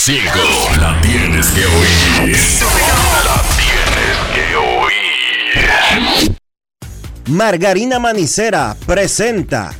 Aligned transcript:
105. 0.00 0.80
La 0.80 0.98
tienes 1.02 1.50
que 1.50 1.66
oír. 1.66 2.36
La 3.22 3.42
tienes 3.58 4.16
que 4.34 4.56
oír. 4.56 6.36
Margarina 7.26 7.98
Manicera 7.98 8.74
presenta. 8.86 9.74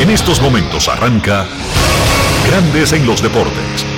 En 0.00 0.10
estos 0.10 0.40
momentos 0.42 0.88
arranca 0.88 1.46
Grandes 2.48 2.92
en 2.94 3.06
los 3.06 3.22
Deportes. 3.22 3.89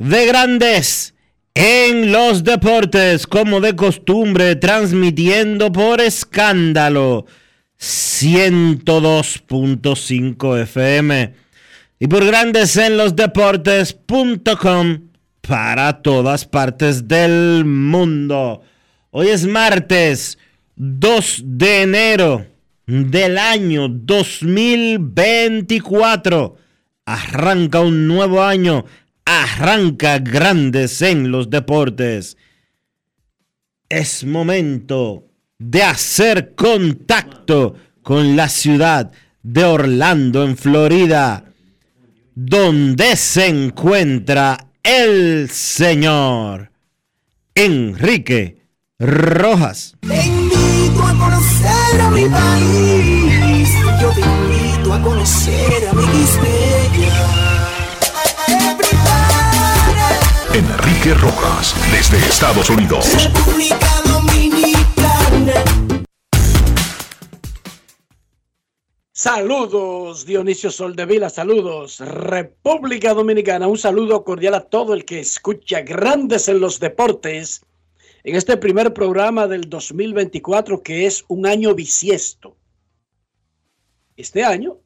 de 0.00 0.26
Grandes 0.26 1.14
en 1.54 2.10
los 2.10 2.42
Deportes, 2.42 3.24
como 3.26 3.60
de 3.60 3.76
costumbre, 3.76 4.56
transmitiendo 4.56 5.70
por 5.70 6.00
escándalo 6.00 7.26
102.5 7.78 10.62
FM 10.62 11.34
y 11.98 12.08
por 12.08 12.24
Grandes 12.24 12.78
en 12.78 12.96
los 12.96 13.14
Deportes.com 13.14 15.10
para 15.42 16.00
todas 16.00 16.46
partes 16.46 17.06
del 17.06 17.66
mundo. 17.66 18.62
Hoy 19.10 19.28
es 19.28 19.46
martes 19.46 20.38
2 20.76 21.42
de 21.44 21.82
enero 21.82 22.46
del 22.86 23.36
año 23.36 23.88
2024. 23.88 26.56
Arranca 27.04 27.80
un 27.80 28.06
nuevo 28.06 28.42
año, 28.42 28.86
arranca 29.30 30.18
grandes 30.18 31.00
en 31.02 31.30
los 31.30 31.48
deportes. 31.50 32.36
Es 33.88 34.24
momento 34.24 35.28
de 35.56 35.84
hacer 35.84 36.54
contacto 36.56 37.76
con 38.02 38.34
la 38.34 38.48
ciudad 38.48 39.12
de 39.42 39.64
Orlando, 39.64 40.42
en 40.44 40.56
Florida, 40.56 41.44
donde 42.34 43.16
se 43.16 43.46
encuentra 43.46 44.66
el 44.82 45.48
señor 45.50 46.72
Enrique 47.54 48.66
Rojas. 48.98 49.96
Te 50.00 50.26
invito 50.26 51.04
a 51.04 51.12
conocer 51.12 52.00
a 52.00 52.10
mi 52.10 52.24
país. 52.24 53.20
Enrique 60.60 61.14
Rojas 61.14 61.74
desde 61.90 62.18
Estados 62.18 62.68
Unidos. 62.68 63.06
República 63.14 63.78
Dominicana. 64.04 65.54
Saludos, 69.10 70.26
Dionisio 70.26 70.70
Soldevila, 70.70 71.30
saludos, 71.30 72.00
República 72.00 73.14
Dominicana, 73.14 73.68
un 73.68 73.78
saludo 73.78 74.22
cordial 74.22 74.54
a 74.54 74.60
todo 74.60 74.92
el 74.92 75.06
que 75.06 75.20
escucha 75.20 75.80
Grandes 75.80 76.48
en 76.48 76.60
los 76.60 76.78
Deportes 76.78 77.62
en 78.22 78.36
este 78.36 78.58
primer 78.58 78.92
programa 78.92 79.46
del 79.46 79.68
2024 79.68 80.82
que 80.82 81.06
es 81.06 81.24
un 81.28 81.46
año 81.46 81.74
bisiesto. 81.74 82.58
Este 84.14 84.44
año 84.44 84.76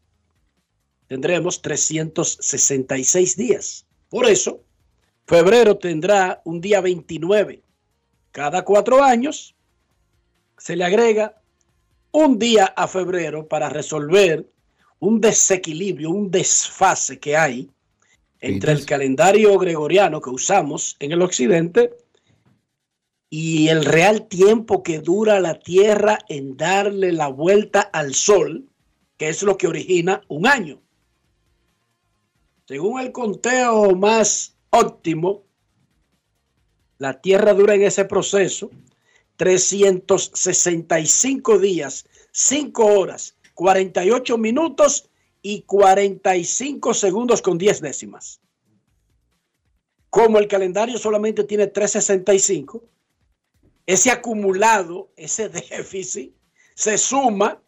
tendremos 1.08 1.62
366 1.62 3.36
días. 3.36 3.86
Por 4.08 4.26
eso, 4.26 4.60
febrero 5.26 5.78
tendrá 5.78 6.40
un 6.44 6.60
día 6.60 6.80
29. 6.80 7.62
Cada 8.30 8.64
cuatro 8.64 9.02
años 9.02 9.54
se 10.58 10.76
le 10.76 10.84
agrega 10.84 11.40
un 12.12 12.38
día 12.38 12.66
a 12.76 12.86
febrero 12.86 13.46
para 13.48 13.68
resolver 13.68 14.48
un 15.00 15.20
desequilibrio, 15.20 16.10
un 16.10 16.30
desfase 16.30 17.18
que 17.18 17.36
hay 17.36 17.70
entre 18.40 18.72
el 18.72 18.84
calendario 18.84 19.58
gregoriano 19.58 20.20
que 20.20 20.30
usamos 20.30 20.96
en 21.00 21.12
el 21.12 21.22
occidente 21.22 21.92
y 23.30 23.68
el 23.68 23.84
real 23.84 24.28
tiempo 24.28 24.82
que 24.82 25.00
dura 25.00 25.40
la 25.40 25.58
Tierra 25.58 26.18
en 26.28 26.56
darle 26.56 27.10
la 27.10 27.28
vuelta 27.28 27.80
al 27.80 28.14
Sol, 28.14 28.68
que 29.16 29.28
es 29.28 29.42
lo 29.42 29.56
que 29.56 29.66
origina 29.66 30.22
un 30.28 30.46
año. 30.46 30.80
Según 32.66 33.00
el 33.00 33.12
conteo 33.12 33.94
más 33.96 34.53
óptimo, 34.74 35.44
la 36.98 37.20
Tierra 37.20 37.54
dura 37.54 37.74
en 37.74 37.82
ese 37.82 38.04
proceso 38.04 38.70
365 39.36 41.58
días, 41.58 42.06
5 42.32 42.84
horas, 42.84 43.36
48 43.54 44.38
minutos 44.38 45.10
y 45.42 45.62
45 45.62 46.94
segundos 46.94 47.42
con 47.42 47.58
10 47.58 47.80
décimas. 47.80 48.40
Como 50.10 50.38
el 50.38 50.46
calendario 50.46 50.96
solamente 50.98 51.42
tiene 51.44 51.66
365, 51.66 52.84
ese 53.86 54.10
acumulado, 54.10 55.10
ese 55.16 55.48
déficit, 55.70 56.34
se 56.74 56.98
suma 56.98 57.62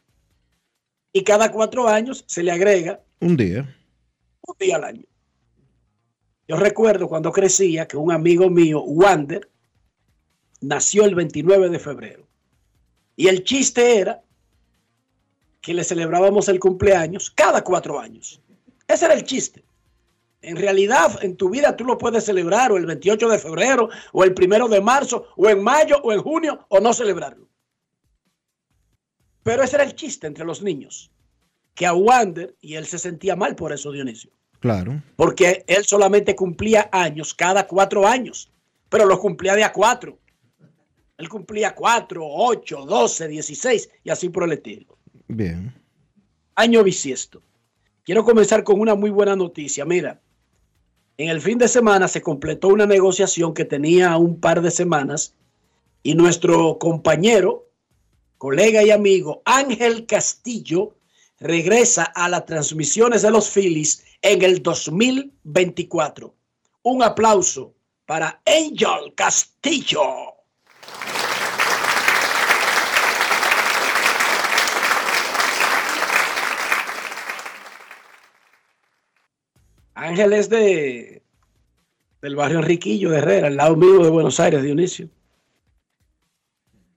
y 1.12 1.24
cada 1.24 1.52
cuatro 1.52 1.88
años 1.88 2.24
se 2.26 2.42
le 2.42 2.52
agrega 2.52 3.02
Un 3.20 3.36
día. 3.36 3.76
un 4.46 4.56
día 4.58 4.76
al 4.76 4.84
año. 4.84 5.04
Yo 6.48 6.56
recuerdo 6.56 7.08
cuando 7.08 7.32
crecía 7.32 7.88
que 7.88 7.96
un 7.96 8.12
amigo 8.12 8.48
mío, 8.50 8.82
Wander, 8.82 9.50
nació 10.60 11.04
el 11.04 11.14
29 11.14 11.68
de 11.70 11.78
febrero. 11.78 12.26
Y 13.16 13.28
el 13.28 13.44
chiste 13.44 13.98
era 13.98 14.22
que 15.60 15.74
le 15.74 15.82
celebrábamos 15.82 16.48
el 16.48 16.60
cumpleaños 16.60 17.30
cada 17.30 17.64
cuatro 17.64 17.98
años. 17.98 18.40
Ese 18.86 19.06
era 19.06 19.14
el 19.14 19.24
chiste. 19.24 19.64
En 20.42 20.56
realidad, 20.56 21.24
en 21.24 21.36
tu 21.36 21.50
vida 21.50 21.76
tú 21.76 21.84
lo 21.84 21.98
puedes 21.98 22.24
celebrar 22.24 22.70
o 22.70 22.76
el 22.76 22.86
28 22.86 23.28
de 23.28 23.38
febrero, 23.38 23.88
o 24.12 24.22
el 24.22 24.32
primero 24.32 24.68
de 24.68 24.80
marzo, 24.80 25.26
o 25.36 25.48
en 25.48 25.60
mayo, 25.60 25.96
o 26.04 26.12
en 26.12 26.22
junio, 26.22 26.64
o 26.68 26.78
no 26.78 26.92
celebrarlo. 26.92 27.48
Pero 29.42 29.64
ese 29.64 29.76
era 29.76 29.84
el 29.84 29.96
chiste 29.96 30.28
entre 30.28 30.44
los 30.44 30.62
niños. 30.62 31.10
Que 31.74 31.86
a 31.86 31.94
Wander, 31.94 32.56
y 32.60 32.74
él 32.74 32.86
se 32.86 32.98
sentía 32.98 33.34
mal 33.34 33.56
por 33.56 33.72
eso, 33.72 33.90
Dionisio, 33.90 34.30
Claro. 34.60 35.02
porque 35.16 35.64
él 35.66 35.84
solamente 35.84 36.34
cumplía 36.34 36.88
años 36.92 37.34
cada 37.34 37.66
cuatro 37.66 38.06
años, 38.06 38.50
pero 38.88 39.04
los 39.04 39.18
cumplía 39.18 39.54
de 39.54 39.64
a 39.64 39.72
cuatro. 39.72 40.18
Él 41.18 41.28
cumplía 41.28 41.74
cuatro, 41.74 42.22
ocho, 42.26 42.84
doce, 42.84 43.28
dieciséis 43.28 43.88
y 44.04 44.10
así 44.10 44.28
por 44.28 44.44
el 44.44 44.52
estilo. 44.52 44.96
Bien. 45.28 45.74
Año 46.54 46.82
bisiesto. 46.82 47.42
quiero 48.04 48.24
comenzar 48.24 48.64
con 48.64 48.80
una 48.80 48.94
muy 48.94 49.10
buena 49.10 49.34
noticia. 49.34 49.84
Mira, 49.84 50.20
en 51.18 51.28
el 51.28 51.40
fin 51.40 51.58
de 51.58 51.68
semana 51.68 52.08
se 52.08 52.20
completó 52.20 52.68
una 52.68 52.86
negociación 52.86 53.54
que 53.54 53.64
tenía 53.64 54.16
un 54.16 54.38
par 54.38 54.60
de 54.60 54.70
semanas 54.70 55.34
y 56.02 56.14
nuestro 56.14 56.78
compañero, 56.78 57.68
colega 58.38 58.82
y 58.82 58.90
amigo 58.90 59.42
Ángel 59.44 60.06
Castillo 60.06 60.94
regresa 61.40 62.04
a 62.04 62.28
las 62.28 62.46
transmisiones 62.46 63.22
de 63.22 63.30
los 63.30 63.50
Phillies 63.50 64.04
en 64.22 64.42
el 64.42 64.62
2024. 64.62 66.34
Un 66.82 67.02
aplauso 67.02 67.74
para 68.06 68.40
Angel 68.46 69.12
Castillo. 69.14 70.00
Ángel 79.94 80.32
es 80.34 80.48
de 80.50 81.22
del 82.22 82.36
barrio 82.36 82.58
Enriquillo 82.58 83.10
de 83.10 83.18
Herrera, 83.18 83.46
al 83.46 83.56
lado 83.56 83.76
mío 83.76 84.02
de 84.02 84.10
Buenos 84.10 84.40
Aires, 84.40 84.62
Dionisio. 84.62 85.08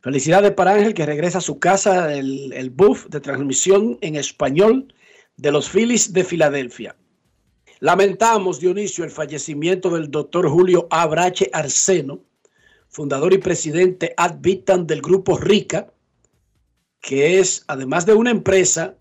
Felicidades 0.01 0.51
para 0.51 0.74
Ángel 0.74 0.94
que 0.94 1.06
regresa 1.06 1.39
a 1.39 1.42
su 1.42 1.60
casa, 1.60 2.13
el, 2.15 2.51
el 2.54 2.69
buff 2.69 3.07
de 3.07 3.19
transmisión 3.19 3.98
en 4.01 4.15
español 4.15 4.94
de 5.38 5.51
los 5.51 5.69
Phillies 5.69 6.13
de 6.13 6.24
Filadelfia. 6.24 6.95
Lamentamos, 7.81 8.60
Dionisio, 8.60 9.06
el 9.06 9.12
fallecimiento 9.12 9.90
del 9.90 10.12
doctor 10.12 10.50
Julio 10.50 10.88
Abrache 10.90 11.50
Arseno, 11.54 12.20
fundador 12.90 13.34
y 13.34 13.38
presidente 13.38 14.14
ad 14.18 14.36
vitam 14.40 14.86
del 14.86 15.02
grupo 15.02 15.38
RICA, 15.38 15.94
que 17.00 17.40
es, 17.40 17.64
además 17.68 18.06
de 18.06 18.16
una 18.16 18.31
empresa, 18.31 18.98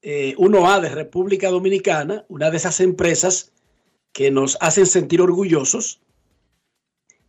eh, 0.00 0.34
1A 0.38 0.80
de 0.80 0.88
República 0.88 1.50
Dominicana, 1.50 2.24
una 2.28 2.50
de 2.50 2.56
esas 2.56 2.80
empresas 2.80 3.52
que 4.12 4.30
nos 4.30 4.56
hacen 4.60 4.86
sentir 4.86 5.20
orgullosos. 5.20 6.00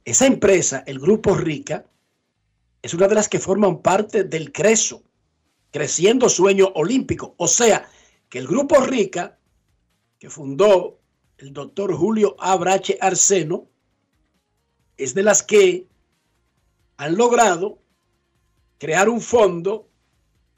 Esa 0.06 0.26
empresa, 0.26 0.84
el 0.88 1.00
Grupo 1.00 1.36
Rica, 1.36 1.86
es 2.82 2.94
una 2.94 3.10
de 3.10 3.16
las 3.16 3.28
que 3.28 3.40
forman 3.40 3.82
parte 3.82 4.24
del 4.24 4.54
CRESO, 4.54 5.04
Creciendo 5.72 6.30
Sueño 6.30 6.72
Olímpico. 6.76 7.36
O 7.38 7.48
sea, 7.48 7.90
que 8.30 8.40
el 8.40 8.48
Grupo 8.48 8.80
Rica, 8.80 9.39
que 10.20 10.30
fundó 10.30 11.00
el 11.38 11.54
doctor 11.54 11.96
Julio 11.96 12.36
Abrache 12.40 12.98
Arseno, 13.00 13.68
es 14.98 15.14
de 15.14 15.24
las 15.24 15.42
que 15.42 15.88
han 16.98 17.16
logrado 17.16 17.80
crear 18.78 19.08
un 19.08 19.22
fondo 19.22 19.88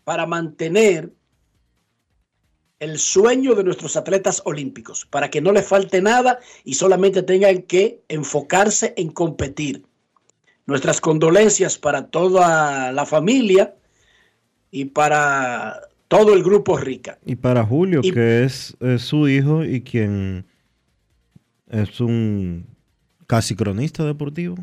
para 0.04 0.26
mantener 0.26 1.14
el 2.80 2.98
sueño 2.98 3.54
de 3.54 3.64
nuestros 3.64 3.96
atletas 3.96 4.42
olímpicos, 4.46 5.06
para 5.06 5.30
que 5.30 5.40
no 5.40 5.52
les 5.52 5.68
falte 5.68 6.02
nada 6.02 6.40
y 6.64 6.74
solamente 6.74 7.22
tengan 7.22 7.62
que 7.62 8.02
enfocarse 8.08 8.96
en 8.98 9.12
competir. 9.12 9.86
Nuestras 10.66 11.00
condolencias 11.00 11.78
para 11.78 12.08
toda 12.08 12.92
la 12.92 13.06
familia 13.06 13.76
y 14.72 14.86
para 14.86 15.91
todo 16.12 16.34
el 16.34 16.44
grupo 16.44 16.76
Rica. 16.76 17.18
Y 17.26 17.38
para 17.38 17.66
Julio, 17.66 18.02
y, 18.04 18.12
que 18.12 18.44
es, 18.44 18.76
es, 18.82 19.02
su 19.02 19.30
hijo 19.30 19.64
y 19.64 19.82
quien 19.82 20.46
es 21.70 22.02
un 22.02 22.68
casi 23.28 23.56
cronista 23.56 24.04
deportivo. 24.04 24.58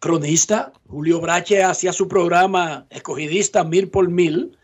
Cronista, 0.00 0.72
Julio 0.88 1.20
Brache 1.20 1.62
hacía 1.62 1.92
su 1.92 2.08
programa 2.08 2.84
escogidista 2.90 3.62
mil 3.62 3.88
por 3.88 4.10
mil 4.10 4.58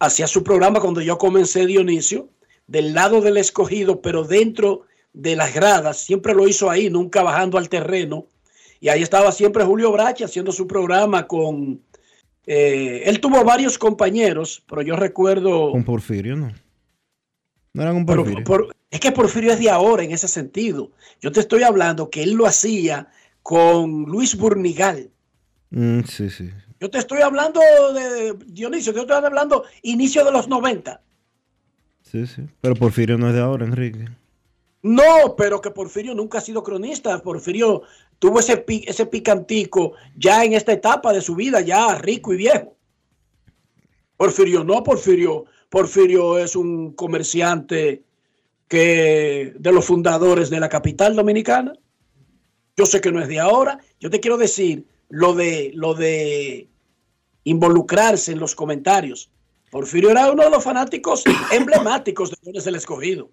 hacía 0.00 0.26
su 0.26 0.42
programa 0.42 0.80
cuando 0.80 1.00
yo 1.00 1.18
comencé 1.18 1.66
Dionisio, 1.66 2.28
del 2.66 2.92
lado 2.92 3.20
del 3.20 3.36
escogido, 3.36 4.02
pero 4.02 4.24
dentro 4.24 4.82
de 5.12 5.36
las 5.36 5.54
gradas, 5.54 5.98
siempre 5.98 6.34
lo 6.34 6.48
hizo 6.48 6.68
ahí, 6.68 6.90
nunca 6.90 7.22
bajando 7.22 7.58
al 7.58 7.68
terreno. 7.68 8.26
Y 8.80 8.88
ahí 8.88 9.02
estaba 9.02 9.30
siempre 9.30 9.64
Julio 9.64 9.92
Brache 9.92 10.24
haciendo 10.24 10.50
su 10.50 10.66
programa 10.66 11.28
con... 11.28 11.80
Eh, 12.46 13.02
él 13.06 13.20
tuvo 13.20 13.42
varios 13.44 13.78
compañeros, 13.78 14.62
pero 14.68 14.82
yo 14.82 14.96
recuerdo... 14.96 15.72
Con 15.72 15.84
Porfirio, 15.84 16.36
¿no? 16.36 16.52
No 17.72 17.82
era 17.82 17.92
con 17.92 18.06
Porfirio. 18.06 18.44
Por, 18.44 18.66
por, 18.66 18.76
es 18.90 19.00
que 19.00 19.12
Porfirio 19.12 19.52
es 19.52 19.58
de 19.58 19.70
ahora 19.70 20.04
en 20.04 20.12
ese 20.12 20.28
sentido. 20.28 20.90
Yo 21.20 21.32
te 21.32 21.40
estoy 21.40 21.62
hablando 21.62 22.10
que 22.10 22.22
él 22.22 22.32
lo 22.32 22.46
hacía 22.46 23.08
con 23.42 24.04
Luis 24.04 24.36
Burnigal. 24.36 25.10
Mm, 25.70 26.02
sí, 26.02 26.30
sí. 26.30 26.50
Yo 26.80 26.90
te 26.90 26.98
estoy 26.98 27.22
hablando 27.22 27.60
de 27.92 28.34
Dionisio, 28.46 28.92
yo 28.92 29.06
te 29.06 29.12
estoy 29.12 29.24
hablando 29.24 29.64
inicio 29.82 30.24
de 30.24 30.32
los 30.32 30.48
90. 30.48 31.00
Sí, 32.02 32.26
sí. 32.26 32.42
Pero 32.60 32.74
Porfirio 32.74 33.18
no 33.18 33.28
es 33.28 33.34
de 33.34 33.40
ahora, 33.40 33.64
Enrique. 33.64 34.06
No, 34.82 35.34
pero 35.36 35.60
que 35.62 35.70
Porfirio 35.70 36.14
nunca 36.14 36.38
ha 36.38 36.42
sido 36.42 36.62
cronista. 36.62 37.18
Porfirio 37.22 37.82
tuvo 38.24 38.40
ese, 38.40 38.64
ese 38.86 39.04
picantico 39.04 39.92
ya 40.16 40.46
en 40.46 40.54
esta 40.54 40.72
etapa 40.72 41.12
de 41.12 41.20
su 41.20 41.36
vida, 41.36 41.60
ya 41.60 41.94
rico 41.96 42.32
y 42.32 42.38
viejo. 42.38 42.74
Porfirio 44.16 44.64
no, 44.64 44.82
Porfirio. 44.82 45.44
Porfirio 45.68 46.38
es 46.38 46.56
un 46.56 46.94
comerciante 46.94 48.02
que 48.66 49.52
de 49.58 49.72
los 49.72 49.84
fundadores 49.84 50.48
de 50.48 50.58
la 50.58 50.70
capital 50.70 51.14
dominicana. 51.14 51.74
Yo 52.78 52.86
sé 52.86 53.02
que 53.02 53.12
no 53.12 53.20
es 53.20 53.28
de 53.28 53.40
ahora. 53.40 53.78
Yo 54.00 54.08
te 54.08 54.20
quiero 54.20 54.38
decir 54.38 54.86
lo 55.10 55.34
de 55.34 55.72
lo 55.74 55.92
de 55.92 56.70
involucrarse 57.44 58.32
en 58.32 58.38
los 58.38 58.54
comentarios. 58.54 59.30
Porfirio 59.70 60.08
era 60.08 60.32
uno 60.32 60.44
de 60.44 60.50
los 60.50 60.64
fanáticos 60.64 61.24
emblemáticos 61.52 62.30
de 62.30 62.38
Leones 62.40 62.64
del 62.64 62.76
Escogido. 62.76 63.28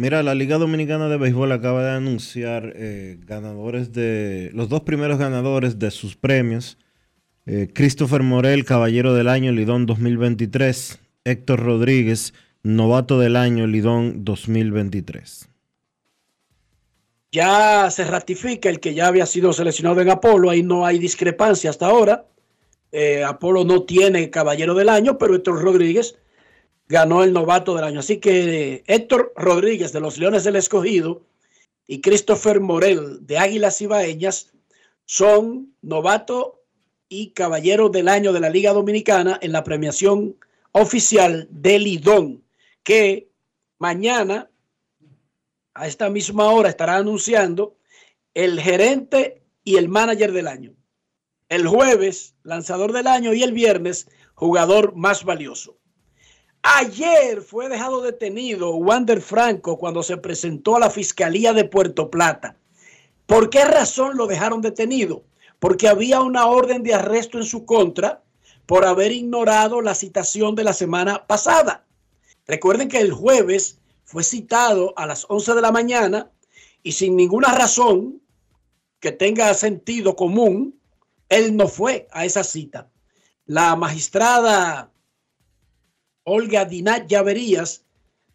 Mira, 0.00 0.22
la 0.22 0.34
Liga 0.34 0.56
Dominicana 0.56 1.10
de 1.10 1.18
Béisbol 1.18 1.52
acaba 1.52 1.84
de 1.84 1.90
anunciar 1.90 2.72
eh, 2.74 3.18
ganadores 3.26 3.92
de 3.92 4.50
los 4.54 4.70
dos 4.70 4.80
primeros 4.80 5.18
ganadores 5.18 5.78
de 5.78 5.90
sus 5.90 6.16
premios. 6.16 6.78
Eh, 7.44 7.68
Christopher 7.74 8.22
Morel, 8.22 8.64
Caballero 8.64 9.12
del 9.12 9.28
Año, 9.28 9.52
Lidón 9.52 9.84
2023. 9.84 10.98
Héctor 11.24 11.60
Rodríguez, 11.60 12.32
Novato 12.62 13.18
del 13.18 13.36
Año, 13.36 13.66
Lidón 13.66 14.24
2023. 14.24 15.50
Ya 17.30 17.90
se 17.90 18.04
ratifica 18.04 18.70
el 18.70 18.80
que 18.80 18.94
ya 18.94 19.06
había 19.06 19.26
sido 19.26 19.52
seleccionado 19.52 20.00
en 20.00 20.08
Apolo, 20.08 20.48
ahí 20.48 20.62
no 20.62 20.86
hay 20.86 20.98
discrepancia 20.98 21.68
hasta 21.68 21.88
ahora. 21.88 22.24
Eh, 22.90 23.22
Apolo 23.22 23.66
no 23.66 23.82
tiene 23.82 24.30
caballero 24.30 24.74
del 24.74 24.88
año, 24.88 25.18
pero 25.18 25.34
Héctor 25.34 25.60
Rodríguez 25.60 26.16
ganó 26.90 27.24
el 27.24 27.32
novato 27.32 27.74
del 27.74 27.84
año. 27.84 28.00
Así 28.00 28.18
que 28.18 28.74
eh, 28.74 28.84
Héctor 28.86 29.32
Rodríguez 29.36 29.92
de 29.92 30.00
los 30.00 30.18
Leones 30.18 30.44
del 30.44 30.56
Escogido 30.56 31.22
y 31.86 32.02
Christopher 32.02 32.60
Morel 32.60 33.26
de 33.26 33.38
Águilas 33.38 33.80
Ibaeñas 33.80 34.52
son 35.06 35.74
novato 35.80 36.60
y 37.08 37.30
caballero 37.30 37.88
del 37.88 38.08
año 38.08 38.32
de 38.32 38.40
la 38.40 38.50
Liga 38.50 38.72
Dominicana 38.72 39.38
en 39.40 39.52
la 39.52 39.64
premiación 39.64 40.36
oficial 40.72 41.48
del 41.50 41.84
Lidón, 41.84 42.44
que 42.82 43.30
mañana 43.78 44.50
a 45.74 45.86
esta 45.86 46.10
misma 46.10 46.50
hora 46.50 46.68
estará 46.68 46.96
anunciando 46.96 47.76
el 48.34 48.60
gerente 48.60 49.42
y 49.64 49.76
el 49.76 49.88
manager 49.88 50.32
del 50.32 50.46
año 50.46 50.74
el 51.50 51.66
jueves 51.66 52.36
lanzador 52.44 52.92
del 52.92 53.08
año 53.08 53.34
y 53.34 53.42
el 53.42 53.52
viernes 53.52 54.08
jugador 54.34 54.94
más 54.94 55.24
valioso. 55.24 55.76
Ayer 56.62 57.40
fue 57.40 57.70
dejado 57.70 58.02
detenido 58.02 58.74
Wander 58.76 59.22
Franco 59.22 59.78
cuando 59.78 60.02
se 60.02 60.18
presentó 60.18 60.76
a 60.76 60.80
la 60.80 60.90
Fiscalía 60.90 61.54
de 61.54 61.64
Puerto 61.64 62.10
Plata. 62.10 62.56
¿Por 63.26 63.48
qué 63.48 63.64
razón 63.64 64.16
lo 64.16 64.26
dejaron 64.26 64.60
detenido? 64.60 65.24
Porque 65.58 65.88
había 65.88 66.20
una 66.20 66.46
orden 66.46 66.82
de 66.82 66.94
arresto 66.94 67.38
en 67.38 67.44
su 67.44 67.64
contra 67.64 68.22
por 68.66 68.84
haber 68.84 69.10
ignorado 69.10 69.80
la 69.80 69.94
citación 69.94 70.54
de 70.54 70.64
la 70.64 70.74
semana 70.74 71.26
pasada. 71.26 71.86
Recuerden 72.46 72.88
que 72.88 72.98
el 72.98 73.12
jueves 73.12 73.78
fue 74.04 74.22
citado 74.22 74.92
a 74.96 75.06
las 75.06 75.24
11 75.28 75.54
de 75.54 75.62
la 75.62 75.72
mañana 75.72 76.30
y 76.82 76.92
sin 76.92 77.16
ninguna 77.16 77.52
razón 77.52 78.20
que 79.00 79.12
tenga 79.12 79.54
sentido 79.54 80.14
común, 80.14 80.78
él 81.30 81.56
no 81.56 81.68
fue 81.68 82.06
a 82.10 82.26
esa 82.26 82.44
cita. 82.44 82.90
La 83.46 83.76
magistrada 83.76 84.89
Olga 86.30 86.64
Dinat 86.64 87.08
Llaverías 87.08 87.82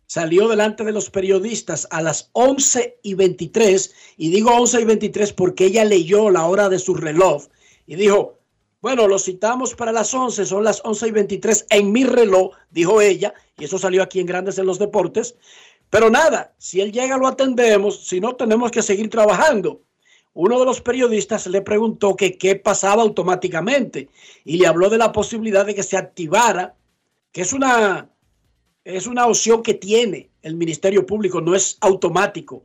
salió 0.06 0.50
delante 0.50 0.84
de 0.84 0.92
los 0.92 1.10
periodistas 1.10 1.88
a 1.92 2.02
las 2.02 2.30
11 2.34 3.00
y 3.02 3.14
23, 3.14 3.94
y 4.18 4.32
digo 4.32 4.52
11 4.52 4.82
y 4.82 4.84
23 4.84 5.32
porque 5.32 5.68
ella 5.68 5.86
leyó 5.86 6.30
la 6.30 6.46
hora 6.46 6.68
de 6.68 6.78
su 6.78 6.94
reloj 6.94 7.46
y 7.88 7.96
dijo, 7.96 8.38
bueno, 8.82 9.08
lo 9.08 9.18
citamos 9.18 9.76
para 9.76 9.94
las 9.94 10.14
11, 10.14 10.46
son 10.46 10.66
las 10.66 10.82
11 10.84 11.08
y 11.08 11.12
23 11.12 11.68
en 11.70 11.92
mi 11.94 12.04
reloj, 12.04 12.52
dijo 12.70 13.00
ella, 13.00 13.34
y 13.58 13.64
eso 13.64 13.78
salió 13.78 14.04
aquí 14.04 14.20
en 14.20 14.26
Grandes 14.26 14.58
en 14.58 14.66
los 14.66 14.78
Deportes. 14.78 15.36
Pero 15.90 16.10
nada, 16.10 16.54
si 16.58 16.82
él 16.82 16.92
llega 16.92 17.18
lo 17.18 17.28
atendemos, 17.28 18.06
si 18.06 18.20
no 18.20 18.36
tenemos 18.36 18.72
que 18.72 18.82
seguir 18.82 19.10
trabajando 19.10 19.82
uno 20.34 20.60
de 20.60 20.66
los 20.66 20.82
periodistas 20.82 21.48
le 21.48 21.62
preguntó 21.62 22.18
que 22.18 22.38
qué 22.38 22.58
pasaba 22.58 23.04
automáticamente 23.04 24.10
y 24.44 24.58
le 24.58 24.68
habló 24.68 24.90
de 24.90 24.98
la 24.98 25.14
posibilidad 25.14 25.66
de 25.66 25.74
que 25.74 25.82
se 25.82 25.96
activara, 25.96 26.76
que 27.36 27.42
es 27.42 27.52
una 27.52 28.10
es 28.86 29.08
una 29.08 29.28
opción 29.28 29.62
que 29.62 29.74
tiene 29.74 30.30
el 30.42 30.56
Ministerio 30.56 31.06
Público, 31.06 31.42
no 31.42 31.54
es 31.54 31.78
automático. 31.82 32.64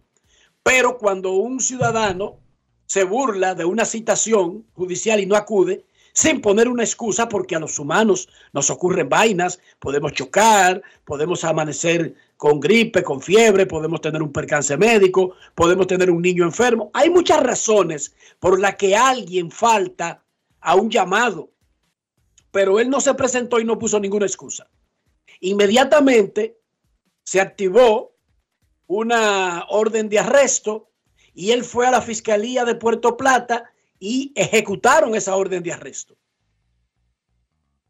Pero 0.63 0.97
cuando 0.97 1.33
un 1.33 1.59
ciudadano 1.59 2.39
se 2.87 3.03
burla 3.03 3.57
de 3.57 3.65
una 3.65 3.85
citación 3.85 4.65
judicial 4.75 5.19
y 5.19 5.27
no 5.27 5.35
acude, 5.35 5.87
sin 6.13 6.41
poner 6.41 6.69
una 6.69 6.85
excusa, 6.85 7.29
porque 7.29 7.57
a 7.57 7.59
los 7.59 7.81
humanos 7.81 8.29
nos 8.53 8.71
ocurren 8.71 9.09
vainas, 9.09 9.59
podemos 9.81 10.13
chocar, 10.13 10.81
podemos 11.05 11.43
amanecer 11.43 12.15
con 12.37 12.61
gripe, 12.61 13.03
con 13.03 13.21
fiebre, 13.21 13.67
podemos 13.67 14.01
tener 14.01 14.23
un 14.23 14.33
percance 14.33 14.77
médico, 14.77 15.35
podemos 15.57 15.89
tener 15.89 16.13
un 16.13 16.23
niño 16.23 16.45
enfermo. 16.45 16.93
Hay 16.95 17.11
muchas 17.11 17.43
razones 17.43 18.15
por 18.39 18.61
las 18.61 18.77
que 18.77 18.95
alguien 18.95 19.51
falta 19.51 20.23
a 20.61 20.77
un 20.77 20.91
llamado, 20.91 21.51
pero 22.51 22.81
él 22.81 22.91
no 22.91 23.01
se 23.01 23.15
presentó 23.15 23.61
y 23.61 23.65
no 23.65 23.79
puso 23.79 24.01
ninguna 24.01 24.27
excusa. 24.27 24.69
Inmediatamente 25.41 26.59
se 27.23 27.41
activó 27.41 28.17
una 28.87 29.67
orden 29.69 30.09
de 30.09 30.19
arresto 30.19 30.91
y 31.33 31.53
él 31.53 31.65
fue 31.65 31.87
a 31.87 31.91
la 31.91 32.03
Fiscalía 32.03 32.65
de 32.65 32.75
Puerto 32.75 33.17
Plata 33.17 33.73
y 33.99 34.33
ejecutaron 34.35 35.15
esa 35.15 35.37
orden 35.37 35.63
de 35.63 35.73
arresto. 35.73 36.17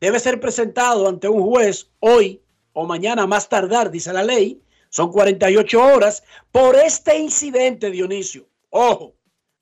Debe 0.00 0.18
ser 0.18 0.40
presentado 0.40 1.08
ante 1.08 1.28
un 1.28 1.42
juez 1.42 1.90
hoy 2.00 2.42
o 2.72 2.86
mañana 2.86 3.26
más 3.26 3.48
tardar, 3.48 3.90
dice 3.90 4.12
la 4.12 4.22
ley. 4.22 4.62
Son 4.88 5.12
48 5.12 5.80
horas 5.80 6.22
por 6.50 6.74
este 6.76 7.16
incidente, 7.18 7.90
Dionisio. 7.90 8.48
Ojo, 8.70 9.14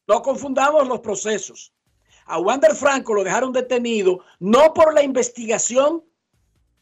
no 0.06 0.22
confundamos 0.22 0.88
los 0.88 1.00
procesos. 1.00 1.72
A 2.28 2.38
Wander 2.38 2.75
Franco 2.75 3.14
lo 3.14 3.25
dejaron 3.25 3.52
detenido 3.52 4.20
no 4.38 4.75
por 4.75 4.94
la 4.94 5.02
investigación 5.02 6.04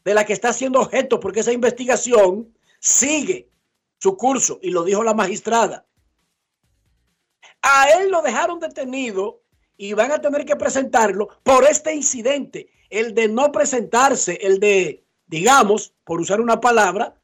de 0.03 0.13
la 0.13 0.25
que 0.25 0.33
está 0.33 0.53
siendo 0.53 0.81
objeto, 0.81 1.19
porque 1.19 1.39
esa 1.39 1.51
investigación 1.51 2.53
sigue 2.79 3.49
su 3.97 4.15
curso 4.15 4.59
y 4.61 4.69
lo 4.69 4.83
dijo 4.83 5.03
la 5.03 5.13
magistrada. 5.13 5.85
A 7.61 7.89
él 7.91 8.11
lo 8.11 8.21
dejaron 8.21 8.59
detenido 8.59 9.41
y 9.75 9.93
van 9.93 10.11
a 10.11 10.21
tener 10.21 10.45
que 10.45 10.55
presentarlo 10.55 11.29
por 11.43 11.65
este 11.65 11.93
incidente, 11.93 12.69
el 12.89 13.13
de 13.13 13.27
no 13.27 13.51
presentarse, 13.51 14.39
el 14.41 14.59
de, 14.59 15.05
digamos, 15.27 15.93
por 16.03 16.19
usar 16.19 16.41
una 16.41 16.59
palabra, 16.59 17.15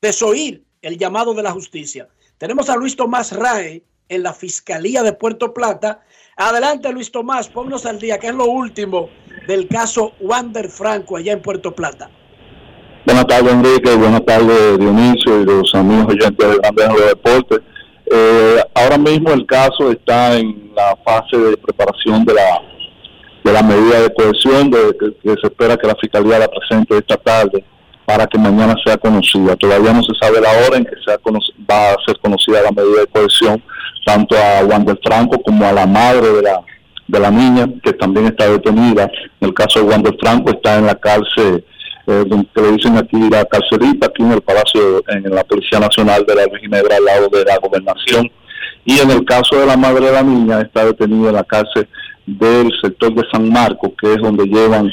desoír 0.00 0.64
el 0.82 0.98
llamado 0.98 1.34
de 1.34 1.42
la 1.42 1.52
justicia. 1.52 2.08
Tenemos 2.38 2.68
a 2.70 2.76
Luis 2.76 2.96
Tomás 2.96 3.32
Rae 3.32 3.84
en 4.08 4.22
la 4.22 4.32
Fiscalía 4.32 5.02
de 5.02 5.12
Puerto 5.12 5.52
Plata. 5.52 6.04
Adelante, 6.40 6.92
Luis 6.92 7.10
Tomás, 7.10 7.48
ponnos 7.48 7.84
al 7.84 7.98
día, 7.98 8.16
que 8.16 8.28
es 8.28 8.34
lo 8.34 8.44
último 8.44 9.10
del 9.48 9.66
caso 9.66 10.12
Wander 10.20 10.68
Franco 10.68 11.16
allá 11.16 11.32
en 11.32 11.42
Puerto 11.42 11.74
Plata. 11.74 12.08
Buenas 13.04 13.26
tardes, 13.26 13.52
Enrique. 13.52 13.96
Buenas 13.96 14.24
tardes, 14.24 14.78
Dionisio 14.78 15.40
y 15.40 15.44
los 15.44 15.74
amigos 15.74 16.06
oyentes 16.06 16.48
de 16.48 16.56
Grandes 16.58 16.88
de 16.94 17.06
Deportes. 17.06 17.58
Eh, 18.06 18.62
ahora 18.72 18.98
mismo 18.98 19.32
el 19.32 19.46
caso 19.46 19.90
está 19.90 20.36
en 20.36 20.70
la 20.76 20.96
fase 21.04 21.36
de 21.36 21.56
preparación 21.56 22.24
de 22.24 22.34
la 22.34 22.62
de 23.42 23.52
la 23.52 23.62
medida 23.62 24.02
de 24.02 24.14
cohesión 24.14 24.70
de, 24.70 24.96
que, 24.96 25.30
se 25.40 25.46
espera 25.48 25.76
que 25.76 25.88
la 25.88 25.96
fiscalía 25.96 26.38
la 26.38 26.48
presente 26.48 26.98
esta 26.98 27.16
tarde 27.16 27.64
para 28.04 28.28
que 28.28 28.38
mañana 28.38 28.76
sea 28.84 28.96
conocida. 28.96 29.56
Todavía 29.56 29.92
no 29.92 30.04
se 30.04 30.14
sabe 30.20 30.40
la 30.40 30.50
hora 30.50 30.76
en 30.76 30.84
que 30.84 30.94
sea 31.04 31.18
va 31.68 31.90
a 31.90 31.96
ser 32.06 32.16
conocida 32.20 32.62
la 32.62 32.70
medida 32.70 33.00
de 33.00 33.06
cohesión 33.08 33.60
tanto 34.08 34.36
a 34.38 34.64
Wander 34.64 34.98
Franco 35.04 35.38
como 35.42 35.66
a 35.66 35.72
la 35.72 35.86
madre 35.86 36.32
de 36.32 36.42
la 36.42 36.62
de 37.08 37.20
la 37.20 37.30
niña 37.30 37.66
que 37.82 37.92
también 37.92 38.26
está 38.26 38.48
detenida. 38.48 39.10
En 39.40 39.48
el 39.48 39.54
caso 39.54 39.80
de 39.80 39.86
Wander 39.86 40.16
Franco 40.18 40.50
está 40.50 40.78
en 40.78 40.86
la 40.86 40.94
cárcel 40.94 41.62
eh, 42.06 42.24
que 42.54 42.62
le 42.62 42.72
dicen 42.72 42.96
aquí 42.96 43.18
la 43.30 43.44
carcelita, 43.44 44.06
aquí 44.06 44.22
en 44.22 44.32
el 44.32 44.40
Palacio, 44.40 45.02
en 45.08 45.30
la 45.34 45.44
Policía 45.44 45.78
Nacional 45.78 46.24
de 46.26 46.34
la 46.34 46.58
Ginebra, 46.58 46.96
al 46.96 47.04
lado 47.04 47.28
de 47.28 47.44
la 47.44 47.58
gobernación. 47.58 48.30
Y 48.86 48.98
en 48.98 49.10
el 49.10 49.26
caso 49.26 49.60
de 49.60 49.66
la 49.66 49.76
madre 49.76 50.06
de 50.06 50.12
la 50.12 50.22
niña, 50.22 50.62
está 50.62 50.86
detenida 50.86 51.28
en 51.28 51.34
la 51.34 51.44
cárcel 51.44 51.86
del 52.24 52.70
sector 52.82 53.14
de 53.14 53.24
San 53.30 53.50
Marcos, 53.50 53.92
que 54.00 54.14
es 54.14 54.18
donde 54.18 54.44
llevan 54.46 54.90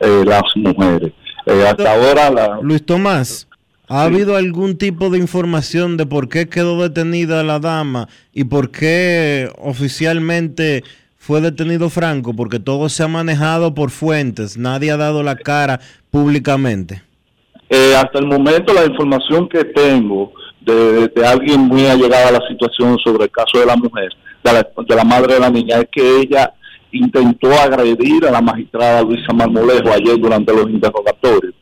eh, 0.00 0.24
las 0.24 0.42
mujeres. 0.56 1.12
Eh, 1.46 1.64
hasta 1.68 1.92
ahora 1.92 2.30
la... 2.30 2.58
Luis 2.62 2.84
Tomás. 2.84 3.46
¿Ha 3.88 4.02
habido 4.02 4.36
algún 4.36 4.76
tipo 4.78 5.10
de 5.10 5.18
información 5.18 5.96
de 5.96 6.06
por 6.06 6.28
qué 6.28 6.48
quedó 6.48 6.82
detenida 6.82 7.44
la 7.44 7.60
dama 7.60 8.08
y 8.32 8.44
por 8.44 8.72
qué 8.72 9.48
oficialmente 9.58 10.82
fue 11.16 11.40
detenido 11.40 11.88
Franco? 11.88 12.34
Porque 12.34 12.58
todo 12.58 12.88
se 12.88 13.04
ha 13.04 13.08
manejado 13.08 13.74
por 13.74 13.90
fuentes, 13.90 14.58
nadie 14.58 14.90
ha 14.90 14.96
dado 14.96 15.22
la 15.22 15.36
cara 15.36 15.78
públicamente? 16.10 17.02
Eh, 17.68 17.94
hasta 17.96 18.18
el 18.18 18.26
momento 18.26 18.74
la 18.74 18.86
información 18.86 19.48
que 19.48 19.64
tengo 19.64 20.32
de, 20.60 21.10
alguien 21.24 21.60
muy 21.60 21.86
allegado 21.86 22.28
a 22.28 22.32
la 22.32 22.48
situación 22.48 22.98
sobre 22.98 23.24
el 23.24 23.30
caso 23.30 23.60
de 23.60 23.66
la 23.66 23.76
mujer, 23.76 24.08
de 24.42 24.94
la, 24.96 25.04
madre 25.04 25.34
de 25.34 25.40
la 25.40 25.50
niña, 25.50 25.78
es 25.78 25.88
que 25.92 26.20
ella 26.22 26.52
intentó 26.90 27.52
agredir 27.52 28.26
a 28.26 28.32
la 28.32 28.40
magistrada 28.40 29.02
Luisa 29.02 29.32
Marmolejo 29.32 29.92
ayer 29.92 30.18
durante 30.18 30.52
los 30.52 30.68
interrogatorios, 30.70 31.54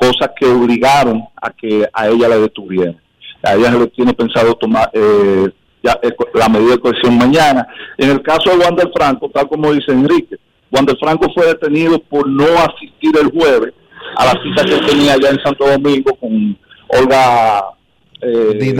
cosas 0.00 0.30
que 0.38 0.46
obligaron 0.46 1.22
a 1.40 1.50
que 1.50 1.86
a 1.92 2.08
ella 2.08 2.28
la 2.28 2.38
detuvieran. 2.38 2.98
A 3.42 3.54
ella 3.54 3.70
se 3.70 3.78
le 3.78 3.86
tiene 3.88 4.14
pensado 4.14 4.54
tomar 4.54 4.90
eh, 4.94 5.48
ya, 5.82 5.98
eh, 6.02 6.10
la 6.34 6.48
medida 6.48 6.72
de 6.72 6.80
cohesión 6.80 7.18
mañana. 7.18 7.66
En 7.98 8.10
el 8.10 8.22
caso 8.22 8.50
de 8.50 8.64
Wander 8.64 8.90
Franco, 8.94 9.30
tal 9.30 9.48
como 9.48 9.72
dice 9.72 9.92
Enrique, 9.92 10.36
Wander 10.70 10.96
Franco 10.98 11.30
fue 11.34 11.46
detenido 11.46 11.98
por 11.98 12.26
no 12.26 12.44
asistir 12.44 13.12
el 13.20 13.30
jueves 13.30 13.74
a 14.16 14.24
la 14.24 14.42
cita 14.42 14.64
que 14.64 14.86
tenía 14.86 15.14
allá 15.14 15.30
en 15.30 15.42
Santo 15.42 15.66
Domingo 15.66 16.14
con 16.16 16.58
Olga 16.88 17.64
eh, 18.22 18.74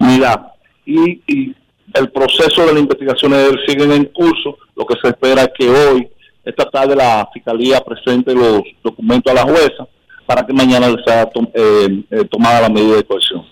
Mira, 0.00 0.52
y, 0.84 1.54
el 1.94 2.10
proceso 2.10 2.66
de 2.66 2.74
la 2.74 2.80
investigación 2.80 3.32
de 3.32 3.46
él 3.46 3.58
sigue 3.66 3.82
en 3.82 4.04
curso. 4.06 4.58
Lo 4.76 4.84
que 4.84 4.94
se 5.02 5.08
espera 5.08 5.42
es 5.42 5.50
que 5.58 5.68
hoy, 5.68 6.08
esta 6.44 6.66
tarde, 6.66 6.94
la 6.94 7.26
fiscalía 7.32 7.80
presente 7.80 8.34
los 8.34 8.62
documentos 8.82 9.32
a 9.32 9.34
la 9.34 9.42
jueza 9.42 9.88
para 10.28 10.44
que 10.44 10.52
mañana 10.52 10.94
sea 11.06 11.22
eh, 11.54 12.04
eh, 12.10 12.24
tomada 12.30 12.60
la 12.60 12.68
medida 12.68 12.96
de 12.96 13.04
cohesión. 13.04 13.46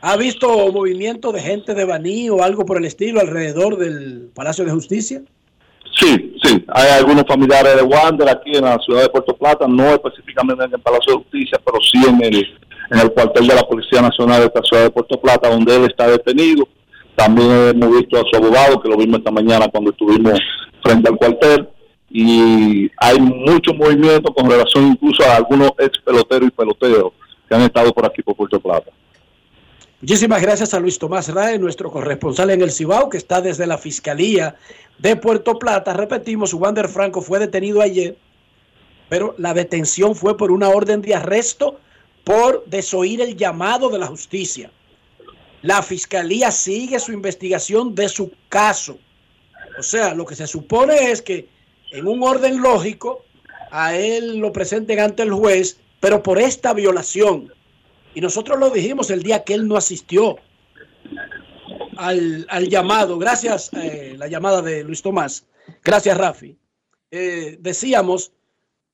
¿Ha 0.00 0.16
visto 0.16 0.48
movimiento 0.72 1.32
de 1.32 1.40
gente 1.42 1.74
de 1.74 1.84
Baní 1.84 2.30
o 2.30 2.42
algo 2.42 2.64
por 2.64 2.78
el 2.78 2.86
estilo 2.86 3.20
alrededor 3.20 3.76
del 3.76 4.30
Palacio 4.34 4.64
de 4.64 4.70
Justicia? 4.70 5.20
Sí, 6.00 6.34
sí, 6.42 6.64
hay 6.68 6.98
algunos 6.98 7.26
familiares 7.28 7.76
de 7.76 7.82
Wander 7.82 8.26
aquí 8.30 8.56
en 8.56 8.64
la 8.64 8.78
ciudad 8.78 9.02
de 9.02 9.10
Puerto 9.10 9.36
Plata, 9.36 9.66
no 9.68 9.84
específicamente 9.90 10.64
en 10.64 10.72
el 10.72 10.80
Palacio 10.80 11.12
de 11.12 11.18
Justicia, 11.24 11.60
pero 11.62 11.78
sí 11.82 11.98
en 12.08 12.24
el, 12.24 12.36
en 12.90 12.98
el 13.00 13.12
cuartel 13.12 13.46
de 13.46 13.54
la 13.54 13.62
Policía 13.64 14.00
Nacional 14.00 14.40
de 14.40 14.46
esta 14.46 14.62
ciudad 14.62 14.84
de 14.84 14.90
Puerto 14.90 15.20
Plata, 15.20 15.50
donde 15.50 15.76
él 15.76 15.84
está 15.84 16.08
detenido. 16.08 16.66
También 17.16 17.50
hemos 17.50 17.90
visto 17.98 18.16
a 18.16 18.24
su 18.30 18.36
abogado, 18.42 18.80
que 18.80 18.88
lo 18.88 18.96
vimos 18.96 19.18
esta 19.18 19.30
mañana 19.30 19.68
cuando 19.68 19.90
estuvimos 19.90 20.40
frente 20.82 21.10
al 21.10 21.18
cuartel. 21.18 21.68
Y 22.16 22.92
hay 22.98 23.18
mucho 23.18 23.74
movimiento 23.74 24.32
con 24.32 24.48
relación 24.48 24.86
incluso 24.86 25.24
a 25.24 25.34
algunos 25.34 25.72
ex 25.78 25.98
peloteros 25.98 26.46
y 26.46 26.50
peloteros 26.52 27.12
que 27.48 27.54
han 27.56 27.62
estado 27.62 27.92
por 27.92 28.06
aquí 28.06 28.22
por 28.22 28.36
Puerto 28.36 28.60
Plata. 28.60 28.92
Muchísimas 30.00 30.40
gracias 30.40 30.72
a 30.74 30.78
Luis 30.78 30.96
Tomás 30.96 31.28
Rae, 31.34 31.58
nuestro 31.58 31.90
corresponsal 31.90 32.50
en 32.50 32.62
el 32.62 32.70
Cibao, 32.70 33.08
que 33.08 33.16
está 33.16 33.40
desde 33.40 33.66
la 33.66 33.78
Fiscalía 33.78 34.54
de 34.98 35.16
Puerto 35.16 35.58
Plata. 35.58 35.92
Repetimos, 35.92 36.54
Wander 36.54 36.88
Franco 36.88 37.20
fue 37.20 37.40
detenido 37.40 37.80
ayer, 37.80 38.16
pero 39.08 39.34
la 39.36 39.52
detención 39.52 40.14
fue 40.14 40.36
por 40.36 40.52
una 40.52 40.68
orden 40.68 41.02
de 41.02 41.16
arresto 41.16 41.80
por 42.22 42.64
desoír 42.66 43.22
el 43.22 43.36
llamado 43.36 43.88
de 43.88 43.98
la 43.98 44.06
justicia. 44.06 44.70
La 45.62 45.82
Fiscalía 45.82 46.52
sigue 46.52 47.00
su 47.00 47.10
investigación 47.10 47.92
de 47.92 48.08
su 48.08 48.30
caso. 48.48 48.98
O 49.80 49.82
sea, 49.82 50.14
lo 50.14 50.24
que 50.24 50.36
se 50.36 50.46
supone 50.46 51.10
es 51.10 51.20
que 51.20 51.48
en 51.94 52.06
un 52.08 52.22
orden 52.22 52.60
lógico 52.60 53.24
a 53.70 53.96
él 53.96 54.38
lo 54.38 54.52
presenten 54.52 55.00
ante 55.00 55.22
el 55.22 55.32
juez, 55.32 55.78
pero 56.00 56.22
por 56.22 56.38
esta 56.38 56.74
violación 56.74 57.52
y 58.14 58.20
nosotros 58.20 58.58
lo 58.58 58.70
dijimos 58.70 59.10
el 59.10 59.22
día 59.22 59.44
que 59.44 59.54
él 59.54 59.66
no 59.66 59.76
asistió 59.76 60.36
al, 61.96 62.68
llamado. 62.68 63.18
Gracias, 63.18 63.70
eh, 63.72 64.14
la 64.16 64.28
llamada 64.28 64.62
de 64.62 64.84
Luis 64.84 65.02
Tomás. 65.02 65.46
Gracias, 65.82 66.16
Rafi. 66.16 66.56
Eh, 67.10 67.58
decíamos, 67.60 68.32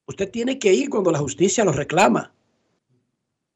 usted 0.06 0.30
tiene 0.30 0.58
que 0.58 0.72
ir 0.72 0.88
cuando 0.88 1.10
la 1.10 1.18
justicia 1.18 1.64
lo 1.64 1.72
reclama. 1.72 2.32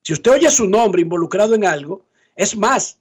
Si 0.02 0.12
usted 0.12 0.32
oye 0.32 0.50
su 0.50 0.68
nombre 0.68 1.00
involucrado 1.00 1.54
en 1.54 1.64
algo, 1.64 2.04
es 2.36 2.56
más, 2.56 2.98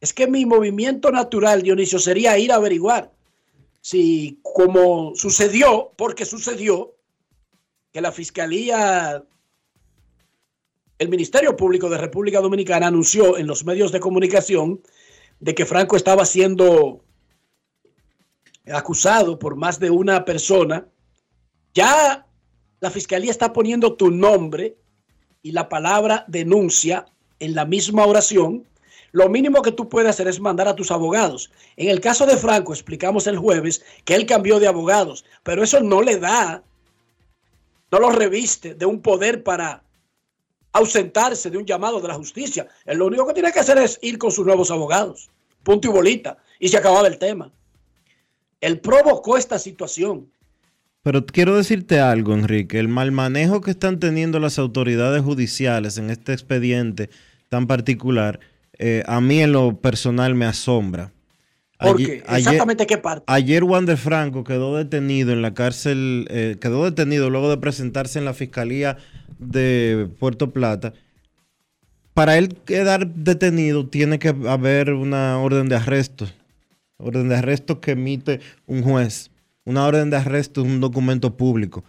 es 0.00 0.14
que 0.14 0.26
mi 0.26 0.46
movimiento 0.46 1.10
natural, 1.10 1.62
Dionisio, 1.62 1.98
sería 1.98 2.38
ir 2.38 2.52
a 2.52 2.56
averiguar 2.56 3.12
si 3.80 4.40
como 4.42 5.14
sucedió, 5.14 5.92
porque 5.96 6.24
sucedió, 6.24 6.94
que 7.92 8.00
la 8.00 8.12
Fiscalía 8.12 9.24
el 11.00 11.08
Ministerio 11.08 11.56
Público 11.56 11.88
de 11.88 11.96
República 11.96 12.40
Dominicana 12.40 12.88
anunció 12.88 13.38
en 13.38 13.46
los 13.46 13.64
medios 13.64 13.90
de 13.90 14.00
comunicación 14.00 14.82
de 15.40 15.54
que 15.54 15.64
Franco 15.64 15.96
estaba 15.96 16.26
siendo 16.26 17.02
acusado 18.70 19.38
por 19.38 19.56
más 19.56 19.80
de 19.80 19.88
una 19.88 20.26
persona. 20.26 20.86
Ya 21.72 22.26
la 22.80 22.90
fiscalía 22.90 23.30
está 23.30 23.50
poniendo 23.54 23.94
tu 23.96 24.10
nombre 24.10 24.76
y 25.40 25.52
la 25.52 25.70
palabra 25.70 26.26
denuncia 26.28 27.06
en 27.38 27.54
la 27.54 27.64
misma 27.64 28.04
oración, 28.04 28.68
lo 29.12 29.28
mínimo 29.28 29.62
que 29.62 29.72
tú 29.72 29.88
puedes 29.88 30.10
hacer 30.10 30.28
es 30.28 30.40
mandar 30.40 30.68
a 30.68 30.76
tus 30.76 30.90
abogados. 30.90 31.50
En 31.76 31.88
el 31.88 32.00
caso 32.00 32.26
de 32.26 32.36
Franco, 32.36 32.72
explicamos 32.72 33.26
el 33.26 33.38
jueves 33.38 33.84
que 34.04 34.14
él 34.14 34.26
cambió 34.26 34.60
de 34.60 34.68
abogados, 34.68 35.24
pero 35.42 35.62
eso 35.62 35.80
no 35.80 36.02
le 36.02 36.18
da, 36.18 36.62
no 37.90 37.98
lo 37.98 38.10
reviste 38.10 38.74
de 38.74 38.86
un 38.86 39.00
poder 39.00 39.42
para 39.42 39.82
ausentarse 40.72 41.50
de 41.50 41.58
un 41.58 41.66
llamado 41.66 42.00
de 42.00 42.08
la 42.08 42.14
justicia. 42.14 42.68
Él 42.86 42.98
lo 42.98 43.06
único 43.06 43.26
que 43.26 43.34
tiene 43.34 43.52
que 43.52 43.60
hacer 43.60 43.78
es 43.78 43.98
ir 44.02 44.18
con 44.18 44.30
sus 44.30 44.46
nuevos 44.46 44.70
abogados. 44.70 45.30
Punto 45.62 45.88
y 45.88 45.90
bolita. 45.90 46.38
Y 46.58 46.68
se 46.68 46.76
acababa 46.76 47.08
el 47.08 47.18
tema. 47.18 47.50
Él 48.60 48.80
provocó 48.80 49.36
esta 49.36 49.58
situación. 49.58 50.30
Pero 51.02 51.24
quiero 51.24 51.56
decirte 51.56 51.98
algo, 51.98 52.34
Enrique. 52.34 52.78
El 52.78 52.88
mal 52.88 53.10
manejo 53.10 53.62
que 53.62 53.70
están 53.70 53.98
teniendo 53.98 54.38
las 54.38 54.58
autoridades 54.58 55.22
judiciales 55.22 55.96
en 55.96 56.10
este 56.10 56.32
expediente 56.32 57.10
tan 57.48 57.66
particular, 57.66 58.38
eh, 58.82 59.02
a 59.06 59.20
mí 59.20 59.42
en 59.42 59.52
lo 59.52 59.76
personal 59.76 60.34
me 60.34 60.46
asombra. 60.46 61.12
¿Por 61.78 61.98
qué? 61.98 62.22
¿Exactamente 62.26 62.86
qué 62.86 62.96
parte? 62.96 63.24
Ayer 63.26 63.62
Wander 63.62 63.98
Franco 63.98 64.42
quedó 64.42 64.74
detenido 64.74 65.32
en 65.32 65.42
la 65.42 65.52
cárcel, 65.52 66.26
eh, 66.30 66.56
quedó 66.58 66.86
detenido 66.86 67.28
luego 67.28 67.50
de 67.50 67.58
presentarse 67.58 68.18
en 68.18 68.24
la 68.24 68.32
Fiscalía 68.32 68.96
de 69.38 70.08
Puerto 70.18 70.50
Plata. 70.50 70.94
Para 72.14 72.38
él 72.38 72.56
quedar 72.64 73.06
detenido 73.06 73.86
tiene 73.86 74.18
que 74.18 74.34
haber 74.48 74.94
una 74.94 75.38
orden 75.38 75.68
de 75.68 75.76
arresto. 75.76 76.26
Orden 76.96 77.28
de 77.28 77.36
arresto 77.36 77.82
que 77.82 77.90
emite 77.90 78.40
un 78.66 78.82
juez. 78.82 79.30
Una 79.66 79.84
orden 79.84 80.08
de 80.08 80.16
arresto 80.16 80.62
es 80.62 80.66
un 80.66 80.80
documento 80.80 81.36
público. 81.36 81.84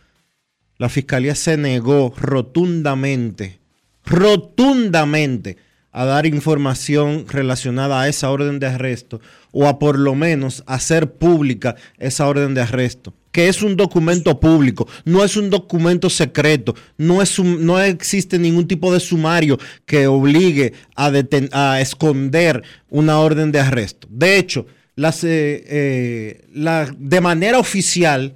La 0.78 0.90
Fiscalía 0.90 1.36
se 1.36 1.56
negó 1.56 2.14
rotundamente, 2.18 3.60
rotundamente 4.04 5.56
a 5.92 6.06
dar 6.06 6.26
información 6.26 7.26
relacionada 7.28 8.02
a 8.02 8.08
esa 8.08 8.30
orden 8.32 8.60
de 8.60 8.68
arresto 8.68 9.20
o 9.52 9.68
a 9.68 9.80
por 9.80 10.00
lo 10.00 10.16
menos 10.16 10.64
hacer 10.66 11.14
pública 11.14 11.76
esa 11.98 12.28
orden 12.28 12.54
de 12.54 12.62
arresto, 12.62 13.14
que 13.32 13.50
es 13.50 13.62
un 13.62 13.76
documento 13.76 14.40
público, 14.40 14.88
no 15.04 15.24
es 15.24 15.36
un 15.36 15.50
documento 15.50 16.10
secreto, 16.10 16.76
no, 16.98 17.22
es 17.22 17.38
no 17.40 17.80
existe 17.80 18.40
ningún 18.40 18.68
tipo 18.68 18.94
de 18.94 19.00
sumario 19.00 19.58
que 19.86 20.08
obligue 20.08 20.74
a, 20.96 21.12
a 21.52 21.82
esconder 21.82 22.64
una 22.90 23.20
orden 23.20 23.52
de 23.52 23.60
arresto. 23.60 24.08
De 24.10 24.38
hecho, 24.38 24.66
las, 24.96 25.24
eh, 25.24 25.64
eh, 25.68 26.94
de 26.98 27.22
manera 27.22 27.60
oficial, 27.60 28.36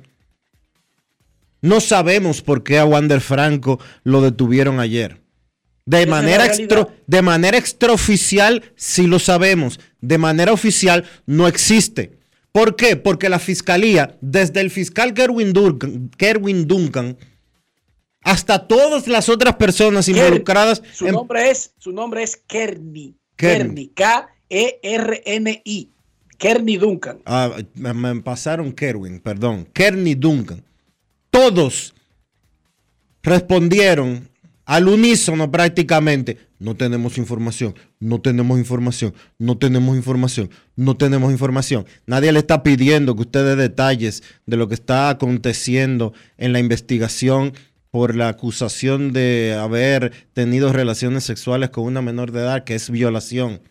no 1.62 1.80
sabemos 1.80 2.42
por 2.42 2.64
qué 2.64 2.78
a 2.80 2.86
Wander 2.86 3.22
Franco 3.22 3.80
lo 4.04 4.22
detuvieron 4.22 4.80
ayer. 4.80 5.25
De 5.86 6.08
manera, 6.08 6.51
de 7.06 7.22
manera 7.22 7.58
extraoficial 7.58 8.63
sí 8.75 9.06
lo 9.06 9.20
sabemos. 9.20 9.80
De 10.01 10.18
manera 10.18 10.51
oficial 10.51 11.06
no 11.27 11.48
existe. 11.48 12.18
¿Por 12.51 12.75
qué? 12.75 12.96
Porque 12.96 13.30
la 13.30 13.38
fiscalía, 13.38 14.18
desde 14.22 14.62
el 14.62 14.72
fiscal 14.72 15.13
Kerwin 15.13 15.54
Duncan, 15.54 17.18
hasta 18.22 18.68
todas 18.68 19.08
las 19.08 19.30
otras 19.30 19.56
personas 19.58 20.10
involucradas. 20.10 20.82
Su, 20.92 21.08
nombre, 21.12 21.51
es, 21.51 21.74
su 21.77 21.92
nombre 21.92 22.24
es 22.24 22.36
Kerny. 22.48 23.15
Kerny. 23.36 23.89
K-E-R-N-I. 23.89 24.30
Kerny 26.38 26.77
Duncan. 26.77 27.20
Ah, 27.25 27.56
me 27.75 28.22
pasaron 28.22 28.72
Kerwin, 28.72 29.20
perdón. 29.20 29.68
Kerny 29.72 30.15
Duncan. 30.15 30.63
Todos 31.30 31.94
respondieron 33.22 34.27
al 34.66 34.88
unísono 34.88 35.52
prácticamente. 35.52 36.38
No 36.58 36.76
tenemos 36.76 37.18
información, 37.18 37.76
no 38.00 38.22
tenemos 38.22 38.58
información, 38.58 39.14
no 39.38 39.58
tenemos 39.58 39.96
información, 39.96 40.50
no 40.76 40.98
tenemos 40.98 41.32
información. 41.32 41.86
Nadie 42.06 42.32
le 42.32 42.40
está 42.40 42.64
pidiendo 42.64 43.16
que 43.16 43.22
usted 43.22 43.46
dé 43.46 43.56
detalles 43.56 44.24
de 44.46 44.58
lo 44.58 44.68
que 44.68 44.75
está 44.75 45.10
aconteciendo 45.10 46.14
en 46.38 46.54
la 46.54 46.60
investigación 46.60 47.54
por 47.92 48.16
la 48.16 48.30
acusación 48.30 49.14
de 49.14 49.58
haber 49.60 50.12
tenido 50.34 50.74
relaciones 50.74 51.24
sexuales 51.24 51.70
con 51.70 51.86
una 51.86 52.01
menor 52.01 52.32
de 52.32 52.42
edad, 52.42 52.64
que 52.64 52.75
es 52.75 52.90
violación. 52.90 53.62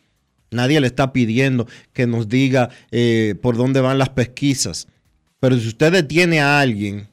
Nadie 0.51 0.81
le 0.81 0.87
está 0.87 1.13
pidiendo 1.13 1.67
que 1.93 2.07
nos 2.07 2.29
diga 2.29 2.71
eh, 2.91 3.35
por 3.43 3.57
dónde 3.57 3.81
van 3.81 3.99
las 3.99 4.11
pesquisas. 4.11 4.89
Pero 5.41 5.59
si 5.59 5.69
usted 5.69 5.93
detiene 5.93 6.41
a 6.41 6.61
alguien 6.61 7.09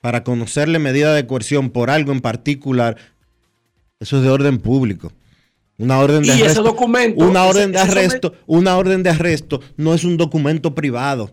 para 0.00 0.24
conocerle 0.24 0.78
medida 0.78 1.14
de 1.14 1.26
coerción 1.26 1.70
por 1.70 1.90
algo 1.90 2.12
en 2.12 2.20
particular, 2.20 2.96
eso 4.00 4.18
es 4.18 4.22
de 4.22 4.30
orden 4.30 4.58
público. 4.58 5.12
Una 5.78 6.00
orden 6.00 6.22
de 6.22 6.32
arresto, 6.32 6.62
documento, 6.62 7.24
una 7.24 7.44
orden 7.44 7.70
de 7.70 7.78
arresto, 7.78 8.34
una 8.46 8.76
orden 8.76 9.02
de 9.04 9.10
arresto 9.10 9.60
no 9.76 9.94
es 9.94 10.02
un 10.02 10.16
documento 10.16 10.74
privado. 10.74 11.32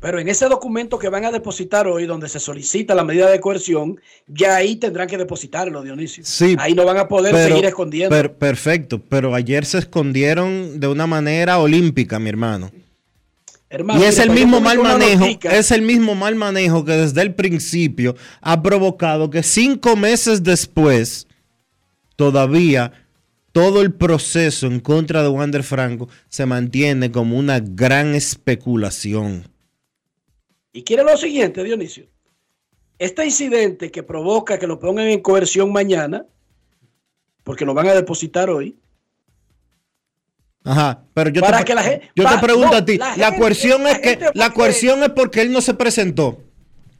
Pero 0.00 0.18
en 0.18 0.28
ese 0.28 0.48
documento 0.48 0.98
que 0.98 1.10
van 1.10 1.26
a 1.26 1.30
depositar 1.30 1.86
hoy, 1.86 2.06
donde 2.06 2.28
se 2.28 2.40
solicita 2.40 2.94
la 2.94 3.04
medida 3.04 3.28
de 3.28 3.38
coerción, 3.38 4.00
ya 4.26 4.56
ahí 4.56 4.76
tendrán 4.76 5.08
que 5.08 5.18
depositarlo, 5.18 5.82
Dionisio. 5.82 6.24
Sí, 6.24 6.56
ahí 6.58 6.74
no 6.74 6.86
van 6.86 6.96
a 6.96 7.06
poder 7.06 7.34
seguir 7.36 7.66
escondiendo. 7.66 8.32
perfecto, 8.34 9.02
pero 9.08 9.34
ayer 9.34 9.66
se 9.66 9.78
escondieron 9.78 10.80
de 10.80 10.88
una 10.88 11.06
manera 11.06 11.58
olímpica, 11.58 12.18
mi 12.18 12.30
hermano. 12.30 12.70
Y 13.70 14.02
es 14.02 14.18
el 14.18 14.30
mismo 14.30 14.60
mal 14.60 14.78
manejo, 14.80 15.26
es 15.42 15.70
el 15.70 15.82
mismo 15.82 16.16
mal 16.16 16.34
manejo 16.34 16.84
que 16.84 16.92
desde 16.92 17.22
el 17.22 17.34
principio 17.34 18.16
ha 18.40 18.60
provocado 18.62 19.30
que 19.30 19.44
cinco 19.44 19.94
meses 19.94 20.42
después 20.42 21.28
todavía 22.16 22.92
todo 23.52 23.80
el 23.80 23.92
proceso 23.92 24.66
en 24.66 24.80
contra 24.80 25.22
de 25.22 25.28
Wander 25.28 25.62
Franco 25.62 26.08
se 26.28 26.46
mantiene 26.46 27.12
como 27.12 27.38
una 27.38 27.60
gran 27.60 28.14
especulación. 28.14 29.44
Y 30.72 30.82
quiere 30.82 31.04
lo 31.04 31.16
siguiente, 31.16 31.62
Dionisio. 31.62 32.06
Este 32.98 33.24
incidente 33.24 33.90
que 33.90 34.02
provoca 34.02 34.58
que 34.58 34.66
lo 34.66 34.78
pongan 34.78 35.06
en 35.06 35.20
coerción 35.20 35.72
mañana, 35.72 36.26
porque 37.44 37.64
lo 37.64 37.72
van 37.72 37.88
a 37.88 37.94
depositar 37.94 38.50
hoy. 38.50 38.76
Ajá, 40.62 41.02
pero 41.14 41.30
yo, 41.30 41.40
te, 41.40 42.10
yo 42.14 42.28
te 42.28 42.38
pregunto 42.38 42.76
a 42.76 42.84
ti, 42.84 42.98
la, 42.98 43.36
coerción 43.36 43.86
es 43.86 43.98
que 43.98 44.18
la 44.34 44.50
coerción 44.50 45.02
es 45.02 45.10
porque 45.10 45.40
él 45.40 45.52
no 45.52 45.60
se 45.60 45.74
presentó. 45.74 46.38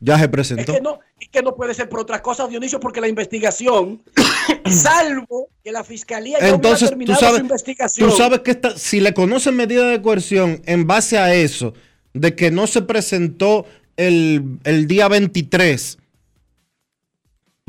Ya 0.01 0.18
se 0.18 0.29
presentó. 0.31 0.73
Es 0.73 0.79
que, 0.79 0.83
no, 0.83 0.99
es 1.20 1.29
que 1.29 1.42
no 1.42 1.55
puede 1.55 1.75
ser 1.75 1.90
por 1.90 2.01
otra 2.01 2.23
cosa, 2.23 2.49
Dionisio, 2.49 2.81
porque 2.81 3.03
la 3.03 3.09
investigación, 3.09 4.03
salvo 4.66 5.49
que 5.62 5.73
la 5.73 5.85
fiscalía 5.85 6.38
ya 6.40 6.49
Entonces, 6.49 6.88
terminado 6.88 7.18
tú 7.18 7.25
sabes, 7.25 7.38
su 7.38 7.42
investigación. 7.42 8.09
Tú 8.09 8.16
sabes 8.16 8.40
que 8.40 8.59
si 8.77 9.01
le 9.01 9.12
conocen 9.12 9.57
medida 9.57 9.87
de 9.90 10.01
coerción 10.01 10.62
en 10.64 10.87
base 10.87 11.18
a 11.18 11.35
eso, 11.35 11.75
de 12.14 12.35
que 12.35 12.51
no 12.51 12.66
se 12.66 12.81
presentó 12.81 13.66
el, 13.96 14.87
día 14.87 15.09
23 15.09 15.99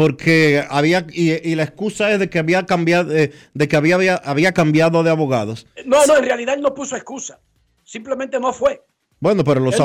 porque 0.02 0.66
había 0.68 1.06
y, 1.14 1.54
la 1.54 1.62
excusa 1.62 2.12
es 2.12 2.18
de 2.18 2.28
que 2.28 2.40
había 2.40 2.66
cambiado 2.66 3.16
eh, 3.16 3.32
de, 3.54 3.68
que 3.68 3.76
había, 3.76 4.16
había, 4.16 4.52
cambiado 4.52 5.04
de 5.04 5.12
abogados. 5.12 5.68
No, 5.86 6.04
no, 6.08 6.18
en 6.18 6.24
realidad 6.24 6.56
él 6.56 6.62
no 6.62 6.74
puso 6.74 6.96
excusa. 6.96 7.40
Simplemente 7.84 8.40
no 8.40 8.52
fue. 8.52 8.84
Bueno, 9.20 9.44
pero 9.44 9.60
los, 9.60 9.76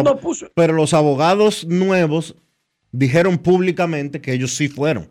pero 0.54 0.72
los 0.72 0.94
abogados 0.94 1.66
nuevos 1.66 2.34
dijeron 2.92 3.36
públicamente 3.36 4.22
que 4.22 4.32
ellos 4.32 4.54
sí 4.54 4.68
fueron. 4.68 5.10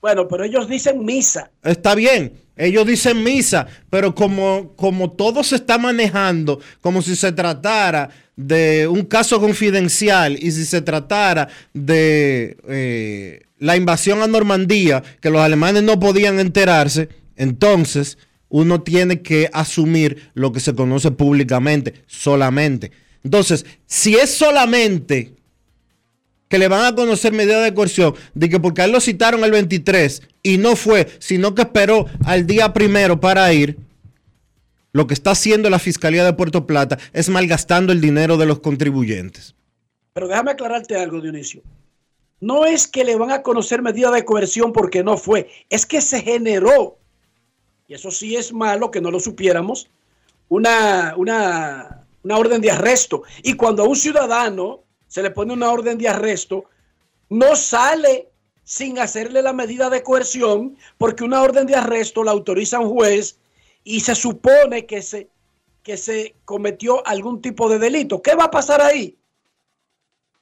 Bueno, 0.00 0.28
pero 0.28 0.44
ellos 0.44 0.68
dicen 0.68 1.04
misa. 1.04 1.50
Está 1.64 1.96
bien, 1.96 2.34
ellos 2.56 2.86
dicen 2.86 3.24
misa, 3.24 3.66
pero 3.90 4.14
como, 4.14 4.76
como 4.76 5.10
todo 5.10 5.42
se 5.42 5.56
está 5.56 5.78
manejando, 5.78 6.60
como 6.80 7.02
si 7.02 7.16
se 7.16 7.32
tratara 7.32 8.08
de 8.36 8.86
un 8.86 9.02
caso 9.02 9.40
confidencial 9.40 10.36
y 10.40 10.52
si 10.52 10.64
se 10.64 10.80
tratara 10.80 11.48
de 11.74 12.56
eh, 12.68 13.42
la 13.60 13.76
invasión 13.76 14.22
a 14.22 14.26
Normandía, 14.26 15.04
que 15.20 15.30
los 15.30 15.40
alemanes 15.40 15.84
no 15.84 16.00
podían 16.00 16.40
enterarse, 16.40 17.08
entonces 17.36 18.18
uno 18.48 18.82
tiene 18.82 19.22
que 19.22 19.48
asumir 19.52 20.30
lo 20.34 20.50
que 20.50 20.58
se 20.60 20.74
conoce 20.74 21.12
públicamente, 21.12 22.02
solamente. 22.06 22.90
Entonces, 23.22 23.64
si 23.86 24.16
es 24.16 24.34
solamente 24.34 25.34
que 26.48 26.58
le 26.58 26.66
van 26.66 26.84
a 26.84 26.96
conocer 26.96 27.32
medida 27.32 27.62
de 27.62 27.74
coerción, 27.74 28.14
de 28.34 28.48
que 28.48 28.58
porque 28.58 28.82
él 28.82 28.90
lo 28.90 29.00
citaron 29.00 29.44
el 29.44 29.52
23 29.52 30.22
y 30.42 30.58
no 30.58 30.74
fue, 30.74 31.06
sino 31.20 31.54
que 31.54 31.62
esperó 31.62 32.06
al 32.24 32.46
día 32.46 32.72
primero 32.72 33.20
para 33.20 33.52
ir, 33.52 33.78
lo 34.92 35.06
que 35.06 35.14
está 35.14 35.30
haciendo 35.30 35.70
la 35.70 35.78
Fiscalía 35.78 36.24
de 36.24 36.32
Puerto 36.32 36.66
Plata 36.66 36.98
es 37.12 37.28
malgastando 37.28 37.92
el 37.92 38.00
dinero 38.00 38.36
de 38.36 38.46
los 38.46 38.58
contribuyentes. 38.58 39.54
Pero 40.12 40.26
déjame 40.26 40.50
aclararte 40.50 40.96
algo, 40.96 41.20
Dionisio. 41.20 41.62
No 42.40 42.64
es 42.64 42.88
que 42.88 43.04
le 43.04 43.16
van 43.16 43.30
a 43.30 43.42
conocer 43.42 43.82
medida 43.82 44.10
de 44.10 44.24
coerción 44.24 44.72
porque 44.72 45.04
no 45.04 45.16
fue, 45.16 45.50
es 45.68 45.84
que 45.84 46.00
se 46.00 46.22
generó, 46.22 46.98
y 47.86 47.94
eso 47.94 48.10
sí 48.10 48.36
es 48.36 48.52
malo 48.52 48.90
que 48.90 49.00
no 49.00 49.10
lo 49.10 49.20
supiéramos, 49.20 49.90
una, 50.48 51.14
una, 51.16 52.06
orden 52.24 52.60
de 52.60 52.70
arresto. 52.70 53.22
Y 53.42 53.54
cuando 53.54 53.82
a 53.82 53.88
un 53.88 53.96
ciudadano 53.96 54.84
se 55.06 55.22
le 55.22 55.30
pone 55.30 55.52
una 55.52 55.70
orden 55.70 55.98
de 55.98 56.08
arresto, 56.08 56.64
no 57.28 57.56
sale 57.56 58.28
sin 58.64 58.98
hacerle 58.98 59.42
la 59.42 59.52
medida 59.52 59.90
de 59.90 60.02
coerción, 60.02 60.76
porque 60.98 61.24
una 61.24 61.42
orden 61.42 61.66
de 61.66 61.74
arresto 61.74 62.22
la 62.22 62.30
autoriza 62.30 62.78
un 62.78 62.90
juez 62.90 63.38
y 63.84 64.00
se 64.00 64.14
supone 64.14 64.86
que 64.86 65.02
se, 65.02 65.28
que 65.82 65.96
se 65.96 66.36
cometió 66.44 67.06
algún 67.06 67.42
tipo 67.42 67.68
de 67.68 67.78
delito. 67.78 68.22
¿Qué 68.22 68.34
va 68.34 68.44
a 68.44 68.50
pasar 68.50 68.80
ahí? 68.80 69.16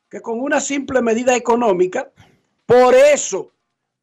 Que 0.08 0.20
con 0.20 0.40
una 0.40 0.60
simple 0.60 1.02
medida 1.02 1.36
económica, 1.36 2.10
por 2.66 2.94
eso, 2.94 3.52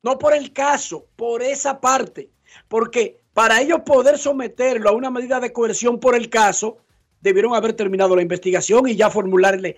no 0.03 0.17
por 0.17 0.33
el 0.33 0.53
caso, 0.53 1.07
por 1.15 1.41
esa 1.41 1.79
parte, 1.81 2.29
porque 2.67 3.21
para 3.33 3.61
ellos 3.61 3.81
poder 3.85 4.17
someterlo 4.17 4.89
a 4.89 4.93
una 4.93 5.11
medida 5.11 5.39
de 5.39 5.51
coerción 5.51 5.99
por 5.99 6.15
el 6.15 6.29
caso, 6.29 6.77
debieron 7.21 7.55
haber 7.55 7.73
terminado 7.73 8.15
la 8.15 8.21
investigación 8.21 8.87
y 8.87 8.95
ya 8.95 9.09
formularle, 9.09 9.77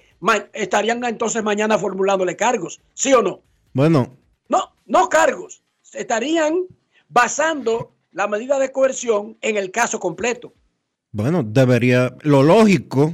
estarían 0.54 1.04
entonces 1.06 1.44
mañana 1.44 1.78
formulándole 1.78 2.36
cargos, 2.36 2.82
¿sí 2.94 3.14
o 3.14 3.22
no? 3.22 3.42
Bueno. 3.74 4.18
No, 4.50 4.74
no 4.86 5.10
cargos, 5.10 5.64
estarían 5.94 6.66
basando 7.08 7.94
la 8.12 8.28
medida 8.28 8.60
de 8.60 8.72
coerción 8.72 9.38
en 9.42 9.58
el 9.58 9.72
caso 9.72 10.00
completo. 10.00 10.54
Bueno, 11.12 11.42
debería, 11.44 12.16
lo 12.22 12.44
lógico, 12.44 13.14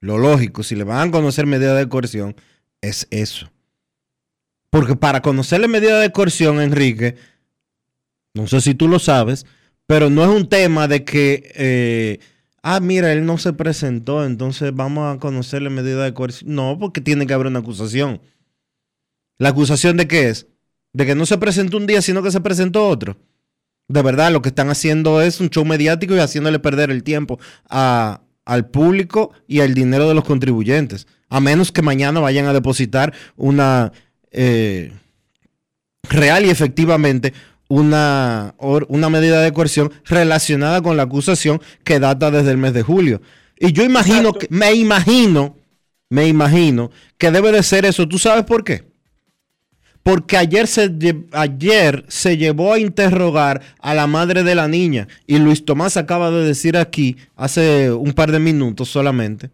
lo 0.00 0.18
lógico, 0.18 0.62
si 0.62 0.76
le 0.76 0.84
van 0.84 1.08
a 1.08 1.12
conocer 1.12 1.46
medida 1.46 1.74
de 1.74 1.88
coerción, 1.88 2.36
es 2.80 3.06
eso. 3.10 3.50
Porque 4.70 4.96
para 4.96 5.22
conocerle 5.22 5.68
medida 5.68 5.98
de 6.00 6.12
coerción, 6.12 6.60
Enrique, 6.60 7.16
no 8.34 8.46
sé 8.46 8.60
si 8.60 8.74
tú 8.74 8.88
lo 8.88 8.98
sabes, 8.98 9.46
pero 9.86 10.10
no 10.10 10.22
es 10.22 10.28
un 10.28 10.48
tema 10.48 10.86
de 10.86 11.04
que, 11.04 11.50
eh, 11.54 12.20
ah, 12.62 12.80
mira, 12.80 13.12
él 13.12 13.24
no 13.24 13.38
se 13.38 13.52
presentó, 13.54 14.24
entonces 14.24 14.74
vamos 14.74 15.16
a 15.16 15.18
conocerle 15.18 15.70
medida 15.70 16.04
de 16.04 16.14
coerción. 16.14 16.54
No, 16.54 16.78
porque 16.78 17.00
tiene 17.00 17.26
que 17.26 17.32
haber 17.32 17.46
una 17.46 17.60
acusación. 17.60 18.20
¿La 19.38 19.50
acusación 19.50 19.96
de 19.96 20.06
qué 20.06 20.28
es? 20.28 20.46
De 20.92 21.06
que 21.06 21.14
no 21.14 21.24
se 21.26 21.38
presentó 21.38 21.76
un 21.76 21.86
día, 21.86 22.02
sino 22.02 22.22
que 22.22 22.30
se 22.30 22.40
presentó 22.40 22.86
otro. 22.86 23.16
De 23.88 24.02
verdad, 24.02 24.30
lo 24.30 24.42
que 24.42 24.50
están 24.50 24.68
haciendo 24.68 25.22
es 25.22 25.40
un 25.40 25.48
show 25.48 25.64
mediático 25.64 26.14
y 26.14 26.18
haciéndole 26.18 26.58
perder 26.58 26.90
el 26.90 27.02
tiempo 27.02 27.40
al 28.48 28.66
público 28.66 29.32
y 29.46 29.60
al 29.60 29.74
dinero 29.74 30.08
de 30.08 30.14
los 30.14 30.24
contribuyentes. 30.24 31.06
A 31.28 31.38
menos 31.38 31.70
que 31.70 31.82
mañana 31.82 32.18
vayan 32.18 32.46
a 32.46 32.54
depositar 32.54 33.12
una 33.36 33.92
eh, 34.32 34.90
real 36.08 36.46
y 36.46 36.50
efectivamente 36.50 37.34
una, 37.68 38.54
una 38.58 39.10
medida 39.10 39.42
de 39.42 39.52
coerción 39.52 39.92
relacionada 40.06 40.80
con 40.80 40.96
la 40.96 41.02
acusación 41.02 41.60
que 41.84 42.00
data 42.00 42.30
desde 42.30 42.50
el 42.50 42.56
mes 42.56 42.72
de 42.72 42.82
julio. 42.82 43.20
Y 43.58 43.72
yo 43.72 43.84
imagino, 43.84 44.32
que, 44.32 44.46
me 44.48 44.72
imagino, 44.72 45.54
me 46.08 46.26
imagino 46.26 46.90
que 47.18 47.30
debe 47.30 47.52
de 47.52 47.62
ser 47.62 47.84
eso. 47.84 48.08
¿Tú 48.08 48.18
sabes 48.18 48.44
por 48.44 48.64
qué? 48.64 48.87
Porque 50.08 50.38
ayer 50.38 50.66
se, 50.66 50.90
ayer 51.32 52.06
se 52.08 52.38
llevó 52.38 52.72
a 52.72 52.78
interrogar 52.78 53.60
a 53.78 53.92
la 53.92 54.06
madre 54.06 54.42
de 54.42 54.54
la 54.54 54.66
niña. 54.66 55.06
Y 55.26 55.36
Luis 55.38 55.66
Tomás 55.66 55.98
acaba 55.98 56.30
de 56.30 56.46
decir 56.46 56.78
aquí, 56.78 57.18
hace 57.36 57.92
un 57.92 58.14
par 58.14 58.32
de 58.32 58.38
minutos 58.38 58.88
solamente, 58.88 59.50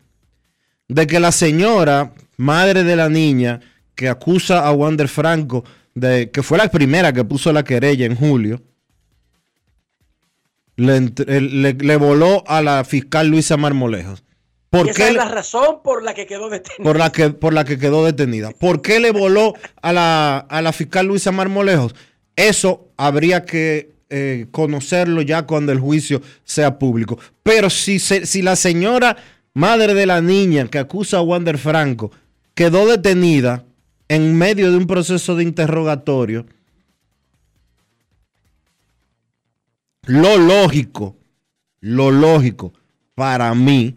de 0.87 1.09
que 1.09 1.19
la 1.19 1.33
señora, 1.33 2.13
madre 2.37 2.85
de 2.85 2.95
la 2.95 3.09
niña, 3.09 3.59
que 3.97 4.09
acusa 4.09 4.65
a 4.65 4.71
Wander 4.71 5.09
Franco, 5.09 5.65
de, 5.93 6.31
que 6.31 6.45
fue 6.45 6.57
la 6.57 6.71
primera 6.71 7.13
que 7.13 7.25
puso 7.25 7.53
la 7.53 7.65
querella 7.65 8.07
en 8.07 8.15
julio, 8.15 8.63
le, 10.77 11.97
voló 11.97 12.45
a 12.47 12.63
la 12.63 12.85
fiscal 12.85 13.27
Luisa 13.27 13.57
Marmolejos. 13.57 14.23
¿Por 14.75 14.89
esa 14.89 15.09
es 15.09 15.15
la 15.15 15.29
razón 15.29 15.83
por 15.85 16.03
la 16.03 16.15
que 16.15 16.27
quedó 16.27 16.51
detenida. 16.51 16.83
Por 16.83 16.99
la 16.99 17.13
que, 17.13 17.31
por 17.31 17.55
la 17.55 17.65
que 17.65 17.79
quedó 17.79 18.05
detenida. 18.05 18.51
¿Por 18.51 18.83
qué 18.83 18.99
le 18.99 19.13
voló 19.13 19.55
a 19.81 19.93
la, 19.93 20.73
fiscal 20.73 21.07
Luisa 21.07 21.31
Marmolejos? 21.31 21.95
Eso 22.35 22.89
habría 22.97 23.45
que 23.45 23.93
eh, 24.11 24.47
conocerlo 24.51 25.23
ya 25.23 25.47
cuando 25.47 25.71
el 25.71 25.79
juicio 25.79 26.21
sea 26.43 26.77
público. 26.77 27.21
Pero 27.45 27.71
si, 27.71 28.01
si 28.01 28.43
la 28.43 28.57
señora 28.57 29.17
madre 29.53 29.95
de 29.95 30.07
la 30.07 30.21
niña 30.21 30.67
que 30.69 30.79
acusa 30.79 31.19
a 31.19 31.23
Wander 31.23 31.59
Franco 31.59 32.11
quedó 32.57 32.89
detenida 32.89 33.65
en 34.09 34.37
medio 34.37 34.73
de 34.73 34.77
un 34.77 34.89
proceso 34.89 35.37
de 35.37 35.45
interrogatorio, 35.45 36.47
lo 40.07 40.37
lógico, 40.37 41.17
lo 41.79 42.11
lógico 42.11 42.73
para 43.15 43.55
mí 43.55 43.95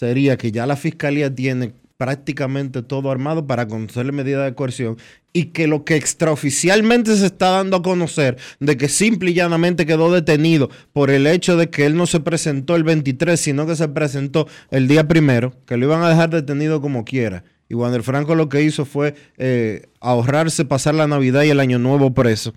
sería 0.00 0.38
que 0.38 0.50
ya 0.50 0.66
la 0.66 0.76
fiscalía 0.76 1.34
tiene 1.34 1.74
prácticamente 1.98 2.82
todo 2.82 3.10
armado 3.10 3.46
para 3.46 3.68
conocerle 3.68 4.12
medida 4.12 4.46
de 4.46 4.54
coerción 4.54 4.96
y 5.34 5.52
que 5.52 5.66
lo 5.66 5.84
que 5.84 5.96
extraoficialmente 5.96 7.14
se 7.18 7.26
está 7.26 7.50
dando 7.50 7.76
a 7.76 7.82
conocer 7.82 8.38
de 8.60 8.78
que 8.78 8.88
simple 8.88 9.32
y 9.32 9.34
llanamente 9.34 9.84
quedó 9.84 10.10
detenido 10.10 10.70
por 10.94 11.10
el 11.10 11.26
hecho 11.26 11.58
de 11.58 11.68
que 11.68 11.84
él 11.84 11.98
no 11.98 12.06
se 12.06 12.20
presentó 12.20 12.76
el 12.76 12.84
23, 12.84 13.38
sino 13.38 13.66
que 13.66 13.76
se 13.76 13.88
presentó 13.88 14.48
el 14.70 14.88
día 14.88 15.06
primero, 15.06 15.52
que 15.66 15.76
lo 15.76 15.84
iban 15.84 16.02
a 16.02 16.08
dejar 16.08 16.30
detenido 16.30 16.80
como 16.80 17.04
quiera. 17.04 17.44
Y 17.68 17.74
Wander 17.74 18.02
Franco 18.02 18.34
lo 18.34 18.48
que 18.48 18.62
hizo 18.62 18.86
fue 18.86 19.14
eh, 19.36 19.82
ahorrarse 20.00 20.64
pasar 20.64 20.94
la 20.94 21.06
Navidad 21.06 21.42
y 21.42 21.50
el 21.50 21.60
Año 21.60 21.78
Nuevo 21.78 22.14
preso. 22.14 22.54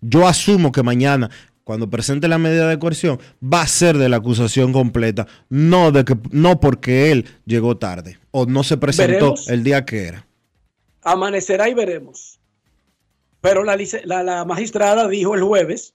Yo 0.00 0.26
asumo 0.28 0.70
que 0.70 0.84
mañana 0.84 1.30
cuando 1.64 1.88
presente 1.88 2.28
la 2.28 2.38
medida 2.38 2.68
de 2.68 2.78
coerción, 2.78 3.20
va 3.42 3.62
a 3.62 3.66
ser 3.66 3.96
de 3.98 4.08
la 4.08 4.16
acusación 4.16 4.72
completa, 4.72 5.26
no, 5.48 5.92
de 5.92 6.04
que, 6.04 6.16
no 6.30 6.60
porque 6.60 7.12
él 7.12 7.26
llegó 7.44 7.76
tarde 7.76 8.18
o 8.30 8.46
no 8.46 8.64
se 8.64 8.76
presentó 8.76 9.34
el 9.48 9.62
día 9.62 9.84
que 9.84 10.06
era. 10.06 10.26
Amanecerá 11.02 11.68
y 11.68 11.74
veremos. 11.74 12.40
Pero 13.40 13.64
la, 13.64 13.76
la 14.04 14.44
magistrada 14.44 15.08
dijo 15.08 15.34
el 15.34 15.42
jueves 15.42 15.94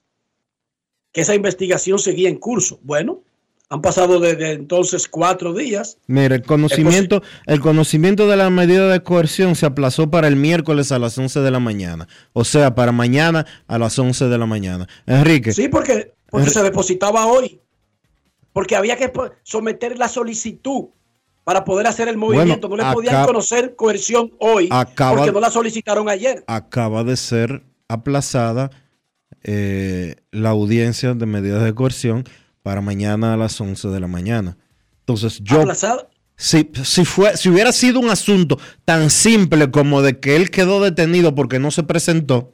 que 1.11 1.21
esa 1.21 1.35
investigación 1.35 1.99
seguía 1.99 2.29
en 2.29 2.37
curso. 2.37 2.79
Bueno, 2.83 3.23
han 3.69 3.81
pasado 3.81 4.19
desde 4.19 4.53
entonces 4.53 5.07
cuatro 5.07 5.53
días. 5.53 5.97
Mire, 6.07 6.35
el 6.35 6.43
conocimiento, 6.43 7.21
el 7.45 7.59
conocimiento 7.59 8.27
de 8.27 8.37
la 8.37 8.49
medida 8.49 8.87
de 8.87 9.03
coerción 9.03 9.55
se 9.55 9.65
aplazó 9.65 10.09
para 10.09 10.27
el 10.27 10.37
miércoles 10.37 10.91
a 10.91 10.99
las 10.99 11.17
11 11.17 11.41
de 11.41 11.51
la 11.51 11.59
mañana. 11.59 12.07
O 12.33 12.45
sea, 12.45 12.75
para 12.75 12.91
mañana 12.91 13.45
a 13.67 13.77
las 13.77 13.99
11 13.99 14.29
de 14.29 14.37
la 14.37 14.45
mañana. 14.45 14.87
Enrique. 15.05 15.51
Sí, 15.51 15.67
porque, 15.67 16.13
se 16.47 16.63
depositaba 16.63 17.25
hoy. 17.25 17.59
Porque 18.53 18.75
había 18.75 18.95
que 18.95 19.11
someter 19.43 19.97
la 19.97 20.07
solicitud 20.07 20.85
para 21.43 21.63
poder 21.63 21.87
hacer 21.87 22.07
el 22.07 22.17
movimiento. 22.17 22.69
no 22.69 22.77
le 22.77 22.85
podían 22.85 23.25
conocer 23.25 23.75
coerción 23.75 24.31
hoy 24.39 24.69
porque 24.69 25.31
no 25.31 25.39
la 25.39 25.51
solicitaron 25.51 26.09
ayer. 26.09 26.43
Acaba 26.47 27.03
de 27.03 27.17
ser 27.17 27.63
aplazada 27.87 28.71
eh, 29.43 30.15
la 30.31 30.49
audiencia 30.49 31.13
de 31.13 31.25
medidas 31.25 31.63
de 31.63 31.73
coerción 31.73 32.23
para 32.67 32.81
mañana 32.81 33.33
a 33.33 33.37
las 33.37 33.61
11 33.61 33.87
de 33.87 33.99
la 34.01 34.07
mañana. 34.07 34.57
Entonces 34.99 35.39
yo... 35.41 35.63
Si, 36.35 36.69
si, 36.83 37.05
fue, 37.05 37.37
si 37.37 37.47
hubiera 37.47 37.71
sido 37.71 38.01
un 38.01 38.09
asunto 38.09 38.59
tan 38.83 39.09
simple 39.09 39.71
como 39.71 40.01
de 40.01 40.19
que 40.19 40.35
él 40.35 40.51
quedó 40.51 40.81
detenido 40.83 41.33
porque 41.33 41.59
no 41.59 41.71
se 41.71 41.83
presentó. 41.83 42.53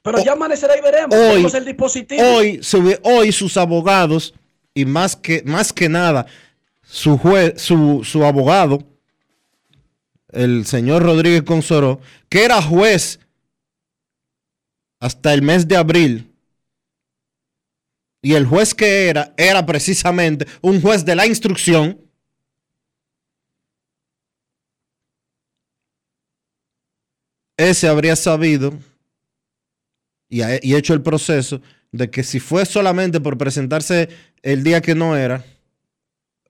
Pero 0.00 0.24
ya 0.24 0.32
amanecerá 0.32 0.78
y 0.78 0.80
veremos. 0.80 1.14
Hoy, 1.14 1.46
el 1.52 1.64
dispositivo. 1.66 2.22
Hoy, 2.22 2.60
hoy 3.02 3.32
sus 3.32 3.58
abogados, 3.58 4.32
y 4.72 4.86
más 4.86 5.14
que, 5.14 5.42
más 5.44 5.74
que 5.74 5.90
nada, 5.90 6.24
su, 6.82 7.18
juez, 7.18 7.60
su, 7.60 8.00
su 8.02 8.24
abogado, 8.24 8.82
el 10.32 10.64
señor 10.64 11.02
Rodríguez 11.02 11.42
Consoró, 11.42 12.00
que 12.30 12.46
era 12.46 12.62
juez 12.62 13.20
hasta 15.00 15.34
el 15.34 15.42
mes 15.42 15.68
de 15.68 15.76
abril 15.76 16.25
y 18.26 18.34
el 18.34 18.44
juez 18.44 18.74
que 18.74 19.08
era 19.08 19.32
era 19.36 19.64
precisamente 19.64 20.48
un 20.60 20.82
juez 20.82 21.04
de 21.04 21.14
la 21.14 21.28
instrucción, 21.28 21.96
ese 27.56 27.86
habría 27.86 28.16
sabido 28.16 28.76
y, 30.28 30.42
hecho 30.74 30.92
el 30.92 31.02
proceso 31.02 31.62
de 31.92 32.10
que 32.10 32.24
si 32.24 32.40
fue 32.40 32.66
solamente 32.66 33.20
por 33.20 33.38
presentarse 33.38 34.08
el 34.42 34.64
día 34.64 34.80
que 34.80 34.96
no 34.96 35.16
era, 35.16 35.44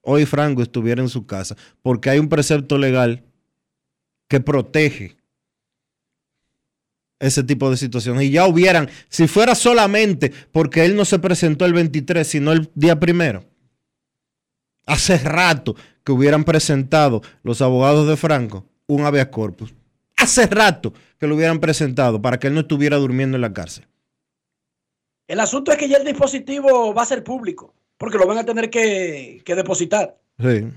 hoy 0.00 0.24
Franco 0.24 0.62
estuviera 0.62 1.02
en 1.02 1.10
su 1.10 1.26
casa, 1.26 1.58
porque 1.82 2.08
hay 2.08 2.18
un 2.18 2.30
precepto 2.30 2.78
legal 2.78 3.22
que 4.28 4.40
protege 4.40 5.18
ese 7.18 7.42
tipo 7.42 7.70
de 7.70 7.76
situaciones. 7.76 8.24
Y 8.24 8.30
ya 8.30 8.46
hubieran, 8.46 8.88
si 9.08 9.26
fuera 9.26 9.54
solamente 9.54 10.32
porque 10.52 10.84
él 10.84 10.96
no 10.96 11.04
se 11.04 11.18
presentó 11.18 11.64
el 11.64 11.72
23, 11.72 12.26
sino 12.26 12.52
el 12.52 12.70
día 12.74 12.98
primero, 13.00 13.44
hace 14.86 15.18
rato 15.18 15.76
que 16.04 16.12
hubieran 16.12 16.44
presentado 16.44 17.22
los 17.42 17.60
abogados 17.62 18.06
de 18.08 18.16
Franco 18.16 18.66
un 18.86 19.04
habeas 19.04 19.28
corpus. 19.28 19.74
Hace 20.16 20.46
rato 20.46 20.92
que 21.18 21.26
lo 21.26 21.34
hubieran 21.34 21.60
presentado 21.60 22.22
para 22.22 22.38
que 22.38 22.46
él 22.46 22.54
no 22.54 22.60
estuviera 22.60 22.96
durmiendo 22.96 23.36
en 23.36 23.42
la 23.42 23.52
cárcel. 23.52 23.86
El 25.26 25.40
asunto 25.40 25.72
es 25.72 25.78
que 25.78 25.88
ya 25.88 25.98
el 25.98 26.04
dispositivo 26.04 26.94
va 26.94 27.02
a 27.02 27.06
ser 27.06 27.24
público, 27.24 27.74
porque 27.98 28.16
lo 28.16 28.26
van 28.26 28.38
a 28.38 28.44
tener 28.44 28.70
que, 28.70 29.42
que 29.44 29.54
depositar. 29.54 30.16
Sí. 30.38 30.68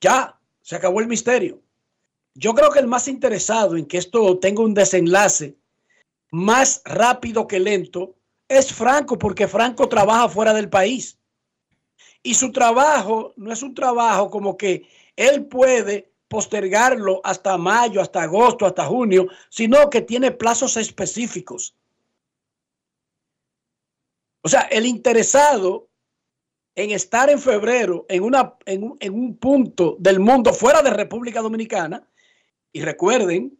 Ya, 0.00 0.38
se 0.60 0.76
acabó 0.76 1.00
el 1.00 1.08
misterio. 1.08 1.60
Yo 2.34 2.54
creo 2.54 2.70
que 2.70 2.78
el 2.78 2.86
más 2.86 3.08
interesado 3.08 3.76
en 3.76 3.86
que 3.86 3.98
esto 3.98 4.38
tenga 4.38 4.62
un 4.62 4.74
desenlace 4.74 5.56
más 6.30 6.80
rápido 6.84 7.46
que 7.46 7.60
lento 7.60 8.16
es 8.48 8.72
Franco, 8.72 9.18
porque 9.18 9.48
Franco 9.48 9.88
trabaja 9.88 10.28
fuera 10.28 10.54
del 10.54 10.68
país. 10.68 11.18
Y 12.22 12.34
su 12.34 12.52
trabajo 12.52 13.34
no 13.36 13.52
es 13.52 13.62
un 13.62 13.74
trabajo 13.74 14.30
como 14.30 14.56
que 14.56 14.88
él 15.16 15.46
puede 15.46 16.12
postergarlo 16.28 17.20
hasta 17.24 17.58
mayo, 17.58 18.00
hasta 18.00 18.22
agosto, 18.22 18.64
hasta 18.64 18.86
junio, 18.86 19.26
sino 19.50 19.90
que 19.90 20.00
tiene 20.00 20.30
plazos 20.30 20.76
específicos. 20.78 21.76
O 24.42 24.48
sea, 24.48 24.62
el 24.62 24.86
interesado 24.86 25.90
en 26.74 26.90
estar 26.90 27.28
en 27.28 27.38
febrero 27.38 28.06
en, 28.08 28.22
una, 28.22 28.56
en, 28.64 28.94
en 29.00 29.14
un 29.14 29.36
punto 29.36 29.96
del 29.98 30.20
mundo 30.20 30.54
fuera 30.54 30.80
de 30.80 30.90
República 30.90 31.42
Dominicana, 31.42 32.08
y 32.72 32.82
recuerden 32.82 33.58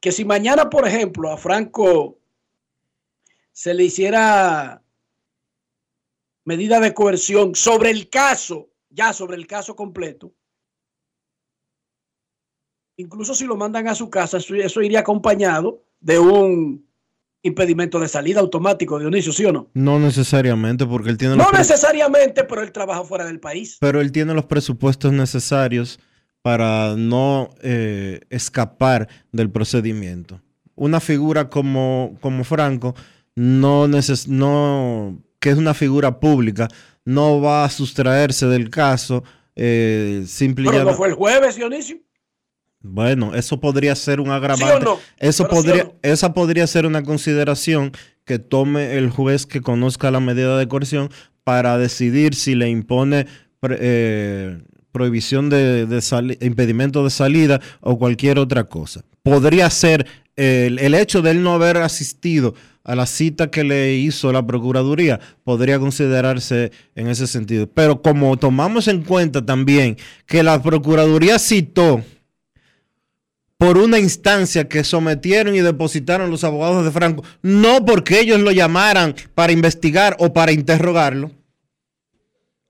que 0.00 0.12
si 0.12 0.24
mañana, 0.24 0.70
por 0.70 0.86
ejemplo, 0.86 1.30
a 1.30 1.36
Franco 1.36 2.18
se 3.52 3.74
le 3.74 3.84
hiciera 3.84 4.82
medida 6.44 6.80
de 6.80 6.94
coerción 6.94 7.54
sobre 7.54 7.90
el 7.90 8.08
caso, 8.08 8.70
ya 8.88 9.12
sobre 9.12 9.36
el 9.36 9.46
caso 9.46 9.76
completo, 9.76 10.32
incluso 12.96 13.34
si 13.34 13.44
lo 13.44 13.56
mandan 13.56 13.88
a 13.88 13.94
su 13.94 14.10
casa, 14.10 14.38
eso, 14.38 14.82
iría 14.82 15.00
acompañado 15.00 15.84
de 16.00 16.18
un 16.18 16.86
impedimento 17.42 17.98
de 17.98 18.08
salida 18.08 18.40
automático, 18.40 18.98
Dionisio, 18.98 19.32
¿sí 19.32 19.44
o 19.46 19.52
no? 19.52 19.70
No 19.72 19.98
necesariamente, 19.98 20.86
porque 20.86 21.08
él 21.08 21.16
tiene... 21.16 21.36
No 21.36 21.50
necesariamente, 21.52 22.44
pero 22.44 22.62
él 22.62 22.72
trabaja 22.72 23.02
fuera 23.04 23.24
del 23.24 23.40
país. 23.40 23.78
Pero 23.80 24.00
él 24.00 24.12
tiene 24.12 24.34
los 24.34 24.44
presupuestos 24.44 25.12
necesarios 25.12 25.98
para 26.42 26.94
no 26.96 27.50
eh, 27.62 28.20
escapar 28.30 29.08
del 29.32 29.50
procedimiento. 29.50 30.40
Una 30.74 31.00
figura 31.00 31.50
como, 31.50 32.16
como 32.20 32.44
Franco, 32.44 32.94
no, 33.34 33.88
neces 33.88 34.28
no, 34.28 35.22
que 35.38 35.50
es 35.50 35.58
una 35.58 35.74
figura 35.74 36.20
pública, 36.20 36.68
no 37.04 37.40
va 37.40 37.64
a 37.64 37.70
sustraerse 37.70 38.46
del 38.46 38.70
caso. 38.70 39.22
Eh, 39.56 40.24
Pero 40.56 40.84
no 40.84 40.94
fue 40.94 41.08
el 41.08 41.14
jueves, 41.14 41.56
Dionisio. 41.56 41.98
Bueno, 42.82 43.34
eso 43.34 43.60
podría 43.60 43.94
ser 43.94 44.20
un 44.20 44.30
agravante. 44.30 44.86
Eso 45.18 45.46
podría, 45.48 45.92
Esa 46.02 46.32
podría 46.32 46.66
ser 46.66 46.86
una 46.86 47.02
consideración 47.02 47.92
que 48.24 48.38
tome 48.38 48.96
el 48.96 49.10
juez 49.10 49.44
que 49.44 49.60
conozca 49.60 50.10
la 50.10 50.20
medida 50.20 50.56
de 50.56 50.66
coerción 50.66 51.10
para 51.44 51.76
decidir 51.76 52.34
si 52.34 52.54
le 52.54 52.70
impone 52.70 53.26
eh, 53.62 54.62
prohibición 54.92 55.50
de, 55.50 55.86
impedimento 56.40 57.04
de 57.04 57.10
salida 57.10 57.60
o 57.80 57.98
cualquier 57.98 58.38
otra 58.38 58.64
cosa. 58.64 59.02
Podría 59.22 59.68
ser 59.70 60.06
el, 60.36 60.78
el, 60.78 60.94
hecho 60.94 61.22
de 61.22 61.32
él 61.32 61.42
no 61.42 61.52
haber 61.52 61.76
asistido 61.78 62.54
a 62.84 62.94
la 62.94 63.06
cita 63.06 63.50
que 63.50 63.62
le 63.62 63.94
hizo 63.94 64.32
la 64.32 64.46
Procuraduría, 64.46 65.20
podría 65.44 65.78
considerarse 65.78 66.72
en 66.94 67.08
ese 67.08 67.26
sentido. 67.26 67.68
Pero 67.68 68.00
como 68.02 68.36
tomamos 68.36 68.88
en 68.88 69.02
cuenta 69.02 69.44
también 69.44 69.96
que 70.26 70.42
la 70.42 70.62
Procuraduría 70.62 71.38
citó 71.38 72.02
por 73.60 73.76
una 73.76 73.98
instancia 73.98 74.68
que 74.68 74.84
sometieron 74.84 75.54
y 75.54 75.60
depositaron 75.60 76.30
los 76.30 76.44
abogados 76.44 76.82
de 76.82 76.90
Franco, 76.90 77.22
no 77.42 77.84
porque 77.84 78.18
ellos 78.18 78.40
lo 78.40 78.52
llamaran 78.52 79.14
para 79.34 79.52
investigar 79.52 80.16
o 80.18 80.32
para 80.32 80.50
interrogarlo, 80.52 81.30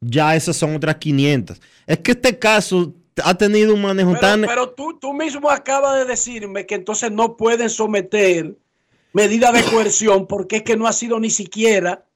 ya 0.01 0.35
esas 0.37 0.57
son 0.57 0.75
otras 0.77 0.97
500. 0.97 1.61
Es 1.87 1.99
que 1.99 2.13
este 2.13 2.39
caso 2.39 2.95
ha 3.25 3.35
tenido 3.35 3.75
un 3.75 3.83
manejo 3.83 4.15
tan... 4.17 4.43
Pero 4.43 4.71
tú, 4.71 4.99
tú 4.99 5.13
mismo 5.13 5.51
acabas 5.51 5.99
de 5.99 6.05
decirme 6.05 6.67
que 6.67 6.75
entonces 6.75 7.11
no 7.13 7.37
pueden 7.37 7.69
someter 7.69 8.57
medida 9.13 9.53
de 9.53 9.63
coerción 9.65 10.27
porque 10.27 10.57
es 10.57 10.63
que 10.63 10.77
no 10.77 10.87
ha 10.87 10.93
sido 10.93 11.21
ni 11.21 11.31
siquiera 11.31 12.07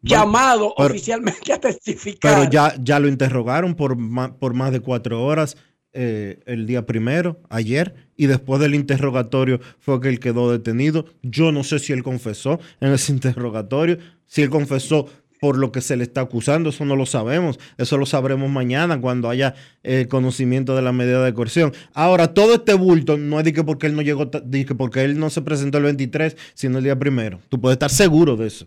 llamado 0.00 0.74
oficialmente 0.76 1.52
a 1.52 1.60
testificar. 1.60 2.34
Pero 2.34 2.50
ya, 2.50 2.74
ya 2.80 2.98
lo 2.98 3.08
interrogaron 3.08 3.74
por 3.74 3.96
por 4.38 4.54
más 4.54 4.72
de 4.72 4.80
cuatro 4.80 5.22
horas 5.22 5.56
eh, 5.94 6.40
el 6.46 6.66
día 6.66 6.86
primero, 6.86 7.38
ayer, 7.50 7.94
y 8.16 8.24
después 8.24 8.58
del 8.60 8.74
interrogatorio 8.74 9.60
fue 9.78 10.00
que 10.00 10.08
él 10.08 10.20
quedó 10.20 10.50
detenido. 10.50 11.04
Yo 11.22 11.52
no 11.52 11.64
sé 11.64 11.78
si 11.78 11.92
él 11.92 12.02
confesó 12.02 12.60
en 12.80 12.92
ese 12.92 13.12
interrogatorio, 13.12 13.98
si 14.26 14.42
él 14.42 14.48
confesó 14.48 15.06
por 15.42 15.58
lo 15.58 15.72
que 15.72 15.80
se 15.80 15.96
le 15.96 16.04
está 16.04 16.20
acusando, 16.20 16.70
eso 16.70 16.84
no 16.84 16.94
lo 16.94 17.04
sabemos, 17.04 17.58
eso 17.76 17.98
lo 17.98 18.06
sabremos 18.06 18.48
mañana 18.48 19.00
cuando 19.00 19.28
haya 19.28 19.56
eh, 19.82 20.06
conocimiento 20.08 20.76
de 20.76 20.82
la 20.82 20.92
medida 20.92 21.24
de 21.24 21.34
coerción. 21.34 21.74
Ahora, 21.94 22.32
todo 22.32 22.54
este 22.54 22.74
bulto 22.74 23.16
no 23.18 23.40
es 23.40 23.44
de 23.44 23.52
que 23.52 23.64
porque 23.64 23.88
él 23.88 23.96
no 23.96 24.02
llegó, 24.02 24.26
de 24.26 24.64
que 24.64 24.76
porque 24.76 25.02
él 25.02 25.18
no 25.18 25.30
se 25.30 25.42
presentó 25.42 25.78
el 25.78 25.84
23, 25.84 26.36
sino 26.54 26.78
el 26.78 26.84
día 26.84 26.96
primero. 26.96 27.40
Tú 27.48 27.60
puedes 27.60 27.74
estar 27.74 27.90
seguro 27.90 28.36
de 28.36 28.46
eso. 28.46 28.66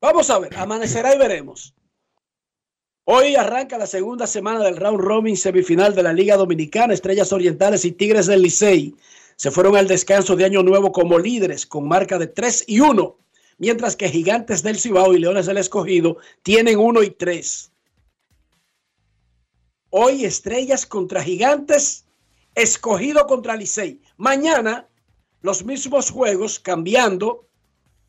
Vamos 0.00 0.30
a 0.30 0.38
ver, 0.38 0.56
amanecerá 0.56 1.12
y 1.12 1.18
veremos. 1.18 1.74
Hoy 3.02 3.34
arranca 3.34 3.76
la 3.76 3.88
segunda 3.88 4.28
semana 4.28 4.60
del 4.60 4.76
round 4.76 5.00
robin 5.00 5.36
semifinal 5.36 5.92
de 5.96 6.04
la 6.04 6.12
Liga 6.12 6.36
Dominicana. 6.36 6.94
Estrellas 6.94 7.32
Orientales 7.32 7.84
y 7.84 7.90
Tigres 7.90 8.26
del 8.26 8.42
Licey 8.42 8.94
se 9.34 9.50
fueron 9.50 9.74
al 9.74 9.88
descanso 9.88 10.36
de 10.36 10.44
Año 10.44 10.62
Nuevo 10.62 10.92
como 10.92 11.18
líderes 11.18 11.66
con 11.66 11.88
marca 11.88 12.16
de 12.16 12.28
3 12.28 12.66
y 12.68 12.78
1, 12.78 13.16
mientras 13.60 13.94
que 13.94 14.08
Gigantes 14.08 14.62
del 14.62 14.78
Cibao 14.78 15.12
y 15.12 15.18
Leones 15.18 15.44
del 15.46 15.58
Escogido 15.58 16.16
tienen 16.42 16.78
1 16.78 17.02
y 17.02 17.10
3. 17.10 17.70
Hoy 19.90 20.24
Estrellas 20.24 20.86
contra 20.86 21.22
Gigantes, 21.22 22.06
Escogido 22.54 23.26
contra 23.26 23.56
Licey. 23.56 24.00
Mañana 24.16 24.88
los 25.42 25.62
mismos 25.62 26.10
juegos 26.10 26.58
cambiando 26.58 27.46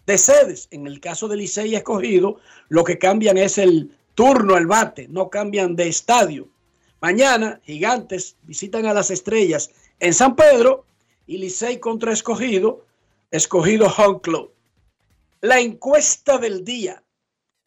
de 0.06 0.18
sedes. 0.18 0.70
En 0.72 0.88
el 0.88 1.02
caso 1.02 1.28
de 1.28 1.36
Licey 1.36 1.76
Escogido, 1.76 2.38
lo 2.70 2.86
que 2.86 2.98
cambian 2.98 3.38
es 3.38 3.58
el 3.58 3.92
turno 4.16 4.56
al 4.56 4.68
bate, 4.68 5.10
no 5.10 5.30
cambian 5.30 5.76
de 5.76 5.90
estadio. 5.90 6.48
Mañana, 7.02 7.60
Gigantes 7.66 8.38
visitan 8.44 8.86
a 8.86 8.94
las 8.94 9.12
Estrellas 9.12 9.70
en 10.00 10.14
San 10.14 10.38
Pedro 10.38 10.86
y 11.28 11.40
Licey 11.40 11.80
contra 11.80 12.14
Escogido, 12.14 12.86
Escogido 13.32 13.88
Home 13.98 14.22
Club. 14.22 14.52
La 15.42 15.60
encuesta 15.60 16.38
del 16.38 16.64
día 16.64 17.02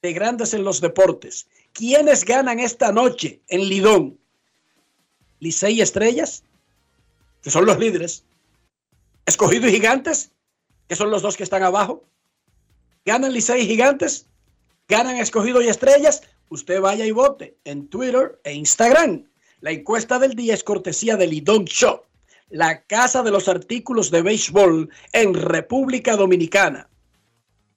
de 0.01 0.13
Grandes 0.13 0.55
en 0.55 0.63
los 0.63 0.81
Deportes. 0.81 1.49
¿Quiénes 1.73 2.25
ganan 2.25 2.61
esta 2.61 2.93
noche 2.93 3.41
en 3.49 3.69
Lidón? 3.69 4.17
Licey 5.41 5.81
Estrellas, 5.81 6.45
que 7.43 7.51
son 7.51 7.67
los 7.67 7.77
líderes. 7.81 8.23
Escogido 9.27 9.67
y 9.67 9.73
Gigantes, 9.73 10.31
que 10.87 10.95
son 10.95 11.11
los 11.11 11.23
dos 11.23 11.37
que 11.37 11.43
están 11.43 11.65
abajo. 11.65 12.05
¿Ganan 13.05 13.33
Licey 13.33 13.63
y 13.63 13.67
Gigantes? 13.67 14.29
¿Ganan 14.87 15.17
Escogido 15.17 15.61
y 15.61 15.67
Estrellas? 15.67 16.23
usted 16.51 16.81
vaya 16.81 17.05
y 17.05 17.11
vote 17.11 17.57
en 17.65 17.89
Twitter 17.89 18.41
e 18.45 18.53
Instagram. 18.53 19.25
La 19.61 19.73
encuesta 19.73 20.21
del 20.21 20.35
día 20.37 20.55
es 20.55 20.63
cortesía 20.63 21.17
del 21.17 21.31
Lidón 21.31 21.65
Shop, 21.65 22.05
la 22.51 22.83
casa 22.85 23.25
de 23.25 23.33
los 23.33 23.49
artículos 23.49 24.13
de 24.13 24.23
béisbol 24.23 24.91
en 25.13 25.35
República 25.35 26.15
Dominicana. 26.15 26.89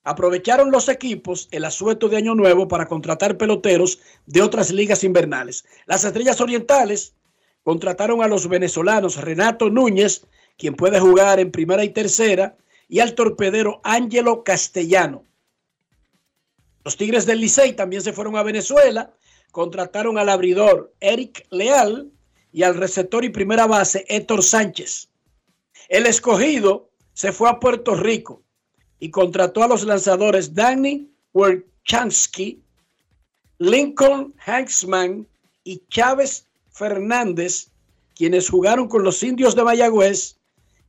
Aprovecharon 0.07 0.71
los 0.71 0.87
equipos 0.87 1.49
el 1.51 1.65
asueto 1.65 2.07
de 2.07 2.15
Año 2.15 2.33
Nuevo 2.33 2.69
para 2.69 2.87
contratar 2.87 3.37
peloteros 3.37 3.99
de 4.25 4.41
otras 4.41 4.71
ligas 4.71 5.03
invernales. 5.03 5.65
Las 5.85 6.05
Estrellas 6.05 6.39
Orientales 6.39 7.13
contrataron 7.61 8.23
a 8.23 8.29
los 8.29 8.47
venezolanos 8.47 9.19
Renato 9.19 9.69
Núñez, 9.69 10.25
quien 10.57 10.75
puede 10.75 11.01
jugar 11.01 11.41
en 11.41 11.51
primera 11.51 11.83
y 11.83 11.89
tercera, 11.89 12.55
y 12.87 13.01
al 13.01 13.15
torpedero 13.15 13.81
Ángelo 13.83 14.45
Castellano. 14.45 15.25
Los 16.85 16.95
Tigres 16.95 17.25
del 17.25 17.41
Licey 17.41 17.73
también 17.73 18.01
se 18.01 18.13
fueron 18.13 18.37
a 18.37 18.43
Venezuela, 18.43 19.13
contrataron 19.51 20.17
al 20.17 20.29
abridor 20.29 20.93
Eric 21.01 21.45
Leal 21.49 22.09
y 22.53 22.63
al 22.63 22.75
receptor 22.75 23.25
y 23.25 23.29
primera 23.29 23.67
base 23.67 24.05
Héctor 24.07 24.41
Sánchez. 24.41 25.09
El 25.89 26.05
escogido 26.05 26.91
se 27.11 27.33
fue 27.33 27.49
a 27.49 27.59
Puerto 27.59 27.93
Rico 27.93 28.46
y 28.99 29.09
contrató 29.09 29.63
a 29.63 29.67
los 29.67 29.83
lanzadores 29.83 30.53
Danny 30.53 31.09
Werchansky, 31.33 32.61
Lincoln 33.59 34.33
Hanksman 34.37 35.27
y 35.63 35.81
Chávez 35.89 36.47
Fernández, 36.69 37.69
quienes 38.15 38.49
jugaron 38.49 38.87
con 38.87 39.03
los 39.03 39.21
indios 39.23 39.55
de 39.55 39.63
Mayagüez 39.63 40.37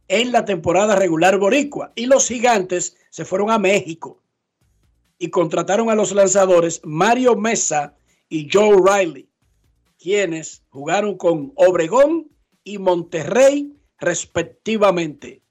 en 0.08 0.32
la 0.32 0.44
temporada 0.44 0.96
regular 0.96 1.38
boricua. 1.38 1.92
Y 1.94 2.06
los 2.06 2.28
gigantes 2.28 2.96
se 3.10 3.24
fueron 3.24 3.50
a 3.50 3.58
México 3.58 4.20
y 5.18 5.30
contrataron 5.30 5.90
a 5.90 5.94
los 5.94 6.12
lanzadores 6.12 6.80
Mario 6.84 7.36
Mesa 7.36 7.94
y 8.28 8.48
Joe 8.50 8.76
Riley, 8.76 9.28
quienes 9.98 10.62
jugaron 10.70 11.16
con 11.16 11.52
Obregón 11.56 12.28
y 12.64 12.78
Monterrey 12.78 13.74
respectivamente. 13.98 15.42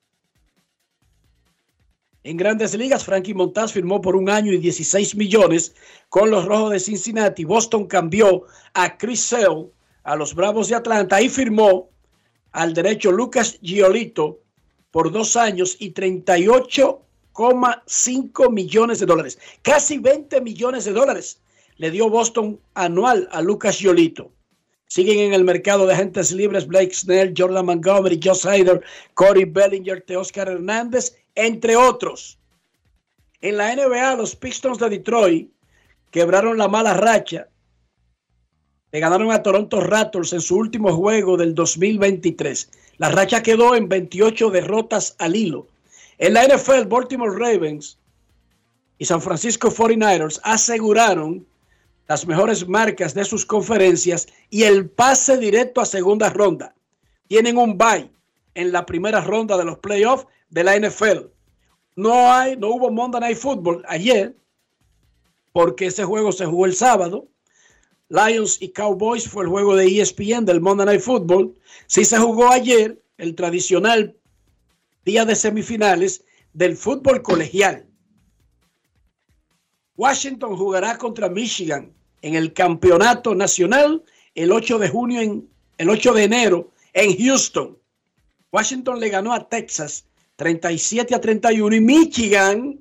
En 2.27 2.35
grandes 2.35 2.75
ligas, 2.75 3.05
Frankie 3.05 3.33
Montaz 3.33 3.71
firmó 3.71 4.01
por 4.01 4.17
un 4.17 4.29
año 4.29 4.51
y 4.51 4.57
16 4.57 5.15
millones 5.15 5.73
con 6.09 6.29
los 6.29 6.43
Rojos 6.43 6.71
de 6.71 6.81
Cincinnati. 6.81 7.45
Boston 7.45 7.87
cambió 7.87 8.43
a 8.73 8.97
Chris 8.97 9.21
Sale 9.21 9.67
a 10.03 10.17
los 10.17 10.35
Bravos 10.35 10.67
de 10.67 10.75
Atlanta 10.75 11.21
y 11.21 11.29
firmó 11.29 11.89
al 12.51 12.73
derecho 12.73 13.13
Lucas 13.13 13.57
Giolito 13.61 14.41
por 14.91 15.09
dos 15.09 15.37
años 15.37 15.77
y 15.79 15.93
38,5 15.93 18.51
millones 18.51 18.99
de 18.99 19.05
dólares. 19.05 19.39
Casi 19.61 19.97
20 19.97 20.41
millones 20.41 20.83
de 20.83 20.91
dólares 20.91 21.39
le 21.77 21.91
dio 21.91 22.09
Boston 22.09 22.59
anual 22.73 23.29
a 23.31 23.41
Lucas 23.41 23.77
Giolito. 23.77 24.33
Siguen 24.89 25.19
en 25.19 25.33
el 25.33 25.45
mercado 25.45 25.85
de 25.85 25.93
agentes 25.93 26.33
libres 26.33 26.67
Blake 26.67 26.93
Snell, 26.93 27.33
Jordan 27.37 27.65
Montgomery, 27.65 28.19
Josh 28.21 28.45
Hader, 28.45 28.83
Corey 29.13 29.45
Bellinger, 29.45 30.01
Teoscar 30.01 30.49
Hernández, 30.49 31.15
entre 31.37 31.75
otros. 31.75 32.39
En 33.41 33.57
la 33.57 33.73
NBA, 33.73 34.15
los 34.15 34.35
Pistons 34.35 34.79
de 34.79 34.89
Detroit 34.89 35.51
quebraron 36.11 36.57
la 36.57 36.67
mala 36.67 36.93
racha. 36.93 37.47
Le 38.91 38.99
ganaron 38.99 39.31
a 39.31 39.43
Toronto 39.43 39.79
Raptors 39.79 40.33
en 40.33 40.41
su 40.41 40.57
último 40.57 40.95
juego 40.95 41.37
del 41.37 41.53
2023. 41.53 42.71
La 42.97 43.09
racha 43.09 43.43
quedó 43.43 43.75
en 43.75 43.87
28 43.87 44.49
derrotas 44.49 45.15
al 45.19 45.35
hilo. 45.35 45.67
En 46.17 46.33
la 46.33 46.45
NFL, 46.45 46.87
Baltimore 46.87 47.37
Ravens 47.37 47.99
y 48.97 49.05
San 49.05 49.21
Francisco 49.21 49.69
49ers 49.69 50.39
aseguraron 50.43 51.45
las 52.07 52.25
mejores 52.25 52.67
marcas 52.67 53.13
de 53.13 53.25
sus 53.25 53.45
conferencias 53.45 54.27
y 54.49 54.63
el 54.63 54.89
pase 54.89 55.37
directo 55.37 55.81
a 55.81 55.85
segunda 55.85 56.29
ronda. 56.31 56.73
Tienen 57.27 57.57
un 57.57 57.77
bye 57.77 58.09
en 58.57 58.71
la 58.71 58.85
primera 58.85 59.21
ronda 59.21 59.55
de 59.55 59.65
los 59.65 59.77
playoffs 59.77 60.25
de 60.49 60.63
la 60.63 60.75
NFL. 60.77 61.27
No 61.95 62.31
hay, 62.31 62.57
no 62.57 62.69
hubo 62.69 62.91
Monday 62.91 63.21
Night 63.21 63.37
Football 63.37 63.83
ayer, 63.87 64.35
porque 65.51 65.85
ese 65.85 66.03
juego 66.03 66.31
se 66.31 66.45
jugó 66.45 66.65
el 66.65 66.73
sábado. 66.73 67.27
Lions 68.09 68.59
y 68.59 68.69
Cowboys 68.69 69.27
fue 69.27 69.43
el 69.43 69.49
juego 69.49 69.75
de 69.75 69.85
ESPN 69.85 70.45
del 70.45 70.59
Monday 70.59 70.87
Night 70.87 71.01
Football. 71.01 71.53
Sí 71.85 72.03
se 72.03 72.17
jugó 72.17 72.49
ayer 72.49 72.99
el 73.17 73.35
tradicional 73.35 74.17
día 75.05 75.23
de 75.23 75.35
semifinales 75.35 76.23
del 76.53 76.75
fútbol 76.75 77.21
colegial. 77.21 77.85
Washington 79.95 80.57
jugará 80.57 80.97
contra 80.97 81.29
Michigan 81.29 81.93
en 82.23 82.33
el 82.33 82.53
campeonato 82.53 83.35
nacional 83.35 84.03
el 84.33 84.51
8 84.51 84.79
de 84.79 84.89
junio, 84.89 85.21
en, 85.21 85.47
el 85.77 85.89
8 85.89 86.13
de 86.13 86.23
enero 86.23 86.71
en 86.93 87.15
Houston. 87.17 87.76
Washington 88.51 88.99
le 88.99 89.09
ganó 89.09 89.33
a 89.33 89.47
Texas 89.47 90.07
37 90.37 91.13
a 91.15 91.21
31 91.21 91.75
y 91.75 91.81
Michigan 91.81 92.79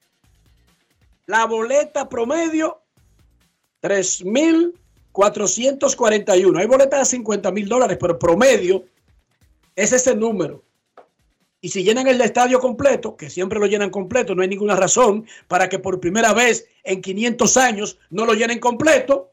La 1.28 1.46
boleta 1.46 2.10
promedio, 2.10 2.82
3.441. 3.82 6.60
Hay 6.60 6.68
boletas 6.68 7.02
de 7.02 7.06
50 7.06 7.52
mil 7.52 7.70
dólares, 7.70 7.98
pero 8.00 8.18
promedio 8.18 8.86
es 9.76 9.94
ese 9.94 10.16
número. 10.16 10.64
Y 11.60 11.70
si 11.70 11.84
llenan 11.84 12.08
el 12.08 12.20
estadio 12.22 12.60
completo, 12.60 13.16
que 13.16 13.30
siempre 13.30 13.60
lo 13.60 13.68
llenan 13.68 13.92
completo, 13.92 14.34
no 14.34 14.42
hay 14.42 14.48
ninguna 14.48 14.76
razón 14.76 15.28
para 15.48 15.70
que 15.70 15.78
por 15.78 16.00
primera 16.00 16.34
vez 16.34 16.66
en 16.84 17.00
500 17.02 17.58
años 17.58 18.00
no 18.10 18.26
lo 18.26 18.34
llenen 18.34 18.60
completo. 18.60 19.30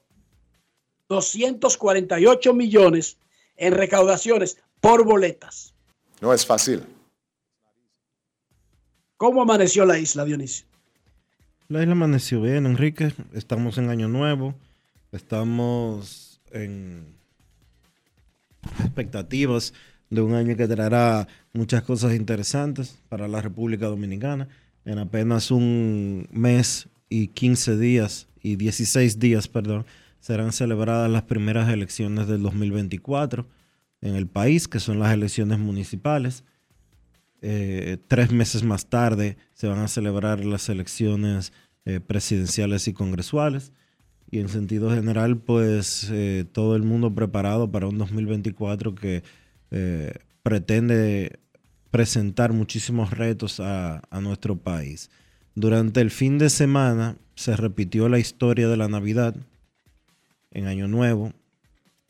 248 1.09 2.53
millones 2.53 3.17
en 3.57 3.73
recaudaciones 3.73 4.59
por 4.81 5.05
boletas. 5.05 5.75
No 6.21 6.33
es 6.33 6.45
fácil. 6.45 6.83
¿Cómo 9.17 9.43
amaneció 9.43 9.85
la 9.85 9.99
isla, 9.99 10.25
Dionisio? 10.25 10.67
La 11.69 11.83
isla 11.83 11.93
amaneció 11.93 12.41
bien, 12.41 12.67
Enrique. 12.67 13.13
Estamos 13.33 13.79
en 13.79 13.91
Año 13.91 14.09
Nuevo. 14.09 14.55
Estamos 15.13 16.41
en 16.53 17.15
expectativas 18.81 19.75
de 20.11 20.23
un 20.23 20.35
año 20.35 20.57
que 20.57 20.69
traerá 20.69 21.29
muchas 21.53 21.83
cosas 21.83 22.15
interesantes 22.15 22.99
para 23.09 23.29
la 23.29 23.43
República 23.43 23.87
Dominicana. 23.87 24.49
En 24.85 24.99
apenas 24.99 25.51
un 25.51 26.29
mes 26.31 26.89
y 27.09 27.29
15 27.29 27.77
días 27.77 28.29
y 28.43 28.57
16 28.57 29.19
días, 29.19 29.49
perdón, 29.49 29.85
serán 30.21 30.53
celebradas 30.53 31.11
las 31.11 31.23
primeras 31.25 31.69
elecciones 31.69 32.29
del 32.29 32.43
2024 32.43 33.47
en 34.01 34.15
el 34.15 34.27
país, 34.27 34.69
que 34.69 34.81
son 34.81 34.99
las 34.99 35.13
elecciones 35.13 35.59
municipales. 35.59 36.45
Eh, 37.41 37.99
tres 38.09 38.33
meses 38.33 38.63
más 38.63 38.87
tarde 38.87 39.37
se 39.55 39.69
van 39.69 39.79
a 39.79 39.89
celebrar 39.89 40.45
las 40.45 40.69
elecciones 40.69 41.53
eh, 41.85 42.01
presidenciales 42.01 42.89
y 42.89 42.93
congresuales. 42.93 43.73
Y 44.31 44.41
en 44.41 44.49
sentido 44.49 44.91
general, 44.91 45.39
pues 45.39 46.09
eh, 46.11 46.45
todo 46.53 46.77
el 46.77 46.83
mundo 46.83 47.15
preparado 47.15 47.71
para 47.71 47.87
un 47.87 47.99
2024 47.99 48.95
que 48.95 49.23
pretende 50.43 51.41
presentar 51.91 52.55
muchísimos 52.55 53.11
retos 53.11 53.61
a, 53.61 54.03
a 54.11 54.21
nuestro 54.23 54.57
país. 54.57 55.11
Durante 55.55 56.01
el 56.01 56.11
fin 56.11 56.39
de 56.39 56.49
semana 56.49 57.17
se 57.35 57.55
repitió 57.55 58.09
la 58.09 58.19
historia 58.19 58.67
de 58.69 58.79
la 58.79 58.89
Navidad 58.89 59.37
en 60.51 60.67
Año 60.67 60.89
Nuevo 60.89 61.35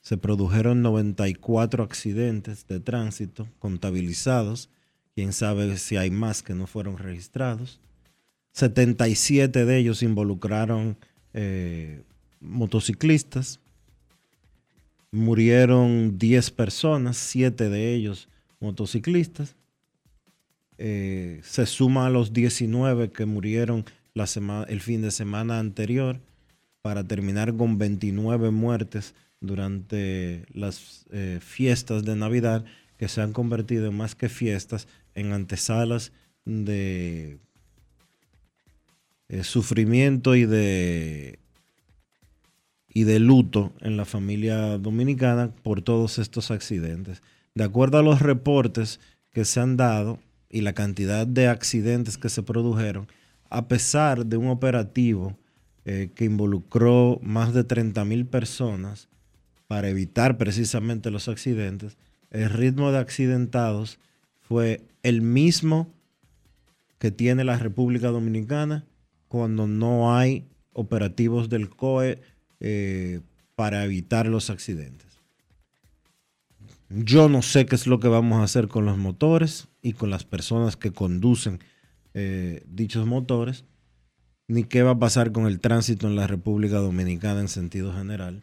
se 0.08 0.16
produjeron 0.16 0.80
94 0.80 1.84
accidentes 1.84 2.66
de 2.66 2.80
tránsito 2.80 3.46
contabilizados. 3.58 4.70
Quién 5.14 5.34
sabe 5.34 5.76
si 5.76 5.98
hay 5.98 6.10
más 6.10 6.42
que 6.42 6.54
no 6.54 6.66
fueron 6.66 6.96
registrados. 6.96 7.78
77 8.52 9.66
de 9.66 9.76
ellos 9.76 10.02
involucraron 10.02 10.96
eh, 11.34 12.04
motociclistas. 12.40 13.60
Murieron 15.10 16.16
10 16.16 16.52
personas, 16.52 17.18
7 17.18 17.68
de 17.68 17.92
ellos 17.92 18.30
motociclistas. 18.60 19.56
Eh, 20.78 21.42
se 21.44 21.66
suma 21.66 22.06
a 22.06 22.10
los 22.10 22.32
19 22.32 23.10
que 23.10 23.26
murieron 23.26 23.84
la 24.14 24.26
semana, 24.26 24.64
el 24.70 24.80
fin 24.80 25.02
de 25.02 25.10
semana 25.10 25.58
anterior 25.58 26.18
para 26.80 27.04
terminar 27.04 27.54
con 27.54 27.76
29 27.76 28.50
muertes 28.52 29.14
durante 29.40 30.44
las 30.52 31.06
eh, 31.10 31.38
fiestas 31.40 32.04
de 32.04 32.16
Navidad 32.16 32.64
que 32.96 33.08
se 33.08 33.20
han 33.20 33.32
convertido 33.32 33.92
más 33.92 34.14
que 34.14 34.28
fiestas 34.28 34.88
en 35.14 35.32
antesalas 35.32 36.12
de 36.44 37.38
eh, 39.28 39.44
sufrimiento 39.44 40.34
y 40.34 40.46
de 40.46 41.38
y 42.92 43.04
de 43.04 43.20
luto 43.20 43.72
en 43.80 43.96
la 43.96 44.04
familia 44.04 44.78
dominicana 44.78 45.54
por 45.62 45.82
todos 45.82 46.18
estos 46.18 46.50
accidentes. 46.50 47.22
De 47.54 47.62
acuerdo 47.62 47.98
a 47.98 48.02
los 48.02 48.20
reportes 48.20 48.98
que 49.30 49.44
se 49.44 49.60
han 49.60 49.76
dado 49.76 50.18
y 50.50 50.62
la 50.62 50.72
cantidad 50.72 51.26
de 51.26 51.46
accidentes 51.46 52.16
que 52.18 52.28
se 52.28 52.42
produjeron, 52.42 53.06
a 53.50 53.68
pesar 53.68 54.26
de 54.26 54.36
un 54.36 54.48
operativo 54.48 55.38
eh, 55.84 56.10
que 56.14 56.24
involucró 56.24 57.20
más 57.22 57.52
de 57.52 57.62
30 57.62 58.04
mil 58.04 58.26
personas 58.26 59.08
para 59.68 59.88
evitar 59.88 60.38
precisamente 60.38 61.10
los 61.10 61.28
accidentes, 61.28 61.96
el 62.30 62.50
ritmo 62.50 62.90
de 62.90 62.98
accidentados 62.98 63.98
fue 64.40 64.82
el 65.02 65.22
mismo 65.22 65.94
que 66.98 67.10
tiene 67.10 67.44
la 67.44 67.58
República 67.58 68.08
Dominicana 68.08 68.84
cuando 69.28 69.66
no 69.66 70.16
hay 70.16 70.46
operativos 70.72 71.48
del 71.48 71.68
COE 71.68 72.20
eh, 72.60 73.20
para 73.54 73.84
evitar 73.84 74.26
los 74.26 74.50
accidentes. 74.50 75.06
Yo 76.88 77.28
no 77.28 77.42
sé 77.42 77.66
qué 77.66 77.74
es 77.74 77.86
lo 77.86 78.00
que 78.00 78.08
vamos 78.08 78.40
a 78.40 78.44
hacer 78.44 78.68
con 78.68 78.86
los 78.86 78.96
motores 78.96 79.68
y 79.82 79.92
con 79.92 80.08
las 80.10 80.24
personas 80.24 80.76
que 80.76 80.92
conducen 80.92 81.60
eh, 82.14 82.64
dichos 82.66 83.06
motores, 83.06 83.64
ni 84.46 84.64
qué 84.64 84.82
va 84.82 84.92
a 84.92 84.98
pasar 84.98 85.30
con 85.30 85.46
el 85.46 85.60
tránsito 85.60 86.06
en 86.06 86.16
la 86.16 86.26
República 86.26 86.78
Dominicana 86.78 87.40
en 87.40 87.48
sentido 87.48 87.92
general. 87.92 88.42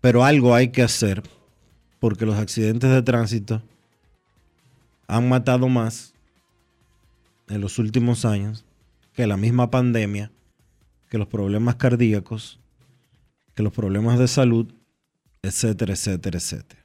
Pero 0.00 0.24
algo 0.24 0.54
hay 0.54 0.70
que 0.70 0.82
hacer 0.82 1.22
porque 1.98 2.26
los 2.26 2.36
accidentes 2.36 2.90
de 2.90 3.02
tránsito 3.02 3.62
han 5.06 5.28
matado 5.28 5.68
más 5.68 6.14
en 7.48 7.60
los 7.60 7.78
últimos 7.78 8.24
años 8.24 8.64
que 9.14 9.26
la 9.26 9.36
misma 9.36 9.70
pandemia, 9.70 10.30
que 11.10 11.18
los 11.18 11.26
problemas 11.26 11.76
cardíacos, 11.76 12.60
que 13.54 13.62
los 13.62 13.72
problemas 13.72 14.18
de 14.18 14.28
salud, 14.28 14.72
etcétera, 15.42 15.94
etcétera, 15.94 16.38
etcétera. 16.38 16.84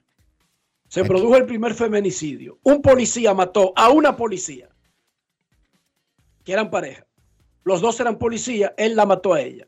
Se 0.88 1.03
produjo 1.03 1.36
el 1.36 1.45
primer 1.45 1.74
feminicidio. 1.74 2.59
Un 2.64 2.82
policía 2.82 3.34
mató 3.34 3.74
a 3.76 3.89
una 3.89 4.16
policía, 4.16 4.70
que 6.43 6.53
eran 6.53 6.70
pareja. 6.70 7.05
Los 7.64 7.82
dos 7.82 7.99
eran 7.99 8.18
policías, 8.18 8.74
él 8.78 8.95
la 8.95 9.05
mató 9.05 9.34
a 9.34 9.41
ella. 9.41 9.68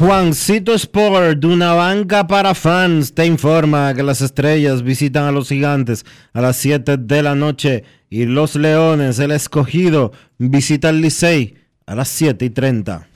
Juancito 0.00 0.72
Sport, 0.72 1.40
de 1.40 1.46
una 1.46 1.74
banca 1.74 2.26
para 2.26 2.54
fans, 2.54 3.12
te 3.12 3.26
informa 3.26 3.92
que 3.92 4.02
las 4.02 4.22
estrellas 4.22 4.82
visitan 4.82 5.24
a 5.24 5.30
los 5.30 5.50
gigantes 5.50 6.06
a 6.32 6.40
las 6.40 6.56
7 6.56 6.96
de 6.96 7.22
la 7.22 7.34
noche 7.34 7.84
y 8.08 8.24
los 8.24 8.56
leones, 8.56 9.18
el 9.18 9.30
escogido, 9.30 10.12
visita 10.38 10.88
al 10.88 11.02
Licey 11.02 11.54
a 11.84 11.94
las 11.94 12.08
7 12.08 12.46
y 12.46 12.48
30. 12.48 13.08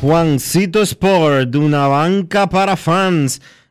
Juancito 0.00 0.80
Sport, 0.80 1.50
de 1.50 1.58
una 1.58 1.88
banca 1.88 2.48
para 2.48 2.74
fans 2.78 3.42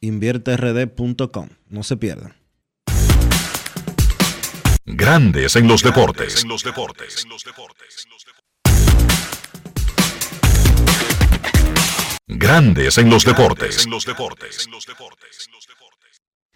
invierterd.com. 0.00 1.48
No 1.68 1.82
se 1.82 1.96
pierdan. 1.96 2.34
Grandes 4.84 5.56
en 5.56 5.68
los 5.68 5.82
deportes. 5.82 6.44
Grandes 12.26 12.98
en 12.98 13.10
los 13.10 13.24
deportes. 13.24 13.86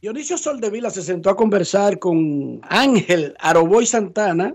Dionisio 0.00 0.38
Soldevila 0.38 0.90
se 0.90 1.02
sentó 1.02 1.28
a 1.28 1.36
conversar 1.36 1.98
con 1.98 2.60
Ángel 2.62 3.34
Aroboy 3.40 3.84
Santana, 3.84 4.54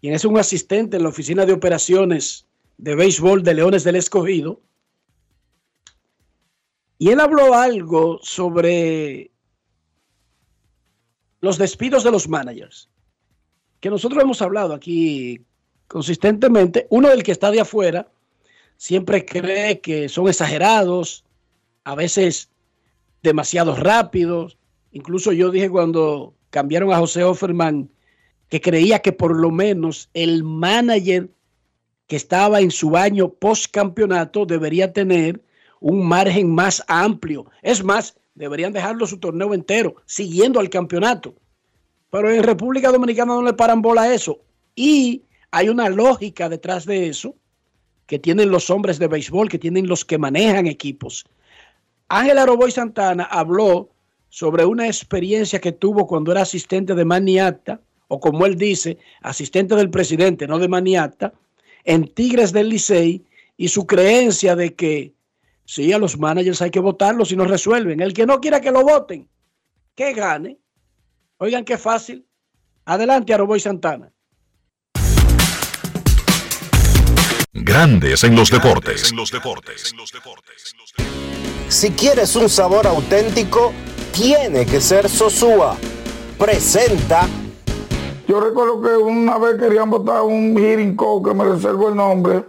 quien 0.00 0.14
es 0.14 0.24
un 0.24 0.38
asistente 0.38 0.96
en 0.96 1.02
la 1.02 1.10
oficina 1.10 1.44
de 1.44 1.52
operaciones 1.52 2.46
de 2.78 2.94
béisbol 2.94 3.42
de 3.42 3.54
Leones 3.54 3.84
del 3.84 3.96
Escogido. 3.96 4.62
Y 6.96 7.10
él 7.10 7.20
habló 7.20 7.52
algo 7.52 8.18
sobre 8.22 9.30
los 11.40 11.58
despidos 11.58 12.02
de 12.02 12.10
los 12.10 12.26
managers, 12.26 12.88
que 13.80 13.90
nosotros 13.90 14.22
hemos 14.22 14.40
hablado 14.40 14.72
aquí 14.72 15.44
consistentemente. 15.88 16.86
Uno 16.88 17.10
del 17.10 17.22
que 17.22 17.32
está 17.32 17.50
de 17.50 17.60
afuera 17.60 18.08
siempre 18.78 19.26
cree 19.26 19.80
que 19.80 20.08
son 20.08 20.26
exagerados, 20.26 21.22
a 21.84 21.94
veces 21.94 22.48
demasiado 23.24 23.74
rápidos. 23.74 24.56
Incluso 24.92 25.32
yo 25.32 25.50
dije 25.50 25.68
cuando 25.68 26.34
cambiaron 26.50 26.92
a 26.92 26.98
José 26.98 27.24
Offerman 27.24 27.90
que 28.48 28.60
creía 28.60 29.00
que 29.00 29.12
por 29.12 29.34
lo 29.34 29.50
menos 29.50 30.08
el 30.14 30.44
manager 30.44 31.28
que 32.06 32.16
estaba 32.16 32.60
en 32.60 32.70
su 32.70 32.96
año 32.96 33.30
post 33.30 33.72
campeonato 33.72 34.46
debería 34.46 34.92
tener 34.92 35.42
un 35.80 36.06
margen 36.06 36.54
más 36.54 36.84
amplio. 36.86 37.46
Es 37.62 37.82
más, 37.82 38.14
deberían 38.34 38.72
dejarlo 38.72 39.06
su 39.06 39.18
torneo 39.18 39.54
entero, 39.54 39.96
siguiendo 40.04 40.60
al 40.60 40.68
campeonato. 40.68 41.34
Pero 42.10 42.30
en 42.30 42.42
República 42.42 42.92
Dominicana 42.92 43.32
no 43.32 43.42
le 43.42 43.54
paran 43.54 43.82
bola 43.82 44.02
a 44.02 44.14
eso. 44.14 44.38
Y 44.76 45.22
hay 45.50 45.70
una 45.70 45.88
lógica 45.88 46.48
detrás 46.48 46.84
de 46.84 47.08
eso 47.08 47.34
que 48.06 48.18
tienen 48.18 48.50
los 48.50 48.68
hombres 48.68 48.98
de 48.98 49.08
béisbol, 49.08 49.48
que 49.48 49.58
tienen 49.58 49.88
los 49.88 50.04
que 50.04 50.18
manejan 50.18 50.66
equipos. 50.66 51.24
Ángel 52.14 52.38
Aroboy 52.38 52.70
Santana 52.70 53.24
habló 53.24 53.90
sobre 54.28 54.64
una 54.64 54.86
experiencia 54.86 55.60
que 55.60 55.72
tuvo 55.72 56.06
cuando 56.06 56.30
era 56.30 56.42
asistente 56.42 56.94
de 56.94 57.04
Maniata, 57.04 57.80
o 58.06 58.20
como 58.20 58.46
él 58.46 58.56
dice, 58.56 58.98
asistente 59.20 59.74
del 59.74 59.90
presidente, 59.90 60.46
no 60.46 60.60
de 60.60 60.68
Maniata, 60.68 61.32
en 61.82 62.06
Tigres 62.06 62.52
del 62.52 62.68
Licey, 62.68 63.24
y 63.56 63.66
su 63.66 63.84
creencia 63.84 64.54
de 64.54 64.74
que 64.74 65.12
sí, 65.64 65.92
a 65.92 65.98
los 65.98 66.16
managers 66.16 66.62
hay 66.62 66.70
que 66.70 66.78
votarlos 66.78 67.30
si 67.30 67.36
no 67.36 67.46
resuelven. 67.46 68.00
El 68.00 68.12
que 68.12 68.26
no 68.26 68.40
quiera 68.40 68.60
que 68.60 68.70
lo 68.70 68.84
voten, 68.84 69.28
que 69.96 70.12
gane. 70.12 70.58
Oigan 71.38 71.64
qué 71.64 71.76
fácil. 71.78 72.24
Adelante, 72.84 73.34
Aroboy 73.34 73.58
Santana. 73.58 74.12
Grandes 77.52 78.22
en 78.22 78.36
los 78.36 78.52
deportes. 78.52 79.10
En 79.10 79.16
los 79.16 79.32
deportes. 79.32 79.94
Si 81.74 81.90
quieres 81.90 82.36
un 82.36 82.48
sabor 82.48 82.86
auténtico, 82.86 83.72
tiene 84.12 84.64
que 84.64 84.80
ser 84.80 85.08
Sosúa. 85.08 85.76
Presenta. 86.38 87.26
Yo 88.28 88.38
recuerdo 88.38 88.80
que 88.80 88.96
una 88.96 89.38
vez 89.38 89.58
querían 89.58 89.90
votar 89.90 90.22
un 90.22 90.54
code 90.94 91.28
que 91.28 91.34
me 91.34 91.44
reservo 91.44 91.88
el 91.88 91.96
nombre 91.96 92.44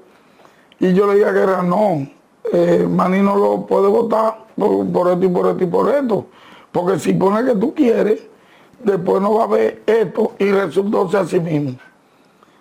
y 0.79 0.93
yo 0.93 1.07
le 1.07 1.15
dije 1.15 1.33
que 1.33 1.39
era 1.39 1.63
no. 1.63 2.07
Eh, 2.53 2.85
Maní 2.87 3.21
no 3.21 3.35
lo 3.35 3.65
puede 3.65 3.87
votar 3.87 4.45
por, 4.55 5.11
esto 5.11 5.25
y 5.25 5.29
por 5.29 5.47
esto 5.47 5.63
y 5.63 5.67
por 5.67 5.89
esto. 5.89 6.27
Porque 6.71 6.99
si 6.99 7.13
pone 7.13 7.43
que 7.43 7.57
tú 7.57 7.73
quieres, 7.73 8.21
después 8.83 9.23
no 9.23 9.33
va 9.33 9.41
a 9.41 9.45
haber 9.45 9.81
esto 9.87 10.33
y 10.37 10.51
resultó 10.51 11.09
ser 11.09 11.21
así 11.21 11.39
mismo. 11.39 11.79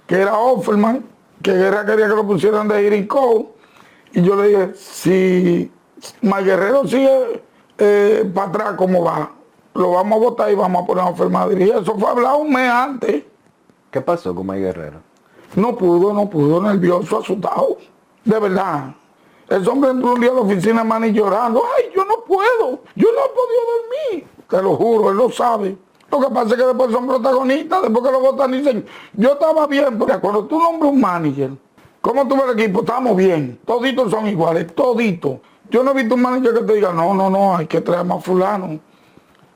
Que 0.06 0.14
era 0.14 0.38
Offerman, 0.38 1.04
que 1.42 1.52
Guerra 1.52 1.84
quería 1.84 2.08
que 2.08 2.14
lo 2.14 2.26
pusieran 2.26 2.68
de 2.68 3.06
code 3.06 3.48
y 4.14 4.22
yo 4.22 4.34
le 4.34 4.48
dije, 4.48 4.74
si 4.74 5.70
Mal 6.22 6.44
Guerrero 6.44 6.86
sigue 6.86 7.42
eh, 7.78 8.30
para 8.34 8.48
atrás 8.48 8.72
como 8.76 9.04
va. 9.04 9.30
Lo 9.74 9.90
vamos 9.92 10.16
a 10.16 10.24
votar 10.24 10.52
y 10.52 10.54
vamos 10.54 10.82
a 10.82 10.86
poner 10.86 11.04
a 11.04 11.08
enfermar 11.08 11.50
Y 11.60 11.68
eso 11.68 11.98
fue 11.98 12.08
hablado 12.08 12.38
un 12.38 12.52
mes 12.52 12.70
antes. 12.70 13.24
¿Qué 13.90 14.00
pasó 14.00 14.34
con 14.34 14.46
May 14.46 14.60
Guerrero? 14.60 15.00
No 15.56 15.76
pudo, 15.76 16.12
no 16.12 16.28
pudo, 16.28 16.60
nervioso, 16.62 17.18
asustado. 17.18 17.78
De 18.24 18.38
verdad. 18.38 18.94
El 19.48 19.68
hombre 19.68 19.90
entró 19.90 20.14
un 20.14 20.20
día 20.20 20.30
a 20.30 20.34
la 20.34 20.40
oficina 20.40 20.84
Manny 20.84 21.12
llorando. 21.12 21.62
Ay, 21.76 21.84
yo 21.94 22.04
no 22.04 22.24
puedo. 22.26 22.80
Yo 22.96 23.08
no 23.12 23.18
he 23.18 23.34
podido 23.34 23.60
dormir. 23.76 24.26
Te 24.48 24.62
lo 24.62 24.76
juro, 24.76 25.10
él 25.10 25.16
lo 25.16 25.30
sabe. 25.30 25.76
Lo 26.10 26.20
que 26.20 26.28
pasa 26.32 26.54
es 26.54 26.60
que 26.60 26.66
después 26.66 26.92
son 26.92 27.06
protagonistas, 27.06 27.82
después 27.82 28.04
que 28.04 28.12
lo 28.12 28.20
votan 28.20 28.52
dicen, 28.52 28.86
yo 29.14 29.32
estaba 29.32 29.66
bien, 29.66 29.98
porque 29.98 30.16
cuando 30.18 30.44
tú 30.44 30.60
nombras 30.60 30.92
un 30.92 31.00
manager, 31.00 31.50
¿cómo 32.00 32.28
tú 32.28 32.36
ves 32.36 32.44
el 32.44 32.60
equipo? 32.60 32.80
Estamos 32.80 33.16
bien. 33.16 33.58
Toditos 33.64 34.10
son 34.10 34.28
iguales, 34.28 34.72
toditos. 34.74 35.38
Yo 35.74 35.82
no 35.82 35.90
he 35.90 35.94
visto 35.94 36.14
un 36.14 36.22
manager 36.22 36.54
que 36.54 36.60
te 36.60 36.74
diga, 36.74 36.92
no, 36.92 37.12
no, 37.14 37.28
no, 37.28 37.56
hay 37.56 37.66
que 37.66 37.80
traer 37.80 38.04
más 38.04 38.24
fulano. 38.24 38.78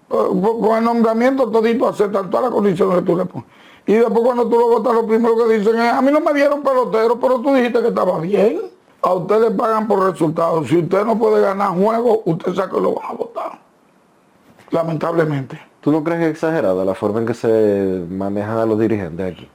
Con 0.08 0.76
el 0.76 0.82
nombramiento 0.82 1.48
todito 1.48 1.86
aceptan 1.86 2.28
todas 2.28 2.46
las 2.46 2.52
condiciones 2.52 2.98
que 2.98 3.02
tú 3.02 3.16
le 3.16 3.24
pones. 3.24 3.46
Y 3.86 3.92
después 3.92 4.18
cuando 4.24 4.48
tú 4.48 4.58
lo 4.58 4.66
votas, 4.66 4.94
lo 4.94 5.06
primero 5.06 5.36
que 5.36 5.56
dicen 5.56 5.76
es, 5.76 5.92
a 5.92 6.02
mí 6.02 6.10
no 6.10 6.18
me 6.18 6.34
dieron 6.34 6.60
pelotero, 6.60 7.20
pero 7.20 7.38
tú 7.38 7.54
dijiste 7.54 7.80
que 7.80 7.88
estaba 7.90 8.18
bien. 8.18 8.62
A 9.00 9.12
usted 9.12 9.42
le 9.42 9.50
pagan 9.52 9.86
por 9.86 10.10
resultados. 10.10 10.66
Si 10.66 10.78
usted 10.78 11.04
no 11.04 11.16
puede 11.16 11.40
ganar 11.40 11.78
juego, 11.78 12.22
usted 12.24 12.52
sabe 12.52 12.72
que 12.72 12.80
lo 12.80 12.94
van 12.94 13.10
a 13.10 13.12
votar. 13.12 13.60
Lamentablemente. 14.72 15.60
¿Tú 15.80 15.92
no 15.92 16.02
crees 16.02 16.18
que 16.18 16.24
es 16.24 16.30
exagerada 16.32 16.84
la 16.84 16.96
forma 16.96 17.20
en 17.20 17.26
que 17.26 17.34
se 17.34 18.04
manejan 18.10 18.58
a 18.58 18.66
los 18.66 18.76
dirigentes 18.76 19.34
aquí? 19.34 19.48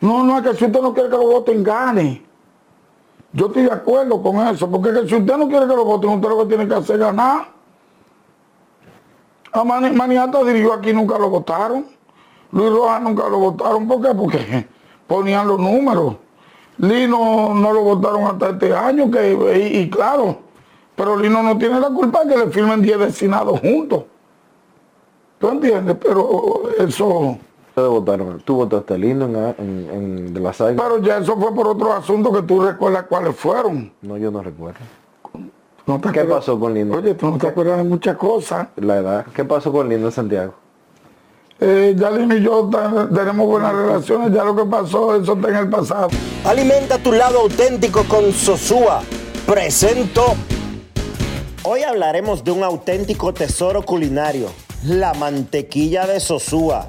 No, 0.00 0.22
no, 0.22 0.38
es 0.38 0.44
que 0.44 0.54
si 0.54 0.66
usted 0.66 0.80
no 0.80 0.94
quiere 0.94 1.08
que 1.08 1.16
lo 1.16 1.26
voten, 1.26 1.64
gane. 1.64 2.25
Yo 3.36 3.48
estoy 3.48 3.64
de 3.64 3.72
acuerdo 3.72 4.22
con 4.22 4.36
eso, 4.48 4.70
porque 4.70 4.88
si 5.06 5.14
usted 5.14 5.36
no 5.36 5.46
quiere 5.46 5.66
que 5.66 5.76
lo 5.76 5.84
voten, 5.84 6.08
usted 6.08 6.26
lo 6.26 6.38
que 6.38 6.46
tiene 6.46 6.66
que 6.66 6.74
hacer 6.74 6.94
es 6.96 7.02
ganar. 7.02 7.48
A 9.52 9.62
Maniata 9.62 10.42
dirigió 10.42 10.72
aquí, 10.72 10.94
nunca 10.94 11.18
lo 11.18 11.28
votaron. 11.28 11.84
Luis 12.50 12.70
Rojas 12.70 13.02
nunca 13.02 13.28
lo 13.28 13.38
votaron. 13.38 13.86
¿Por 13.86 14.00
qué? 14.00 14.14
Porque 14.14 14.66
ponían 15.06 15.46
los 15.48 15.60
números. 15.60 16.16
Lino 16.78 17.52
no 17.52 17.72
lo 17.74 17.82
votaron 17.82 18.24
hasta 18.24 18.48
este 18.50 18.74
año, 18.74 19.10
que, 19.10 19.70
y, 19.82 19.90
claro, 19.90 20.38
pero 20.94 21.18
Lino 21.18 21.42
no 21.42 21.58
tiene 21.58 21.78
la 21.78 21.90
culpa 21.90 22.24
de 22.24 22.34
que 22.34 22.40
le 22.40 22.50
firmen 22.50 22.80
10 22.80 22.98
destinados 23.00 23.60
juntos. 23.60 24.04
¿Tú 25.38 25.48
entiendes? 25.50 25.94
Pero 26.00 26.70
eso 26.78 27.36
votaron? 27.82 28.40
¿Tú 28.40 28.56
votaste 28.56 28.96
lindo 28.96 29.26
en, 29.26 29.88
en, 29.92 30.34
de 30.34 30.40
la 30.40 30.52
saga? 30.52 30.82
Pero 30.82 30.98
ya 31.02 31.18
eso 31.18 31.36
fue 31.36 31.54
por 31.54 31.68
otro 31.68 31.92
asunto 31.92 32.32
que 32.32 32.42
tú 32.42 32.62
recuerdas 32.62 33.04
cuáles 33.08 33.36
fueron. 33.36 33.92
No, 34.02 34.16
yo 34.16 34.30
no 34.30 34.42
recuerdo. 34.42 34.80
¿Qué 36.12 36.24
pasó 36.24 36.58
con 36.58 36.74
Lindo? 36.74 36.96
Oye, 36.96 37.14
tú 37.14 37.30
no 37.30 37.38
te 37.38 37.46
acuerdas 37.46 37.78
de 37.78 37.84
muchas 37.84 38.16
cosas. 38.16 38.68
La 38.76 38.96
edad. 38.96 39.26
¿Qué 39.34 39.44
pasó 39.44 39.70
con 39.70 39.88
Lindo 39.88 40.06
en 40.06 40.12
Santiago? 40.12 40.54
Eh, 41.60 41.94
Yalino 41.96 42.36
y 42.36 42.42
yo 42.42 42.68
tenemos 43.14 43.46
buenas 43.46 43.72
relaciones, 43.72 44.30
ya 44.30 44.44
lo 44.44 44.54
que 44.54 44.64
pasó, 44.64 45.16
eso 45.16 45.32
está 45.32 45.48
en 45.48 45.56
el 45.56 45.70
pasado. 45.70 46.08
Alimenta 46.44 46.98
tu 46.98 47.12
lado 47.12 47.40
auténtico 47.40 48.04
con 48.04 48.30
Sosúa. 48.32 49.02
Presento. 49.46 50.34
Hoy 51.62 51.82
hablaremos 51.82 52.44
de 52.44 52.50
un 52.50 52.62
auténtico 52.62 53.32
tesoro 53.32 53.82
culinario, 53.82 54.48
la 54.84 55.14
mantequilla 55.14 56.06
de 56.06 56.20
Sosúa. 56.20 56.88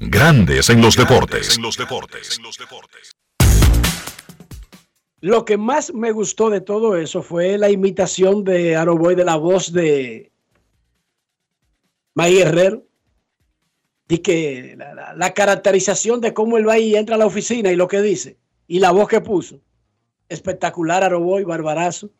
Grandes 0.00 0.70
en 0.70 0.80
los 0.80 0.96
deportes. 0.96 1.58
Lo 5.20 5.44
que 5.44 5.56
más 5.56 5.92
me 5.92 6.12
gustó 6.12 6.48
de 6.50 6.60
todo 6.60 6.96
eso 6.96 7.22
fue 7.22 7.58
la 7.58 7.70
imitación 7.70 8.44
de 8.44 8.76
Aroboy 8.76 9.16
de 9.16 9.24
la 9.24 9.34
voz 9.36 9.72
de 9.72 10.30
May 12.14 12.38
Herrero. 12.38 12.84
Y 14.10 14.18
que 14.18 14.74
la, 14.78 14.94
la- 14.94 15.14
la 15.14 15.34
caracterización 15.34 16.20
de 16.20 16.32
cómo 16.32 16.56
él 16.56 16.66
va 16.66 16.78
y 16.78 16.94
entra 16.96 17.16
a 17.16 17.18
la 17.18 17.26
oficina 17.26 17.70
y 17.70 17.76
lo 17.76 17.88
que 17.88 18.00
dice. 18.00 18.38
Y 18.66 18.78
la 18.78 18.90
voz 18.90 19.08
que 19.08 19.20
puso. 19.20 19.60
Espectacular 20.28 21.02
Aroboy, 21.04 21.44
barbarazo. 21.44 22.10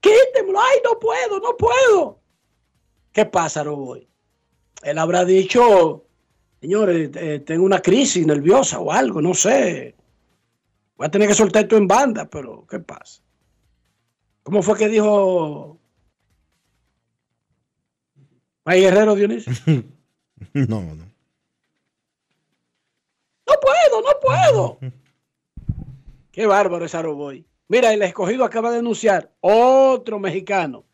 Quítemelo, 0.00 0.60
ay, 0.60 0.78
no 0.84 0.98
puedo, 1.00 1.40
no 1.40 1.56
puedo. 1.56 2.20
¿Qué 3.12 3.24
pasa, 3.24 3.60
Aroboy? 3.60 4.06
Él 4.84 4.98
habrá 4.98 5.24
dicho, 5.24 6.04
señores, 6.60 7.10
eh, 7.14 7.40
tengo 7.40 7.64
una 7.64 7.80
crisis 7.80 8.26
nerviosa 8.26 8.78
o 8.78 8.92
algo, 8.92 9.20
no 9.20 9.34
sé. 9.34 9.94
Voy 10.96 11.06
a 11.06 11.10
tener 11.10 11.28
que 11.28 11.34
soltar 11.34 11.62
esto 11.62 11.76
en 11.76 11.88
banda, 11.88 12.28
pero 12.28 12.66
¿qué 12.66 12.78
pasa? 12.78 13.22
¿Cómo 14.42 14.62
fue 14.62 14.76
que 14.76 14.88
dijo 14.88 15.78
May 18.64 18.80
Guerrero 18.80 19.14
Dionisio? 19.14 19.52
No, 20.52 20.82
no. 20.82 20.94
No 23.46 23.54
puedo, 23.62 24.02
no 24.02 24.20
puedo. 24.20 24.78
Qué 26.30 26.46
bárbaro 26.46 26.84
es 26.84 26.94
Aroboy. 26.94 27.46
Mira, 27.68 27.92
el 27.92 28.02
escogido 28.02 28.44
acaba 28.44 28.70
de 28.70 28.78
anunciar 28.78 29.32
otro 29.40 30.18
mexicano. 30.18 30.84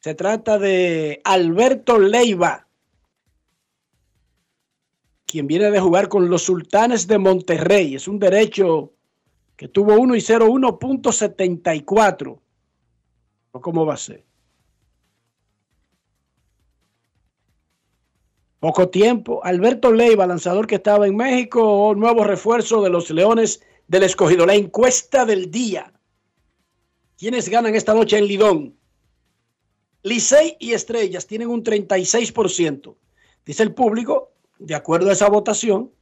Se 0.00 0.14
trata 0.14 0.58
de 0.58 1.20
Alberto 1.24 1.98
Leiva, 1.98 2.67
quien 5.28 5.46
viene 5.46 5.70
de 5.70 5.78
jugar 5.78 6.08
con 6.08 6.30
los 6.30 6.42
Sultanes 6.42 7.06
de 7.06 7.18
Monterrey. 7.18 7.94
Es 7.94 8.08
un 8.08 8.18
derecho 8.18 8.94
que 9.56 9.68
tuvo 9.68 9.94
1 9.94 10.16
y 10.16 10.20
0, 10.22 10.48
1.74. 10.48 12.40
¿O 13.52 13.60
¿Cómo 13.60 13.84
va 13.84 13.94
a 13.94 13.98
ser? 13.98 14.24
Poco 18.58 18.88
tiempo. 18.88 19.44
Alberto 19.44 19.92
Leiva, 19.92 20.26
lanzador 20.26 20.66
que 20.66 20.76
estaba 20.76 21.06
en 21.06 21.14
México, 21.14 21.92
nuevo 21.94 22.24
refuerzo 22.24 22.82
de 22.82 22.88
los 22.88 23.10
Leones 23.10 23.60
del 23.86 24.04
Escogido. 24.04 24.46
La 24.46 24.54
encuesta 24.54 25.26
del 25.26 25.50
día. 25.50 25.92
¿Quiénes 27.18 27.50
ganan 27.50 27.74
esta 27.74 27.92
noche 27.92 28.16
en 28.16 28.26
Lidón? 28.26 28.78
Licey 30.02 30.56
y 30.58 30.72
Estrellas 30.72 31.26
tienen 31.26 31.48
un 31.48 31.62
36%. 31.62 32.96
Dice 33.44 33.62
el 33.62 33.74
público, 33.74 34.32
de 34.58 34.74
acuerdo 34.74 35.10
a 35.10 35.12
esa 35.12 35.28
votación, 35.28 35.92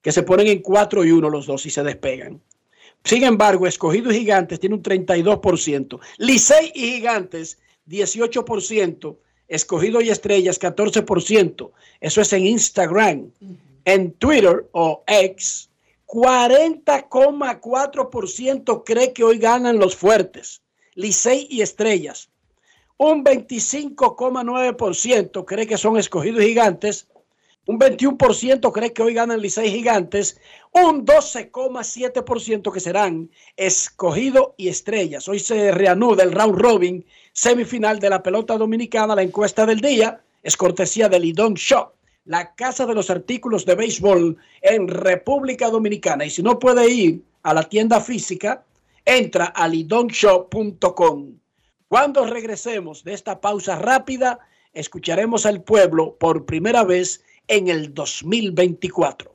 que 0.00 0.12
se 0.12 0.22
ponen 0.22 0.46
en 0.48 0.60
4 0.60 1.04
y 1.04 1.12
1 1.12 1.30
los 1.30 1.46
dos 1.46 1.64
y 1.66 1.70
se 1.70 1.82
despegan. 1.82 2.40
Sin 3.04 3.24
embargo, 3.24 3.66
Escogido 3.66 4.12
y 4.12 4.20
Gigantes 4.20 4.60
tienen 4.60 4.78
un 4.78 4.84
32%. 4.84 5.98
Licey 6.18 6.70
y 6.74 6.92
Gigantes, 6.94 7.58
18%. 7.88 9.16
Escogido 9.48 10.00
y 10.00 10.10
Estrellas, 10.10 10.60
14%. 10.60 11.72
Eso 12.00 12.20
es 12.20 12.32
en 12.32 12.46
Instagram. 12.46 13.32
En 13.84 14.12
Twitter 14.12 14.68
o 14.72 15.02
X, 15.06 15.68
40,4% 16.06 18.84
cree 18.84 19.12
que 19.12 19.24
hoy 19.24 19.38
ganan 19.38 19.78
los 19.78 19.96
fuertes. 19.96 20.62
Licey 20.94 21.48
y 21.50 21.62
Estrellas. 21.62 22.28
Un 22.98 23.24
25,9% 23.24 25.44
cree 25.44 25.66
que 25.66 25.76
son 25.76 25.96
escogidos 25.96 26.44
y 26.44 26.48
gigantes. 26.48 27.08
Un 27.64 27.78
21% 27.78 28.72
cree 28.72 28.92
que 28.92 29.02
hoy 29.02 29.14
ganan 29.14 29.40
Licey 29.40 29.70
Gigantes. 29.70 30.40
Un 30.72 31.06
12,7% 31.06 32.72
que 32.72 32.80
serán 32.80 33.30
escogido 33.56 34.54
y 34.56 34.68
estrellas. 34.68 35.28
Hoy 35.28 35.38
se 35.38 35.70
reanuda 35.70 36.24
el 36.24 36.32
round 36.32 36.58
robin 36.58 37.06
semifinal 37.32 38.00
de 38.00 38.10
la 38.10 38.22
pelota 38.22 38.58
dominicana. 38.58 39.14
La 39.14 39.22
encuesta 39.22 39.64
del 39.64 39.80
día 39.80 40.20
es 40.42 40.56
cortesía 40.56 41.08
del 41.08 41.22
Lidón 41.22 41.54
Shop, 41.54 41.92
la 42.24 42.52
casa 42.54 42.84
de 42.84 42.94
los 42.94 43.10
artículos 43.10 43.64
de 43.64 43.76
béisbol 43.76 44.36
en 44.60 44.88
República 44.88 45.70
Dominicana. 45.70 46.24
Y 46.24 46.30
si 46.30 46.42
no 46.42 46.58
puede 46.58 46.90
ir 46.90 47.22
a 47.44 47.54
la 47.54 47.62
tienda 47.68 48.00
física, 48.00 48.64
entra 49.04 49.46
a 49.46 49.68
lidonshop.com. 49.68 51.38
Cuando 51.86 52.26
regresemos 52.26 53.04
de 53.04 53.12
esta 53.12 53.40
pausa 53.40 53.76
rápida, 53.76 54.40
escucharemos 54.72 55.46
al 55.46 55.62
pueblo 55.62 56.16
por 56.18 56.44
primera 56.44 56.82
vez 56.82 57.22
en 57.48 57.68
el 57.68 57.92
2024. 57.94 59.34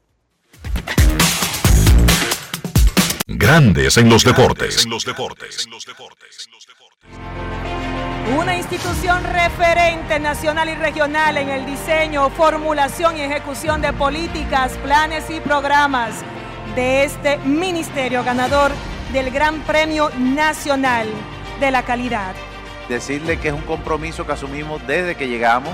Grandes 3.27 3.97
en 3.97 4.09
los 4.09 4.23
deportes. 4.23 4.87
Una 8.37 8.57
institución 8.57 9.23
referente 9.23 10.19
nacional 10.19 10.69
y 10.69 10.75
regional 10.75 11.37
en 11.37 11.49
el 11.49 11.65
diseño, 11.65 12.29
formulación 12.29 13.17
y 13.17 13.21
ejecución 13.21 13.81
de 13.81 13.93
políticas, 13.93 14.73
planes 14.83 15.29
y 15.29 15.39
programas 15.39 16.23
de 16.75 17.03
este 17.03 17.37
ministerio 17.39 18.23
ganador 18.23 18.71
del 19.13 19.31
Gran 19.31 19.61
Premio 19.61 20.09
Nacional 20.17 21.07
de 21.59 21.71
la 21.71 21.83
Calidad. 21.83 22.35
Decirle 22.89 23.39
que 23.39 23.49
es 23.49 23.53
un 23.53 23.61
compromiso 23.61 24.25
que 24.25 24.33
asumimos 24.33 24.85
desde 24.87 25.15
que 25.15 25.27
llegamos 25.27 25.73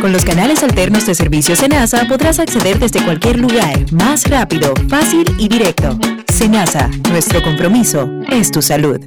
Con 0.00 0.12
los 0.12 0.24
canales 0.24 0.64
alternos 0.64 1.06
de 1.06 1.14
servicio 1.14 1.54
Senasa 1.54 2.06
podrás 2.08 2.40
acceder 2.40 2.78
desde 2.78 3.04
cualquier 3.04 3.38
lugar, 3.38 3.92
más 3.92 4.28
rápido, 4.28 4.74
fácil 4.88 5.24
y 5.38 5.48
directo. 5.48 5.96
Senasa, 6.32 6.88
nuestro 7.08 7.40
compromiso 7.42 8.08
es 8.28 8.50
tu 8.50 8.60
salud. 8.60 9.00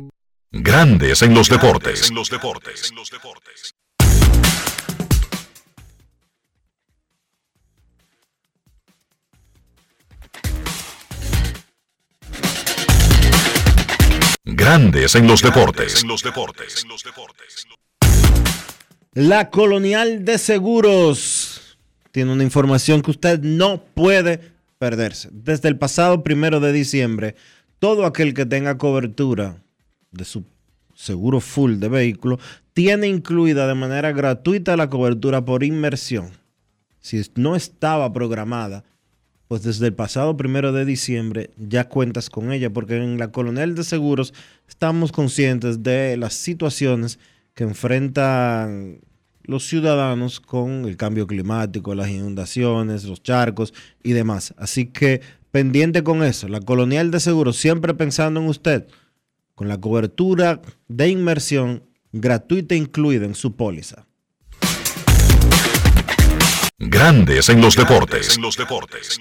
Grandes 0.52 1.22
en 1.22 1.34
los 1.34 1.49
deportes. 1.49 2.12
Grandes 14.45 15.16
en 15.16 15.28
los 15.28 15.41
deportes. 15.41 16.06
La 19.14 19.49
Colonial 19.49 20.24
de 20.24 20.38
Seguros 20.38 21.78
tiene 22.14 22.32
una 22.32 22.45
información 22.45 23.01
que 23.01 23.12
usted 23.12 23.41
no 23.41 23.84
puede 23.84 24.39
perderse. 24.80 25.28
Desde 25.34 25.68
el 25.68 25.78
pasado 25.78 26.24
primero 26.24 26.62
de 26.62 26.72
diciembre, 26.72 27.36
todo 27.80 28.05
aquel 28.05 28.34
que 28.34 28.45
tenga 28.45 28.78
cobertura 28.78 29.62
de 30.12 30.24
su 30.24 30.45
seguro 30.95 31.41
full 31.41 31.80
de 31.80 31.89
vehículo 31.89 32.39
tiene 32.72 33.09
incluida 33.09 33.68
de 33.68 33.76
manera 33.76 34.14
gratuita 34.14 34.78
la 34.78 34.89
cobertura 34.89 35.43
por 35.43 35.66
inmersión. 35.66 36.30
Si 37.01 37.22
no 37.36 37.57
estaba 37.57 38.14
programada, 38.14 38.86
pues 39.49 39.64
desde 39.64 39.88
el 39.88 39.93
pasado 39.93 40.38
primero 40.38 40.72
de 40.72 40.86
diciembre 40.86 41.49
ya 41.57 41.89
cuentas 41.89 42.30
con 42.30 42.53
ella, 42.53 42.70
porque 42.70 42.95
en 42.95 43.18
la 43.18 43.34
Colonial 43.34 43.76
de 43.76 43.84
Seguros 43.84 44.34
estamos 44.70 45.12
conscientes 45.12 45.84
de 45.84 46.16
las 46.16 46.34
situaciones 46.34 47.20
que 47.54 47.64
enfrentan 47.64 49.02
los 49.43 49.68
ciudadanos 49.68 50.39
con 50.39 50.86
el 50.86 50.97
cambio 50.97 51.28
climático, 51.28 51.95
las 51.95 52.10
inundaciones, 52.10 53.04
los 53.04 53.24
charcos 53.24 53.74
y 54.04 54.14
demás. 54.14 54.54
Así 54.58 54.86
que 54.86 55.22
pendiente 55.52 56.04
con 56.04 56.24
eso, 56.24 56.47
la 56.47 56.62
Colonial 56.62 57.12
de 57.12 57.20
Seguros 57.20 57.58
siempre 57.58 57.93
pensando 57.93 58.39
en 58.39 58.47
usted, 58.47 58.88
con 59.56 59.68
la 59.68 59.80
cobertura 59.80 60.62
de 60.88 61.10
inmersión 61.10 61.84
gratuita 62.12 62.76
incluida 62.76 63.26
en 63.26 63.36
su 63.36 63.56
póliza. 63.56 64.06
Grandes 66.78 67.49
en 67.49 67.62
los 67.62 67.76
deportes. 67.76 68.36
En 68.36 68.41
los 68.41 68.58
deportes. 68.58 69.20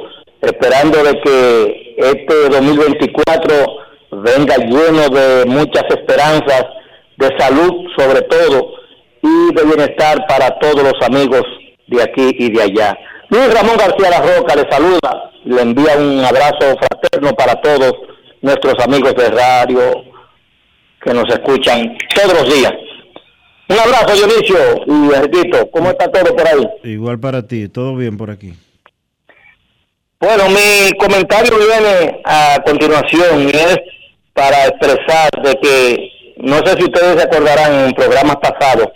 esperando 0.43 1.03
de 1.03 1.19
que 1.21 1.95
este 1.97 2.49
2024 2.49 3.65
venga 4.11 4.57
lleno 4.57 5.09
de 5.09 5.45
muchas 5.47 5.85
esperanzas, 5.89 6.65
de 7.17 7.29
salud 7.39 7.73
sobre 7.97 8.21
todo 8.21 8.77
y 9.21 9.53
de 9.53 9.63
bienestar 9.63 10.25
para 10.27 10.57
todos 10.59 10.83
los 10.83 10.93
amigos 11.01 11.43
de 11.87 12.01
aquí 12.01 12.35
y 12.37 12.51
de 12.51 12.61
allá. 12.61 12.97
Luis 13.29 13.53
Ramón 13.53 13.77
García 13.77 14.09
La 14.09 14.21
Roca 14.21 14.55
le 14.55 14.69
saluda, 14.69 15.31
le 15.43 15.61
envía 15.61 15.97
un 15.97 16.23
abrazo 16.23 16.75
fraterno 16.79 17.33
para 17.33 17.55
todos 17.61 17.93
nuestros 18.41 18.75
amigos 18.85 19.13
de 19.15 19.29
radio 19.29 20.03
que 21.01 21.13
nos 21.13 21.27
escuchan 21.29 21.97
todos 22.15 22.33
los 22.41 22.55
días. 22.55 22.73
Un 23.69 23.77
abrazo 23.77 24.15
Dionisio 24.15 24.57
y 24.87 25.13
Enriquito, 25.13 25.69
¿cómo 25.71 25.89
está 25.89 26.09
todo 26.09 26.35
por 26.35 26.47
ahí? 26.47 26.65
Igual 26.83 27.19
para 27.19 27.45
ti, 27.45 27.67
todo 27.67 27.95
bien 27.95 28.17
por 28.17 28.31
aquí. 28.31 28.53
Bueno, 30.19 30.45
mi 30.49 30.97
comentario 30.97 31.53
viene 31.57 32.21
a 32.23 32.59
continuación 32.65 33.41
y 33.43 33.49
es 33.49 33.77
para 34.33 34.67
expresar 34.67 35.29
de 35.43 35.53
que, 35.61 36.11
no 36.37 36.57
sé 36.65 36.77
si 36.77 36.83
ustedes 36.85 37.17
se 37.17 37.23
acordarán 37.23 37.85
en 37.85 37.91
programas 37.91 38.37
pasados, 38.37 38.87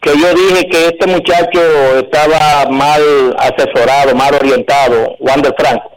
que 0.00 0.10
yo 0.18 0.34
dije 0.34 0.68
que 0.70 0.86
este 0.86 1.06
muchacho 1.06 1.60
estaba 1.98 2.68
mal 2.70 3.36
asesorado, 3.38 4.14
mal 4.14 4.34
orientado, 4.34 5.16
Wander 5.20 5.54
Franco, 5.58 5.92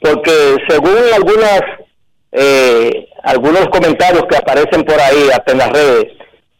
porque 0.00 0.56
según 0.68 0.96
algunas 1.14 1.60
eh, 2.32 3.08
algunos 3.22 3.68
comentarios 3.68 4.24
que 4.28 4.36
aparecen 4.36 4.82
por 4.84 4.98
ahí, 5.00 5.28
hasta 5.32 5.52
en 5.52 5.58
las 5.58 5.70
redes, 5.70 6.06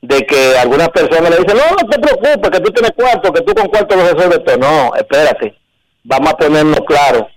de 0.03 0.21
que 0.23 0.57
algunas 0.59 0.89
personas 0.91 1.31
le 1.31 1.39
dicen, 1.39 1.57
no, 1.57 1.71
no 1.71 1.89
te 1.89 1.99
preocupes, 1.99 2.51
que 2.51 2.61
tú 2.61 2.73
tienes 2.73 2.93
cuarto, 2.93 3.33
que 3.33 3.41
tú 3.43 3.55
con 3.55 3.69
cuarto 3.69 3.97
lo 3.97 4.03
resuelves 4.03 4.45
todo. 4.45 4.59
No, 4.59 4.95
espérate, 4.95 5.55
vamos 6.05 6.33
a 6.33 6.37
ponernos 6.37 6.81
claro, 6.87 7.29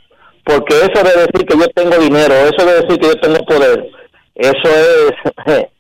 porque 0.43 0.75
eso 0.75 1.03
de 1.03 1.21
decir 1.21 1.45
que 1.47 1.57
yo 1.57 1.67
tengo 1.69 1.97
dinero, 1.97 2.33
eso 2.33 2.65
de 2.65 2.81
decir 2.81 2.99
que 2.99 3.07
yo 3.07 3.15
tengo 3.15 3.37
poder, 3.45 3.89
eso 4.35 4.69
es 4.69 5.65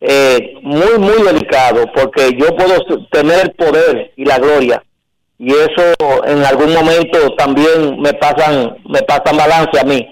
eh, 0.00 0.54
muy, 0.62 0.98
muy 0.98 1.22
delicado, 1.22 1.84
porque 1.94 2.30
yo 2.38 2.54
puedo 2.56 3.06
tener 3.10 3.40
el 3.40 3.52
poder 3.52 4.12
y 4.16 4.24
la 4.24 4.38
gloria, 4.38 4.82
y 5.38 5.52
eso 5.52 5.94
en 6.26 6.44
algún 6.44 6.72
momento 6.72 7.34
también 7.36 8.00
me 8.00 8.12
pasan, 8.14 8.76
me 8.88 9.02
pasan 9.02 9.36
balance 9.36 9.78
a 9.80 9.84
mí. 9.84 10.06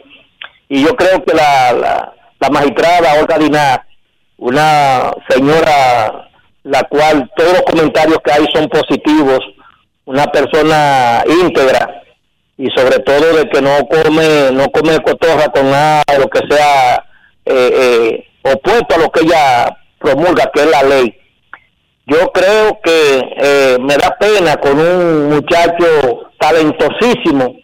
Y 0.71 0.85
yo 0.85 0.95
creo 0.97 1.23
que 1.25 1.35
la, 1.35 1.73
la, 1.73 2.15
la 2.41 2.51
magistrada 2.51 3.21
Olga 3.21 3.39
Dinar, 3.39 3.83
una 4.39 5.11
señora 5.29 6.29
la 6.65 6.83
cual 6.85 7.31
todos 7.37 7.53
los 7.53 7.63
comentarios 7.63 8.19
que 8.25 8.33
hay 8.33 8.47
son 8.53 8.69
positivos, 8.69 9.41
una 10.05 10.27
persona 10.27 11.23
íntegra 11.43 12.03
y 12.57 12.69
sobre 12.77 12.99
todo 13.01 13.37
de 13.37 13.49
que 13.49 13.63
no 13.63 13.87
come 13.89 14.51
no 14.53 14.69
come 14.71 14.99
cotorra 15.01 15.49
con 15.49 15.71
nada 15.71 16.03
de 16.09 16.19
lo 16.19 16.29
que 16.29 16.41
sea 16.49 17.05
eh, 17.45 17.71
eh, 17.73 18.28
opuesto 18.43 18.95
a 18.95 18.99
lo 18.99 19.11
que 19.11 19.21
ella 19.25 19.77
promulga, 19.99 20.51
que 20.53 20.61
es 20.61 20.71
la 20.71 20.83
ley. 20.83 21.15
Yo 22.07 22.33
creo 22.33 22.79
que 22.83 23.21
eh, 23.37 23.77
me 23.81 23.97
da 23.97 24.17
pena 24.19 24.57
con 24.57 24.79
un 24.79 25.29
muchacho 25.29 26.31
talentosísimo. 26.39 27.57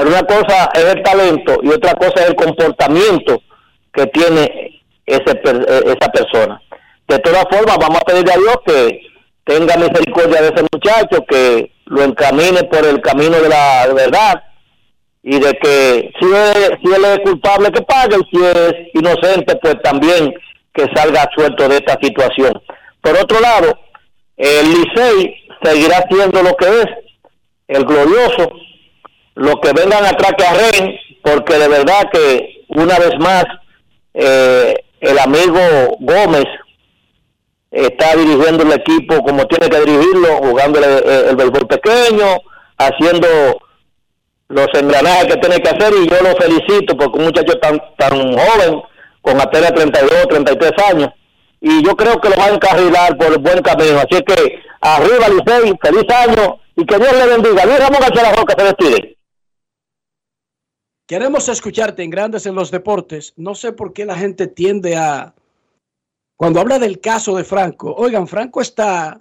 Una 0.00 0.22
cosa 0.22 0.70
es 0.74 0.84
el 0.84 1.02
talento 1.02 1.58
y 1.62 1.68
otra 1.68 1.94
cosa 1.94 2.22
es 2.22 2.30
el 2.30 2.34
comportamiento 2.34 3.40
que 3.92 4.06
tiene 4.06 4.82
ese, 5.06 5.30
eh, 5.30 5.82
esa 5.84 6.10
persona. 6.10 6.60
De 7.06 7.18
todas 7.18 7.44
formas, 7.50 7.76
vamos 7.78 7.98
a 8.00 8.04
pedirle 8.04 8.32
a 8.32 8.38
Dios 8.38 8.56
que 8.66 9.00
tenga 9.44 9.76
misericordia 9.76 10.40
de 10.40 10.48
ese 10.48 10.66
muchacho, 10.72 11.24
que 11.28 11.70
lo 11.86 12.02
encamine 12.02 12.64
por 12.64 12.84
el 12.84 13.00
camino 13.02 13.38
de 13.38 13.48
la 13.48 13.86
verdad 13.94 14.42
y 15.22 15.38
de 15.38 15.52
que 15.54 16.12
si, 16.20 16.26
si 16.26 16.94
él 16.94 17.04
es 17.04 17.18
culpable 17.20 17.70
que 17.70 17.82
pague 17.82 18.16
y 18.16 18.36
si 18.36 18.44
es 18.44 18.74
inocente 18.94 19.56
pues 19.56 19.76
también 19.82 20.34
que 20.74 20.86
salga 20.94 21.28
suelto 21.34 21.68
de 21.68 21.76
esta 21.76 21.98
situación. 22.02 22.60
Por 23.00 23.16
otro 23.16 23.40
lado, 23.40 23.78
el 24.36 24.66
Licey 24.68 25.34
seguirá 25.62 26.04
siendo 26.10 26.42
lo 26.42 26.56
que 26.56 26.66
es, 26.66 26.86
el 27.68 27.84
glorioso, 27.84 28.52
lo 29.34 29.60
que 29.60 29.72
vengan 29.72 30.04
atrás 30.04 30.32
que 30.36 30.44
arren, 30.44 30.98
porque 31.22 31.58
de 31.58 31.68
verdad 31.68 32.10
que 32.12 32.64
una 32.68 32.98
vez 32.98 33.12
más 33.20 33.44
eh, 34.14 34.74
el 35.00 35.18
amigo 35.18 35.96
Gómez 36.00 36.46
está 37.70 38.16
dirigiendo 38.16 38.64
el 38.64 38.72
equipo 38.72 39.22
como 39.22 39.46
tiene 39.46 39.68
que 39.68 39.80
dirigirlo, 39.80 40.36
jugándole 40.38 40.86
el, 40.86 41.28
el 41.30 41.36
béisbol 41.36 41.66
pequeño, 41.66 42.38
haciendo 42.76 43.28
los 44.52 44.68
engranajes 44.74 45.26
que 45.26 45.36
tiene 45.38 45.60
que 45.60 45.70
hacer 45.70 45.94
y 45.94 46.08
yo 46.08 46.16
lo 46.22 46.36
felicito 46.36 46.94
porque 46.96 47.18
un 47.18 47.24
muchacho 47.24 47.58
tan, 47.58 47.80
tan 47.96 48.36
joven, 48.36 48.82
con 49.22 49.40
apenas 49.40 49.72
32, 49.72 50.28
33 50.28 50.72
años, 50.90 51.08
y 51.60 51.82
yo 51.82 51.96
creo 51.96 52.20
que 52.20 52.28
lo 52.28 52.36
va 52.36 52.46
a 52.46 52.54
encarrilar 52.54 53.16
por 53.16 53.28
el 53.28 53.38
buen 53.38 53.62
camino. 53.62 53.98
Así 53.98 54.22
que 54.22 54.60
arriba, 54.80 55.28
Licey, 55.28 55.78
feliz 55.80 56.04
año 56.10 56.58
y 56.76 56.84
que 56.84 56.98
Dios 56.98 57.12
le 57.12 57.26
bendiga. 57.26 57.64
Luis 57.64 57.78
Ramón 57.78 58.00
García 58.00 58.32
Roca 58.32 58.54
se 58.58 58.64
despide. 58.64 59.18
Queremos 61.06 61.48
escucharte 61.48 62.02
en 62.02 62.10
Grandes 62.10 62.46
en 62.46 62.54
los 62.54 62.70
Deportes. 62.70 63.32
No 63.36 63.54
sé 63.54 63.72
por 63.72 63.92
qué 63.92 64.04
la 64.04 64.16
gente 64.16 64.48
tiende 64.48 64.96
a... 64.96 65.34
Cuando 66.36 66.60
habla 66.60 66.78
del 66.78 67.00
caso 67.00 67.36
de 67.36 67.44
Franco, 67.44 67.94
oigan, 67.94 68.26
Franco 68.26 68.60
está... 68.60 69.20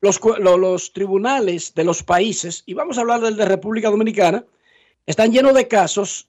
Los, 0.00 0.20
los 0.38 0.92
tribunales 0.92 1.74
de 1.74 1.82
los 1.82 2.04
países, 2.04 2.62
y 2.66 2.74
vamos 2.74 2.98
a 2.98 3.00
hablar 3.00 3.20
del 3.20 3.36
de 3.36 3.44
República 3.44 3.90
Dominicana, 3.90 4.44
están 5.08 5.32
llenos 5.32 5.54
de 5.54 5.66
casos 5.66 6.28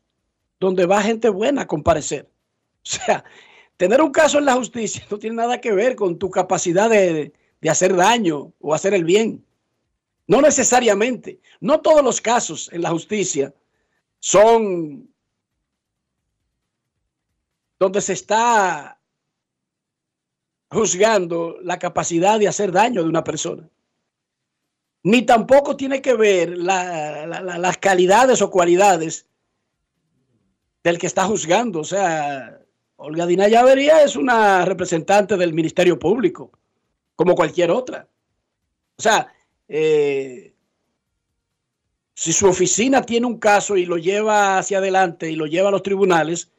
donde 0.57 0.85
va 0.85 1.01
gente 1.01 1.27
buena 1.29 1.63
a 1.63 1.67
comparecer. 1.67 2.27
O 2.81 2.91
sea, 2.91 3.25
tener 3.75 4.01
un 4.01 4.11
caso 4.11 4.39
en 4.39 4.45
la 4.45 4.53
justicia 4.53 5.05
no 5.11 5.19
tiene 5.19 5.35
nada 5.35 5.59
que 5.59 5.73
ver 5.73 5.97
con 5.97 6.17
tu 6.17 6.31
capacidad 6.31 6.89
de, 6.89 7.33
de 7.59 7.69
hacer 7.69 7.93
daño 7.93 8.53
o 8.61 8.73
hacer 8.73 8.93
el 8.93 9.03
bien. 9.03 9.45
No 10.27 10.41
necesariamente. 10.41 11.41
No 11.59 11.81
todos 11.81 12.01
los 12.01 12.21
casos 12.21 12.69
en 12.71 12.81
la 12.81 12.89
justicia 12.89 13.53
son 14.19 15.13
donde 17.77 17.99
se 17.99 18.13
está 18.13 18.97
juzgando 20.71 21.57
la 21.61 21.77
capacidad 21.79 22.39
de 22.39 22.47
hacer 22.47 22.71
daño 22.71 23.03
de 23.03 23.09
una 23.09 23.25
persona. 23.25 23.69
Ni 25.03 25.21
tampoco 25.21 25.77
tiene 25.77 26.01
que 26.01 26.13
ver 26.13 26.57
la- 26.57 27.25
la- 27.25 27.41
la- 27.41 27.57
las 27.57 27.77
calidades 27.77 28.41
o 28.41 28.49
cualidades 28.49 29.25
del 30.83 30.97
que 30.97 31.07
está 31.07 31.25
juzgando. 31.25 31.79
O 31.79 31.83
sea, 31.85 32.59
Olga 32.97 33.25
Dina 33.25 33.47
Llavería 33.47 34.03
es 34.03 34.15
una 34.15 34.65
representante 34.65 35.37
del 35.37 35.53
Ministerio 35.53 35.97
Público, 35.97 36.51
como 37.15 37.35
cualquier 37.35 37.71
otra. 37.71 38.07
O 38.97 39.01
sea, 39.01 39.31
eh, 39.69 40.53
si 42.13 42.33
su 42.33 42.47
oficina 42.47 43.01
tiene 43.01 43.25
un 43.25 43.37
caso 43.39 43.77
y 43.77 43.85
lo 43.85 43.97
lleva 43.97 44.57
hacia 44.57 44.79
adelante 44.79 45.31
y 45.31 45.35
lo 45.37 45.45
lleva 45.45 45.69
a 45.69 45.71
los 45.71 45.83
tribunales, 45.83 46.51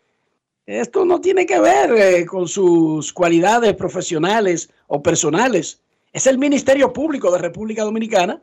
esto 0.64 1.04
no 1.04 1.20
tiene 1.20 1.44
que 1.44 1.60
ver 1.60 1.92
eh, 1.92 2.24
con 2.24 2.48
sus 2.48 3.12
cualidades 3.12 3.74
profesionales 3.74 4.70
o 4.86 5.02
personales. 5.02 5.82
Es 6.12 6.26
el 6.26 6.38
Ministerio 6.38 6.92
Público 6.92 7.30
de 7.30 7.38
República 7.38 7.84
Dominicana 7.84 8.42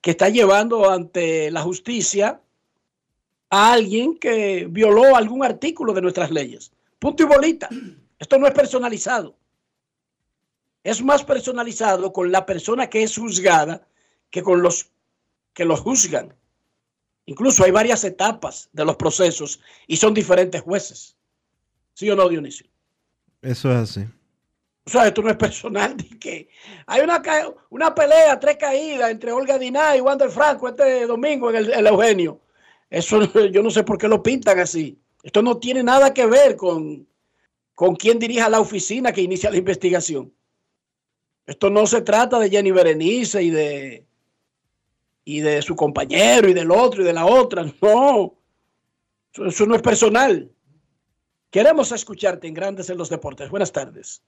que 0.00 0.10
está 0.10 0.28
llevando 0.28 0.90
ante 0.90 1.50
la 1.50 1.62
justicia 1.62 2.40
a 3.50 3.72
alguien 3.72 4.18
que 4.18 4.66
violó 4.68 5.16
algún 5.16 5.44
artículo 5.44 5.92
de 5.92 6.02
nuestras 6.02 6.30
leyes. 6.30 6.72
Punto 6.98 7.22
y 7.22 7.26
bolita. 7.26 7.68
Esto 8.18 8.38
no 8.38 8.46
es 8.46 8.52
personalizado. 8.52 9.36
Es 10.82 11.02
más 11.02 11.24
personalizado 11.24 12.12
con 12.12 12.30
la 12.30 12.44
persona 12.44 12.90
que 12.90 13.02
es 13.02 13.16
juzgada 13.16 13.86
que 14.30 14.42
con 14.42 14.62
los 14.62 14.90
que 15.54 15.64
los 15.64 15.80
juzgan. 15.80 16.34
Incluso 17.26 17.64
hay 17.64 17.70
varias 17.70 18.04
etapas 18.04 18.68
de 18.72 18.84
los 18.84 18.96
procesos 18.96 19.60
y 19.86 19.96
son 19.96 20.12
diferentes 20.12 20.60
jueces. 20.60 21.16
¿Sí 21.94 22.10
o 22.10 22.16
no, 22.16 22.28
Dionisio? 22.28 22.66
Eso 23.40 23.70
es 23.70 23.76
así. 23.76 24.04
O 24.86 24.90
sea, 24.90 25.06
esto 25.06 25.22
no 25.22 25.30
es 25.30 25.36
personal. 25.36 25.96
de 25.96 26.18
que 26.18 26.48
hay 26.86 27.00
una, 27.00 27.22
una 27.70 27.94
pelea, 27.94 28.38
tres 28.38 28.56
caídas 28.56 29.10
entre 29.10 29.32
Olga 29.32 29.58
Diná 29.58 29.96
y 29.96 30.00
Wander 30.00 30.30
Franco 30.30 30.68
este 30.68 31.06
domingo 31.06 31.50
en 31.50 31.56
el, 31.56 31.72
el 31.72 31.86
Eugenio. 31.86 32.40
Eso 32.90 33.22
yo 33.50 33.62
no 33.62 33.70
sé 33.70 33.82
por 33.82 33.98
qué 33.98 34.08
lo 34.08 34.22
pintan 34.22 34.58
así. 34.58 34.98
Esto 35.22 35.42
no 35.42 35.58
tiene 35.58 35.82
nada 35.82 36.12
que 36.12 36.26
ver 36.26 36.54
con, 36.54 37.06
con 37.74 37.96
quién 37.96 38.18
dirija 38.18 38.48
la 38.48 38.60
oficina 38.60 39.12
que 39.12 39.22
inicia 39.22 39.50
la 39.50 39.56
investigación. 39.56 40.32
Esto 41.46 41.70
no 41.70 41.86
se 41.86 42.02
trata 42.02 42.38
de 42.38 42.50
Jenny 42.50 42.70
Berenice 42.70 43.42
y 43.42 43.50
de, 43.50 44.06
y 45.24 45.40
de 45.40 45.62
su 45.62 45.74
compañero 45.74 46.48
y 46.48 46.54
del 46.54 46.70
otro 46.70 47.02
y 47.02 47.04
de 47.04 47.12
la 47.12 47.26
otra. 47.26 47.64
No, 47.80 48.34
eso, 49.32 49.46
eso 49.46 49.66
no 49.66 49.74
es 49.74 49.82
personal. 49.82 50.50
Queremos 51.50 51.90
escucharte 51.92 52.46
en 52.46 52.54
Grandes 52.54 52.90
en 52.90 52.98
los 52.98 53.08
Deportes. 53.08 53.50
Buenas 53.50 53.72
tardes. 53.72 54.22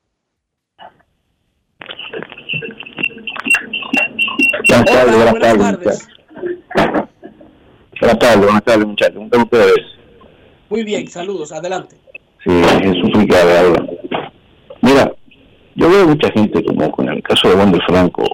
Buenas 4.69 4.85
tardes, 4.85 5.15
buenas 5.15 5.33
buenas 5.33 5.59
tardes. 5.59 6.09
Buenas 8.01 8.19
tardes, 8.19 8.39
buenas 8.39 8.65
tardes, 8.65 8.87
muchachos. 8.87 9.15
¿Cómo 9.15 9.27
están 9.27 9.43
ustedes? 9.43 9.81
Muy 10.69 10.83
bien, 10.83 11.09
saludos, 11.09 11.53
adelante. 11.53 11.97
Sí, 12.45 12.51
Jesús 12.83 13.11
Ricardo 13.15 13.59
habla. 13.59 13.87
Mira, 14.83 15.13
yo 15.77 15.89
veo 15.89 16.09
mucha 16.09 16.31
gente 16.33 16.65
como 16.65 16.91
con 16.91 17.09
el 17.09 17.23
caso 17.23 17.49
de 17.49 17.55
Wander 17.55 17.81
Franco, 17.87 18.25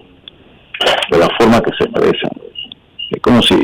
de 1.11 1.17
la 1.17 1.29
forma 1.37 1.61
que 1.61 1.71
se 1.77 1.83
expresan. 1.83 2.31
Es 3.11 3.21
como 3.21 3.41
si 3.43 3.55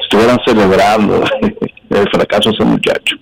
estuvieran 0.00 0.38
celebrando 0.44 1.22
el 1.90 2.10
fracaso 2.10 2.50
de 2.50 2.56
ese 2.56 2.64
muchacho. 2.64 3.16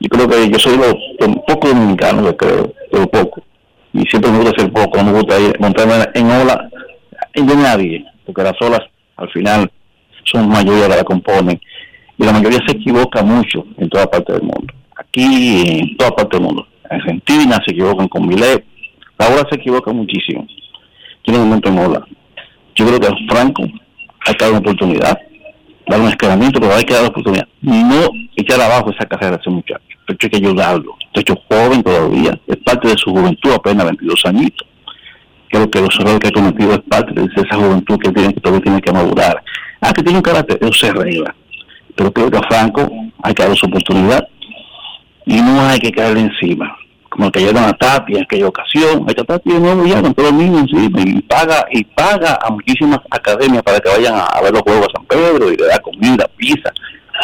Yo 0.00 0.08
creo 0.10 0.28
que 0.28 0.50
yo 0.50 0.58
soy 0.58 0.76
lo, 0.76 1.26
un 1.26 1.42
poco 1.46 1.68
dominicano, 1.68 2.22
que 2.30 2.36
creo, 2.36 2.72
pero 2.90 3.06
poco. 3.06 3.42
Y 3.94 4.02
siempre 4.10 4.30
me 4.30 4.38
gusta 4.40 4.60
ser 4.60 4.72
poco, 4.72 4.98
no 4.98 5.04
me 5.04 5.12
gusta 5.12 5.40
ir, 5.40 5.58
montarme 5.58 5.94
en 6.14 6.30
ola 6.30 6.68
de 7.44 7.56
nadie, 7.56 8.04
porque 8.24 8.42
las 8.42 8.60
olas 8.60 8.80
al 9.16 9.30
final 9.30 9.70
son 10.24 10.48
mayoría 10.48 10.96
que 10.96 11.04
componen. 11.04 11.60
Y 12.18 12.24
la 12.24 12.32
mayoría 12.32 12.60
se 12.66 12.76
equivoca 12.76 13.22
mucho 13.22 13.66
en 13.76 13.88
toda 13.88 14.06
parte 14.06 14.32
del 14.32 14.42
mundo. 14.42 14.72
Aquí, 14.96 15.80
en 15.80 15.96
toda 15.96 16.10
parte 16.12 16.36
del 16.36 16.46
mundo. 16.46 16.66
En 16.88 17.00
Argentina 17.00 17.58
se 17.66 17.72
equivocan 17.72 18.08
con 18.08 18.26
Milet. 18.26 18.64
La 19.18 19.28
ola 19.28 19.46
se 19.50 19.56
equivoca 19.56 19.92
muchísimo. 19.92 20.46
Tiene 21.22 21.40
un 21.40 21.48
momento 21.48 21.68
en 21.68 21.78
ola. 21.78 22.06
Yo 22.74 22.86
creo 22.86 23.00
que 23.00 23.06
a 23.06 23.14
Franco 23.28 23.62
hay 24.26 24.34
que 24.34 24.44
dar 24.44 24.50
una 24.50 24.60
oportunidad, 24.60 25.18
dar 25.86 26.00
un 26.00 26.08
escalamiento, 26.08 26.60
pero 26.60 26.74
hay 26.74 26.84
que 26.84 26.94
dar 26.94 27.02
la 27.02 27.08
oportunidad. 27.08 27.48
No 27.60 28.10
echar 28.36 28.60
abajo 28.60 28.90
esa 28.90 29.06
carrera 29.06 29.36
de 29.36 29.42
ese 29.42 29.50
muchacho. 29.50 29.84
De 30.06 30.14
hecho, 30.14 30.26
hay 30.26 30.30
que 30.30 30.46
ayudarlo. 30.46 30.96
De 31.14 31.20
hecho, 31.20 31.34
joven 31.48 31.82
todavía. 31.82 32.38
Es 32.46 32.56
parte 32.58 32.88
de 32.88 32.96
su 32.96 33.10
juventud, 33.10 33.52
apenas 33.52 33.86
22 33.86 34.22
añitos. 34.24 34.66
Creo 35.50 35.70
que 35.70 35.80
los 35.80 35.98
errores 36.00 36.18
que 36.20 36.28
ha 36.28 36.32
cometido 36.32 36.72
es 36.72 36.80
parte 36.88 37.12
de 37.12 37.28
esa 37.34 37.56
juventud 37.56 37.98
que 37.98 38.10
tiene 38.12 38.34
que 38.34 38.40
todavía 38.40 38.62
tiene 38.62 38.80
que 38.80 38.92
madurar. 38.92 39.42
Ah, 39.80 39.92
que 39.92 40.02
tiene 40.02 40.18
un 40.18 40.22
carácter, 40.22 40.58
eso 40.60 40.72
se 40.72 40.88
arregla. 40.88 41.34
Pero 41.94 42.12
creo 42.12 42.30
que 42.30 42.38
a 42.38 42.42
Franco 42.48 42.90
hay 43.22 43.34
que 43.34 43.42
darle 43.42 43.56
su 43.56 43.66
oportunidad 43.66 44.26
y 45.24 45.40
no 45.40 45.60
hay 45.60 45.78
que 45.78 45.92
caerle 45.92 46.20
encima. 46.20 46.76
Como 47.08 47.30
que 47.30 47.40
cayeron 47.40 47.64
a 47.64 47.72
Tapia 47.72 48.18
en 48.18 48.24
aquella 48.24 48.48
ocasión. 48.48 49.04
Esta 49.08 49.24
Tapia 49.24 49.54
de 49.54 49.60
nuevo 49.60 49.86
ya 49.86 50.02
con 50.02 50.12
todo 50.14 50.28
el 50.28 50.34
mundo 50.34 50.58
encima 50.58 51.00
y 51.00 51.22
paga, 51.22 51.66
y 51.70 51.84
paga 51.84 52.38
a 52.42 52.50
muchísimas 52.50 53.00
academias 53.10 53.62
para 53.62 53.80
que 53.80 53.88
vayan 53.88 54.14
a, 54.14 54.24
a 54.24 54.42
ver 54.42 54.52
los 54.52 54.62
juegos 54.62 54.88
a 54.88 54.98
San 54.98 55.06
Pedro 55.06 55.52
y 55.52 55.56
le 55.56 55.66
da 55.66 55.78
comida, 55.78 56.28
pizza. 56.36 56.72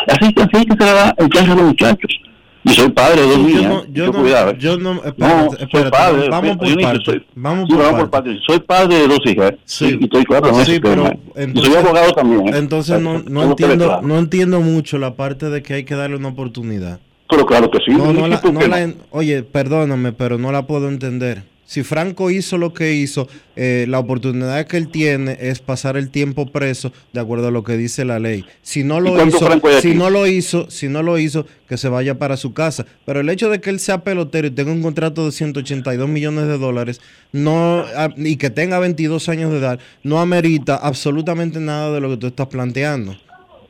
Así 0.08 0.32
que 0.32 0.42
así 0.42 0.64
que 0.64 0.76
se 0.76 0.84
le 0.84 0.92
da 0.92 1.14
el 1.18 1.28
chance 1.28 1.50
a 1.50 1.54
los 1.54 1.64
muchachos. 1.64 2.20
Y 2.64 2.70
soy 2.74 2.90
padre 2.90 3.22
de 3.22 3.26
dos 3.28 3.38
niñas. 3.38 3.62
no- 3.64 3.84
yo 3.86 3.92
Yo 3.92 4.12
no- 4.12 4.20
cuidado, 4.20 4.52
yo 4.52 4.78
no- 4.78 4.94
No, 4.94 5.04
espérate, 5.04 5.64
espérate, 5.64 5.90
padre, 5.90 6.28
vamos 6.28 6.56
por 6.56 6.66
Dionisio, 6.66 6.92
parte, 6.92 7.04
soy- 7.04 7.26
vamos 7.34 7.68
por 7.68 7.78
vamos 7.78 8.00
por 8.02 8.10
parte. 8.10 8.38
Soy 8.46 8.60
padre 8.60 8.94
de 8.98 9.08
dos 9.08 9.18
hijas. 9.24 9.50
¿eh? 9.50 9.58
Sí, 9.64 9.98
y 10.00 10.04
estoy 10.04 10.24
claro 10.24 10.48
en 10.48 10.64
Sí, 10.64 10.78
pero 10.80 11.04
y 11.06 11.42
entonces- 11.42 11.72
soy 11.72 11.82
abogado 11.82 12.12
también. 12.12 12.48
¿eh? 12.54 12.58
Entonces 12.58 13.00
no, 13.00 13.18
no 13.26 13.42
entiendo, 13.42 13.86
claro. 13.86 14.02
no 14.06 14.18
entiendo 14.18 14.60
mucho 14.60 14.98
la 14.98 15.14
parte 15.14 15.50
de 15.50 15.62
que 15.62 15.74
hay 15.74 15.84
que 15.84 15.94
darle 15.96 16.16
una 16.16 16.28
oportunidad. 16.28 17.00
Pero 17.28 17.46
claro 17.46 17.70
que 17.70 17.78
sí. 17.84 17.90
No, 17.96 18.12
no 18.12 18.28
la- 18.28 18.40
¿por 18.40 18.52
no 18.52 18.60
la 18.66 18.86
no? 18.86 18.94
oye, 19.10 19.42
perdóname, 19.42 20.12
pero 20.12 20.38
no 20.38 20.52
la 20.52 20.66
puedo 20.66 20.88
entender. 20.88 21.42
Si 21.72 21.82
Franco 21.84 22.30
hizo 22.30 22.58
lo 22.58 22.74
que 22.74 22.92
hizo, 22.92 23.28
eh, 23.56 23.86
la 23.88 23.98
oportunidad 23.98 24.66
que 24.66 24.76
él 24.76 24.88
tiene 24.88 25.38
es 25.40 25.60
pasar 25.60 25.96
el 25.96 26.10
tiempo 26.10 26.52
preso 26.52 26.92
de 27.14 27.20
acuerdo 27.20 27.48
a 27.48 27.50
lo 27.50 27.64
que 27.64 27.78
dice 27.78 28.04
la 28.04 28.18
ley. 28.18 28.44
Si 28.60 28.84
no 28.84 28.98
¿Y 28.98 29.04
lo 29.04 29.26
hizo, 29.26 29.38
si 29.38 29.88
aquí? 29.88 29.94
no 29.94 30.10
lo 30.10 30.26
hizo, 30.26 30.70
si 30.70 30.88
no 30.90 31.02
lo 31.02 31.16
hizo, 31.16 31.46
que 31.66 31.78
se 31.78 31.88
vaya 31.88 32.18
para 32.18 32.36
su 32.36 32.52
casa. 32.52 32.84
Pero 33.06 33.20
el 33.20 33.30
hecho 33.30 33.48
de 33.48 33.62
que 33.62 33.70
él 33.70 33.80
sea 33.80 34.04
pelotero 34.04 34.48
y 34.48 34.50
tenga 34.50 34.70
un 34.70 34.82
contrato 34.82 35.24
de 35.24 35.32
182 35.32 36.06
millones 36.10 36.46
de 36.46 36.58
dólares, 36.58 37.00
no 37.32 37.86
ah, 37.96 38.10
y 38.18 38.36
que 38.36 38.50
tenga 38.50 38.78
22 38.78 39.30
años 39.30 39.50
de 39.50 39.56
edad, 39.56 39.80
no 40.02 40.20
amerita 40.20 40.76
absolutamente 40.76 41.58
nada 41.58 41.90
de 41.90 42.02
lo 42.02 42.10
que 42.10 42.18
tú 42.18 42.26
estás 42.26 42.48
planteando. 42.48 43.16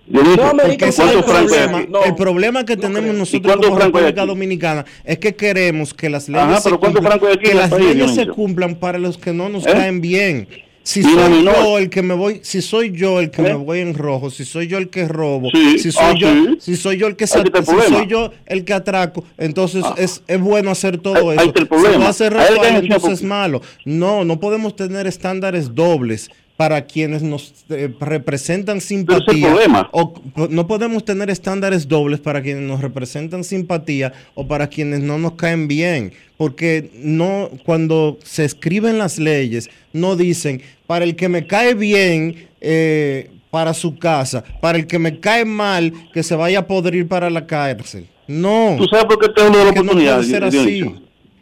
No 0.07 0.21
amerita 0.21 0.53
Porque 0.67 0.85
ese 0.89 1.03
es 1.05 1.11
el 1.13 1.23
¿cuánto 1.25 1.49
Franco 1.49 1.55
hay 1.55 1.69
problema. 1.69 2.07
el 2.07 2.15
problema 2.17 2.65
que 2.65 2.77
tenemos 2.77 3.01
creo. 3.03 3.15
¿Y 3.15 3.19
nosotros 3.19 3.57
como 3.57 3.79
República? 3.79 4.27
Dominicana 4.27 4.85
es 5.05 5.19
que 5.19 5.35
queremos 5.35 5.95
que 5.95 6.11
las 6.11 6.29
leyes 6.29 6.45
Ajá, 6.45 6.57
se 6.61 6.65
pero 6.69 6.81
¿cuánto 6.81 6.99
cumplan, 7.01 7.39
que 7.39 7.55
las 7.55 7.71
país, 7.71 7.87
leyes 7.87 8.15
se 8.15 8.27
cumplan 8.27 8.75
para 8.75 8.99
los 8.99 9.17
que 9.17 9.33
no 9.33 9.49
nos 9.49 9.65
¿Eh? 9.67 9.71
caen 9.73 10.01
bien. 10.01 10.49
Si 10.85 11.01
soy 11.05 11.45
yo 11.45 11.79
el 11.79 11.89
que 11.91 12.03
me 12.03 12.13
voy, 12.15 12.41
si 12.43 12.61
soy 12.61 12.91
yo 12.91 13.21
el 13.21 13.31
que 13.31 13.41
¿Eh? 13.43 13.45
me 13.45 13.55
voy 13.55 13.79
en 13.79 13.95
rojo, 13.95 14.31
si 14.31 14.45
soy 14.45 14.67
yo 14.67 14.79
el 14.79 14.91
que 14.91 15.07
robo, 15.07 15.49
Sí, 15.53 15.79
si 15.79 15.93
soy 15.93 16.03
ah, 16.05 16.15
yo, 16.19 16.29
sí. 16.35 16.57
si 16.59 16.77
soy 16.77 16.99
yo 16.99 17.07
el 17.07 17.15
que 17.15 17.29
si 17.29 17.39
soy 17.39 18.09
yo 18.09 18.33
el 18.47 18.65
que 18.65 18.73
atraco, 18.75 19.23
entonces 19.39 19.85
Ah. 19.87 19.95
es, 19.97 20.25
es 20.27 20.41
bueno 20.41 20.73
hacer 20.73 20.99
todo 20.99 21.33
eso. 21.33 21.53
Si 21.55 21.99
lo 21.99 22.05
hace 22.05 22.29
Rafael, 22.31 22.83
entonces 22.83 23.13
es 23.13 23.23
malo. 23.23 23.63
No, 23.85 24.25
no 24.25 24.41
podemos 24.41 24.75
tener 24.75 25.07
estándares 25.07 25.73
dobles 25.73 26.33
para 26.57 26.85
quienes 26.87 27.23
nos 27.23 27.53
eh, 27.71 27.93
representan 28.01 28.81
simpatía. 28.81 29.89
O 29.93 30.15
no 30.51 30.67
podemos 30.67 31.05
tener 31.05 31.31
estándares 31.31 31.89
dobles 31.89 32.21
para 32.21 32.43
quienes 32.43 32.63
nos 32.63 32.81
representan 32.81 33.43
simpatía 33.45 34.13
o 34.35 34.47
para 34.47 34.69
quienes 34.69 35.01
no 35.01 35.19
nos 35.19 35.33
caen 35.33 35.67
bien. 35.69 36.13
Porque 36.37 36.91
no, 36.95 37.51
cuando 37.65 38.19
se 38.23 38.45
escriben 38.45 38.99
las 38.99 39.19
leyes, 39.19 39.71
no 39.93 40.17
dicen 40.17 40.63
para 40.87 41.05
el 41.05 41.17
que 41.17 41.29
me 41.29 41.47
cae 41.47 41.75
bien. 41.75 42.49
eh, 42.61 43.29
para 43.51 43.75
su 43.75 43.99
casa, 43.99 44.43
para 44.63 44.79
el 44.79 44.87
que 44.87 44.99
me 44.99 45.21
cae 45.21 45.45
mal, 45.45 45.93
que 46.15 46.23
se 46.23 46.35
vaya 46.35 46.61
a 46.61 46.67
podrir 46.67 47.07
para 47.07 47.29
la 47.29 47.47
cárcel. 47.47 48.07
No. 48.27 48.77
¿Tú 48.79 48.87
sabes 48.87 49.05
por 49.05 49.19
qué 49.19 49.29
te 49.29 49.43
hablo 49.43 49.59
de 49.59 49.65
la 49.67 49.73
no 49.73 49.81
oportunidad? 49.83 50.17
puede 50.17 50.29
ser 50.31 50.45
así. 50.45 50.79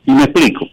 Y 0.06 0.10
me 0.10 0.24
explico. 0.24 0.66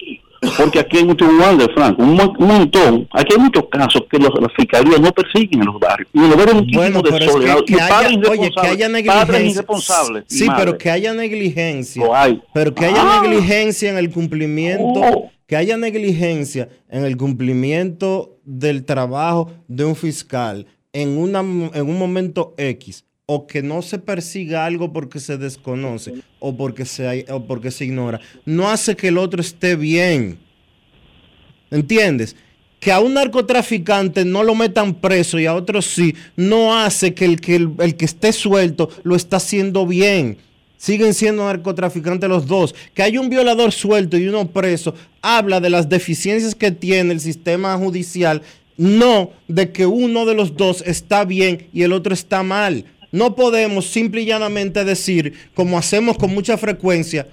Porque 0.57 0.79
aquí 0.79 0.97
hay 0.97 1.05
mucho 1.05 1.25
de 1.25 1.67
Franco, 1.73 2.01
un, 2.03 2.13
mon- 2.15 2.33
un 2.37 2.47
montón. 2.47 3.07
Aquí 3.11 3.33
hay 3.35 3.41
muchos 3.41 3.65
casos 3.71 4.03
que 4.09 4.17
los, 4.17 4.29
las 4.39 4.51
fiscalías 4.55 4.99
no 5.01 5.11
persiguen 5.11 5.59
en 5.61 5.65
los 5.65 5.79
barrios. 5.79 6.09
Y 6.13 6.19
en 6.19 6.29
los 6.29 6.37
barrios 6.37 6.63
Bueno, 6.73 7.01
pero 7.03 7.17
es 7.17 7.35
que- 7.65 7.73
que 7.75 7.81
haya- 7.81 8.29
oye, 8.29 8.51
que 8.61 8.67
haya 8.67 8.89
negligencia. 8.89 9.65
Sí, 10.27 10.47
pero 10.55 10.77
que 10.77 10.89
haya 10.91 11.13
negligencia. 11.13 12.03
Hay. 12.13 12.41
Pero 12.53 12.73
que 12.73 12.85
haya 12.85 13.01
Ah. 13.01 13.21
negligencia 13.21 13.89
en 13.89 13.97
el 13.97 14.09
cumplimiento, 14.11 14.83
Oh. 15.01 15.31
que 15.47 15.55
haya 15.55 15.77
negligencia 15.77 16.69
en 16.89 17.05
el 17.05 17.17
cumplimiento 17.17 18.37
del 18.43 18.85
trabajo 18.85 19.51
de 19.67 19.85
un 19.85 19.95
fiscal 19.95 20.65
en, 20.93 21.17
una, 21.17 21.39
en 21.39 21.89
un 21.89 21.97
momento 21.99 22.53
X, 22.57 23.05
o 23.29 23.45
que 23.45 23.61
no 23.61 23.81
se 23.81 23.99
persiga 23.99 24.65
algo 24.65 24.93
porque 24.93 25.19
se 25.19 25.37
desconoce 25.37 26.13
o 26.39 26.55
porque 26.55 26.85
se, 26.85 27.25
o 27.29 27.43
porque 27.43 27.71
se 27.71 27.83
ignora, 27.83 28.21
no 28.45 28.69
hace 28.69 28.95
que 28.95 29.09
el 29.09 29.17
otro 29.17 29.41
esté 29.41 29.75
bien. 29.75 30.39
¿Entiendes? 31.69 32.37
Que 32.79 32.93
a 32.93 33.01
un 33.01 33.15
narcotraficante 33.15 34.23
no 34.23 34.43
lo 34.43 34.55
metan 34.55 34.93
preso 34.93 35.37
y 35.39 35.45
a 35.45 35.55
otro 35.55 35.81
sí, 35.81 36.15
no 36.37 36.77
hace 36.77 37.13
que 37.13 37.25
el 37.25 37.41
que, 37.41 37.55
el, 37.55 37.97
que 37.97 38.05
esté 38.05 38.31
suelto 38.31 38.89
lo 39.03 39.17
está 39.17 39.37
haciendo 39.37 39.85
bien. 39.85 40.37
Siguen 40.77 41.13
siendo 41.13 41.43
narcotraficantes 41.43 42.29
los 42.29 42.47
dos. 42.47 42.73
Que 42.93 43.03
hay 43.03 43.17
un 43.17 43.29
violador 43.29 43.73
suelto 43.73 44.15
y 44.15 44.29
uno 44.29 44.47
preso, 44.47 44.93
habla 45.21 45.59
de 45.59 45.69
las 45.69 45.89
deficiencias 45.89 46.55
que 46.55 46.71
tiene 46.71 47.11
el 47.11 47.19
sistema 47.19 47.75
judicial, 47.75 48.41
no 48.77 49.31
de 49.49 49.73
que 49.73 49.85
uno 49.85 50.25
de 50.25 50.35
los 50.35 50.55
dos 50.55 50.81
está 50.85 51.25
bien 51.25 51.67
y 51.73 51.81
el 51.81 51.91
otro 51.91 52.13
está 52.13 52.41
mal. 52.41 52.85
No 53.11 53.35
podemos 53.35 53.85
simple 53.85 54.21
y 54.21 54.25
llanamente 54.25 54.83
decir, 54.83 55.33
como 55.55 55.77
hacemos 55.77 56.17
con 56.17 56.33
mucha 56.33 56.57
frecuencia, 56.57 57.27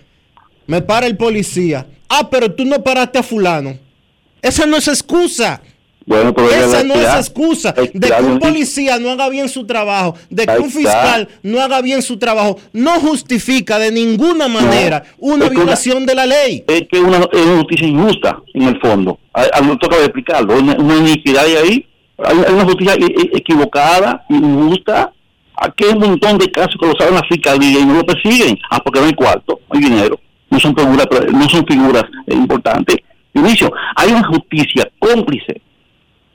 me 0.67 0.81
para 0.81 1.07
el 1.07 1.17
policía. 1.17 1.87
Ah, 2.09 2.29
pero 2.31 2.53
tú 2.53 2.65
no 2.65 2.83
paraste 2.83 3.19
a 3.19 3.23
fulano. 3.23 3.77
Esa 4.41 4.67
no 4.67 4.77
es 4.77 4.89
excusa. 4.89 5.61
Bueno, 6.07 6.35
pero 6.35 6.51
Esa 6.51 6.85
no 6.85 6.95
es 6.95 7.15
excusa 7.17 7.73
de 7.73 7.89
que 8.11 8.23
un 8.23 8.39
policía 8.39 8.99
no 8.99 9.09
haga 9.11 9.31
bien 9.31 9.49
su 9.49 9.67
trabajo, 9.67 10.15
de 10.29 10.45
que 10.45 10.59
un 10.59 10.71
fiscal 10.71 11.29
no 11.43 11.61
haga 11.63 11.81
bien 11.81 12.03
su 12.03 12.19
trabajo. 12.19 12.59
No 12.75 13.01
justifica 13.01 13.79
de 13.79 13.91
ninguna 13.91 14.47
manera 14.47 15.03
una 15.19 15.49
violación 15.49 16.05
de 16.05 16.15
la 16.15 16.27
ley. 16.27 16.63
Es 16.69 16.83
que 16.93 16.99
una, 17.01 17.17
es 17.33 17.41
una 17.41 17.57
justicia 17.59 17.89
injusta, 17.89 18.39
en 18.53 18.63
el 18.63 18.81
fondo. 18.81 19.19
A, 19.33 19.45
a, 19.55 19.61
no 19.63 19.79
toca 19.79 19.97
explicarlo. 19.97 20.59
Una, 20.59 20.75
una 20.75 20.97
iniquidad 20.97 21.47
ahí. 21.47 21.87
Hay, 22.19 22.37
hay 22.47 22.53
una 22.53 22.65
justicia 22.67 22.95
e- 22.95 23.07
e- 23.07 23.39
equivocada, 23.39 24.25
injusta. 24.29 25.11
Aquí 25.57 25.85
hay 25.85 25.93
un 25.93 26.01
montón 26.01 26.39
de 26.39 26.51
casos 26.51 26.77
que 26.81 26.87
lo 26.87 26.95
saben 26.99 27.15
la 27.15 27.23
fiscalía 27.29 27.81
y 27.81 27.87
no 27.87 27.95
lo 27.95 28.05
persiguen. 28.07 28.59
Ah, 28.71 28.81
porque 28.83 29.01
no 29.01 29.07
hay 29.07 29.15
cuarto, 29.15 29.61
no 29.73 29.79
hay 29.79 29.85
dinero. 29.85 30.19
No 30.51 30.59
son 30.61 30.75
figuras, 30.77 31.07
no 31.33 31.49
son 31.49 31.67
figuras 31.67 32.05
eh, 32.27 32.35
importantes. 32.35 32.97
Inicio, 33.35 33.73
hay 33.97 34.11
una 34.13 34.25
justicia 34.29 34.89
cómplice, 34.99 35.61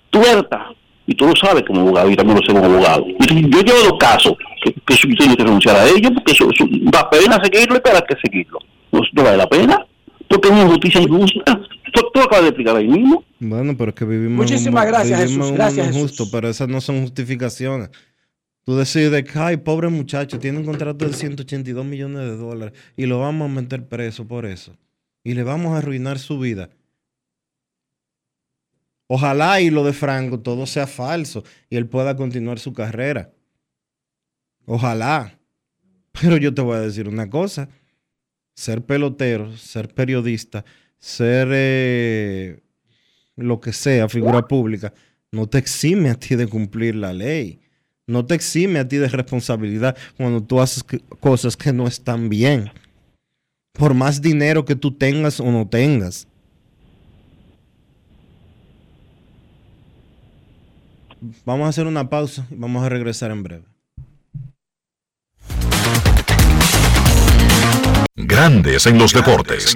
tuerta, 0.09 0.67
y 1.07 1.15
tú 1.15 1.25
lo 1.25 1.33
sabes 1.35 1.63
como 1.65 1.81
abogado, 1.81 2.11
y 2.11 2.15
también 2.15 2.37
lo 2.37 2.43
sé 2.45 2.51
como 2.53 2.65
abogado. 2.65 3.05
Yo, 3.07 3.35
yo 3.35 3.61
llevo 3.61 3.89
los 3.89 3.97
casos 3.99 4.33
que, 4.63 4.73
que 4.73 4.95
yo 4.95 5.15
tengo 5.17 5.35
que 5.35 5.43
renunciar 5.43 5.75
a 5.77 5.85
ellos, 5.87 6.11
porque 6.13 6.33
eso, 6.33 6.49
eso 6.51 6.65
da 6.83 7.09
pena 7.09 7.39
seguirlo 7.43 7.77
y 7.77 7.79
para 7.79 8.01
qué 8.01 8.15
seguirlo. 8.23 8.59
No, 8.91 9.01
no 9.13 9.23
vale 9.23 9.37
la 9.37 9.47
pena, 9.47 9.85
porque 10.27 10.49
es 10.49 10.53
una 10.53 10.67
justicia 10.67 11.01
injusta. 11.01 11.61
Tú, 11.93 12.01
tú 12.13 12.19
acabas 12.19 12.41
de 12.43 12.49
explicar 12.49 12.75
ahí 12.75 12.87
mismo. 12.87 13.23
Bueno, 13.39 13.73
pero 13.77 13.89
es 13.89 13.95
que 13.95 14.05
vivimos 14.05 14.37
Muchísimas 14.37 14.83
un, 14.85 14.91
gracias, 14.91 15.19
vivimos 15.21 15.47
Jesús. 15.47 15.51
un 15.51 15.55
Gracias, 15.55 15.87
Jesús. 15.95 16.29
pero 16.31 16.49
esas 16.49 16.67
no 16.67 16.81
son 16.81 17.01
justificaciones. 17.01 17.89
Tú 18.69 18.77
decides 18.77 19.23
que, 19.23 19.39
ay, 19.39 19.57
pobre 19.57 19.89
muchacho, 19.89 20.37
tiene 20.37 20.59
un 20.59 20.63
contrato 20.63 21.03
de 21.07 21.13
182 21.13 21.83
millones 21.83 22.19
de 22.19 22.37
dólares 22.37 22.79
y 22.95 23.07
lo 23.07 23.19
vamos 23.19 23.49
a 23.49 23.51
meter 23.51 23.87
preso 23.87 24.27
por 24.27 24.45
eso. 24.45 24.77
Y 25.23 25.33
le 25.33 25.41
vamos 25.41 25.73
a 25.73 25.79
arruinar 25.79 26.19
su 26.19 26.37
vida. 26.37 26.69
Ojalá 29.07 29.59
y 29.59 29.71
lo 29.71 29.83
de 29.83 29.91
Franco 29.91 30.41
todo 30.41 30.67
sea 30.67 30.85
falso 30.85 31.43
y 31.67 31.77
él 31.77 31.87
pueda 31.87 32.15
continuar 32.15 32.59
su 32.59 32.71
carrera. 32.71 33.33
Ojalá. 34.67 35.39
Pero 36.21 36.37
yo 36.37 36.53
te 36.53 36.61
voy 36.61 36.75
a 36.75 36.81
decir 36.81 37.09
una 37.09 37.27
cosa. 37.27 37.69
Ser 38.53 38.85
pelotero, 38.85 39.57
ser 39.57 39.91
periodista, 39.95 40.63
ser 40.99 41.47
eh, 41.53 42.59
lo 43.35 43.59
que 43.59 43.73
sea, 43.73 44.07
figura 44.07 44.47
pública, 44.47 44.93
no 45.31 45.49
te 45.49 45.57
exime 45.57 46.11
a 46.11 46.19
ti 46.19 46.35
de 46.35 46.45
cumplir 46.45 46.93
la 46.93 47.13
ley. 47.13 47.61
No 48.09 48.25
te 48.25 48.33
exime 48.33 48.79
a 48.79 48.87
ti 48.87 48.97
de 48.97 49.07
responsabilidad 49.07 49.95
cuando 50.17 50.41
tú 50.41 50.59
haces 50.59 50.83
cosas 51.19 51.55
que 51.55 51.71
no 51.71 51.85
están 51.85 52.27
bien. 52.27 52.71
Por 53.73 53.93
más 53.93 54.19
dinero 54.19 54.65
que 54.65 54.75
tú 54.75 54.97
tengas 54.97 55.39
o 55.39 55.45
no 55.51 55.67
tengas. 55.67 56.27
Vamos 61.45 61.67
a 61.67 61.69
hacer 61.69 61.85
una 61.85 62.09
pausa 62.09 62.47
y 62.49 62.55
vamos 62.55 62.83
a 62.83 62.89
regresar 62.89 63.29
en 63.29 63.43
breve. 63.43 63.65
Grandes 68.15 68.87
en 68.87 68.97
los 68.97 69.13
deportes. 69.13 69.75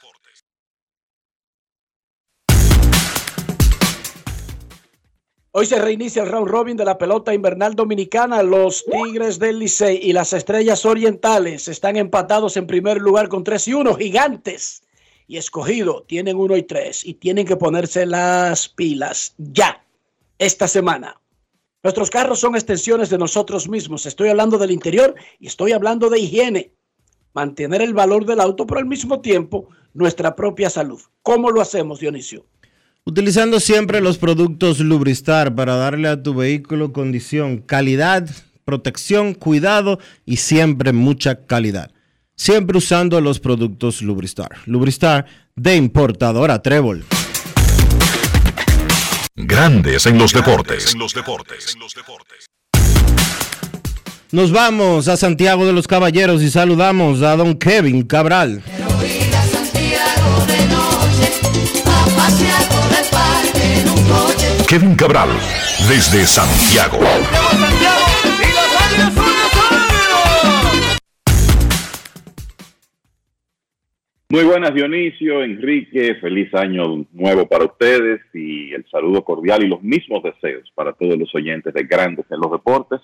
Hoy 5.53 5.65
se 5.65 5.79
reinicia 5.79 6.23
el 6.23 6.29
round 6.29 6.47
robin 6.47 6.77
de 6.77 6.85
la 6.85 6.97
pelota 6.97 7.33
invernal 7.33 7.75
dominicana. 7.75 8.41
Los 8.41 8.85
Tigres 8.85 9.37
del 9.37 9.59
Licey 9.59 9.99
y 10.01 10.13
las 10.13 10.31
Estrellas 10.31 10.85
Orientales 10.85 11.67
están 11.67 11.97
empatados 11.97 12.55
en 12.55 12.67
primer 12.67 13.01
lugar 13.01 13.27
con 13.27 13.43
3 13.43 13.67
y 13.67 13.73
1. 13.73 13.95
Gigantes 13.95 14.83
y 15.27 15.35
escogido 15.35 16.03
tienen 16.03 16.37
1 16.37 16.55
y 16.55 16.63
3 16.63 17.05
y 17.05 17.15
tienen 17.15 17.45
que 17.45 17.57
ponerse 17.57 18.05
las 18.05 18.69
pilas 18.69 19.33
ya 19.37 19.83
esta 20.39 20.69
semana. 20.69 21.19
Nuestros 21.83 22.09
carros 22.09 22.39
son 22.39 22.55
extensiones 22.55 23.09
de 23.09 23.17
nosotros 23.17 23.67
mismos. 23.67 24.05
Estoy 24.05 24.29
hablando 24.29 24.57
del 24.57 24.71
interior 24.71 25.15
y 25.37 25.47
estoy 25.47 25.73
hablando 25.73 26.09
de 26.09 26.19
higiene. 26.19 26.71
Mantener 27.33 27.81
el 27.81 27.93
valor 27.93 28.25
del 28.25 28.39
auto, 28.39 28.65
pero 28.65 28.79
al 28.79 28.85
mismo 28.85 29.19
tiempo 29.19 29.67
nuestra 29.93 30.33
propia 30.33 30.69
salud. 30.69 31.01
¿Cómo 31.21 31.51
lo 31.51 31.59
hacemos, 31.59 31.99
Dionisio? 31.99 32.45
Utilizando 33.03 33.59
siempre 33.59 33.99
los 33.99 34.19
productos 34.19 34.79
Lubristar 34.79 35.55
para 35.55 35.75
darle 35.75 36.07
a 36.07 36.21
tu 36.21 36.35
vehículo 36.35 36.93
condición, 36.93 37.57
calidad, 37.57 38.29
protección, 38.63 39.33
cuidado 39.33 39.97
y 40.23 40.37
siempre 40.37 40.93
mucha 40.93 41.47
calidad. 41.47 41.91
Siempre 42.35 42.77
usando 42.77 43.19
los 43.19 43.39
productos 43.39 44.03
Lubristar. 44.03 44.49
Lubristar 44.67 45.25
de 45.55 45.77
importadora 45.77 46.61
Trébol. 46.61 47.03
Grandes 49.35 50.05
en 50.05 50.19
los 50.19 50.31
deportes. 50.31 50.95
Nos 54.31 54.51
vamos 54.51 55.07
a 55.07 55.17
Santiago 55.17 55.65
de 55.65 55.73
los 55.73 55.87
Caballeros 55.87 56.43
y 56.43 56.51
saludamos 56.51 57.23
a 57.23 57.35
don 57.35 57.55
Kevin 57.55 58.03
Cabral. 58.03 58.61
Kevin 64.71 64.95
Cabral, 64.95 65.27
desde 65.89 66.25
Santiago. 66.25 66.97
Muy 74.29 74.45
buenas 74.45 74.73
Dionisio, 74.73 75.43
Enrique, 75.43 76.15
feliz 76.21 76.53
año 76.53 77.05
nuevo 77.11 77.49
para 77.49 77.65
ustedes 77.65 78.21
y 78.33 78.73
el 78.73 78.89
saludo 78.89 79.25
cordial 79.25 79.61
y 79.61 79.67
los 79.67 79.83
mismos 79.83 80.23
deseos 80.23 80.71
para 80.73 80.93
todos 80.93 81.17
los 81.17 81.35
oyentes 81.35 81.73
de 81.73 81.83
Grandes 81.83 82.25
en 82.31 82.39
los 82.39 82.49
Deportes. 82.49 83.01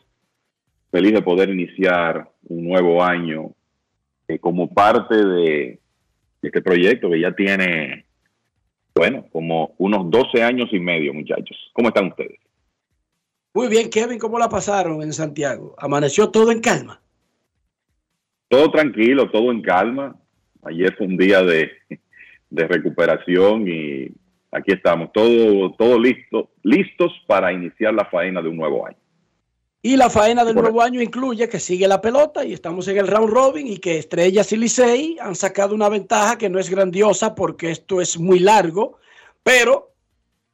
Feliz 0.90 1.12
de 1.12 1.22
poder 1.22 1.50
iniciar 1.50 2.30
un 2.48 2.64
nuevo 2.64 3.04
año 3.04 3.52
eh, 4.30 4.40
como 4.40 4.74
parte 4.74 5.18
de, 5.18 5.80
de 6.42 6.48
este 6.48 6.62
proyecto 6.62 7.10
que 7.10 7.20
ya 7.20 7.34
tiene, 7.34 8.06
bueno, 8.98 9.26
como 9.32 9.76
unos 9.78 10.10
12 10.10 10.44
años 10.44 10.70
y 10.72 10.80
medio, 10.80 11.14
muchachos. 11.14 11.58
¿Cómo 11.74 11.90
están 11.90 12.08
ustedes? 12.08 12.40
Muy 13.54 13.68
bien, 13.68 13.90
Kevin, 13.90 14.20
¿cómo 14.20 14.38
la 14.38 14.50
pasaron 14.50 15.02
en 15.02 15.14
Santiago? 15.14 15.76
¿Amaneció 15.78 16.30
todo 16.30 16.52
en 16.52 16.60
calma? 16.60 17.02
Todo 18.48 18.72
tranquilo, 18.72 19.30
todo 19.32 19.52
en 19.52 19.62
calma. 19.62 20.16
Ayer 20.64 20.96
fue 20.96 21.08
un 21.08 21.18
día 21.18 21.42
de, 21.44 21.72
de 22.50 22.68
recuperación 22.68 23.68
y 23.68 24.12
aquí 24.52 24.74
estamos, 24.74 25.12
todo, 25.12 25.72
todo 25.74 26.00
listo, 26.00 26.52
listos 26.64 27.12
para 27.28 27.52
iniciar 27.52 27.94
la 27.94 28.06
faena 28.06 28.42
de 28.42 28.50
un 28.50 28.58
nuevo 28.58 28.86
año. 28.86 28.98
Y 29.82 29.96
la 29.96 30.10
faena 30.10 30.44
del 30.44 30.56
nuevo 30.56 30.82
año 30.82 31.02
incluye 31.02 31.48
que 31.48 31.60
sigue 31.60 31.88
la 31.88 32.02
pelota 32.02 32.44
y 32.44 32.54
estamos 32.54 32.88
en 32.88 32.98
el 32.98 33.08
round 33.08 33.30
robin 33.30 33.68
y 33.68 33.78
que 33.78 34.00
Estrellas 34.00 34.52
y 34.52 34.58
Licey 34.58 35.18
han 35.22 35.36
sacado 35.36 35.76
una 35.76 35.88
ventaja 35.88 36.38
que 36.38 36.50
no 36.50 36.60
es 36.60 36.70
grandiosa 36.70 37.36
porque 37.36 37.72
esto 37.72 38.02
es 38.02 38.18
muy 38.18 38.40
largo, 38.40 38.98
pero 39.44 39.94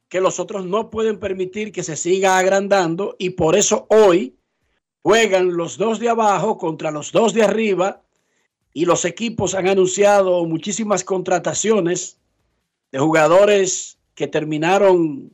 que 0.10 0.20
los 0.20 0.40
otros 0.40 0.66
no 0.66 0.90
pueden 0.90 1.20
permitir 1.20 1.72
que 1.72 1.84
se 1.84 1.96
siga 1.96 2.38
agrandando 2.38 3.16
y 3.18 3.32
por 3.32 3.56
eso 3.56 3.88
hoy 3.90 4.36
juegan 5.02 5.56
los 5.56 5.78
dos 5.78 6.00
de 6.00 6.10
abajo 6.10 6.58
contra 6.58 6.92
los 6.92 7.12
dos 7.12 7.34
de 7.34 7.44
arriba 7.44 8.04
y 8.74 8.86
los 8.86 9.06
equipos 9.06 9.56
han 9.56 9.68
anunciado 9.68 10.46
muchísimas 10.46 11.04
contrataciones 11.04 12.20
de 12.92 13.00
jugadores 13.00 13.98
que 14.14 14.28
terminaron 14.28 15.32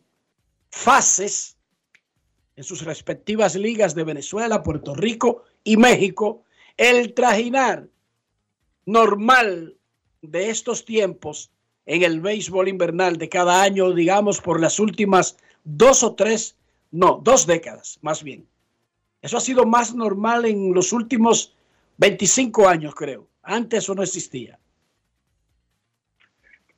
fases 0.69 1.57
en 2.60 2.66
sus 2.66 2.84
respectivas 2.84 3.55
ligas 3.55 3.95
de 3.95 4.03
Venezuela, 4.03 4.62
Puerto 4.62 4.93
Rico 4.93 5.45
y 5.64 5.78
México, 5.78 6.43
el 6.76 7.14
trajinar 7.14 7.88
normal 8.86 9.78
de 10.22 10.49
estos 10.49 10.84
tiempos 10.84 11.51
en 11.86 12.03
el 12.03 12.20
béisbol 12.20 12.68
invernal 12.68 13.16
de 13.16 13.30
cada 13.30 13.64
año, 13.64 13.93
digamos, 13.93 14.41
por 14.41 14.60
las 14.60 14.78
últimas 14.78 15.38
dos 15.64 16.03
o 16.03 16.16
tres, 16.16 16.57
no, 16.91 17.22
dos 17.24 17.47
décadas, 17.47 17.97
más 18.01 18.24
bien. 18.24 18.45
Eso 19.22 19.38
ha 19.38 19.41
sido 19.41 19.66
más 19.66 19.95
normal 19.95 20.43
en 20.43 20.74
los 20.74 20.91
últimos 20.91 21.55
25 21.95 22.68
años, 22.68 22.93
creo. 22.93 23.26
Antes 23.41 23.86
eso 23.86 23.95
no 23.95 24.03
existía. 24.03 24.60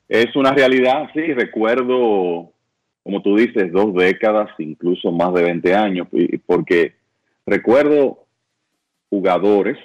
Es 0.08 0.36
una 0.36 0.52
realidad, 0.52 1.10
sí. 1.12 1.32
Recuerdo, 1.32 2.52
como 3.02 3.22
tú 3.22 3.36
dices, 3.36 3.72
dos 3.72 3.94
décadas, 3.94 4.50
incluso 4.58 5.10
más 5.10 5.34
de 5.34 5.42
20 5.42 5.74
años, 5.74 6.08
porque 6.46 6.94
recuerdo 7.44 8.26
jugadores 9.10 9.78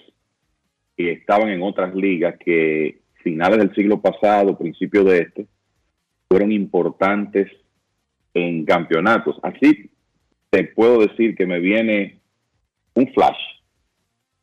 que 0.96 1.12
estaban 1.12 1.50
en 1.50 1.62
otras 1.62 1.94
ligas 1.96 2.38
que 2.38 3.02
finales 3.24 3.58
del 3.60 3.74
siglo 3.74 4.02
pasado, 4.02 4.58
principios 4.58 5.06
de 5.06 5.20
este, 5.20 5.48
fueron 6.30 6.52
importantes 6.52 7.52
en 8.34 8.66
campeonatos. 8.66 9.38
Así 9.42 9.90
te 10.50 10.64
puedo 10.64 11.00
decir 11.00 11.36
que 11.36 11.46
me 11.46 11.60
viene 11.60 12.20
un 12.94 13.08
flash 13.14 13.38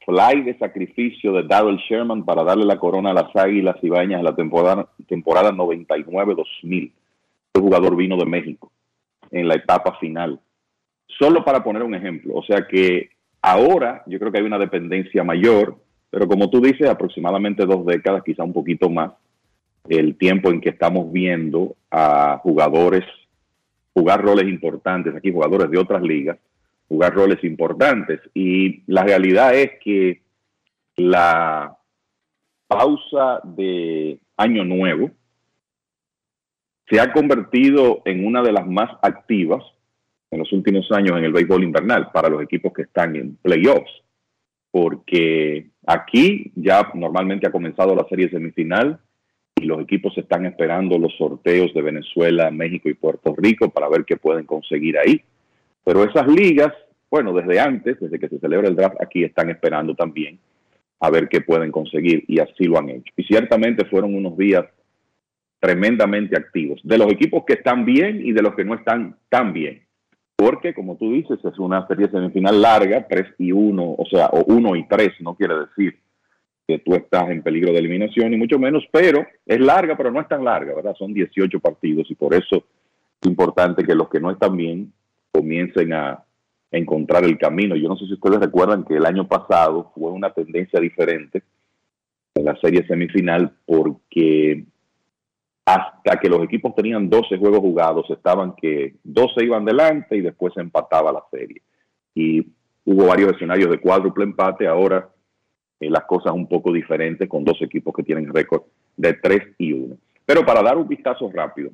fly 0.05 0.43
de 0.43 0.59
sacrificio 0.59 1.33
de 1.33 1.45
Darrell 1.45 1.79
Sherman 1.79 2.25
para 2.25 2.45
darle 2.45 2.64
la 2.64 2.79
corona 2.79 3.11
a 3.11 3.14
las 3.14 3.35
Águilas 3.35 3.77
Ibañas 3.83 4.18
en 4.18 4.25
la 4.25 4.37
temporada, 4.37 4.89
temporada 5.09 5.51
99-2000. 5.51 6.93
Jugador 7.61 7.97
vino 7.97 8.17
de 8.17 8.27
México 8.27 8.73
en 9.31 9.49
la 9.49 9.55
etapa 9.55 9.97
final. 9.99 10.41
Solo 11.19 11.45
para 11.45 11.63
poner 11.63 11.83
un 11.83 11.95
ejemplo. 11.95 12.35
O 12.35 12.45
sea 12.45 12.67
que 12.67 13.11
ahora 13.41 14.03
yo 14.07 14.19
creo 14.19 14.33
que 14.33 14.39
hay 14.39 14.45
una 14.45 14.59
dependencia 14.59 15.23
mayor, 15.23 15.77
pero 16.11 16.27
como 16.27 16.51
tú 16.51 16.61
dices, 16.61 16.89
aproximadamente 16.89 17.67
dos 17.67 17.85
décadas, 17.87 18.23
quizá 18.25 18.43
un 18.43 18.53
poquito 18.53 18.89
más, 18.91 19.13
el 19.89 20.17
tiempo 20.17 20.51
en 20.51 20.61
que 20.61 20.71
estamos 20.71 21.13
viendo 21.13 21.77
a 21.91 22.39
jugadores 22.43 23.05
jugar 23.93 24.23
roles 24.23 24.49
importantes, 24.49 25.15
aquí 25.15 25.31
jugadores 25.31 25.71
de 25.71 25.79
otras 25.79 26.03
ligas, 26.03 26.39
jugar 26.89 27.15
roles 27.15 27.43
importantes. 27.45 28.21
Y 28.35 28.83
la 28.87 29.05
realidad 29.05 29.55
es 29.55 29.73
que 29.83 30.21
la 30.97 31.77
pausa 32.67 33.41
de 33.45 34.19
Año 34.37 34.65
Nuevo 34.65 35.11
se 36.89 37.01
ha 37.01 37.12
convertido 37.12 38.03
en 38.05 38.26
una 38.26 38.43
de 38.43 38.53
las 38.53 38.66
más 38.66 38.91
activas 39.03 39.62
en 40.30 40.41
los 40.41 40.53
últimos 40.53 40.91
años 40.91 41.16
en 41.16 41.24
el 41.24 41.32
béisbol 41.32 41.62
invernal 41.62 42.11
para 42.12 42.28
los 42.28 42.43
equipos 42.43 42.72
que 42.72 42.82
están 42.82 43.14
en 43.16 43.37
playoffs, 43.37 43.91
porque 44.70 45.68
aquí 45.87 46.51
ya 46.57 46.91
normalmente 46.95 47.47
ha 47.47 47.53
comenzado 47.53 47.95
la 47.95 48.07
serie 48.09 48.28
semifinal 48.28 48.99
y 49.55 49.64
los 49.64 49.80
equipos 49.80 50.16
están 50.18 50.47
esperando 50.47 50.99
los 50.99 51.16
sorteos 51.16 51.72
de 51.72 51.82
Venezuela, 51.82 52.51
México 52.51 52.89
y 52.89 52.95
Puerto 52.95 53.35
Rico 53.37 53.70
para 53.70 53.89
ver 53.89 54.05
qué 54.05 54.16
pueden 54.16 54.45
conseguir 54.45 54.99
ahí. 54.99 55.22
Pero 55.85 56.03
esas 56.03 56.26
ligas, 56.26 56.72
bueno, 57.11 57.32
desde 57.32 57.61
antes, 57.61 58.01
desde 58.01 58.18
que 58.18 58.28
se 58.28 58.41
celebra 58.41 58.68
el 58.68 58.74
draft, 58.74 58.97
aquí 59.01 59.22
están 59.22 59.51
esperando 59.51 59.95
también 59.95 60.39
a 61.01 61.11
ver 61.11 61.28
qué 61.28 61.43
pueden 61.43 61.70
conseguir 61.70 62.24
y 62.26 62.41
así 62.41 62.64
lo 62.64 62.78
han 62.78 62.89
hecho. 62.89 63.12
Y 63.16 63.22
ciertamente 63.24 63.85
fueron 63.85 64.14
unos 64.14 64.37
días 64.37 64.64
tremendamente 65.65 66.37
activos, 66.37 66.79
de 66.85 66.99
los 66.99 67.11
equipos 67.11 67.45
que 67.47 67.55
están 67.55 67.87
bien 67.87 68.21
y 68.23 68.33
de 68.33 68.43
los 68.43 68.55
que 68.55 68.67
no 68.67 68.75
están 68.75 69.17
tan 69.31 69.55
bien. 69.55 69.83
Porque, 70.37 70.75
como 70.75 70.99
tú 70.99 71.11
dices, 71.11 71.39
es 71.43 71.59
una 71.59 71.87
serie 71.87 72.11
semifinal 72.11 72.61
larga, 72.61 73.07
3 73.09 73.37
y 73.39 73.51
1, 73.51 73.83
o 73.83 74.05
sea, 74.11 74.27
o 74.27 74.45
1 74.45 74.77
y 74.77 74.87
3, 74.87 75.12
no 75.21 75.35
quiere 75.35 75.55
decir 75.61 75.99
que 76.69 76.81
tú 76.81 76.95
estás 76.95 77.31
en 77.31 77.43
peligro 77.43 77.73
de 77.73 77.79
eliminación, 77.79 78.31
ni 78.31 78.37
mucho 78.37 78.59
menos, 78.59 78.85
pero 78.93 79.27
es 79.47 79.59
larga, 79.59 79.97
pero 79.97 80.11
no 80.11 80.21
es 80.21 80.29
tan 80.29 80.45
larga, 80.45 80.75
¿verdad? 80.75 80.95
Son 80.99 81.15
18 81.15 81.59
partidos 81.61 82.11
y 82.11 82.15
por 82.15 82.35
eso 82.35 82.67
es 83.23 83.27
importante 83.27 83.85
que 83.85 83.95
los 83.95 84.11
que 84.11 84.21
no 84.21 84.31
están 84.31 84.59
bien 84.59 84.93
comiencen 85.33 85.95
a 85.95 86.25
encontrar 86.71 87.25
el 87.25 87.39
camino. 87.39 87.75
Yo 87.75 87.89
no 87.89 87.97
sé 87.97 88.05
si 88.05 88.12
ustedes 88.12 88.39
recuerdan 88.39 88.85
que 88.85 88.97
el 88.97 89.07
año 89.07 89.27
pasado 89.27 89.93
fue 89.95 90.11
una 90.11 90.31
tendencia 90.31 90.79
diferente 90.79 91.43
en 92.35 92.45
la 92.45 92.55
serie 92.61 92.87
semifinal 92.87 93.51
porque 93.65 94.67
hasta 95.67 96.21
que 96.21 96.29
los 96.29 96.43
equipos 96.43 96.75
tenían 96.75 97.09
12 97.09 97.39
juegos 97.39 97.61
jugados, 97.61 98.09
estaban 98.11 98.55
que 98.55 98.97
12 99.03 99.45
iban 99.45 99.65
delante 99.65 100.17
y 100.17 100.21
después 100.21 100.53
se 100.55 100.61
empataba 100.61 101.12
la 101.12 101.25
serie. 101.31 101.62
Y 102.15 102.47
hubo 102.85 103.07
varios 103.07 103.33
escenarios 103.33 103.71
de 103.71 103.81
cuádruple 103.81 104.25
empate, 104.25 104.67
ahora 104.67 105.09
eh, 105.81 105.89
las 105.89 106.05
cosas 106.05 106.33
un 106.33 106.47
poco 106.49 106.73
diferentes 106.73 107.29
con 107.29 107.45
dos 107.45 107.61
equipos 107.62 107.95
que 107.95 108.03
tienen 108.03 108.33
récord 108.33 108.62
de 108.97 109.15
3 109.15 109.55
y 109.59 109.73
1. 109.73 109.97
Pero 110.27 110.45
para 110.45 110.62
dar 110.62 110.77
un 110.77 110.86
vistazo 110.86 111.31
rápido, 111.32 111.70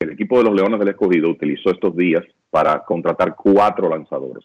el 0.00 0.10
equipo 0.10 0.38
de 0.38 0.44
los 0.44 0.54
Leones 0.54 0.78
del 0.78 0.88
Escogido 0.88 1.28
utilizó 1.28 1.70
estos 1.70 1.94
días 1.96 2.22
para 2.50 2.82
contratar 2.84 3.34
cuatro 3.34 3.88
lanzadores. 3.88 4.44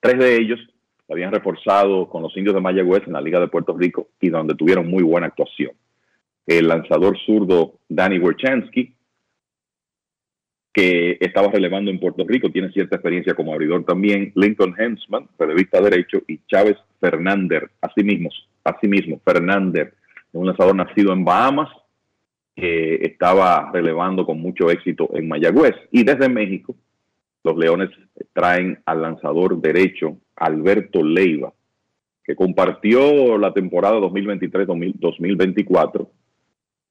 Tres 0.00 0.18
de 0.18 0.36
ellos 0.36 0.60
habían 1.08 1.32
reforzado 1.32 2.08
con 2.08 2.22
los 2.22 2.36
indios 2.36 2.54
de 2.54 2.60
Mayagüez 2.60 3.02
en 3.06 3.14
la 3.14 3.20
Liga 3.20 3.40
de 3.40 3.48
Puerto 3.48 3.76
Rico 3.76 4.08
y 4.20 4.30
donde 4.30 4.54
tuvieron 4.54 4.88
muy 4.88 5.02
buena 5.02 5.26
actuación. 5.26 5.72
El 6.46 6.68
lanzador 6.68 7.18
zurdo 7.24 7.78
Danny 7.88 8.18
Werchansky, 8.18 8.94
que 10.72 11.18
estaba 11.20 11.48
relevando 11.48 11.90
en 11.90 12.00
Puerto 12.00 12.24
Rico, 12.26 12.50
tiene 12.50 12.72
cierta 12.72 12.96
experiencia 12.96 13.34
como 13.34 13.52
abridor 13.52 13.84
también. 13.84 14.32
Lincoln 14.34 14.74
Hensman, 14.78 15.28
revista 15.38 15.80
derecho, 15.80 16.22
y 16.26 16.40
Chávez 16.46 16.76
Fernández, 17.00 17.64
así 17.80 18.04
mismo, 18.04 18.30
así 18.64 18.88
Fernández, 19.24 19.92
un 20.32 20.46
lanzador 20.46 20.76
nacido 20.76 21.12
en 21.12 21.24
Bahamas, 21.24 21.68
que 22.54 22.96
estaba 23.02 23.70
relevando 23.72 24.24
con 24.26 24.40
mucho 24.40 24.70
éxito 24.70 25.10
en 25.14 25.28
Mayagüez. 25.28 25.74
Y 25.90 26.04
desde 26.04 26.28
México, 26.28 26.76
los 27.42 27.56
Leones 27.56 27.90
traen 28.32 28.80
al 28.84 29.02
lanzador 29.02 29.60
derecho 29.60 30.18
Alberto 30.36 31.02
Leiva, 31.02 31.52
que 32.22 32.36
compartió 32.36 33.38
la 33.38 33.52
temporada 33.52 33.98
2023-2024 33.98 36.08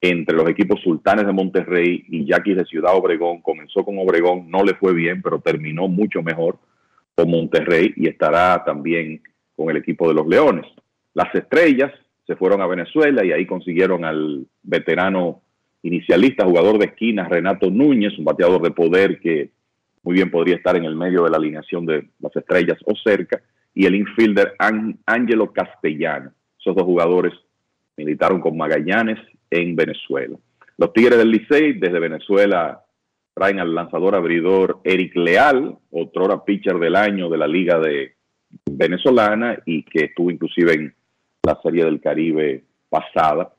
entre 0.01 0.35
los 0.35 0.49
equipos 0.49 0.79
Sultanes 0.81 1.25
de 1.25 1.33
Monterrey 1.33 2.05
y 2.07 2.25
Yaquis 2.25 2.57
de 2.57 2.65
Ciudad 2.65 2.95
Obregón. 2.95 3.41
Comenzó 3.41 3.83
con 3.83 3.97
Obregón, 3.99 4.49
no 4.49 4.63
le 4.63 4.75
fue 4.75 4.93
bien, 4.93 5.21
pero 5.21 5.39
terminó 5.39 5.87
mucho 5.87 6.21
mejor 6.21 6.57
con 7.15 7.29
Monterrey 7.29 7.93
y 7.95 8.07
estará 8.07 8.63
también 8.63 9.21
con 9.55 9.69
el 9.69 9.77
equipo 9.77 10.07
de 10.07 10.13
los 10.13 10.27
Leones. 10.27 10.65
Las 11.13 11.33
estrellas 11.35 11.91
se 12.25 12.35
fueron 12.35 12.61
a 12.61 12.67
Venezuela 12.67 13.25
y 13.25 13.31
ahí 13.31 13.45
consiguieron 13.45 14.05
al 14.05 14.45
veterano 14.63 15.41
inicialista, 15.81 16.45
jugador 16.45 16.77
de 16.77 16.85
esquina, 16.85 17.27
Renato 17.27 17.69
Núñez, 17.69 18.17
un 18.17 18.25
bateador 18.25 18.61
de 18.61 18.71
poder 18.71 19.19
que 19.19 19.49
muy 20.03 20.15
bien 20.15 20.31
podría 20.31 20.55
estar 20.55 20.75
en 20.75 20.85
el 20.85 20.95
medio 20.95 21.23
de 21.23 21.29
la 21.29 21.37
alineación 21.37 21.85
de 21.85 22.09
las 22.19 22.35
estrellas 22.35 22.77
o 22.85 22.93
cerca, 22.95 23.41
y 23.73 23.85
el 23.85 23.95
infielder 23.95 24.55
Angelo 25.05 25.51
Castellano. 25.51 26.31
Esos 26.59 26.75
dos 26.75 26.85
jugadores 26.85 27.33
militaron 27.97 28.41
con 28.41 28.57
Magallanes 28.57 29.19
en 29.49 29.75
Venezuela. 29.75 30.37
Los 30.77 30.93
Tigres 30.93 31.17
del 31.17 31.31
Licey 31.31 31.73
desde 31.73 31.99
Venezuela 31.99 32.83
traen 33.33 33.59
al 33.59 33.73
lanzador 33.73 34.15
abridor 34.15 34.79
Eric 34.83 35.15
Leal, 35.15 35.77
otrora 35.91 36.43
pitcher 36.43 36.77
del 36.77 36.95
año 36.95 37.29
de 37.29 37.37
la 37.37 37.47
Liga 37.47 37.79
Venezolana 38.65 39.59
y 39.65 39.83
que 39.83 40.05
estuvo 40.05 40.31
inclusive 40.31 40.73
en 40.73 40.95
la 41.43 41.59
Serie 41.61 41.85
del 41.85 42.01
Caribe 42.01 42.63
pasada 42.89 43.53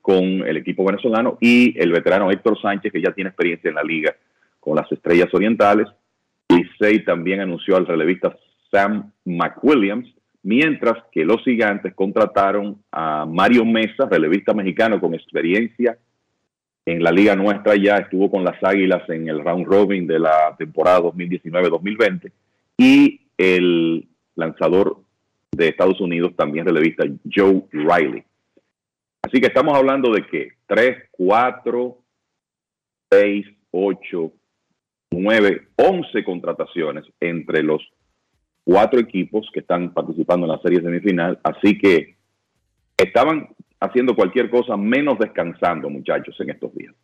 con 0.00 0.24
el 0.24 0.56
equipo 0.56 0.84
venezolano 0.84 1.38
y 1.40 1.78
el 1.80 1.92
veterano 1.92 2.30
Héctor 2.30 2.60
Sánchez 2.60 2.92
que 2.92 3.00
ya 3.00 3.12
tiene 3.12 3.30
experiencia 3.30 3.68
en 3.68 3.76
la 3.76 3.84
liga 3.84 4.14
con 4.58 4.76
las 4.76 4.90
Estrellas 4.90 5.32
Orientales. 5.32 5.88
Licey 6.48 7.04
también 7.04 7.40
anunció 7.40 7.76
al 7.76 7.86
relevista 7.86 8.36
Sam 8.70 9.12
McWilliams, 9.24 10.12
mientras 10.42 11.04
que 11.12 11.24
los 11.24 11.42
gigantes 11.42 11.94
contrataron 11.94 12.82
a 12.90 13.26
Mario 13.26 13.64
Mesa, 13.64 14.08
relevista 14.10 14.52
mexicano 14.52 15.00
con 15.00 15.14
experiencia 15.14 15.98
en 16.84 17.02
la 17.02 17.12
liga 17.12 17.36
nuestra 17.36 17.76
ya, 17.76 17.96
estuvo 17.96 18.30
con 18.30 18.44
las 18.44 18.62
Águilas 18.62 19.08
en 19.08 19.28
el 19.28 19.44
round 19.44 19.66
robin 19.66 20.06
de 20.06 20.18
la 20.18 20.54
temporada 20.58 21.00
2019-2020, 21.00 22.32
y 22.76 23.20
el 23.38 24.08
lanzador 24.34 24.96
de 25.52 25.68
Estados 25.68 26.00
Unidos, 26.00 26.34
también 26.36 26.66
relevista, 26.66 27.04
Joe 27.32 27.62
Riley. 27.70 28.24
Así 29.22 29.40
que 29.40 29.46
estamos 29.46 29.76
hablando 29.76 30.12
de 30.12 30.26
que 30.26 30.52
3, 30.66 31.10
4, 31.12 31.98
6, 33.10 33.46
8, 33.70 34.32
9, 35.12 35.68
11 35.76 36.24
contrataciones 36.24 37.04
entre 37.20 37.62
los 37.62 37.82
cuatro 38.64 39.00
equipos 39.00 39.48
que 39.52 39.60
están 39.60 39.92
participando 39.92 40.46
en 40.46 40.52
la 40.52 40.60
serie 40.60 40.80
semifinal. 40.80 41.38
Así 41.42 41.78
que 41.78 42.16
estaban 42.96 43.48
haciendo 43.80 44.14
cualquier 44.14 44.50
cosa 44.50 44.76
menos 44.76 45.18
descansando, 45.18 45.90
muchachos, 45.90 46.36
en 46.40 46.50
estos 46.50 46.74
días. 46.74 46.94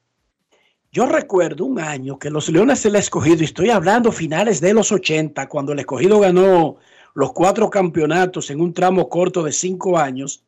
Yo 0.91 1.07
recuerdo 1.07 1.67
un 1.67 1.81
año 1.81 2.19
que 2.19 2.31
los 2.31 2.49
Leones 2.49 2.79
se 2.79 2.91
le 2.91 2.99
escogido, 2.99 3.43
y 3.43 3.45
estoy 3.45 3.71
hablando 3.71 4.11
finales 4.11 4.61
de 4.61 4.73
los 4.73 4.91
80, 4.91 5.47
cuando 5.49 5.73
el 5.73 5.81
escogido 5.81 6.21
ganó 6.21 6.79
los 7.15 7.33
cuatro 7.33 7.69
campeonatos 7.69 8.51
en 8.51 8.61
un 8.61 8.73
tramo 8.73 9.09
corto 9.09 9.43
de 9.43 9.53
cinco 9.53 9.99
años. 9.99 10.45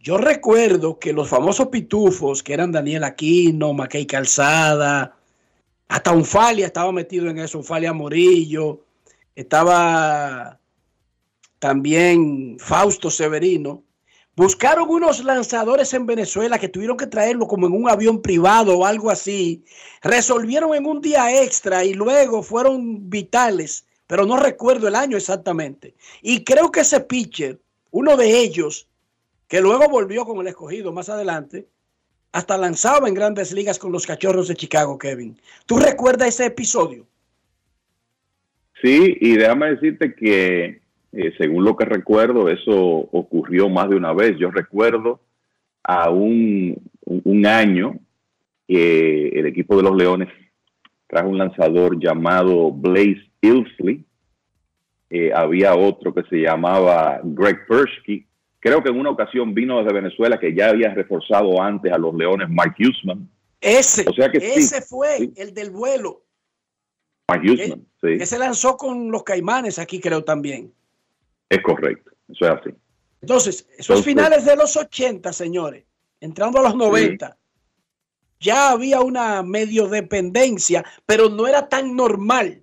Yo 0.00 0.18
recuerdo 0.18 0.98
que 0.98 1.12
los 1.12 1.28
famosos 1.28 1.68
pitufos, 1.68 2.42
que 2.42 2.52
eran 2.52 2.72
Daniel 2.72 3.04
Aquino, 3.04 3.72
Mackay 3.72 4.06
Calzada, 4.06 5.16
hasta 5.88 6.12
Unfalia 6.12 6.66
estaba 6.66 6.92
metido 6.92 7.28
en 7.28 7.38
eso, 7.38 7.58
Unfalia 7.58 7.92
Morillo, 7.92 8.84
estaba 9.38 10.58
también 11.60 12.56
Fausto 12.58 13.08
Severino. 13.08 13.84
Buscaron 14.34 14.90
unos 14.90 15.22
lanzadores 15.22 15.94
en 15.94 16.06
Venezuela 16.06 16.58
que 16.58 16.68
tuvieron 16.68 16.96
que 16.96 17.06
traerlo 17.06 17.46
como 17.46 17.68
en 17.68 17.72
un 17.72 17.88
avión 17.88 18.20
privado 18.20 18.78
o 18.78 18.84
algo 18.84 19.10
así. 19.10 19.64
Resolvieron 20.02 20.74
en 20.74 20.86
un 20.86 21.00
día 21.00 21.40
extra 21.40 21.84
y 21.84 21.94
luego 21.94 22.42
fueron 22.42 23.08
vitales, 23.08 23.86
pero 24.08 24.26
no 24.26 24.38
recuerdo 24.38 24.88
el 24.88 24.96
año 24.96 25.16
exactamente. 25.16 25.94
Y 26.20 26.42
creo 26.42 26.72
que 26.72 26.80
ese 26.80 26.98
pitcher, 26.98 27.60
uno 27.92 28.16
de 28.16 28.40
ellos, 28.40 28.88
que 29.46 29.60
luego 29.60 29.88
volvió 29.88 30.24
con 30.24 30.40
el 30.40 30.48
escogido 30.48 30.92
más 30.92 31.08
adelante, 31.08 31.68
hasta 32.32 32.58
lanzaba 32.58 33.06
en 33.06 33.14
grandes 33.14 33.52
ligas 33.52 33.78
con 33.78 33.92
los 33.92 34.04
cachorros 34.04 34.48
de 34.48 34.56
Chicago, 34.56 34.98
Kevin. 34.98 35.40
¿Tú 35.64 35.78
recuerdas 35.78 36.28
ese 36.30 36.46
episodio? 36.46 37.06
Sí, 38.82 39.16
y 39.20 39.36
déjame 39.36 39.70
decirte 39.70 40.14
que 40.14 40.80
eh, 41.12 41.32
según 41.38 41.64
lo 41.64 41.76
que 41.76 41.84
recuerdo, 41.84 42.48
eso 42.48 42.76
ocurrió 42.76 43.68
más 43.68 43.88
de 43.88 43.96
una 43.96 44.12
vez. 44.12 44.36
Yo 44.38 44.50
recuerdo 44.50 45.20
a 45.82 46.10
un, 46.10 46.76
un 47.04 47.46
año 47.46 47.98
que 48.66 49.28
el 49.28 49.46
equipo 49.46 49.76
de 49.76 49.82
los 49.82 49.96
Leones 49.96 50.28
trajo 51.06 51.28
un 51.28 51.38
lanzador 51.38 51.98
llamado 51.98 52.70
Blaze 52.70 53.22
Ilsley. 53.40 54.04
Eh, 55.10 55.32
había 55.34 55.74
otro 55.74 56.14
que 56.14 56.22
se 56.24 56.36
llamaba 56.36 57.20
Greg 57.24 57.66
Persky. 57.66 58.26
Creo 58.60 58.82
que 58.82 58.90
en 58.90 59.00
una 59.00 59.10
ocasión 59.10 59.54
vino 59.54 59.78
desde 59.78 59.94
Venezuela 59.94 60.38
que 60.38 60.54
ya 60.54 60.68
había 60.68 60.92
reforzado 60.92 61.62
antes 61.62 61.90
a 61.90 61.96
los 61.96 62.14
Leones 62.14 62.50
Mark 62.50 62.74
Huseman. 62.78 63.26
Ese, 63.60 64.04
O 64.08 64.12
sea 64.12 64.30
que 64.30 64.40
sí, 64.40 64.60
ese 64.60 64.82
fue 64.82 65.16
sí. 65.16 65.32
el 65.36 65.54
del 65.54 65.70
vuelo. 65.70 66.22
Mark 67.28 67.42
Huseman, 67.44 67.86
sí, 68.00 68.18
Que 68.18 68.26
se 68.26 68.38
lanzó 68.38 68.76
con 68.76 69.10
los 69.10 69.22
caimanes 69.22 69.78
aquí, 69.78 70.00
creo 70.00 70.24
también. 70.24 70.72
es 71.50 71.62
correcto. 71.62 72.10
Eso 72.28 72.44
es 72.46 72.50
así. 72.50 72.70
Entonces, 73.20 73.66
esos 73.72 73.78
Entonces- 73.98 74.04
finales 74.04 74.44
de 74.44 74.56
los 74.56 74.76
80, 74.76 75.32
señores, 75.32 75.84
entrando 76.20 76.58
a 76.58 76.62
los 76.62 76.74
90, 76.76 77.36
ya 78.40 78.70
había 78.70 79.00
una 79.00 79.42
medio 79.42 79.88
dependencia, 79.88 80.84
pero 81.06 81.28
no 81.28 81.46
era 81.46 81.68
tan 81.68 81.96
normal. 81.96 82.62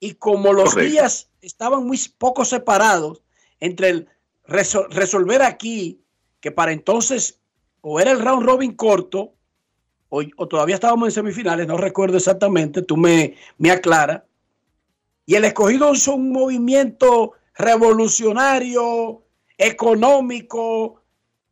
Y 0.00 0.14
como 0.14 0.52
los 0.52 0.70
Correcto. 0.74 0.90
días 0.92 1.30
estaban 1.40 1.84
muy 1.86 1.98
poco 2.18 2.44
separados 2.44 3.22
entre 3.60 3.88
el 3.90 4.08
resol- 4.46 4.88
resolver 4.90 5.42
aquí, 5.42 6.00
que 6.40 6.50
para 6.52 6.72
entonces 6.72 7.40
o 7.80 8.00
era 8.00 8.10
el 8.12 8.20
round 8.20 8.44
robin 8.46 8.72
corto, 8.74 9.34
o, 10.08 10.22
o 10.36 10.48
todavía 10.48 10.74
estábamos 10.76 11.08
en 11.08 11.12
semifinales, 11.12 11.66
no 11.66 11.76
recuerdo 11.76 12.16
exactamente, 12.16 12.82
tú 12.82 12.96
me, 12.96 13.34
me 13.58 13.70
aclaras. 13.70 14.22
Y 15.24 15.34
el 15.34 15.44
escogido 15.44 15.92
hizo 15.92 16.14
un 16.14 16.30
movimiento 16.32 17.32
revolucionario, 17.56 19.22
económico, 19.58 21.02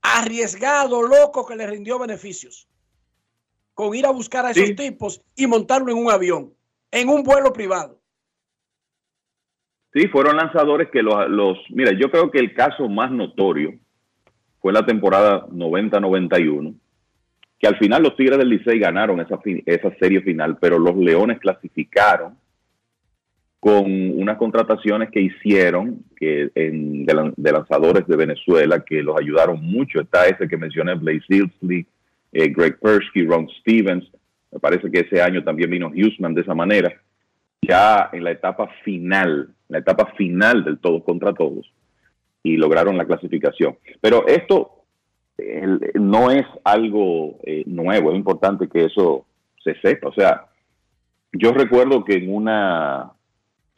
arriesgado, 0.03 1.03
loco, 1.03 1.47
que 1.47 1.57
le 1.57 1.67
rindió 1.67 1.99
beneficios. 1.99 2.69
Con 3.75 3.95
ir 3.95 4.07
a 4.07 4.11
buscar 4.11 4.47
a 4.47 4.51
esos 4.53 4.69
Sí. 4.69 4.75
tipos 4.77 5.21
y 5.35 5.47
montarlo 5.47 5.91
en 5.91 5.99
un 5.99 6.11
avión, 6.11 6.53
en 6.93 7.09
un 7.09 7.23
vuelo 7.25 7.53
privado. 7.53 7.99
Sí, 9.93 10.09
fueron 10.09 10.37
lanzadores 10.37 10.89
que 10.93 11.03
los, 11.03 11.29
los... 11.29 11.59
Mira, 11.71 11.93
yo 11.99 12.11
creo 12.11 12.31
que 12.31 12.39
el 12.39 12.53
caso 12.55 12.89
más 12.89 13.11
notorio 13.11 13.75
fue 14.61 14.73
la 14.73 14.85
temporada 14.85 15.47
90-91, 15.49 16.75
que 17.65 17.69
al 17.69 17.79
final 17.79 18.03
los 18.03 18.15
Tigres 18.15 18.37
del 18.37 18.51
Licey 18.51 18.79
ganaron 18.79 19.21
esa, 19.21 19.41
esa 19.65 19.95
serie 19.97 20.21
final, 20.21 20.59
pero 20.61 20.79
los 20.79 20.95
Leones 20.99 21.39
clasificaron 21.39 22.37
con 23.59 23.87
unas 24.21 24.37
contrataciones 24.37 25.09
que 25.11 25.23
hicieron 25.23 26.05
que 26.15 26.51
en- 26.55 27.07
de 27.07 27.53
lanzadores 27.53 28.07
de 28.07 28.17
Venezuela 28.17 28.85
que 28.85 29.03
los 29.03 29.19
ayudaron 29.19 29.63
mucho. 29.63 30.03
Está 30.03 30.27
ese 30.27 30.47
que 30.47 30.59
mencioné, 30.59 30.95
Blaze 30.95 31.25
Ilsley, 31.31 31.87
eh, 32.33 32.49
Greg 32.55 32.79
Persky, 32.79 33.25
Ron 33.25 33.49
Stevens. 33.61 34.05
Me 34.53 34.59
parece 34.59 34.91
que 34.91 35.01
ese 35.01 35.23
año 35.23 35.43
también 35.43 35.71
vino 35.71 35.89
Huseman 35.89 36.35
de 36.35 36.43
esa 36.43 36.55
manera 36.55 36.93
ya 37.67 38.11
en 38.13 38.25
la 38.25 38.33
etapa 38.33 38.69
final, 38.85 39.55
la 39.71 39.79
etapa 39.79 40.13
final 40.19 40.65
del 40.65 40.77
todos 40.81 41.03
contra 41.03 41.33
todos, 41.33 41.73
y 42.43 42.59
lograron 42.59 42.99
la 42.99 43.07
clasificación. 43.07 43.79
Pero 44.03 44.27
esto 44.27 44.84
no 45.95 46.31
es 46.31 46.47
algo 46.63 47.39
eh, 47.43 47.65
nuevo, 47.67 48.11
es 48.11 48.17
importante 48.17 48.69
que 48.69 48.85
eso 48.85 49.27
se 49.63 49.75
sepa. 49.81 50.09
O 50.09 50.15
sea, 50.15 50.47
yo 51.33 51.53
recuerdo 51.53 52.05
que 52.05 52.15
en 52.15 52.35
una 52.35 53.13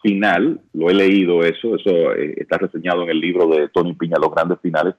final, 0.02 0.60
lo 0.72 0.90
he 0.90 0.94
leído 0.94 1.42
eso, 1.42 1.76
eso 1.76 2.12
eh, 2.14 2.34
está 2.36 2.58
reseñado 2.58 3.02
en 3.02 3.10
el 3.10 3.20
libro 3.20 3.48
de 3.48 3.68
Tony 3.68 3.94
Piña, 3.94 4.16
Los 4.20 4.32
Grandes 4.32 4.58
Finales, 4.60 4.94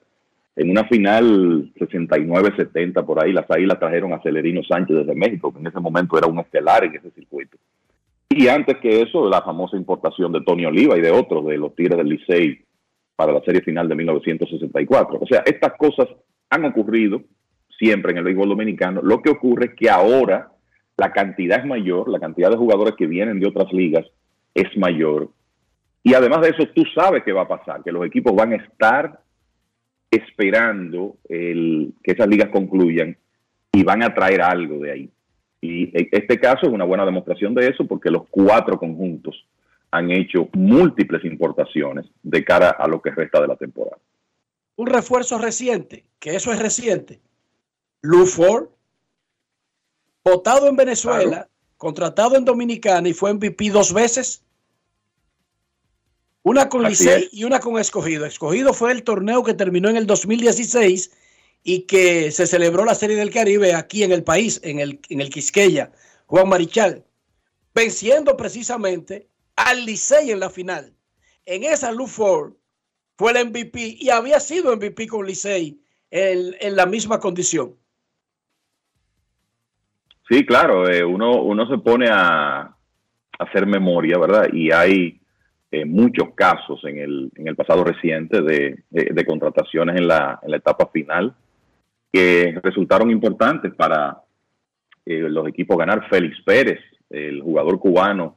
en 0.56 0.70
una 0.70 0.84
final 0.88 1.72
69-70 1.76 3.06
por 3.06 3.22
ahí, 3.22 3.32
las 3.32 3.48
águilas 3.48 3.78
trajeron 3.78 4.12
a 4.12 4.20
Celerino 4.20 4.62
Sánchez 4.64 4.96
desde 4.96 5.14
México, 5.14 5.52
que 5.52 5.60
en 5.60 5.68
ese 5.68 5.78
momento 5.78 6.18
era 6.18 6.26
un 6.26 6.40
estelar 6.40 6.84
en 6.84 6.96
ese 6.96 7.12
circuito. 7.12 7.56
Y 8.28 8.48
antes 8.48 8.76
que 8.78 9.02
eso, 9.02 9.28
la 9.28 9.40
famosa 9.42 9.76
importación 9.76 10.32
de 10.32 10.42
Tony 10.42 10.66
Oliva 10.66 10.98
y 10.98 11.00
de 11.00 11.12
otros 11.12 11.46
de 11.46 11.56
los 11.56 11.74
Tigres 11.76 11.96
del 11.96 12.08
Licey 12.08 12.60
para 13.14 13.32
la 13.32 13.40
serie 13.42 13.62
final 13.62 13.88
de 13.88 13.94
1964. 13.94 15.18
O 15.20 15.26
sea, 15.26 15.42
estas 15.46 15.72
cosas 15.78 16.08
han 16.50 16.64
ocurrido 16.64 17.22
siempre 17.78 18.12
en 18.12 18.18
el 18.18 18.24
béisbol 18.24 18.48
dominicano. 18.48 19.00
Lo 19.02 19.22
que 19.22 19.30
ocurre 19.30 19.66
es 19.66 19.74
que 19.74 19.88
ahora 19.88 20.50
la 20.96 21.12
cantidad 21.12 21.60
es 21.60 21.66
mayor, 21.66 22.08
la 22.08 22.18
cantidad 22.18 22.50
de 22.50 22.56
jugadores 22.56 22.94
que 22.96 23.06
vienen 23.06 23.38
de 23.38 23.48
otras 23.48 23.72
ligas 23.72 24.04
es 24.54 24.76
mayor. 24.76 25.30
Y 26.02 26.14
además 26.14 26.40
de 26.40 26.48
eso, 26.50 26.68
tú 26.74 26.82
sabes 26.94 27.22
qué 27.24 27.32
va 27.32 27.42
a 27.42 27.48
pasar, 27.48 27.82
que 27.82 27.92
los 27.92 28.04
equipos 28.04 28.34
van 28.34 28.52
a 28.52 28.56
estar 28.56 29.20
esperando 30.10 31.16
el, 31.28 31.92
que 32.02 32.12
esas 32.12 32.28
ligas 32.28 32.48
concluyan 32.50 33.16
y 33.72 33.84
van 33.84 34.02
a 34.02 34.14
traer 34.14 34.42
algo 34.42 34.78
de 34.78 34.90
ahí. 34.90 35.10
Y 35.60 35.90
este 35.94 36.38
caso 36.38 36.66
es 36.66 36.72
una 36.72 36.84
buena 36.84 37.04
demostración 37.04 37.54
de 37.54 37.66
eso 37.68 37.86
porque 37.86 38.10
los 38.10 38.22
cuatro 38.30 38.78
conjuntos 38.78 39.46
han 39.90 40.10
hecho 40.10 40.48
múltiples 40.52 41.24
importaciones 41.24 42.06
de 42.22 42.44
cara 42.44 42.70
a 42.70 42.86
lo 42.86 43.00
que 43.00 43.10
resta 43.10 43.40
de 43.40 43.48
la 43.48 43.56
temporada. 43.56 43.98
Un 44.78 44.86
refuerzo 44.86 45.38
reciente, 45.38 46.06
que 46.20 46.36
eso 46.36 46.52
es 46.52 46.60
reciente. 46.60 47.20
Lou 48.00 48.26
Ford, 48.26 48.68
votado 50.24 50.68
en 50.68 50.76
Venezuela, 50.76 51.48
contratado 51.76 52.36
en 52.36 52.44
Dominicana 52.44 53.08
y 53.08 53.12
fue 53.12 53.34
MVP 53.34 53.70
dos 53.70 53.92
veces. 53.92 54.44
Una 56.44 56.68
con 56.68 56.84
Licey 56.84 57.28
y 57.32 57.42
una 57.42 57.58
con 57.58 57.76
Escogido. 57.76 58.24
Escogido 58.24 58.72
fue 58.72 58.92
el 58.92 59.02
torneo 59.02 59.42
que 59.42 59.52
terminó 59.52 59.88
en 59.88 59.96
el 59.96 60.06
2016 60.06 61.10
y 61.64 61.80
que 61.80 62.30
se 62.30 62.46
celebró 62.46 62.84
la 62.84 62.94
Serie 62.94 63.16
del 63.16 63.32
Caribe 63.32 63.74
aquí 63.74 64.04
en 64.04 64.12
el 64.12 64.22
país, 64.22 64.60
en 64.62 64.78
el, 64.78 65.00
en 65.08 65.20
el 65.20 65.28
Quisqueya, 65.28 65.90
Juan 66.26 66.48
Marichal, 66.48 67.04
venciendo 67.74 68.36
precisamente 68.36 69.28
al 69.56 69.84
Licey 69.84 70.30
en 70.30 70.38
la 70.38 70.50
final. 70.50 70.94
En 71.46 71.64
esa 71.64 71.90
Lou 71.90 72.06
Ford 72.06 72.52
fue 73.18 73.32
el 73.32 73.48
MVP 73.48 73.96
y 73.98 74.10
había 74.10 74.40
sido 74.40 74.74
MVP 74.74 75.08
con 75.08 75.26
Licey 75.26 75.78
en, 76.10 76.54
en 76.60 76.76
la 76.76 76.86
misma 76.86 77.18
condición. 77.18 77.74
Sí, 80.30 80.46
claro, 80.46 80.88
eh, 80.88 81.04
uno, 81.04 81.42
uno 81.42 81.68
se 81.68 81.78
pone 81.78 82.08
a, 82.10 82.74
hacer 83.38 83.66
memoria, 83.66 84.18
¿verdad? 84.18 84.48
Y 84.52 84.72
hay 84.72 85.20
eh, 85.70 85.84
muchos 85.84 86.34
casos 86.34 86.82
en 86.84 86.98
el, 86.98 87.30
en 87.36 87.46
el 87.48 87.54
pasado 87.54 87.84
reciente 87.84 88.42
de 88.42 89.24
contrataciones 89.26 89.96
en 89.96 90.08
la, 90.08 90.40
en 90.42 90.50
la 90.50 90.56
etapa 90.56 90.88
final 90.92 91.34
que 92.12 92.58
resultaron 92.62 93.10
importantes 93.10 93.74
para 93.74 94.22
eh, 95.04 95.28
los 95.28 95.46
equipos 95.48 95.76
ganar. 95.76 96.08
Félix 96.08 96.40
Pérez, 96.42 96.80
el 97.10 97.42
jugador 97.42 97.78
cubano 97.78 98.36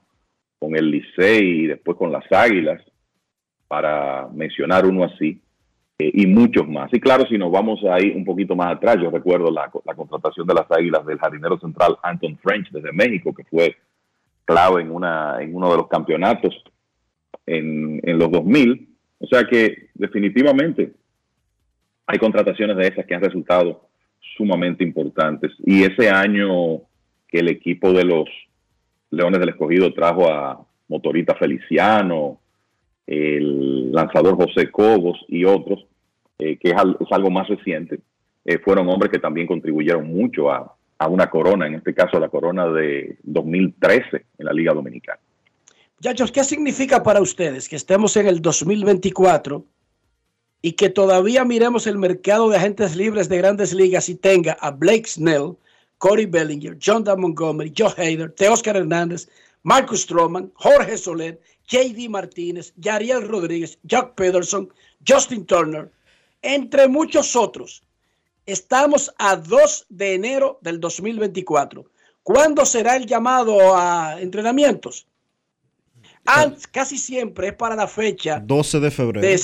con 0.60 0.76
el 0.76 0.90
Licey 0.92 1.64
y 1.64 1.68
después 1.68 1.98
con 1.98 2.12
las 2.12 2.30
Águilas, 2.32 2.82
para 3.72 4.28
mencionar 4.34 4.86
uno 4.86 5.06
así, 5.06 5.40
eh, 5.98 6.12
y 6.14 6.28
muchos 6.28 6.68
más. 6.68 6.94
Y 6.94 7.00
claro, 7.00 7.26
si 7.30 7.38
nos 7.38 7.50
vamos 7.50 7.80
ahí 7.86 8.12
un 8.14 8.26
poquito 8.26 8.54
más 8.54 8.76
atrás, 8.76 8.98
yo 9.02 9.10
recuerdo 9.10 9.50
la, 9.50 9.72
la 9.86 9.96
contratación 9.96 10.46
de 10.46 10.56
las 10.56 10.70
Águilas 10.70 11.06
del 11.06 11.18
jardinero 11.18 11.58
central 11.58 11.96
Anton 12.04 12.38
French 12.44 12.70
desde 12.70 12.92
México, 12.92 13.34
que 13.34 13.46
fue 13.46 13.78
clave 14.44 14.82
en, 14.82 14.92
una, 14.92 15.42
en 15.42 15.56
uno 15.56 15.72
de 15.72 15.78
los 15.78 15.88
campeonatos 15.88 16.54
en, 17.46 18.02
en 18.04 18.20
los 18.20 18.30
2000. 18.30 18.90
O 19.20 19.28
sea 19.28 19.46
que 19.46 19.88
definitivamente 19.94 20.92
hay 22.08 22.20
contrataciones 22.20 22.76
de 22.76 22.88
esas 22.90 23.06
que 23.06 23.16
han 23.16 23.24
resultado 23.24 23.88
sumamente 24.36 24.84
importantes. 24.84 25.54
Y 25.66 25.84
ese 25.84 26.10
año 26.10 26.82
que 27.26 27.40
el 27.40 27.48
equipo 27.48 27.94
de 27.94 28.04
los 28.04 28.28
Leones 29.12 29.40
del 29.40 29.48
Escogido 29.48 29.94
trajo 29.94 30.30
a 30.30 30.62
Motorita 30.90 31.36
Feliciano, 31.36 32.41
el 33.12 33.92
lanzador 33.92 34.36
José 34.36 34.72
Cobos 34.72 35.20
y 35.28 35.44
otros, 35.46 35.86
eh, 36.40 36.58
que 36.58 36.70
es, 36.70 36.76
al- 36.76 36.98
es 37.00 37.08
algo 37.12 37.30
más 37.30 37.48
reciente, 37.50 38.00
eh, 38.46 38.58
fueron 38.60 38.88
hombres 38.90 39.12
que 39.12 39.20
también 39.20 39.48
contribuyeron 39.48 40.08
mucho 40.08 40.50
a, 40.52 40.76
a 40.98 41.08
una 41.08 41.30
corona, 41.30 41.68
en 41.68 41.76
este 41.76 41.94
caso 41.94 42.20
la 42.20 42.30
corona 42.30 42.68
de 42.70 43.18
2013 43.24 44.26
en 44.38 44.46
la 44.46 44.54
Liga 44.54 44.74
Dominicana. 44.74 45.20
Muchachos, 45.98 46.32
¿qué 46.32 46.44
significa 46.44 47.04
para 47.04 47.22
ustedes 47.22 47.70
que 47.70 47.76
estemos 47.76 48.16
en 48.18 48.28
el 48.28 48.42
2024 48.42 49.64
y 50.64 50.72
que 50.74 50.90
todavía 50.90 51.44
miremos 51.46 51.86
el 51.88 51.98
mercado 51.98 52.50
de 52.50 52.58
agentes 52.58 52.96
libres 52.96 53.30
de 53.30 53.38
grandes 53.38 53.74
ligas 53.74 54.10
y 54.10 54.16
tenga 54.16 54.54
a 54.54 54.72
Blake 54.72 55.06
Snell, 55.08 55.56
Corey 55.98 56.26
Bellinger, 56.26 56.78
John. 56.84 57.04
Montgomery, 57.18 57.72
Joe 57.78 57.92
Hader, 57.98 58.32
Teoscar 58.32 58.78
Hernández, 58.78 59.28
Marcus 59.64 60.02
Stroman, 60.02 60.52
Jorge 60.56 60.98
Soler, 60.98 61.40
J.D. 61.72 62.10
Martínez, 62.10 62.74
Yariel 62.76 63.28
Rodríguez, 63.28 63.80
Jack 63.84 64.16
Pederson, 64.16 64.72
Justin 65.08 65.46
Turner, 65.46 65.92
entre 66.42 66.88
muchos 66.88 67.36
otros? 67.36 67.82
Estamos 68.46 69.14
a 69.18 69.36
2 69.38 69.86
de 69.90 70.16
enero 70.16 70.60
del 70.62 70.80
2024. 70.80 71.86
¿Cuándo 72.24 72.66
será 72.66 72.96
el 72.98 73.06
llamado 73.06 73.76
a 73.78 74.20
entrenamientos? 74.20 75.08
An- 76.26 76.58
casi 76.72 76.98
siempre 76.98 77.48
es 77.50 77.54
para 77.54 77.76
la 77.76 77.88
fecha 77.88 78.40
12 78.44 78.80
de 78.80 78.92
febrero. 78.92 79.28
de- 79.28 79.40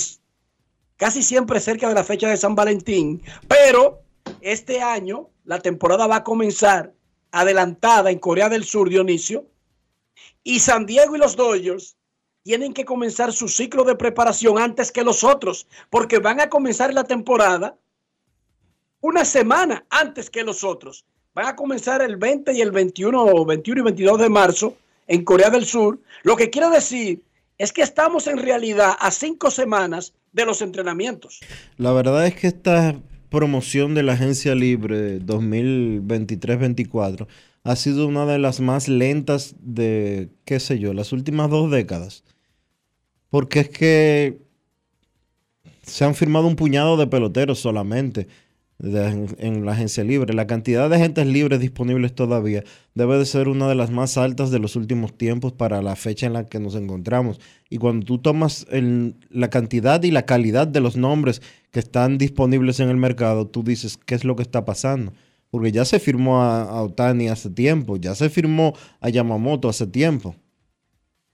casi 0.95 1.23
siempre 1.23 1.59
cerca 1.59 1.87
de 1.87 1.93
la 1.95 2.03
fecha 2.03 2.29
de 2.29 2.37
San 2.37 2.55
Valentín, 2.55 3.21
pero 3.47 4.01
este 4.41 4.81
año 4.81 5.29
la 5.45 5.59
temporada 5.59 6.07
va 6.07 6.17
a 6.17 6.23
comenzar 6.23 6.93
adelantada 7.31 8.11
en 8.11 8.19
Corea 8.19 8.49
del 8.49 8.63
Sur, 8.63 8.89
Dionisio, 8.89 9.45
y 10.43 10.59
San 10.59 10.85
Diego 10.85 11.15
y 11.15 11.19
los 11.19 11.35
Dodgers 11.35 11.97
tienen 12.48 12.74
que 12.74 12.86
comenzar 12.86 13.34
su 13.34 13.49
ciclo 13.49 13.84
de 13.84 13.98
preparación 13.98 14.57
antes 14.57 14.94
que 14.94 15.03
los 15.03 15.26
otros, 15.26 15.68
porque 15.90 16.19
van 16.19 16.40
a 16.40 16.48
comenzar 16.48 16.94
la 16.94 17.03
temporada 17.03 17.76
una 19.02 19.26
semana 19.26 19.86
antes 19.90 20.30
que 20.30 20.45
los 20.45 20.64
otros. 20.64 21.03
Van 21.34 21.48
a 21.48 21.57
comenzar 21.57 22.02
el 22.02 22.15
20 22.15 22.53
y 22.53 22.61
el 22.61 22.72
21 22.72 23.22
o 23.22 23.45
21 23.45 23.82
y 23.82 23.84
22 23.84 24.22
de 24.22 24.30
marzo 24.30 24.78
en 25.07 25.26
Corea 25.26 25.49
del 25.49 25.65
Sur. 25.65 25.99
Lo 26.24 26.38
que 26.38 26.49
quiero 26.49 26.69
decir 26.69 27.22
es 27.57 27.74
que 27.74 27.82
estamos 27.82 28.28
en 28.28 28.38
realidad 28.38 28.94
a 28.98 29.11
cinco 29.11 29.52
semanas 29.52 30.14
de 30.32 30.45
los 30.45 30.61
entrenamientos. 30.61 31.41
La 31.76 31.91
verdad 31.91 32.28
es 32.28 32.36
que 32.36 32.48
esta 32.48 32.95
promoción 33.30 33.94
de 33.94 34.03
la 34.03 34.14
agencia 34.14 34.56
libre 34.56 35.19
2023-24 35.19 37.28
ha 37.65 37.76
sido 37.76 38.07
una 38.07 38.26
de 38.26 38.40
las 38.40 38.61
más 38.61 38.88
lentas 38.88 39.53
de, 39.60 40.30
qué 40.45 40.61
sé 40.61 40.80
yo, 40.80 40.94
las 40.94 41.11
últimas 41.11 41.49
dos 41.49 41.69
décadas. 41.69 42.24
Porque 43.29 43.61
es 43.61 43.69
que 43.69 44.37
se 45.83 46.05
han 46.05 46.15
firmado 46.15 46.47
un 46.47 46.55
puñado 46.55 46.97
de 46.97 47.07
peloteros 47.07 47.59
solamente 47.59 48.27
en, 48.79 49.65
la 49.65 49.71
agencia 49.71 50.03
libre. 50.03 50.33
La 50.33 50.47
cantidad 50.47 50.89
de 50.89 50.97
agentes 50.97 51.25
libres 51.25 51.59
disponibles 51.59 52.13
todavía 52.13 52.63
debe 52.93 53.17
de 53.17 53.25
ser 53.25 53.47
una 53.47 53.67
de 53.67 53.75
las 53.75 53.89
más 53.89 54.17
altas 54.17 54.51
de 54.51 54.59
los 54.59 54.75
últimos 54.75 55.17
tiempos 55.17 55.53
para 55.53 55.81
la 55.81 55.95
fecha 55.95 56.27
en 56.27 56.33
la 56.33 56.45
que 56.45 56.59
nos 56.59 56.75
encontramos. 56.75 57.39
Y 57.69 57.77
cuando 57.77 58.05
tú 58.05 58.19
tomas 58.19 58.67
la 58.69 59.49
cantidad 59.49 60.03
y 60.03 60.11
la 60.11 60.25
calidad 60.25 60.67
de 60.67 60.81
los 60.81 60.95
nombres 60.97 61.41
que 61.71 61.79
están 61.79 62.17
disponibles 62.17 62.79
en 62.79 62.89
el 62.89 62.97
mercado, 62.97 63.47
tú 63.47 63.63
dices, 63.63 63.97
¿qué 63.97 64.15
es 64.15 64.23
lo 64.23 64.35
que 64.35 64.43
está 64.43 64.65
pasando? 64.65 65.13
Porque 65.49 65.71
ya 65.71 65.85
se 65.85 65.99
firmó 65.99 66.41
a, 66.41 66.63
a 66.63 66.83
Otani 66.83 67.29
hace 67.29 67.49
tiempo, 67.49 67.97
ya 67.97 68.13
se 68.15 68.29
firmó 68.29 68.73
a 68.99 69.09
Yamamoto 69.09 69.69
hace 69.69 69.87
tiempo. 69.87 70.35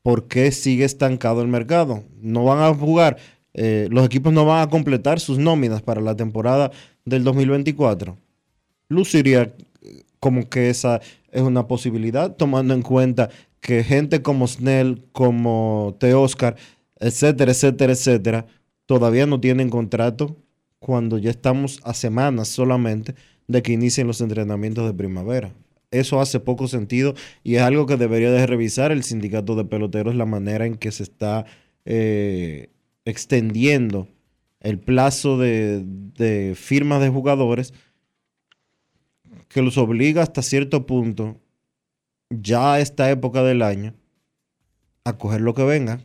¿Por 0.04 0.28
qué 0.28 0.52
sigue 0.52 0.84
estancado 0.84 1.42
el 1.42 1.48
mercado? 1.48 2.04
No 2.22 2.44
van 2.44 2.60
a 2.60 2.74
jugar, 2.74 3.18
eh, 3.54 3.88
los 3.90 4.06
equipos 4.06 4.34
no 4.34 4.46
van 4.46 4.62
a 4.62 4.70
completar 4.70 5.22
sus 5.22 5.38
nóminas 5.40 5.82
para 5.82 6.02
la 6.02 6.16
temporada 6.16 6.72
del 7.06 7.24
2024. 7.24 8.18
Luciría 8.90 9.54
eh, 9.82 10.04
como 10.20 10.50
que 10.50 10.70
esa 10.70 11.00
es 11.32 11.42
una 11.42 11.68
posibilidad, 11.68 12.36
tomando 12.36 12.74
en 12.74 12.82
cuenta 12.82 13.30
que 13.62 13.82
gente 13.84 14.22
como 14.22 14.46
Snell, 14.46 15.06
como 15.14 15.96
Teoscar, 16.00 16.58
etcétera, 17.00 17.52
etcétera, 17.52 17.94
etcétera, 17.94 18.46
todavía 18.86 19.26
no 19.26 19.40
tienen 19.40 19.70
contrato 19.70 20.36
cuando 20.80 21.18
ya 21.18 21.30
estamos 21.30 21.80
a 21.84 21.94
semanas 21.94 22.50
solamente 22.50 23.16
de 23.48 23.62
que 23.62 23.72
inicien 23.72 24.08
los 24.08 24.20
entrenamientos 24.20 24.86
de 24.86 24.94
primavera. 24.94 25.54
Eso 25.94 26.20
hace 26.20 26.40
poco 26.40 26.68
sentido 26.68 27.14
y 27.44 27.56
es 27.56 27.62
algo 27.62 27.86
que 27.86 27.98
debería 27.98 28.32
de 28.32 28.48
revisar 28.48 28.92
el 28.92 29.04
sindicato 29.04 29.56
de 29.56 29.64
peloteros, 29.64 30.16
la 30.16 30.26
manera 30.26 30.66
en 30.66 30.76
que 30.76 30.92
se 30.92 31.04
está 31.04 31.46
eh, 31.86 32.70
extendiendo 33.06 34.08
el 34.60 34.80
plazo 34.80 35.38
de, 35.38 35.84
de 35.86 36.56
firmas 36.56 37.02
de 37.02 37.10
jugadores 37.10 37.74
que 39.50 39.62
los 39.62 39.78
obliga 39.78 40.24
hasta 40.24 40.42
cierto 40.42 40.88
punto, 40.88 41.40
ya 42.30 42.74
a 42.74 42.80
esta 42.80 43.12
época 43.12 43.44
del 43.44 43.62
año, 43.62 43.94
a 45.04 45.18
coger 45.18 45.42
lo 45.42 45.54
que 45.54 45.64
venga, 45.64 46.02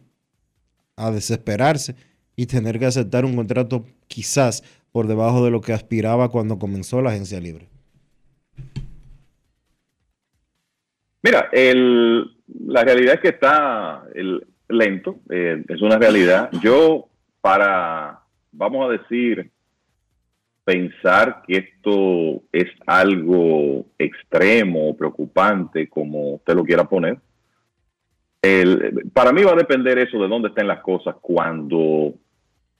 a 0.96 1.10
desesperarse 1.10 1.94
y 2.36 2.46
tener 2.46 2.78
que 2.78 2.86
aceptar 2.86 3.24
un 3.24 3.36
contrato 3.36 3.86
quizás 4.06 4.62
por 4.92 5.06
debajo 5.06 5.44
de 5.44 5.50
lo 5.50 5.60
que 5.62 5.72
aspiraba 5.72 6.28
cuando 6.28 6.58
comenzó 6.58 7.00
la 7.00 7.10
agencia 7.10 7.40
libre. 7.40 7.68
Mira, 11.22 11.48
el, 11.52 12.30
la 12.66 12.84
realidad 12.84 13.14
es 13.14 13.20
que 13.20 13.28
está 13.28 14.04
lento, 14.68 15.20
eh, 15.30 15.64
es 15.68 15.82
una 15.82 15.98
realidad. 15.98 16.50
Yo, 16.62 17.08
para, 17.40 18.20
vamos 18.52 18.88
a 18.88 18.92
decir, 18.92 19.50
pensar 20.64 21.42
que 21.46 21.56
esto 21.56 22.42
es 22.52 22.66
algo 22.86 23.86
extremo 23.98 24.96
preocupante, 24.96 25.88
como 25.88 26.34
usted 26.34 26.54
lo 26.54 26.64
quiera 26.64 26.84
poner, 26.84 27.18
para 29.12 29.32
mí 29.32 29.42
va 29.42 29.52
a 29.52 29.56
depender 29.56 29.98
eso 29.98 30.18
de 30.18 30.28
dónde 30.28 30.48
estén 30.48 30.68
las 30.68 30.80
cosas 30.80 31.16
cuando 31.20 32.14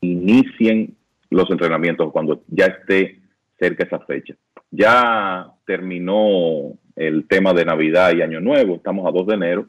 inicien 0.01 0.97
los 1.31 1.51
entrenamientos, 1.51 2.13
cuando 2.13 2.43
ya 2.47 2.67
esté 2.67 3.21
cerca 3.59 3.85
esa 3.85 3.99
fecha. 4.01 4.35
Ya 4.71 5.51
terminó 5.67 6.75
el 6.99 7.29
tema 7.29 7.53
de 7.55 7.65
Navidad 7.65 8.13
y 8.13 8.23
Año 8.23 8.41
Nuevo, 8.41 8.75
estamos 8.75 9.07
a 9.07 9.13
2 9.13 9.27
de 9.29 9.35
enero. 9.35 9.67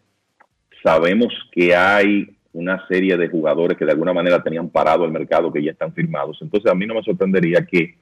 Sabemos 0.83 1.31
que 1.51 1.75
hay 1.75 2.27
una 2.53 2.87
serie 2.87 3.17
de 3.17 3.29
jugadores 3.29 3.77
que 3.77 3.85
de 3.85 3.91
alguna 3.91 4.13
manera 4.13 4.41
tenían 4.41 4.69
parado 4.69 5.05
el 5.05 5.11
mercado 5.11 5.53
que 5.53 5.63
ya 5.63 5.71
están 5.71 5.93
firmados. 5.93 6.39
Entonces 6.41 6.71
a 6.71 6.75
mí 6.75 6.87
no 6.87 6.95
me 6.95 7.03
sorprendería 7.03 7.65
que 7.65 7.95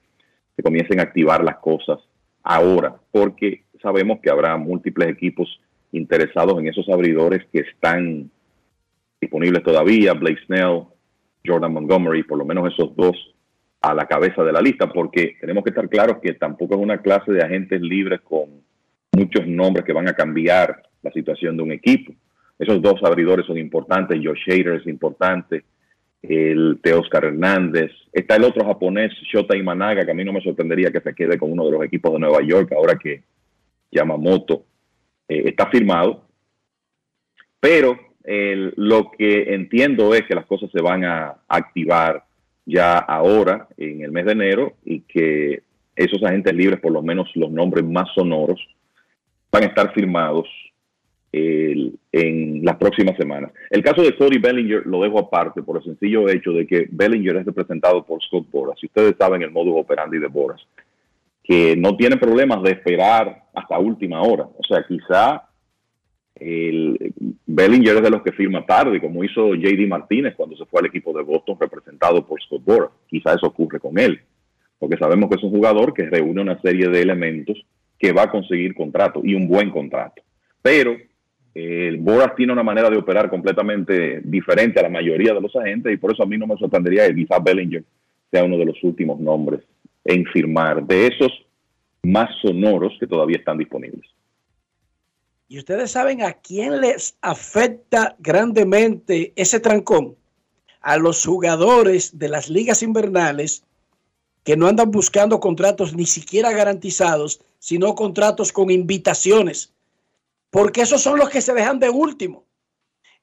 se 0.56 0.64
comiencen 0.64 1.00
a 1.00 1.04
activar 1.04 1.44
las 1.44 1.58
cosas 1.58 2.00
ahora, 2.42 2.96
porque 3.12 3.64
sabemos 3.82 4.20
que 4.22 4.30
habrá 4.30 4.56
múltiples 4.56 5.10
equipos 5.10 5.60
interesados 5.92 6.58
en 6.60 6.70
esos 6.70 6.88
abridores 6.88 7.46
que 7.52 7.60
están 7.60 8.32
disponibles 9.20 9.62
todavía, 9.62 10.14
Blake 10.14 10.40
Snell, 10.46 10.84
Jordan 11.46 11.74
Montgomery, 11.74 12.24
por 12.24 12.38
lo 12.38 12.46
menos 12.46 12.72
esos 12.72 12.96
dos 12.96 13.16
a 13.82 13.94
la 13.94 14.06
cabeza 14.06 14.44
de 14.44 14.54
la 14.54 14.62
lista, 14.62 14.88
porque 14.88 15.36
tenemos 15.42 15.66
que 15.66 15.72
estar 15.72 15.90
claros 15.90 16.18
que 16.22 16.34
tampoco 16.34 16.76
es 16.76 16.82
una 16.82 17.02
clase 17.02 17.32
de 17.34 17.44
agentes 17.44 17.82
libres 17.82 18.22
con 18.22 18.66
muchos 19.18 19.48
nombres 19.48 19.84
que 19.86 19.94
van 19.94 20.08
a 20.08 20.14
cambiar 20.14 20.84
la 21.02 21.12
situación 21.12 21.58
de 21.58 21.64
un 21.64 21.72
equipo. 21.72 22.14
Esos 22.60 22.82
dos 22.82 23.02
abridores 23.04 23.46
son 23.46 23.58
importantes, 23.58 24.20
Josh 24.24 24.44
Hader 24.48 24.76
es 24.82 24.88
importante, 24.88 25.64
el 26.22 26.80
Teoscar 26.82 27.26
Hernández, 27.26 27.92
está 28.12 28.36
el 28.36 28.44
otro 28.44 28.66
japonés, 28.66 29.12
Shota 29.32 29.56
Imanaga, 29.56 30.04
que 30.04 30.12
a 30.12 30.16
mí 30.16 30.24
no 30.24 30.34
me 30.34 30.42
sorprendería 30.42 30.92
que 30.92 31.02
se 31.02 31.14
quede 31.14 31.38
con 31.38 31.52
uno 31.52 31.66
de 31.66 31.72
los 31.72 31.84
equipos 31.84 32.12
de 32.14 32.20
Nueva 32.20 32.42
York, 32.42 32.72
ahora 32.74 32.98
que 32.98 33.24
Yamamoto 33.92 34.66
eh, 35.28 35.44
está 35.46 35.68
firmado. 35.68 36.24
Pero 37.60 37.98
lo 38.76 39.10
que 39.18 39.54
entiendo 39.54 40.14
es 40.14 40.24
que 40.24 40.36
las 40.36 40.46
cosas 40.46 40.70
se 40.72 40.82
van 40.82 41.06
a 41.06 41.38
activar 41.48 42.26
ya 42.66 42.98
ahora, 42.98 43.68
en 43.78 44.02
el 44.02 44.12
mes 44.12 44.26
de 44.26 44.32
enero, 44.34 44.74
y 44.84 45.00
que 45.02 45.64
esos 45.96 46.22
agentes 46.24 46.54
libres, 46.54 46.82
por 46.82 46.92
lo 46.92 47.02
menos 47.02 47.30
los 47.36 47.50
nombres 47.50 47.86
más 47.86 48.10
sonoros, 48.14 48.60
van 49.52 49.64
a 49.64 49.68
estar 49.68 49.94
firmados 49.94 50.48
en 51.32 52.66
las 52.66 52.78
próximas 52.78 53.16
semanas. 53.18 53.52
El 53.70 53.84
caso 53.84 54.02
de 54.02 54.16
Cody 54.16 54.40
Bellinger 54.40 54.88
lo 54.88 55.02
dejo 55.02 55.20
aparte 55.20 55.62
por 55.62 55.78
el 55.78 55.84
sencillo 55.84 56.28
hecho 56.30 56.52
de 56.52 56.66
que 56.66 56.88
Bellinger 56.90 57.38
es 57.38 57.46
representado 57.46 58.04
por 58.04 58.22
Scott 58.24 58.50
Boras. 58.50 58.80
Si 58.80 58.88
ustedes 58.88 59.16
saben 59.18 59.44
el 59.44 59.52
modus 59.52 59.76
operandi 59.78 60.18
de 60.18 60.28
Boras, 60.28 60.66
que 61.44 61.76
no 61.78 61.96
tiene 61.96 62.18
problemas 62.18 62.62
de 62.64 62.72
esperar 62.72 63.44
hasta 63.54 63.80
última 63.80 64.22
hora. 64.22 64.44
O 64.58 64.64
sea, 64.68 64.84
quizá 64.88 65.44
el 66.36 67.14
Bellinger 67.46 67.98
es 67.98 68.04
de 68.04 68.10
los 68.10 68.22
que 68.22 68.32
firma 68.32 68.66
tarde, 68.66 69.00
como 69.00 69.24
hizo 69.24 69.56
JD 69.56 69.88
Martínez 69.88 70.36
cuando 70.36 70.58
se 70.58 70.66
fue 70.66 70.82
al 70.82 70.88
equipo 70.88 71.16
de 71.16 71.24
Boston 71.24 71.58
representado 71.60 72.26
por 72.26 72.42
Scott 72.42 72.64
Boras. 72.64 72.90
Quizá 73.08 73.34
eso 73.34 73.48
ocurre 73.48 73.80
con 73.80 73.98
él, 74.00 74.20
porque 74.80 74.98
sabemos 74.98 75.30
que 75.30 75.36
es 75.36 75.44
un 75.44 75.52
jugador 75.52 75.94
que 75.94 76.10
reúne 76.10 76.42
una 76.42 76.60
serie 76.62 76.90
de 76.90 77.02
elementos 77.02 77.64
que 77.98 78.12
va 78.12 78.24
a 78.24 78.32
conseguir 78.32 78.76
contrato 78.76 79.22
y 79.24 79.34
un 79.34 79.48
buen 79.48 79.70
contrato. 79.70 80.22
Pero 80.62 80.92
eh, 80.92 81.88
el 81.88 81.98
Boras 81.98 82.36
tiene 82.36 82.54
una 82.54 82.64
manera 82.64 82.90
de 82.90 82.98
operar 82.98 83.30
completamente 83.30 84.22
diferente 84.24 84.80
a 84.80 84.84
la 84.84 84.90
mayoría 84.90 85.34
de 85.34 85.42
los 85.42 85.56
agentes 85.56 85.94
y 85.94 85.98
por 85.98 86.14
eso 86.14 86.24
a 86.24 86.28
mí 86.28 86.38
no 86.38 86.48
me 86.48 86.58
sorprendería 86.58 87.08
que 87.08 87.16
quizás 87.16 87.44
Bellinger 87.44 87.84
sea 88.32 88.44
uno 88.44 88.58
de 88.58 88.66
los 88.66 88.84
últimos 88.84 89.20
nombres 89.20 89.62
en 90.04 90.26
firmar 90.26 90.86
de 90.86 91.08
esos 91.08 91.32
más 92.04 92.30
sonoros 92.42 92.94
que 93.00 93.08
todavía 93.08 93.38
están 93.38 93.58
disponibles. 93.58 94.08
¿Y 95.50 95.60
ustedes 95.60 95.92
saben 95.92 96.24
a 96.24 96.34
quién 96.34 96.82
les 96.82 97.18
afecta 97.22 98.16
grandemente 98.20 99.34
ese 99.36 99.60
trancón? 99.60 100.16
A 100.82 100.98
los 100.98 101.26
jugadores 101.26 102.20
de 102.20 102.30
las 102.30 102.50
ligas 102.50 102.84
invernales 102.84 103.64
que 104.44 104.58
no 104.58 104.68
andan 104.68 104.92
buscando 104.92 105.40
contratos 105.40 105.96
ni 105.96 106.06
siquiera 106.06 106.52
garantizados, 106.52 107.42
sino 107.60 107.96
contratos 107.96 108.52
con 108.52 108.70
invitaciones. 108.70 109.74
Porque 110.50 110.82
esos 110.82 111.02
son 111.02 111.18
los 111.18 111.30
que 111.30 111.42
se 111.42 111.54
dejan 111.54 111.80
de 111.80 111.90
último. 111.90 112.46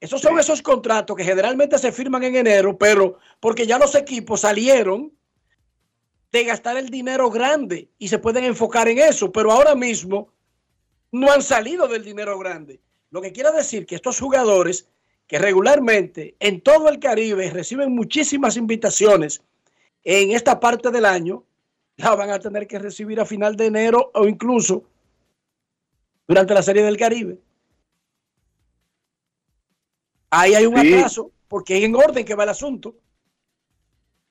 Esos 0.00 0.20
son 0.20 0.38
esos 0.38 0.60
contratos 0.60 1.16
que 1.16 1.24
generalmente 1.24 1.78
se 1.78 1.92
firman 1.92 2.22
en 2.24 2.36
enero, 2.36 2.76
pero 2.76 3.18
porque 3.40 3.66
ya 3.66 3.78
los 3.78 3.94
equipos 3.94 4.40
salieron 4.40 5.12
de 6.30 6.44
gastar 6.44 6.76
el 6.76 6.90
dinero 6.90 7.30
grande 7.30 7.88
y 7.98 8.08
se 8.08 8.18
pueden 8.18 8.44
enfocar 8.44 8.88
en 8.88 8.98
eso, 8.98 9.30
pero 9.30 9.52
ahora 9.52 9.74
mismo 9.74 10.28
no 11.12 11.30
han 11.30 11.42
salido 11.42 11.86
del 11.86 12.04
dinero 12.04 12.38
grande. 12.38 12.80
Lo 13.10 13.22
que 13.22 13.32
quiere 13.32 13.52
decir 13.52 13.86
que 13.86 13.94
estos 13.94 14.18
jugadores 14.18 14.88
que 15.26 15.38
regularmente 15.38 16.34
en 16.40 16.60
todo 16.60 16.88
el 16.88 16.98
Caribe 16.98 17.50
reciben 17.50 17.94
muchísimas 17.94 18.56
invitaciones 18.56 19.42
en 20.02 20.32
esta 20.32 20.60
parte 20.60 20.90
del 20.90 21.04
año, 21.04 21.44
la 21.96 22.14
van 22.14 22.30
a 22.30 22.38
tener 22.38 22.66
que 22.66 22.78
recibir 22.78 23.20
a 23.20 23.24
final 23.26 23.56
de 23.56 23.66
enero 23.66 24.10
o 24.14 24.26
incluso 24.26 24.84
durante 26.26 26.54
la 26.54 26.62
Serie 26.62 26.82
del 26.82 26.96
Caribe. 26.96 27.38
Ahí 30.30 30.54
hay 30.54 30.66
un 30.66 30.76
Sí. 30.76 30.94
atraso 30.94 31.30
porque 31.48 31.78
es 31.78 31.84
en 31.84 31.94
orden 31.94 32.24
que 32.24 32.34
va 32.34 32.44
el 32.44 32.50
asunto. 32.50 32.96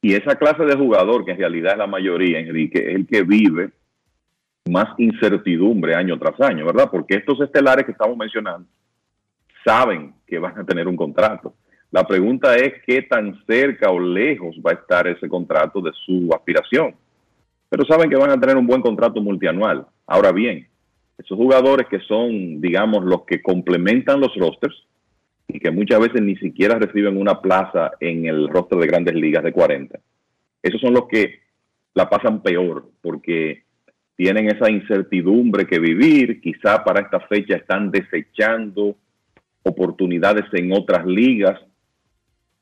Y 0.01 0.13
esa 0.13 0.35
clase 0.35 0.65
de 0.65 0.75
jugador, 0.75 1.23
que 1.23 1.31
en 1.31 1.37
realidad 1.37 1.73
es 1.73 1.77
la 1.77 1.87
mayoría, 1.87 2.39
Enrique, 2.39 2.79
es 2.79 2.95
el 2.95 3.07
que 3.07 3.23
vive 3.23 3.71
más 4.69 4.87
incertidumbre 4.97 5.95
año 5.95 6.19
tras 6.19 6.39
año, 6.41 6.65
¿verdad? 6.65 6.89
Porque 6.91 7.15
estos 7.15 7.39
estelares 7.39 7.85
que 7.85 7.93
estamos 7.93 8.17
mencionando 8.17 8.67
saben 9.63 10.13
que 10.27 10.39
van 10.39 10.59
a 10.59 10.65
tener 10.65 10.87
un 10.89 10.97
contrato. 10.97 11.55
La 11.91 12.05
pregunta 12.05 12.55
es 12.55 12.81
qué 12.85 13.03
tan 13.03 13.45
cerca 13.45 13.91
o 13.91 13.99
lejos 13.99 14.57
va 14.65 14.71
a 14.71 14.73
estar 14.73 15.07
ese 15.07 15.29
contrato 15.29 15.79
de 15.79 15.91
su 16.05 16.29
aspiración. 16.33 16.95
Pero 17.73 17.85
saben 17.85 18.07
que 18.07 18.15
van 18.15 18.29
a 18.29 18.39
tener 18.39 18.55
un 18.55 18.67
buen 18.67 18.83
contrato 18.83 19.19
multianual. 19.19 19.87
Ahora 20.05 20.31
bien, 20.31 20.67
esos 21.17 21.35
jugadores 21.35 21.87
que 21.87 22.01
son, 22.01 22.61
digamos, 22.61 23.03
los 23.03 23.25
que 23.25 23.41
complementan 23.41 24.19
los 24.19 24.31
rosters 24.35 24.75
y 25.47 25.59
que 25.59 25.71
muchas 25.71 25.99
veces 25.99 26.21
ni 26.21 26.35
siquiera 26.35 26.77
reciben 26.77 27.17
una 27.17 27.41
plaza 27.41 27.93
en 27.99 28.27
el 28.27 28.47
roster 28.47 28.77
de 28.77 28.85
grandes 28.85 29.15
ligas 29.15 29.43
de 29.43 29.51
40, 29.51 29.99
esos 30.61 30.79
son 30.81 30.93
los 30.93 31.07
que 31.07 31.39
la 31.95 32.07
pasan 32.07 32.43
peor 32.43 32.91
porque 33.01 33.63
tienen 34.15 34.55
esa 34.55 34.69
incertidumbre 34.69 35.65
que 35.65 35.79
vivir, 35.79 36.41
quizá 36.41 36.83
para 36.83 37.01
esta 37.01 37.21
fecha 37.21 37.55
están 37.55 37.89
desechando 37.89 38.95
oportunidades 39.63 40.45
en 40.51 40.73
otras 40.73 41.07
ligas 41.07 41.59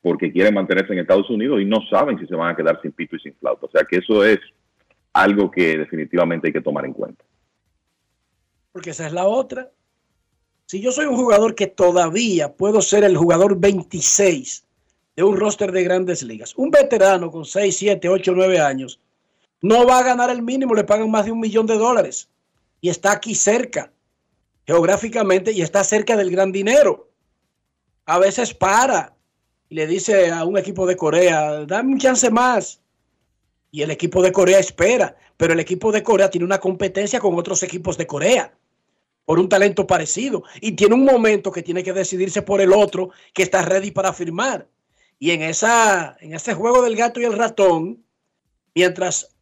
porque 0.01 0.31
quieren 0.31 0.53
mantenerse 0.53 0.93
en 0.93 0.99
Estados 0.99 1.29
Unidos 1.29 1.59
y 1.59 1.65
no 1.65 1.81
saben 1.89 2.17
si 2.17 2.25
se 2.27 2.35
van 2.35 2.53
a 2.53 2.55
quedar 2.55 2.81
sin 2.81 2.93
pito 2.93 3.17
y 3.17 3.19
sin 3.19 3.33
flauta. 3.33 3.65
O 3.65 3.71
sea 3.71 3.83
que 3.83 3.97
eso 3.97 4.23
es 4.23 4.39
algo 5.13 5.51
que 5.51 5.77
definitivamente 5.77 6.47
hay 6.47 6.53
que 6.53 6.61
tomar 6.61 6.85
en 6.85 6.93
cuenta. 6.93 7.23
Porque 8.71 8.91
esa 8.91 9.07
es 9.07 9.13
la 9.13 9.27
otra. 9.27 9.69
Si 10.65 10.79
yo 10.79 10.91
soy 10.91 11.05
un 11.05 11.17
jugador 11.17 11.55
que 11.55 11.67
todavía 11.67 12.53
puedo 12.53 12.81
ser 12.81 13.03
el 13.03 13.17
jugador 13.17 13.59
26 13.59 14.63
de 15.15 15.23
un 15.23 15.35
roster 15.37 15.71
de 15.71 15.83
grandes 15.83 16.23
ligas, 16.23 16.55
un 16.55 16.71
veterano 16.71 17.29
con 17.29 17.45
6, 17.45 17.75
7, 17.75 18.07
8, 18.07 18.33
9 18.33 18.59
años, 18.59 18.99
no 19.61 19.85
va 19.85 19.99
a 19.99 20.03
ganar 20.03 20.29
el 20.29 20.41
mínimo, 20.41 20.73
le 20.73 20.85
pagan 20.85 21.11
más 21.11 21.25
de 21.25 21.31
un 21.31 21.39
millón 21.39 21.67
de 21.67 21.77
dólares. 21.77 22.29
Y 22.79 22.89
está 22.89 23.11
aquí 23.11 23.35
cerca, 23.35 23.91
geográficamente, 24.65 25.51
y 25.51 25.61
está 25.61 25.83
cerca 25.83 26.15
del 26.15 26.31
gran 26.31 26.51
dinero. 26.51 27.09
A 28.05 28.17
veces 28.17 28.53
para 28.53 29.13
y 29.71 29.75
le 29.75 29.87
dice 29.87 30.29
a 30.29 30.43
un 30.43 30.57
equipo 30.57 30.85
de 30.85 30.97
Corea, 30.97 31.65
dame 31.65 31.93
un 31.93 31.97
chance 31.97 32.29
más. 32.29 32.80
Y 33.71 33.81
el 33.81 33.91
equipo 33.91 34.21
de 34.21 34.31
Corea 34.31 34.59
espera, 34.59 35.15
pero 35.37 35.53
el 35.53 35.59
equipo 35.59 35.91
de 35.91 36.03
Corea 36.03 36.29
tiene 36.29 36.45
una 36.45 36.59
competencia 36.59 37.19
con 37.19 37.37
otros 37.39 37.63
equipos 37.63 37.97
de 37.97 38.05
Corea 38.05 38.53
por 39.25 39.39
un 39.39 39.47
talento 39.47 39.87
parecido 39.87 40.43
y 40.59 40.73
tiene 40.73 40.95
un 40.95 41.05
momento 41.05 41.51
que 41.51 41.63
tiene 41.63 41.83
que 41.83 41.93
decidirse 41.93 42.41
por 42.41 42.59
el 42.59 42.73
otro 42.73 43.11
que 43.33 43.43
está 43.43 43.61
ready 43.61 43.91
para 43.91 44.13
firmar. 44.13 44.67
Y 45.19 45.31
en 45.31 45.41
esa 45.43 46.17
en 46.19 46.33
ese 46.33 46.53
juego 46.53 46.81
del 46.81 46.95
gato 46.95 47.21
y 47.21 47.25
el 47.25 47.37
ratón, 47.37 48.03
mientras 48.75 49.35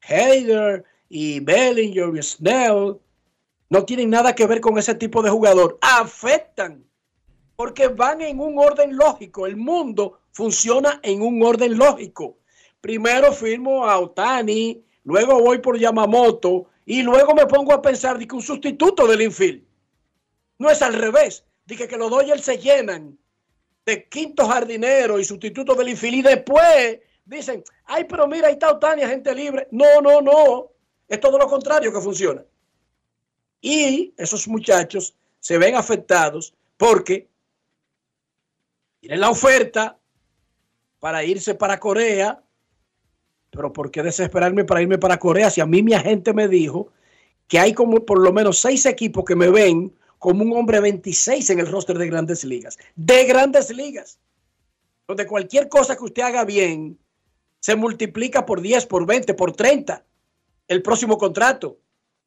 Hader 0.00 0.84
y 1.08 1.40
Bellinger 1.40 2.16
y 2.16 2.22
Snell 2.22 2.96
no 3.68 3.84
tienen 3.84 4.10
nada 4.10 4.34
que 4.34 4.46
ver 4.46 4.60
con 4.60 4.78
ese 4.78 4.94
tipo 4.94 5.22
de 5.22 5.30
jugador, 5.30 5.78
afectan 5.80 6.84
porque 7.56 7.88
van 7.88 8.20
en 8.20 8.38
un 8.38 8.58
orden 8.58 8.96
lógico. 8.96 9.46
El 9.46 9.56
mundo 9.56 10.20
funciona 10.32 11.00
en 11.02 11.22
un 11.22 11.42
orden 11.42 11.76
lógico. 11.76 12.38
Primero 12.86 13.32
firmo 13.32 13.84
a 13.84 13.98
Otani, 13.98 14.80
luego 15.02 15.40
voy 15.40 15.58
por 15.58 15.76
Yamamoto 15.76 16.66
y 16.84 17.02
luego 17.02 17.34
me 17.34 17.44
pongo 17.44 17.72
a 17.72 17.82
pensar 17.82 18.16
de 18.16 18.28
que 18.28 18.36
un 18.36 18.42
sustituto 18.42 19.08
del 19.08 19.22
infield. 19.22 19.64
No 20.58 20.70
es 20.70 20.80
al 20.82 20.94
revés, 20.94 21.44
de 21.64 21.74
que, 21.74 21.88
que 21.88 21.96
los 21.96 22.08
Dodgers 22.08 22.44
se 22.44 22.58
llenan 22.58 23.18
de 23.84 24.08
quinto 24.08 24.46
jardinero 24.46 25.18
y 25.18 25.24
sustituto 25.24 25.74
del 25.74 25.88
infield 25.88 26.14
y 26.14 26.22
después 26.22 27.00
dicen, 27.24 27.64
ay, 27.86 28.04
pero 28.04 28.28
mira, 28.28 28.46
ahí 28.46 28.52
está 28.52 28.70
Otani, 28.70 29.02
gente 29.02 29.34
libre. 29.34 29.66
No, 29.72 30.00
no, 30.00 30.20
no. 30.20 30.70
Es 31.08 31.18
todo 31.18 31.38
lo 31.38 31.48
contrario 31.48 31.92
que 31.92 32.00
funciona. 32.00 32.44
Y 33.60 34.14
esos 34.16 34.46
muchachos 34.46 35.16
se 35.40 35.58
ven 35.58 35.74
afectados 35.74 36.54
porque 36.76 37.28
tienen 39.00 39.18
la 39.18 39.30
oferta 39.30 39.98
para 41.00 41.24
irse 41.24 41.56
para 41.56 41.80
Corea, 41.80 42.44
pero 43.56 43.72
¿por 43.72 43.90
qué 43.90 44.02
desesperarme 44.02 44.64
para 44.64 44.82
irme 44.82 44.98
para 44.98 45.18
Corea? 45.18 45.50
Si 45.50 45.62
a 45.62 45.66
mí 45.66 45.82
mi 45.82 45.94
agente 45.94 46.34
me 46.34 46.46
dijo 46.46 46.92
que 47.48 47.58
hay 47.58 47.72
como 47.72 48.04
por 48.04 48.20
lo 48.20 48.32
menos 48.32 48.58
seis 48.58 48.84
equipos 48.84 49.24
que 49.24 49.34
me 49.34 49.48
ven 49.48 49.92
como 50.18 50.44
un 50.44 50.52
hombre 50.56 50.80
26 50.80 51.50
en 51.50 51.60
el 51.60 51.70
roster 51.70 51.96
de 51.96 52.06
grandes 52.06 52.44
ligas. 52.44 52.78
De 52.94 53.24
grandes 53.24 53.70
ligas. 53.70 54.18
Donde 55.08 55.26
cualquier 55.26 55.68
cosa 55.68 55.96
que 55.96 56.04
usted 56.04 56.22
haga 56.22 56.44
bien 56.44 56.98
se 57.60 57.76
multiplica 57.76 58.44
por 58.44 58.60
10, 58.60 58.86
por 58.86 59.06
20, 59.06 59.34
por 59.34 59.52
30 59.52 60.04
el 60.68 60.82
próximo 60.82 61.16
contrato. 61.16 61.78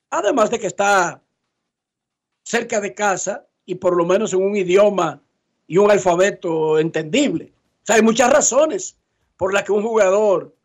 Además 0.09 0.49
de 0.49 0.59
que 0.59 0.67
está 0.67 1.21
cerca 2.43 2.81
de 2.81 2.93
casa 2.95 3.45
y 3.65 3.75
por 3.75 3.95
lo 3.95 4.05
menos 4.05 4.33
en 4.33 4.41
un 4.41 4.55
idioma 4.55 5.21
y 5.67 5.77
un 5.77 5.91
alfabeto 5.91 6.79
entendible. 6.79 7.53
O 7.83 7.85
sea, 7.85 7.97
hay 7.97 8.01
muchas 8.01 8.31
razones 8.31 8.97
por 9.37 9.53
las 9.53 9.63
que 9.63 9.71
un 9.71 9.83
jugador 9.83 10.55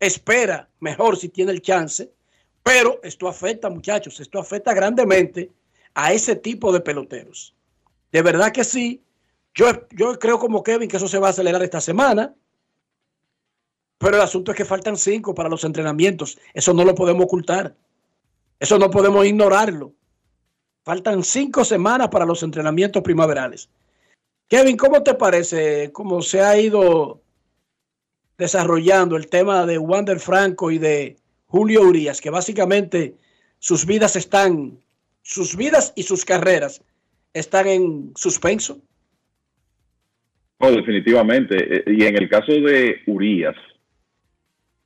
espera 0.00 0.68
mejor 0.80 1.16
si 1.16 1.28
tiene 1.28 1.52
el 1.52 1.62
chance, 1.62 2.10
pero 2.62 3.00
esto 3.02 3.28
afecta, 3.28 3.70
muchachos, 3.70 4.18
esto 4.18 4.38
afecta 4.38 4.74
grandemente 4.74 5.52
a 5.94 6.12
ese 6.12 6.36
tipo 6.36 6.72
de 6.72 6.80
peloteros. 6.80 7.54
De 8.10 8.22
verdad 8.22 8.52
que 8.52 8.64
sí. 8.64 9.02
Yo, 9.54 9.66
yo 9.90 10.18
creo 10.18 10.38
como 10.38 10.62
Kevin 10.62 10.88
que 10.88 10.96
eso 10.96 11.08
se 11.08 11.18
va 11.18 11.28
a 11.28 11.30
acelerar 11.30 11.62
esta 11.62 11.80
semana. 11.80 12.34
Pero 13.98 14.16
el 14.16 14.22
asunto 14.22 14.50
es 14.50 14.56
que 14.56 14.64
faltan 14.64 14.96
cinco 14.96 15.34
para 15.34 15.48
los 15.48 15.64
entrenamientos. 15.64 16.38
Eso 16.54 16.72
no 16.72 16.84
lo 16.84 16.94
podemos 16.94 17.24
ocultar. 17.24 17.76
Eso 18.58 18.78
no 18.78 18.90
podemos 18.90 19.26
ignorarlo. 19.26 19.92
Faltan 20.84 21.22
cinco 21.22 21.64
semanas 21.64 22.08
para 22.08 22.24
los 22.24 22.42
entrenamientos 22.42 23.02
primaverales. 23.02 23.68
Kevin, 24.48 24.76
¿cómo 24.76 25.02
te 25.02 25.14
parece 25.14 25.92
cómo 25.92 26.22
se 26.22 26.40
ha 26.40 26.58
ido 26.58 27.20
desarrollando 28.40 29.16
el 29.16 29.28
tema 29.28 29.66
de 29.66 29.76
Wander 29.76 30.18
Franco 30.18 30.70
y 30.70 30.78
de 30.78 31.16
Julio 31.46 31.82
Urias, 31.82 32.22
que 32.22 32.30
básicamente 32.30 33.14
sus 33.58 33.84
vidas 33.84 34.16
están, 34.16 34.78
sus 35.20 35.56
vidas 35.56 35.92
y 35.94 36.04
sus 36.04 36.24
carreras 36.24 36.82
están 37.34 37.66
en 37.68 38.12
suspenso? 38.16 38.80
No, 40.58 40.72
definitivamente. 40.72 41.54
Eh, 41.58 41.84
Y 41.86 42.04
en 42.04 42.16
el 42.16 42.28
caso 42.30 42.50
de 42.52 43.02
Urias, 43.06 43.56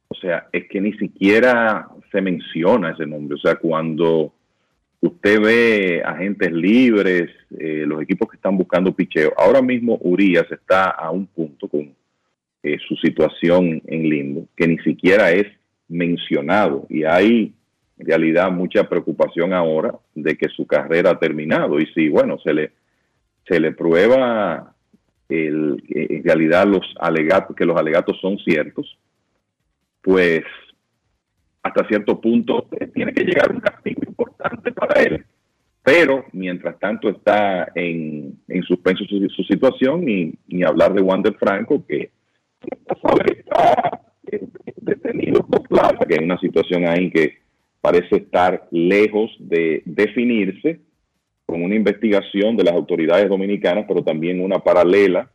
o 0.08 0.14
sea, 0.16 0.48
es 0.52 0.68
que 0.68 0.80
ni 0.80 0.92
siquiera 0.94 1.88
se 2.10 2.20
menciona 2.20 2.90
ese 2.90 3.06
nombre. 3.06 3.36
O 3.36 3.38
sea, 3.38 3.54
cuando 3.54 4.34
usted 5.00 5.40
ve 5.40 6.02
agentes 6.04 6.50
libres, 6.50 7.30
eh, 7.56 7.84
los 7.86 8.02
equipos 8.02 8.28
que 8.28 8.36
están 8.36 8.56
buscando 8.58 8.92
picheo, 8.92 9.32
ahora 9.36 9.62
mismo 9.62 9.96
Urias 10.02 10.50
está 10.50 10.90
a 10.90 11.12
un 11.12 11.26
punto 11.26 11.68
con 11.68 11.94
su 12.88 12.96
situación 12.96 13.82
en 13.86 14.08
limbo, 14.08 14.48
que 14.56 14.66
ni 14.66 14.78
siquiera 14.78 15.30
es 15.32 15.46
mencionado. 15.88 16.86
Y 16.88 17.04
hay 17.04 17.52
en 17.98 18.06
realidad 18.06 18.50
mucha 18.50 18.88
preocupación 18.88 19.52
ahora 19.52 19.94
de 20.14 20.36
que 20.36 20.48
su 20.48 20.66
carrera 20.66 21.10
ha 21.10 21.18
terminado. 21.18 21.78
Y 21.78 21.86
si, 21.94 22.08
bueno, 22.08 22.38
se 22.38 22.54
le, 22.54 22.72
se 23.46 23.60
le 23.60 23.72
prueba 23.72 24.74
el, 25.28 25.82
en 25.88 26.24
realidad 26.24 26.66
los 26.66 26.82
alegatos, 27.00 27.54
que 27.56 27.64
los 27.64 27.76
alegatos 27.76 28.18
son 28.20 28.38
ciertos, 28.38 28.98
pues 30.02 30.42
hasta 31.62 31.86
cierto 31.88 32.20
punto 32.20 32.68
tiene 32.92 33.12
que 33.12 33.24
llegar 33.24 33.50
un 33.50 33.60
castigo 33.60 34.02
importante 34.06 34.70
para 34.72 35.02
él. 35.02 35.24
Pero 35.82 36.24
mientras 36.32 36.78
tanto 36.78 37.08
está 37.10 37.70
en, 37.74 38.38
en 38.48 38.62
suspenso 38.62 39.04
su, 39.04 39.44
situación 39.44 40.08
y 40.08 40.34
ni 40.48 40.62
hablar 40.62 40.94
de 40.94 41.02
Wander 41.02 41.34
Franco, 41.34 41.84
que 41.86 42.10
detenido 44.76 45.46
por 45.46 45.66
plata, 45.68 46.06
que 46.06 46.14
es 46.14 46.20
una 46.20 46.38
situación 46.38 46.86
ahí 46.86 47.10
que 47.10 47.38
parece 47.80 48.16
estar 48.16 48.66
lejos 48.70 49.30
de 49.38 49.82
definirse 49.84 50.80
con 51.46 51.62
una 51.62 51.74
investigación 51.74 52.56
de 52.56 52.64
las 52.64 52.74
autoridades 52.74 53.28
dominicanas, 53.28 53.84
pero 53.86 54.02
también 54.02 54.40
una 54.40 54.58
paralela 54.58 55.30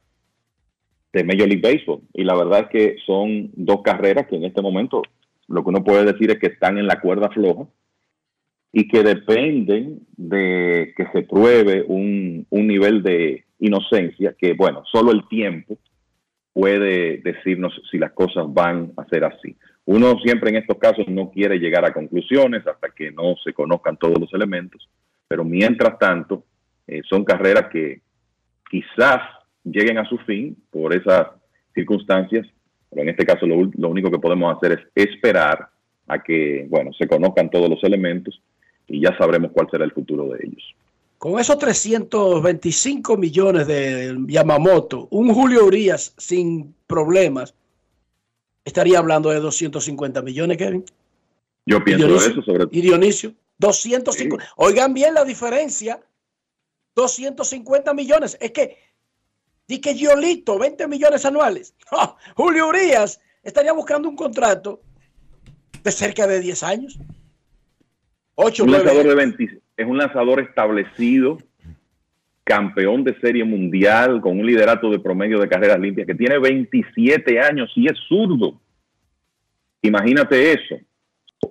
de 1.14 1.24
Major 1.24 1.48
League 1.48 1.62
Baseball. 1.62 2.02
Y 2.14 2.24
la 2.24 2.36
verdad 2.36 2.62
es 2.62 2.68
que 2.70 2.96
son 3.06 3.52
dos 3.54 3.82
carreras 3.84 4.28
que 4.28 4.36
en 4.36 4.46
este 4.46 4.62
momento 4.62 5.02
lo 5.48 5.64
que 5.64 5.70
uno 5.70 5.84
puede 5.84 6.06
decir 6.06 6.32
es 6.32 6.40
que 6.40 6.48
están 6.48 6.78
en 6.78 6.88
la 6.88 7.00
cuerda 7.00 7.30
floja 7.30 7.68
y 8.72 8.88
que 8.88 9.04
dependen 9.04 10.02
de 10.16 10.94
que 10.96 11.08
se 11.12 11.24
pruebe 11.24 11.84
un, 11.88 12.46
un 12.50 12.68
nivel 12.68 13.02
de 13.02 13.46
inocencia 13.60 14.36
que, 14.38 14.54
bueno, 14.54 14.84
solo 14.92 15.12
el 15.12 15.28
tiempo 15.28 15.78
puede 16.54 17.18
decirnos 17.18 17.74
si 17.90 17.98
las 17.98 18.12
cosas 18.12 18.46
van 18.48 18.92
a 18.98 19.06
ser 19.06 19.24
así. 19.24 19.56
Uno 19.86 20.20
siempre 20.20 20.50
en 20.50 20.58
estos 20.58 20.78
casos 20.78 21.08
no 21.08 21.32
quiere 21.32 21.58
llegar 21.58 21.86
a 21.86 21.94
conclusiones 21.94 22.66
hasta 22.68 22.90
que 22.90 23.12
no 23.12 23.36
se 23.44 23.54
conozcan 23.54 23.98
todos 23.98 24.20
los 24.20 24.34
elementos, 24.34 24.88
pero 25.28 25.44
mientras 25.44 25.98
tanto 25.98 26.44
eh, 26.88 27.02
son 27.10 27.24
carreras 27.24 27.70
que 27.72 28.02
quizás 28.70 29.22
lleguen 29.64 29.98
a 29.98 30.06
su 30.06 30.18
fin 30.20 30.56
por 30.70 30.96
esas 30.96 31.28
circunstancias, 31.74 32.48
pero 32.90 33.02
en 33.04 33.10
este 33.10 33.26
caso 33.26 33.46
lo, 33.46 33.70
lo 33.78 33.90
único 33.90 34.12
que 34.12 34.20
podemos 34.20 34.56
hacer 34.56 34.92
es 34.96 35.10
esperar 35.10 35.70
a 36.08 36.22
que, 36.22 36.66
bueno, 36.70 36.92
se 36.94 37.08
conozcan 37.08 37.50
todos 37.50 37.70
los 37.70 37.84
elementos 37.84 38.42
y 38.88 39.02
ya 39.02 39.16
sabremos 39.18 39.52
cuál 39.52 39.70
será 39.70 39.86
el 39.86 39.92
futuro 39.92 40.28
de 40.30 40.40
ellos. 40.44 40.76
Con 41.20 41.38
esos 41.38 41.60
325 41.60 43.18
millones 43.18 43.68
de 43.68 44.18
Yamamoto, 44.26 45.10
un 45.12 45.34
Julio 45.34 45.66
Urias 45.66 46.14
sin 46.18 46.74
problemas, 46.88 47.54
estaría 48.64 49.00
hablando 49.00 49.30
de 49.30 49.42
250 49.42 50.22
millones, 50.22 50.58
Kevin. 50.58 50.86
Yo 51.66 51.84
pienso 51.84 52.08
Dionisio, 52.08 52.32
eso 52.32 52.42
sobre 52.42 52.68
Y 52.72 52.80
Dionisio, 52.80 53.34
250. 53.58 54.46
Oigan 54.56 54.94
bien 54.94 55.14
la 55.14 55.26
diferencia. 55.26 56.02
250 56.96 57.94
millones. 57.94 58.38
Es 58.40 58.52
que, 58.52 58.78
di 59.68 59.82
que 59.82 59.96
Giolito, 59.96 60.58
20 60.58 60.88
millones 60.88 61.26
anuales. 61.26 61.76
¡Ja! 61.90 62.16
Julio 62.38 62.70
Urias 62.70 63.20
estaría 63.44 63.74
buscando 63.74 64.08
un 64.08 64.16
contrato 64.16 64.80
de 65.84 65.92
cerca 65.92 66.26
de 66.28 66.40
10 66.40 66.64
años. 66.64 66.98
8, 68.36 68.64
un 68.64 68.70
9 68.70 68.86
lanzador 68.86 69.10
de 69.10 69.16
20 69.16 69.62
es 69.80 69.88
un 69.88 69.98
lanzador 69.98 70.42
establecido, 70.42 71.38
campeón 72.44 73.06
de 73.06 73.18
serie 73.22 73.46
mundial, 73.46 74.20
con 74.20 74.38
un 74.38 74.46
liderato 74.46 74.92
de 74.92 75.00
promedio 75.00 75.40
de 75.40 75.48
carreras 75.48 75.80
limpias, 75.80 76.06
que 76.06 76.16
tiene 76.16 76.38
27 76.38 77.40
años 77.40 77.72
y 77.76 77.88
es 77.88 77.98
zurdo. 78.10 78.60
Imagínate 79.82 80.52
eso, 80.52 80.76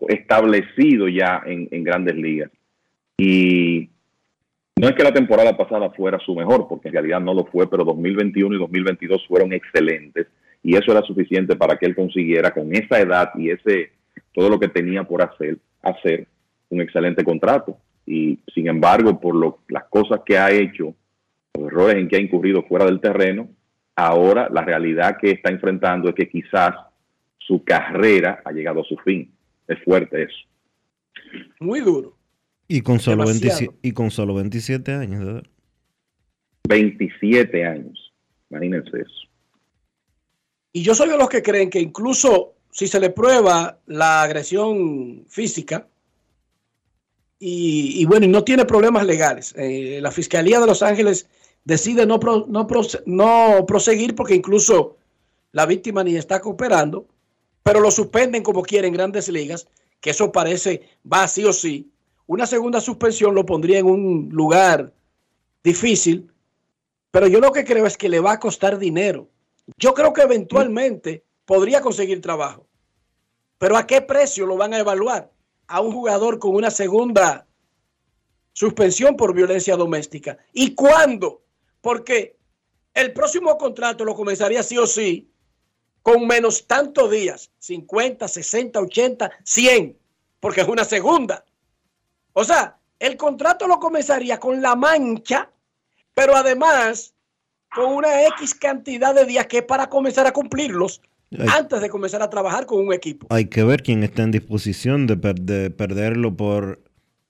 establecido 0.09 1.09
ya 1.09 1.40
en, 1.46 1.82
grandes 1.82 2.16
ligas. 2.16 2.50
Y 3.16 3.88
no 4.76 4.88
es 4.88 4.94
que 4.94 5.05
la 5.05 5.14
temporada 5.14 5.56
pasada 5.56 5.88
fuera 5.92 6.18
su 6.18 6.34
mejor, 6.34 6.68
porque 6.68 6.88
en 6.88 6.94
realidad 6.94 7.20
no 7.20 7.32
lo 7.32 7.46
fue, 7.46 7.70
pero 7.70 7.82
2021 7.82 8.56
y 8.56 8.59
2022 8.59 9.26
fueron 9.26 9.55
excelentes 9.55 10.26
y 10.62 10.76
eso 10.76 10.92
era 10.92 11.00
suficiente 11.00 11.56
para 11.56 11.78
que 11.78 11.86
él 11.86 11.94
consiguiera 11.94 12.50
con 12.50 12.74
esa 12.74 13.00
edad 13.00 13.30
y 13.36 13.48
ese 13.48 13.92
todo 14.34 14.50
lo 14.50 14.60
que 14.60 14.68
tenía 14.68 15.05
por 15.05 15.22
hacer, 15.22 15.56
hacer 15.82 16.26
un 16.68 16.82
excelente 16.82 17.24
contrato. 17.24 17.78
Y 18.09 18.39
sin 18.55 18.68
embargo, 18.68 19.20
por 19.20 19.35
lo, 19.35 19.59
las 19.68 19.85
cosas 19.85 20.20
que 20.24 20.39
ha 20.39 20.51
hecho, 20.51 20.94
los 21.52 21.66
errores 21.66 21.97
en 21.97 22.09
que 22.09 22.16
ha 22.16 22.20
incurrido 22.20 22.62
fuera 22.62 22.86
del 22.86 23.01
terreno, 23.01 23.51
ahora 23.94 24.48
la 24.48 24.62
realidad 24.62 25.18
que 25.20 25.32
está 25.32 25.51
enfrentando 25.51 26.09
es 26.09 26.14
que 26.14 26.26
quizás 26.26 26.74
su 27.36 27.62
carrera 27.64 28.40
ha 28.47 28.51
llegado 28.51 28.80
a 28.80 28.85
su 28.85 28.97
fin. 29.05 29.30
Es 29.66 29.78
fuerte 29.85 30.22
eso. 30.22 30.39
Muy 31.60 31.80
duro. 31.80 32.16
Y 32.66 32.80
con 32.80 32.98
solo, 32.98 33.26
Demasiado. 33.26 33.72
27, 33.72 33.78
y 33.82 33.93
con 33.93 34.10
solo 34.10 34.35
27 34.36 34.93
años. 34.94 35.24
¿verdad? 35.26 35.43
27 36.66 37.66
años. 37.66 38.14
Imagínense 38.48 39.02
eso. 39.02 39.28
Y 40.72 40.82
yo 40.82 40.94
soy 40.94 41.10
de 41.10 41.18
los 41.18 41.28
que 41.28 41.43
creen 41.43 41.68
que 41.68 41.80
incluso 41.80 42.55
si 42.70 42.86
se 42.86 43.01
le 43.01 43.10
prueba 43.10 43.80
la 43.85 44.22
agresión 44.22 45.26
física 45.28 45.89
y, 47.40 48.05
bueno, 48.06 48.27
y 48.27 48.28
no 48.28 48.43
tiene 48.43 48.65
problemas 48.65 49.06
legales, 49.06 49.55
eh, 49.56 50.01
la 50.02 50.10
Fiscalía 50.10 50.60
de 50.60 50.66
Los 50.66 50.82
Ángeles 50.82 51.27
decide 51.65 52.06
no, 52.06 52.19
no 52.48 53.66
proseguir 53.66 54.15
porque 54.15 54.35
incluso 54.35 54.97
la 55.52 55.66
víctima 55.66 56.02
ni 56.02 56.16
está 56.16 56.40
cooperando, 56.40 57.06
pero 57.62 57.81
lo 57.81 57.90
suspenden 57.90 58.43
como 58.43 58.62
quieren 58.62 58.93
grandes 58.93 59.28
ligas, 59.28 59.69
que 60.01 60.10
eso 60.10 60.32
parece 60.32 60.82
va 61.10 61.28
sí 61.28 61.44
o 61.44 61.52
sí. 61.52 61.90
Una 62.27 62.47
segunda 62.47 62.81
suspensión 62.81 63.35
lo 63.35 63.47
pondría 63.47 63.78
en 63.78 63.86
un 63.86 64.28
lugar 64.32 64.93
difícil, 65.62 66.31
pero 67.10 67.27
yo 67.27 67.40
lo 67.40 67.52
que 67.52 67.65
creo 67.65 67.86
es 67.86 67.97
que 67.97 68.09
le 68.09 68.20
va 68.20 68.32
a 68.32 68.40
costar 68.40 68.78
dinero. 68.78 69.28
Yo 69.77 69.94
creo 69.94 70.12
que 70.12 70.23
eventualmente 70.23 71.24
podría 71.44 71.81
conseguir 71.81 72.20
trabajo. 72.20 72.66
Pero 73.59 73.77
¿a 73.77 73.86
qué 73.86 74.01
precio 74.01 74.47
lo 74.47 74.56
van 74.56 74.74
a 74.74 74.78
evaluar? 74.78 75.31
A 75.69 75.81
un 75.81 75.93
jugador 75.93 76.39
con 76.39 76.55
una 76.55 76.70
segunda 76.70 77.47
suspensión 78.53 79.16
por 79.16 79.35
violencia 79.35 79.77
doméstica. 79.77 80.36
¿Y 80.53 80.74
cuándo? 80.74 81.43
Porque 81.81 82.36
el 82.95 83.12
próximo 83.12 83.57
contrato 83.57 84.05
lo 84.05 84.15
comenzaría 84.15 84.62
sí 84.65 84.77
o 84.77 84.86
sí 84.86 85.31
con 86.03 86.27
menos 86.27 86.66
tantos 86.66 87.11
días, 87.11 87.51
50, 87.59 88.27
60, 88.27 88.81
80, 88.81 89.31
100, 89.45 89.99
porque 90.40 90.62
es 90.62 90.69
una 90.69 90.85
segunda. 90.85 91.45
O 92.32 92.45
sea, 92.45 92.78
el 92.99 93.16
contrato 93.16 93.69
lo 93.69 93.78
comenzaría 93.78 94.40
con 94.40 94.61
la 94.61 94.74
mancha, 94.74 95.51
pero 96.15 96.35
además 96.35 97.15
con 97.74 97.93
una 97.93 98.27
X 98.27 98.55
cantidad 98.55 99.15
de 99.15 99.24
días 99.24 99.47
que 99.47 99.59
es 99.59 99.65
para 99.65 99.89
comenzar 99.89 100.27
a 100.27 100.32
cumplirlos. 100.32 101.01
Antes 101.48 101.80
de 101.80 101.88
comenzar 101.90 102.22
a 102.22 102.30
trabajar 102.30 102.66
con 102.66 102.86
un 102.86 102.92
equipo. 102.92 103.26
Hay 103.30 103.46
que 103.46 103.64
ver 103.64 103.82
quién 103.82 104.02
está 104.02 104.22
en 104.22 104.30
disposición 104.30 105.06
de, 105.06 105.16
per- 105.16 105.40
de 105.40 105.70
perderlo 105.70 106.36
por 106.36 106.82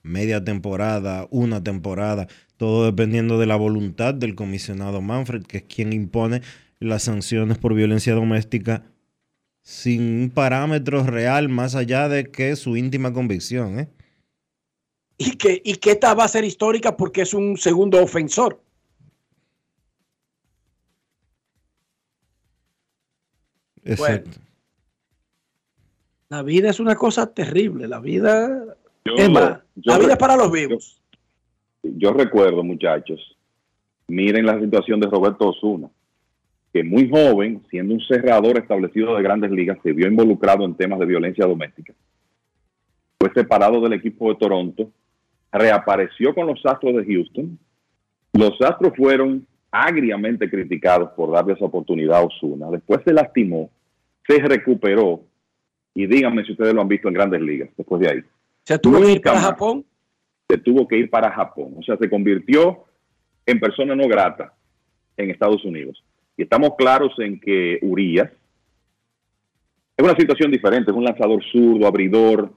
media 0.02 0.42
temporada, 0.44 1.26
una 1.30 1.62
temporada. 1.62 2.28
todo 2.56 2.86
dependiendo 2.86 3.38
de 3.38 3.46
la 3.46 3.56
voluntad 3.56 4.14
del 4.14 4.34
comisionado 4.34 5.00
Manfred, 5.00 5.44
que 5.44 5.58
es 5.58 5.62
quien 5.64 5.92
impone 5.92 6.42
las 6.80 7.04
sanciones 7.04 7.58
por 7.58 7.74
violencia 7.74 8.14
doméstica 8.14 8.84
sin 9.62 10.02
un 10.22 10.30
parámetro 10.30 11.04
real 11.04 11.48
más 11.48 11.74
allá 11.74 12.08
de 12.08 12.30
que 12.30 12.56
su 12.56 12.76
íntima 12.76 13.12
convicción. 13.12 13.78
¿eh? 13.80 13.88
Y, 15.18 15.32
que, 15.32 15.60
y 15.64 15.74
que 15.74 15.90
esta 15.90 16.14
va 16.14 16.24
a 16.24 16.28
ser 16.28 16.44
histórica 16.44 16.96
porque 16.96 17.22
es 17.22 17.34
un 17.34 17.56
segundo 17.56 18.02
ofensor. 18.02 18.62
Exacto. 23.93 24.31
Bueno, 24.31 24.48
la 26.28 26.43
vida 26.43 26.70
es 26.70 26.81
una 26.81 26.94
cosa 26.94 27.32
terrible. 27.32 27.89
La 27.89 28.01
vida, 28.01 28.65
Yo- 29.05 29.15
es 29.16 29.31
más, 29.31 29.60
yo 29.77 29.93
la 29.93 29.98
vida 29.98 30.12
es 30.12 30.19
para 30.19 30.36
los 30.36 30.52
vivos. 30.52 31.01
Yo 31.82 32.12
recuerdo, 32.12 32.62
muchachos, 32.62 33.36
miren 34.09 34.44
la 34.44 34.60
situación 34.60 35.01
de 35.01 35.06
Roberto 35.06 35.48
Osuna, 35.48 35.89
que 36.73 36.85
muy 36.85 37.09
joven, 37.09 37.62
siendo 37.70 37.94
un 37.94 38.01
cerrador 38.01 38.59
establecido 38.59 39.16
de 39.16 39.23
grandes 39.23 39.51
ligas, 39.51 39.78
se 39.82 39.93
vio 39.93 40.06
involucrado 40.06 40.65
en 40.65 40.74
temas 40.74 40.98
de 40.98 41.06
violencia 41.06 41.47
doméstica. 41.47 41.94
Fue 43.19 43.32
separado 43.32 43.81
del 43.81 43.94
equipo 43.94 44.28
de 44.28 44.39
Toronto, 44.39 44.90
reapareció 45.51 46.35
con 46.35 46.47
los 46.47 46.60
Astros 46.65 46.94
de 46.97 47.05
Houston. 47.06 47.59
Los 48.35 48.60
Astros 48.60 48.93
fueron 48.97 49.47
agriamente 49.70 50.51
criticados 50.51 51.10
por 51.12 51.32
darle 51.32 51.55
esa 51.55 51.65
oportunidad 51.65 52.19
a 52.19 52.24
Osuna. 52.24 52.70
Después 52.70 53.01
se 53.05 53.12
lastimó, 53.12 53.70
se 54.28 54.38
recuperó 54.40 55.22
y 55.94 56.06
díganme 56.06 56.44
si 56.44 56.52
ustedes 56.52 56.74
lo 56.74 56.82
han 56.82 56.88
visto 56.88 57.09
en 57.09 57.14
grandes 57.14 57.40
ligas 57.40 57.70
después 57.76 58.00
de 58.00 58.10
ahí. 58.10 58.20
Se 58.64 58.78
tuvo 58.78 59.00
que 59.00 59.12
ir 59.12 59.22
para 59.22 59.40
Japón. 59.40 59.84
se 60.48 60.59
tuvo 60.59 60.86
que 60.86 60.98
ir 60.98 61.10
para 61.10 61.32
Japón. 61.32 61.74
O 61.78 61.82
sea, 61.82 61.96
se 61.96 62.10
convirtió 62.10 62.84
en 63.46 63.59
persona 63.59 63.96
no 63.96 64.06
grata 64.06 64.52
en 65.16 65.30
Estados 65.30 65.64
Unidos. 65.64 66.05
Y 66.36 66.42
estamos 66.42 66.74
claros 66.76 67.12
en 67.18 67.40
que 67.40 67.78
Urias 67.82 68.30
es 69.96 70.05
una 70.05 70.14
situación 70.14 70.52
diferente, 70.52 70.92
es 70.92 70.96
un 70.96 71.05
lanzador 71.05 71.42
zurdo, 71.50 71.86
abridor. 71.86 72.52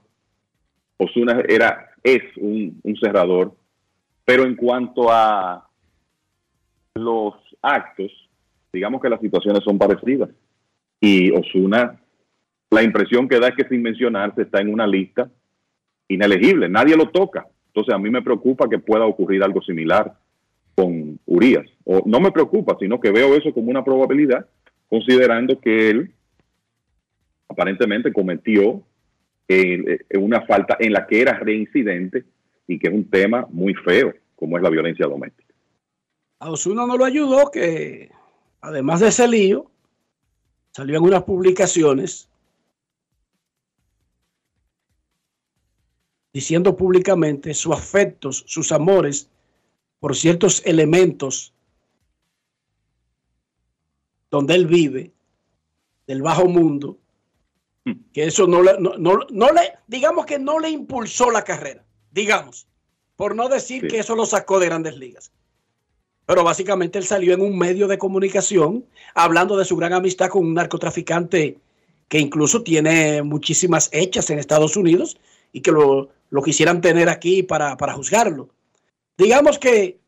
Osuna 0.98 1.42
era, 1.48 1.90
es 2.04 2.22
un, 2.36 2.78
un 2.84 2.96
cerrador. 2.96 3.56
Pero 4.24 4.44
en 4.44 4.54
cuanto 4.54 5.10
a 5.10 5.68
los 6.94 7.34
actos, 7.60 8.12
digamos 8.72 9.02
que 9.02 9.08
las 9.08 9.20
situaciones 9.20 9.64
son 9.64 9.78
parecidas. 9.78 10.30
Y 11.02 11.32
Osuna, 11.32 12.00
la 12.70 12.82
impresión 12.84 13.28
que 13.28 13.40
da 13.40 13.48
es 13.48 13.56
que 13.56 13.68
sin 13.68 13.82
mencionarse 13.82 14.42
está 14.42 14.60
en 14.60 14.72
una 14.72 14.86
lista 14.86 15.28
inelegible, 16.06 16.68
nadie 16.68 16.96
lo 16.96 17.10
toca. 17.10 17.44
Entonces 17.66 17.92
a 17.92 17.98
mí 17.98 18.08
me 18.08 18.22
preocupa 18.22 18.68
que 18.68 18.78
pueda 18.78 19.04
ocurrir 19.04 19.42
algo 19.42 19.60
similar 19.62 20.16
con 20.76 21.18
Urias. 21.26 21.66
No 22.06 22.20
me 22.20 22.30
preocupa, 22.30 22.76
sino 22.78 23.00
que 23.00 23.10
veo 23.10 23.34
eso 23.34 23.52
como 23.52 23.68
una 23.68 23.84
probabilidad, 23.84 24.46
considerando 24.88 25.58
que 25.58 25.90
él 25.90 26.12
aparentemente 27.48 28.12
cometió 28.12 28.80
eh, 29.48 29.98
eh, 30.08 30.18
una 30.18 30.42
falta 30.42 30.76
en 30.78 30.92
la 30.92 31.04
que 31.08 31.20
era 31.20 31.36
reincidente 31.36 32.24
y 32.68 32.78
que 32.78 32.86
es 32.86 32.94
un 32.94 33.10
tema 33.10 33.44
muy 33.50 33.74
feo, 33.74 34.14
como 34.36 34.56
es 34.56 34.62
la 34.62 34.70
violencia 34.70 35.06
doméstica. 35.06 35.52
A 36.38 36.48
Osuna 36.48 36.86
no 36.86 36.96
lo 36.96 37.04
ayudó, 37.04 37.50
que 37.50 38.12
además 38.60 39.00
de 39.00 39.08
ese 39.08 39.26
lío, 39.26 39.66
salió 40.72 40.96
en 40.98 41.04
unas 41.04 41.22
publicaciones 41.24 42.28
diciendo 46.32 46.76
públicamente 46.76 47.52
sus 47.54 47.74
afectos, 47.74 48.44
sus 48.46 48.72
amores 48.72 49.28
por 50.00 50.16
ciertos 50.16 50.62
elementos 50.64 51.52
donde 54.30 54.54
él 54.54 54.66
vive, 54.66 55.12
del 56.06 56.22
bajo 56.22 56.46
mundo, 56.46 56.96
que 58.14 58.24
eso 58.24 58.46
no 58.46 58.62
le, 58.62 58.78
no, 58.80 58.96
no- 58.96 59.26
no 59.30 59.52
le, 59.52 59.74
digamos 59.86 60.24
que 60.24 60.38
no 60.38 60.58
le 60.58 60.70
impulsó 60.70 61.30
la 61.30 61.44
carrera, 61.44 61.84
digamos, 62.10 62.66
por 63.16 63.36
no 63.36 63.48
decir 63.50 63.82
Sí. 63.82 63.88
que 63.88 63.98
eso 63.98 64.16
lo 64.16 64.24
sacó 64.24 64.58
de 64.58 64.66
grandes 64.66 64.96
ligas. 64.96 65.30
Pero 66.26 66.44
básicamente 66.44 66.98
él 66.98 67.04
salió 67.04 67.34
en 67.34 67.40
un 67.40 67.58
medio 67.58 67.88
de 67.88 67.98
comunicación 67.98 68.84
hablando 69.14 69.56
de 69.56 69.64
su 69.64 69.76
gran 69.76 69.92
amistad 69.92 70.28
con 70.28 70.46
un 70.46 70.54
narcotraficante 70.54 71.58
que 72.08 72.18
incluso 72.18 72.62
tiene 72.62 73.22
muchísimas 73.22 73.88
hechas 73.92 74.30
en 74.30 74.38
Estados 74.38 74.76
Unidos 74.76 75.18
y 75.52 75.60
que 75.62 75.72
lo, 75.72 76.10
lo 76.30 76.42
quisieran 76.42 76.80
tener 76.80 77.08
aquí 77.08 77.42
para, 77.42 77.76
para 77.76 77.94
juzgarlo. 77.94 78.50
Digamos 79.16 79.58
que 79.58 79.98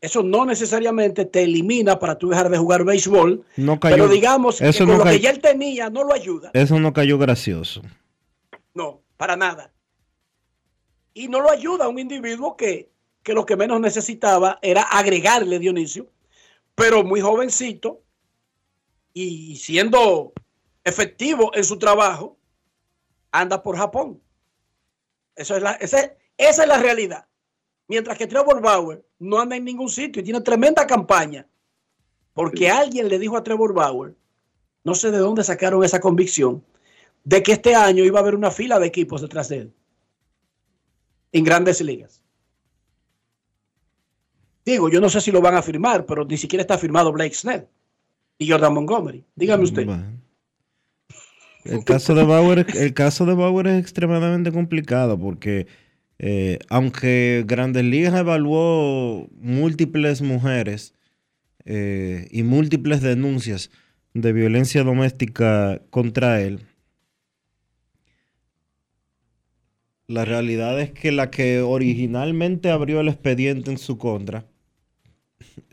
eso 0.00 0.22
no 0.22 0.46
necesariamente 0.46 1.26
te 1.26 1.42
elimina 1.42 1.98
para 1.98 2.16
tú 2.16 2.30
dejar 2.30 2.48
de 2.48 2.56
jugar 2.56 2.84
béisbol, 2.84 3.44
No 3.56 3.78
cayó, 3.78 3.96
pero 3.96 4.08
digamos 4.08 4.58
que 4.58 4.68
eso 4.68 4.86
con 4.86 4.98
no 4.98 5.04
lo 5.04 5.10
que 5.10 5.20
ya 5.20 5.30
él 5.30 5.40
tenía 5.40 5.90
no 5.90 6.04
lo 6.04 6.14
ayuda. 6.14 6.50
eso 6.54 6.78
no 6.80 6.92
cayó 6.92 7.18
gracioso. 7.18 7.82
No, 8.72 9.02
para 9.16 9.36
nada. 9.36 9.72
Y 11.12 11.28
no 11.28 11.40
lo 11.40 11.50
ayuda 11.50 11.84
a 11.84 11.88
un 11.88 11.98
individuo 11.98 12.56
que, 12.56 12.88
que 13.22 13.34
lo 13.34 13.44
que 13.46 13.56
menos 13.56 13.80
necesitaba 13.80 14.58
era 14.62 14.82
agregarle 14.82 15.58
Dionisio, 15.58 16.10
pero 16.74 17.04
muy 17.04 17.20
jovencito 17.20 18.02
y 19.12 19.56
siendo 19.56 20.32
efectivo 20.84 21.50
en 21.54 21.64
su 21.64 21.78
trabajo, 21.78 22.38
anda 23.30 23.62
por 23.62 23.76
Japón. 23.76 24.20
Eso 25.36 25.56
es 25.56 25.62
la, 25.62 25.72
ese- 25.72 26.16
esa 26.36 26.62
es 26.62 26.68
la 26.68 26.78
realidad. 26.78 27.26
Mientras 27.88 28.16
que 28.16 28.26
Trevor 28.26 28.62
Bauer 28.62 29.04
no 29.18 29.38
anda 29.40 29.56
en 29.56 29.64
ningún 29.64 29.90
sitio 29.90 30.20
y 30.20 30.24
tiene 30.24 30.40
tremenda 30.40 30.86
campaña, 30.86 31.46
porque 32.32 32.70
alguien 32.70 33.08
le 33.08 33.18
dijo 33.18 33.36
a 33.36 33.42
Trevor 33.42 33.74
Bauer, 33.74 34.14
no 34.84 34.94
sé 34.94 35.10
de 35.10 35.18
dónde 35.18 35.44
sacaron 35.44 35.84
esa 35.84 36.00
convicción, 36.00 36.64
de 37.24 37.42
que 37.42 37.52
este 37.52 37.74
año 37.74 38.04
iba 38.04 38.18
a 38.18 38.22
haber 38.22 38.34
una 38.34 38.50
fila 38.50 38.78
de 38.78 38.86
equipos 38.86 39.20
detrás 39.20 39.48
de 39.48 39.56
él 39.58 39.74
en 41.32 41.44
grandes 41.44 41.80
ligas. 41.80 42.22
Digo, 44.64 44.88
yo 44.88 45.00
no 45.00 45.08
sé 45.08 45.20
si 45.20 45.30
lo 45.30 45.40
van 45.40 45.54
a 45.54 45.62
firmar, 45.62 46.06
pero 46.06 46.24
ni 46.24 46.36
siquiera 46.36 46.62
está 46.62 46.78
firmado 46.78 47.12
Blake 47.12 47.34
Snell 47.34 47.66
y 48.38 48.48
Jordan 48.48 48.74
Montgomery. 48.74 49.24
Dígame 49.34 49.64
usted. 49.64 49.86
El 51.64 51.84
caso 51.84 52.14
de 52.14 52.24
Bauer, 52.24 52.66
el 52.74 52.94
caso 52.94 53.26
de 53.26 53.34
Bauer 53.34 53.66
es 53.66 53.80
extremadamente 53.80 54.50
complicado 54.50 55.18
porque 55.18 55.66
eh, 56.18 56.58
aunque 56.68 57.44
Grandes 57.46 57.84
Ligas 57.84 58.14
evaluó 58.14 59.28
múltiples 59.40 60.20
mujeres 60.20 60.94
eh, 61.64 62.28
y 62.30 62.42
múltiples 62.42 63.00
denuncias 63.00 63.70
de 64.12 64.32
violencia 64.32 64.84
doméstica 64.84 65.80
contra 65.88 66.42
él, 66.42 66.60
la 70.10 70.24
realidad 70.24 70.80
es 70.80 70.90
que 70.90 71.12
la 71.12 71.30
que 71.30 71.60
originalmente 71.60 72.70
abrió 72.70 73.00
el 73.00 73.06
expediente 73.06 73.70
en 73.70 73.78
su 73.78 73.96
contra, 73.96 74.44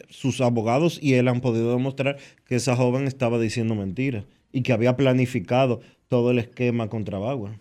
sus 0.10 0.42
abogados 0.42 1.00
y 1.02 1.16
él 1.16 1.28
han 1.28 1.42
podido 1.42 1.72
demostrar 1.72 2.18
que 2.46 2.54
esa 2.56 2.76
joven 2.76 3.08
estaba 3.08 3.40
diciendo 3.40 3.74
mentiras 3.74 4.26
y 4.52 4.62
que 4.62 4.74
había 4.74 4.96
planificado 4.96 5.82
todo 6.08 6.30
el 6.30 6.38
esquema 6.38 6.88
contra 6.88 7.18
Bauer. 7.18 7.60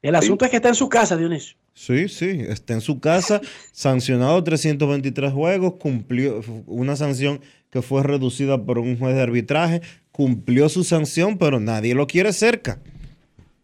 El 0.00 0.14
asunto 0.14 0.46
es 0.46 0.50
que 0.50 0.56
está 0.56 0.70
en 0.70 0.76
su 0.76 0.88
casa, 0.88 1.14
Dionisio. 1.14 1.58
Sí, 1.74 2.08
sí, 2.08 2.40
está 2.48 2.72
en 2.72 2.80
su 2.80 3.00
casa, 3.00 3.42
sancionado 3.70 4.42
323 4.42 5.30
juegos, 5.30 5.74
cumplió 5.74 6.40
una 6.66 6.96
sanción 6.96 7.40
que 7.70 7.82
fue 7.82 8.02
reducida 8.02 8.64
por 8.64 8.78
un 8.78 8.98
juez 8.98 9.14
de 9.14 9.22
arbitraje, 9.22 9.82
cumplió 10.22 10.68
su 10.68 10.82
sanción, 10.82 11.38
pero 11.38 11.60
nadie 11.60 11.94
lo 11.94 12.08
quiere 12.08 12.32
cerca. 12.32 12.80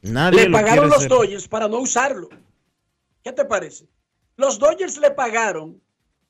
Nadie 0.02 0.43
Le 0.44 0.48
lo 0.51 0.52
pagaron 0.56 0.89
los 0.89 1.01
cerca. 1.01 1.16
Dodgers 1.16 1.48
para 1.48 1.66
no 1.66 1.78
usarlo. 1.81 2.28
¿Qué 3.24 3.32
te 3.32 3.44
parece? 3.44 3.86
Los 4.36 4.60
Dodgers 4.60 4.98
le 4.98 5.10
pagaron 5.10 5.81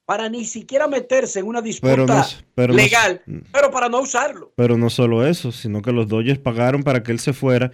para 0.07 0.31
ni 0.31 0.47
siquiera 0.47 0.89
meterse 0.89 1.41
en 1.41 1.47
una 1.47 1.61
disputa 1.61 1.93
Pero 1.93 2.07
no- 2.07 2.25
pero 2.55 2.73
no- 2.73 2.77
legal, 2.79 3.21
pero 3.53 3.71
para 3.71 3.91
no 3.91 4.01
usarlo. 4.01 4.51
Pero 4.57 4.79
no 4.79 4.89
solo 4.89 5.27
eso, 5.27 5.53
sino 5.53 5.83
que 5.83 5.93
los 5.93 6.09
Dodgers 6.09 6.39
pagaron 6.39 6.83
para 6.85 7.03
que 7.03 7.13
él 7.13 7.19
se 7.21 7.35
fuera 7.35 7.71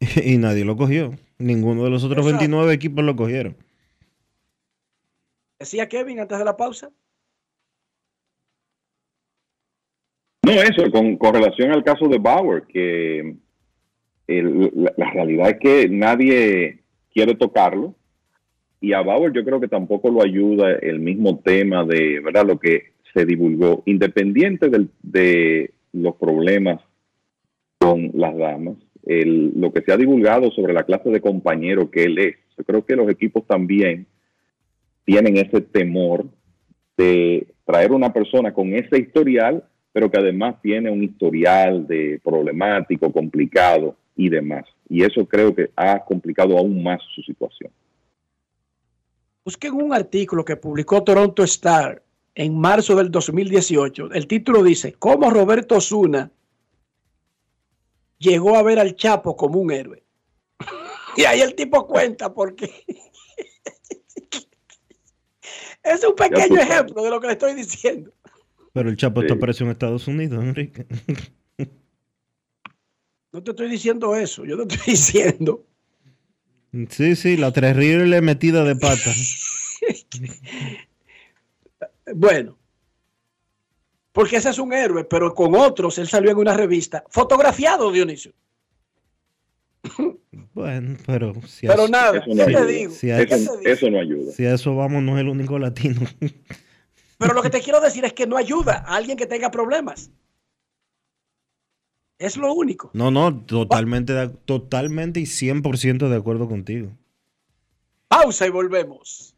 y 0.24 0.38
nadie 0.38 0.64
lo 0.64 0.78
cogió. 0.78 1.18
Ninguno 1.36 1.84
de 1.84 1.90
los 1.90 2.04
otros 2.04 2.24
Exacto. 2.24 2.38
29 2.38 2.72
equipos 2.72 3.04
lo 3.04 3.14
cogieron. 3.16 3.54
Decía 5.58 5.90
Kevin 5.90 6.20
antes 6.20 6.38
de 6.38 6.44
la 6.46 6.56
pausa. 6.56 6.90
No, 10.54 10.62
eso, 10.62 10.90
con, 10.90 11.16
con 11.16 11.34
relación 11.34 11.70
al 11.72 11.84
caso 11.84 12.08
de 12.08 12.18
Bauer, 12.18 12.64
que 12.64 13.36
la, 14.26 15.10
realidad 15.10 15.50
es 15.50 15.58
que 15.58 15.88
nadie 15.88 16.80
quiere 17.12 17.34
tocarlo. 17.34 17.94
Y 18.80 18.92
a 18.94 19.02
Bauer 19.02 19.32
yo 19.32 19.44
creo 19.44 19.60
que 19.60 19.68
tampoco 19.68 20.10
lo 20.10 20.22
ayuda 20.22 20.72
el 20.72 20.98
mismo 20.98 21.38
tema 21.38 21.84
de, 21.84 22.20
¿verdad? 22.20 22.46
Lo 22.46 22.58
que 22.58 22.92
se 23.14 23.24
divulgó, 23.24 23.82
independiente 23.86 24.68
de 25.02 25.70
los 25.92 26.16
problemas 26.16 26.80
con 27.78 28.10
las 28.14 28.36
damas, 28.36 28.76
el- 29.04 29.52
lo 29.60 29.72
que 29.72 29.82
se 29.82 29.92
ha 29.92 29.96
divulgado 29.96 30.50
sobre 30.52 30.72
la 30.72 30.84
clase 30.84 31.10
de 31.10 31.20
compañero 31.20 31.90
que 31.90 32.04
él 32.04 32.18
es 32.18 32.36
Yo 32.56 32.64
creo 32.64 32.84
que 32.84 32.96
los 32.96 33.08
equipos 33.10 33.46
también 33.46 34.06
tienen 35.04 35.36
ese 35.36 35.62
temor 35.62 36.26
de 36.96 37.46
traer 37.64 37.92
una 37.92 38.12
persona 38.12 38.52
con 38.52 38.74
ese 38.74 38.98
historial, 38.98 39.64
pero 39.92 40.10
que 40.10 40.18
además 40.18 40.56
tiene 40.62 40.90
un 40.90 41.02
historial 41.02 41.86
de 41.86 42.20
problemático, 42.24 43.12
complicado 43.12 43.96
y 44.16 44.28
demás. 44.28 44.64
Y 44.88 45.04
eso 45.04 45.26
creo 45.26 45.54
que 45.54 45.70
ha 45.76 46.02
complicado 46.04 46.56
aún 46.56 46.82
más 46.82 47.00
su 47.14 47.22
situación. 47.22 47.70
Busquen 49.44 49.74
un 49.74 49.92
artículo 49.92 50.44
que 50.44 50.56
publicó 50.56 51.02
Toronto 51.02 51.42
Star 51.42 52.02
en 52.34 52.58
marzo 52.58 52.96
del 52.96 53.10
2018. 53.10 54.12
El 54.12 54.26
título 54.26 54.62
dice, 54.62 54.94
¿cómo 54.94 55.30
Roberto 55.30 55.76
Osuna 55.76 56.30
llegó 58.18 58.56
a 58.56 58.62
ver 58.62 58.78
al 58.78 58.94
Chapo 58.94 59.36
como 59.36 59.58
un 59.60 59.72
héroe? 59.72 60.02
y 61.16 61.24
ahí 61.24 61.40
el 61.40 61.54
tipo 61.54 61.86
cuenta 61.86 62.32
por 62.32 62.54
qué. 62.54 62.70
es 65.82 66.04
un 66.04 66.14
pequeño 66.14 66.60
ejemplo 66.60 67.02
de 67.02 67.10
lo 67.10 67.20
que 67.20 67.26
le 67.26 67.32
estoy 67.34 67.54
diciendo. 67.54 68.12
Pero 68.72 68.88
el 68.88 68.96
Chapo 68.96 69.22
está 69.22 69.36
preso 69.36 69.64
en 69.64 69.70
Estados 69.70 70.08
Unidos, 70.08 70.42
Enrique. 70.42 70.86
no 73.32 73.42
te 73.42 73.50
estoy 73.50 73.68
diciendo 73.68 74.16
eso, 74.16 74.44
yo 74.44 74.56
te 74.56 74.74
estoy 74.74 74.92
diciendo. 74.92 75.66
Sí, 76.88 77.16
sí, 77.16 77.36
la 77.36 77.52
terrible 77.52 78.20
metida 78.22 78.64
de 78.64 78.74
pata. 78.76 79.10
bueno, 82.14 82.56
porque 84.12 84.36
ese 84.36 84.50
es 84.50 84.58
un 84.58 84.72
héroe, 84.72 85.04
pero 85.04 85.34
con 85.34 85.54
otros 85.54 85.98
él 85.98 86.08
salió 86.08 86.30
en 86.30 86.38
una 86.38 86.56
revista 86.56 87.04
fotografiado, 87.10 87.90
Dionisio. 87.90 88.32
Bueno, 90.54 90.98
pero 91.06 91.34
si 91.46 91.66
pero 91.66 91.88
nada, 91.88 92.18
eso 92.18 92.34
no, 92.34 92.42
ayuda. 92.42 92.66
Digo? 92.66 92.92
Si 92.92 93.10
eso, 93.10 93.58
eso, 93.64 93.90
no 93.90 94.00
ayuda. 94.00 94.32
Si 94.32 94.44
a 94.44 94.54
eso 94.54 94.76
vamos, 94.76 95.02
no 95.02 95.16
es 95.16 95.22
el 95.22 95.28
único 95.28 95.58
latino. 95.58 96.02
Pero 97.22 97.34
lo 97.34 97.42
que 97.42 97.50
te 97.50 97.60
quiero 97.60 97.80
decir 97.80 98.04
es 98.04 98.12
que 98.14 98.26
no 98.26 98.36
ayuda 98.36 98.82
a 98.84 98.96
alguien 98.96 99.16
que 99.16 99.26
tenga 99.26 99.52
problemas. 99.52 100.10
Es 102.18 102.36
lo 102.36 102.52
único. 102.52 102.90
No, 102.94 103.12
no, 103.12 103.44
totalmente, 103.44 104.28
totalmente 104.44 105.20
y 105.20 105.24
100% 105.24 106.08
de 106.08 106.16
acuerdo 106.16 106.48
contigo. 106.48 106.90
Pausa 108.08 108.46
y 108.48 108.50
volvemos. 108.50 109.36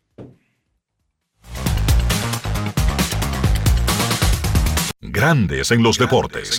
Grandes 5.03 5.71
en 5.71 5.83
los 5.83 5.99
deportes. 5.99 6.59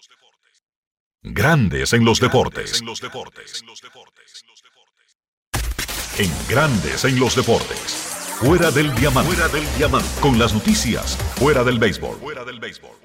Grandes 1.23 1.93
en 1.93 2.03
los 2.03 2.19
deportes. 2.19 2.81
En 6.17 6.31
Grandes 6.49 7.05
en 7.05 7.19
los 7.19 7.35
deportes. 7.35 7.91
Fuera 8.39 8.71
del 8.71 8.93
diamante. 8.95 9.31
Fuera 9.31 9.47
del 9.49 9.63
diamante. 9.77 10.09
Con 10.19 10.39
las 10.39 10.51
noticias. 10.51 11.15
Fuera 11.35 11.63
del 11.63 11.77
béisbol. 11.77 12.17
Fuera 12.17 12.43
del 12.43 12.59
béisbol. 12.59 13.00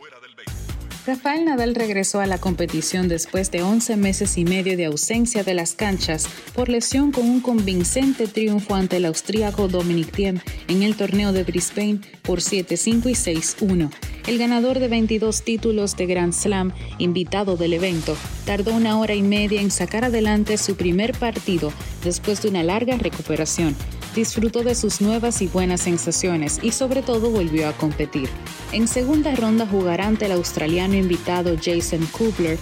Rafael 1.07 1.45
Nadal 1.45 1.77
regresó 1.77 2.19
a 2.19 2.27
la 2.27 2.39
competición 2.39 3.07
después 3.07 3.53
de 3.53 3.63
11 3.63 3.97
meses 3.97 4.37
y 4.39 4.45
medio 4.45 4.77
de 4.77 4.87
ausencia 4.87 5.45
de 5.45 5.55
las 5.55 5.75
canchas 5.75 6.29
por 6.53 6.69
lesión 6.69 7.13
con 7.13 7.31
un 7.31 7.41
convincente 7.41 8.27
triunfo 8.27 8.75
ante 8.75 8.97
el 8.97 9.05
austríaco 9.05 9.69
Dominic 9.69 10.11
Thiem 10.11 10.41
en 10.67 10.83
el 10.83 10.97
torneo 10.97 11.33
de 11.33 11.45
Brisbane 11.45 12.01
por 12.23 12.41
7-5 12.41 13.09
y 13.09 13.13
6-1. 13.13 13.93
El 14.27 14.39
ganador 14.39 14.81
de 14.81 14.89
22 14.89 15.43
títulos 15.43 15.97
de 15.97 16.07
Grand 16.07 16.33
Slam, 16.33 16.73
invitado 16.99 17.57
del 17.57 17.75
evento, 17.75 18.17
tardó 18.45 18.75
una 18.75 18.99
hora 18.99 19.15
y 19.15 19.23
media 19.23 19.61
en 19.61 19.71
sacar 19.71 20.05
adelante 20.05 20.59
su 20.59 20.75
primer 20.75 21.13
partido 21.13 21.73
después 22.03 22.43
de 22.43 22.49
una 22.49 22.65
larga 22.65 22.97
recuperación 22.97 23.77
disfrutó 24.17 24.65
de 24.65 24.75
sus 24.75 25.01
nuevas 25.01 25.43
y 25.43 25.47
buenas 25.47 25.83
sensaciones 25.83 26.59
y 26.63 26.73
sobre 26.73 27.03
todo 27.03 27.31
volvió 27.31 27.69
a 27.69 27.73
competir. 27.75 28.29
En 28.73 28.89
segunda 28.89 29.37
ronda 29.37 29.67
jugará 29.67 30.09
ante 30.09 30.25
el 30.25 30.33
australiano 30.33 30.95
invitado 30.95 31.57
Jason 31.63 32.05
Kubler, 32.07 32.59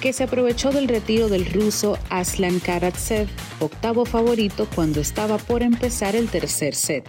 que 0.00 0.12
se 0.12 0.22
aprovechó 0.24 0.70
del 0.70 0.86
retiro 0.86 1.28
del 1.28 1.46
ruso 1.46 1.98
Aslan 2.10 2.60
Karatsev, 2.60 3.26
octavo 3.58 4.04
favorito 4.04 4.68
cuando 4.72 5.00
estaba 5.00 5.38
por 5.38 5.62
empezar 5.62 6.14
el 6.14 6.28
tercer 6.28 6.76
set. 6.76 7.04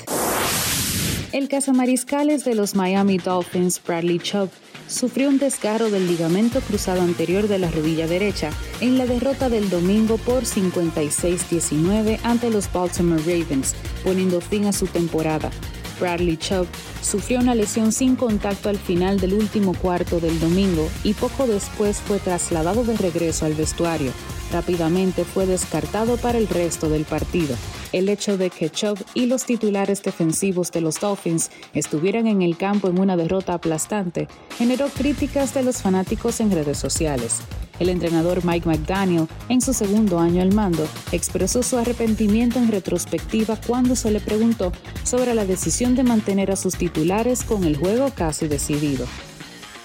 El 1.32 1.48
cazamariscales 1.48 2.44
de 2.44 2.56
los 2.56 2.74
Miami 2.74 3.20
Dolphins, 3.20 3.80
Bradley 3.86 4.18
Chubb, 4.18 4.50
sufrió 4.90 5.30
un 5.30 5.38
desgarro 5.38 5.90
del 5.90 6.08
ligamento 6.08 6.60
cruzado 6.62 7.02
anterior 7.02 7.48
de 7.48 7.60
la 7.60 7.72
rodilla 7.72 8.08
derecha 8.08 8.50
en 8.82 8.98
la 8.98 9.06
derrota 9.06 9.50
del 9.50 9.70
domingo 9.70 10.18
por 10.18 10.44
56-19 10.44 12.20
ante 12.24 12.50
los 12.50 12.72
Baltimore 12.72 13.22
Ravens, 13.22 13.76
poniendo 14.04 14.42
fin 14.42 14.66
a 14.66 14.74
su 14.74 14.88
temporada. 14.88 15.52
Bradley 16.00 16.38
Chubb 16.38 16.68
sufrió 17.02 17.40
una 17.40 17.56
lesión 17.56 17.92
sin 17.92 18.16
contacto 18.16 18.70
al 18.70 18.78
final 18.78 19.20
del 19.20 19.34
último 19.34 19.74
cuarto 19.74 20.20
del 20.20 20.40
domingo 20.40 20.90
y 21.04 21.14
poco 21.14 21.46
después 21.46 21.98
fue 21.98 22.20
trasladado 22.20 22.84
de 22.84 22.98
regreso 22.98 23.46
al 23.46 23.54
vestuario. 23.54 24.12
Rápidamente 24.52 25.26
fue 25.26 25.46
descartado 25.46 26.18
para 26.18 26.38
el 26.38 26.48
resto 26.48 26.90
del 26.90 27.06
partido. 27.06 27.56
El 27.92 28.10
hecho 28.10 28.38
de 28.38 28.50
que 28.50 28.70
Chubb 28.70 28.98
y 29.14 29.28
los 29.28 29.46
titulares 29.46 30.02
defensivos 30.02 30.72
de 30.72 30.82
los 30.82 31.00
Dolphins 31.00 31.52
estuvieran 31.74 32.28
en 32.28 32.42
el 32.42 32.58
campo 32.58 32.88
en 32.88 33.00
una 33.00 33.16
derrota 33.16 33.54
aplastante 33.54 34.28
generó 34.58 34.88
críticas 34.88 35.54
de 35.54 35.64
los 35.64 35.82
fanáticos 35.82 36.40
en 36.40 36.52
redes 36.52 36.78
sociales. 36.78 37.42
El 37.80 37.90
entrenador 37.90 38.44
Mike 38.44 38.68
McDaniel, 38.68 39.28
en 39.48 39.62
su 39.62 39.74
segundo 39.74 40.20
año 40.20 40.42
al 40.42 40.54
mando, 40.54 40.86
expresó 41.12 41.64
su 41.64 41.78
arrepentimiento 41.78 42.60
en 42.60 42.72
retrospectiva 42.72 43.58
cuando 43.66 43.96
se 43.96 44.12
le 44.12 44.20
preguntó 44.20 44.74
sobre 45.04 45.34
la 45.34 45.46
decisión 45.46 45.96
de 45.96 46.04
mantener 46.04 46.52
a 46.52 46.58
sus 46.58 46.76
titulares 46.76 47.44
con 47.44 47.64
el 47.64 47.78
juego 47.78 48.12
casi 48.14 48.48
decidido. 48.48 49.06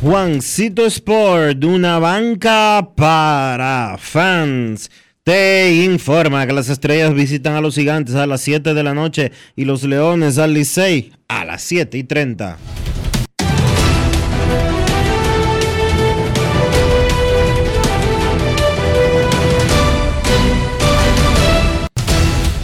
Juancito 0.00 0.86
Sport, 0.86 1.64
una 1.64 1.98
banca 1.98 2.88
para 2.94 3.96
fans. 3.98 4.88
Te 5.24 5.74
informa 5.82 6.46
que 6.46 6.52
las 6.52 6.68
estrellas 6.68 7.12
visitan 7.14 7.56
a 7.56 7.60
los 7.60 7.74
gigantes 7.74 8.14
a 8.14 8.24
las 8.28 8.40
7 8.42 8.74
de 8.74 8.82
la 8.84 8.94
noche 8.94 9.32
y 9.56 9.64
los 9.64 9.82
leones 9.82 10.38
al 10.38 10.54
Licey 10.54 11.10
a 11.26 11.44
las 11.44 11.62
7 11.62 11.98
y 11.98 12.04
30. 12.04 12.58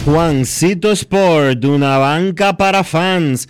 Juancito 0.05 0.89
Sport, 0.93 1.65
una 1.65 1.97
banca 1.97 2.55
para 2.55 2.85
fans 2.85 3.49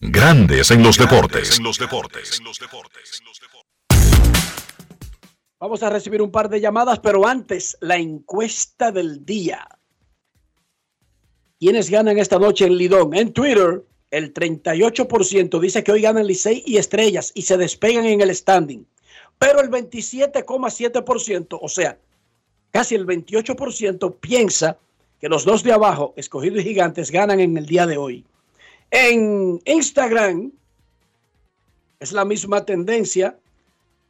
Grandes 0.00 0.70
en 0.70 0.84
los 0.84 0.96
deportes. 0.96 1.58
Vamos 5.58 5.82
a 5.82 5.90
recibir 5.90 6.22
un 6.22 6.30
par 6.30 6.48
de 6.48 6.60
llamadas, 6.60 7.00
pero 7.00 7.26
antes 7.26 7.76
la 7.80 7.96
encuesta 7.96 8.92
del 8.92 9.26
día. 9.26 9.66
¿Quiénes 11.58 11.90
ganan 11.90 12.16
esta 12.16 12.38
noche 12.38 12.66
en 12.66 12.76
Lidón? 12.76 13.12
En 13.16 13.32
Twitter, 13.32 13.84
el 14.12 14.32
38% 14.32 15.58
dice 15.58 15.82
que 15.82 15.90
hoy 15.90 16.02
ganan 16.02 16.28
Licey 16.28 16.62
y 16.64 16.76
Estrellas 16.76 17.32
y 17.34 17.42
se 17.42 17.56
despegan 17.56 18.04
en 18.04 18.20
el 18.20 18.32
standing. 18.32 18.86
Pero 19.40 19.60
el 19.60 19.68
27,7%, 19.68 21.58
o 21.60 21.68
sea, 21.68 21.98
casi 22.70 22.94
el 22.94 23.04
28% 23.04 24.14
piensa 24.20 24.78
que 25.20 25.28
los 25.28 25.44
dos 25.44 25.64
de 25.64 25.72
abajo, 25.72 26.14
escogidos 26.16 26.60
y 26.60 26.68
gigantes, 26.68 27.10
ganan 27.10 27.40
en 27.40 27.56
el 27.56 27.66
día 27.66 27.84
de 27.84 27.96
hoy. 27.96 28.24
En 28.90 29.60
Instagram 29.64 30.52
es 32.00 32.12
la 32.12 32.24
misma 32.24 32.64
tendencia. 32.64 33.38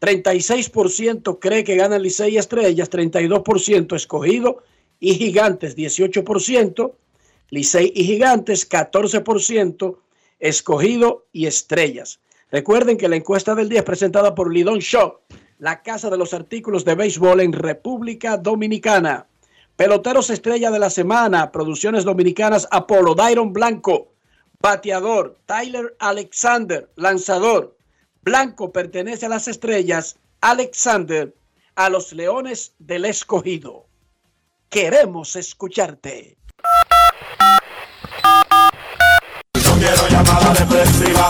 36% 0.00 1.38
cree 1.40 1.64
que 1.64 1.76
gana 1.76 1.98
Licey 1.98 2.34
y 2.34 2.38
Estrellas, 2.38 2.90
32% 2.90 3.96
escogido 3.96 4.62
y 5.00 5.14
Gigantes, 5.14 5.76
18%, 5.76 6.92
Licey 7.50 7.92
y 7.94 8.04
Gigantes, 8.04 8.68
14%, 8.68 9.96
escogido 10.38 11.26
y 11.32 11.46
Estrellas. 11.46 12.20
Recuerden 12.50 12.96
que 12.96 13.08
la 13.08 13.16
encuesta 13.16 13.54
del 13.54 13.68
día 13.68 13.80
es 13.80 13.84
presentada 13.84 14.34
por 14.34 14.52
Lidon 14.52 14.78
Show, 14.78 15.18
la 15.58 15.82
casa 15.82 16.10
de 16.10 16.16
los 16.16 16.32
artículos 16.32 16.84
de 16.84 16.94
béisbol 16.94 17.40
en 17.40 17.52
República 17.52 18.36
Dominicana. 18.36 19.26
Peloteros 19.76 20.30
estrella 20.30 20.70
de 20.70 20.78
la 20.78 20.90
semana, 20.90 21.50
producciones 21.50 22.04
dominicanas 22.04 22.68
Apolo, 22.70 23.14
Dairon 23.14 23.52
Blanco, 23.52 24.08
bateador, 24.60 25.36
Tyler 25.46 25.96
Alexander, 25.98 26.90
lanzador. 26.96 27.76
Blanco 28.22 28.72
pertenece 28.72 29.26
a 29.26 29.28
las 29.28 29.48
estrellas, 29.48 30.16
Alexander 30.40 31.34
a 31.76 31.88
los 31.88 32.12
Leones 32.12 32.72
del 32.78 33.04
Escogido. 33.04 33.86
Queremos 34.68 35.36
escucharte. 35.36 36.36
No 39.54 39.74
quiero 39.78 40.08
llamada 40.08 40.52
depresiva. 40.54 41.28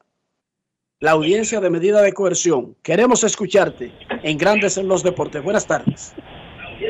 La 1.00 1.12
audiencia 1.12 1.60
de 1.60 1.70
medida 1.70 2.02
de 2.02 2.12
coerción. 2.12 2.76
Queremos 2.82 3.24
escucharte 3.24 3.90
en 4.22 4.36
Grandes 4.36 4.76
en 4.76 4.86
los 4.86 5.02
Deportes. 5.02 5.42
Buenas 5.42 5.66
tardes. 5.66 6.12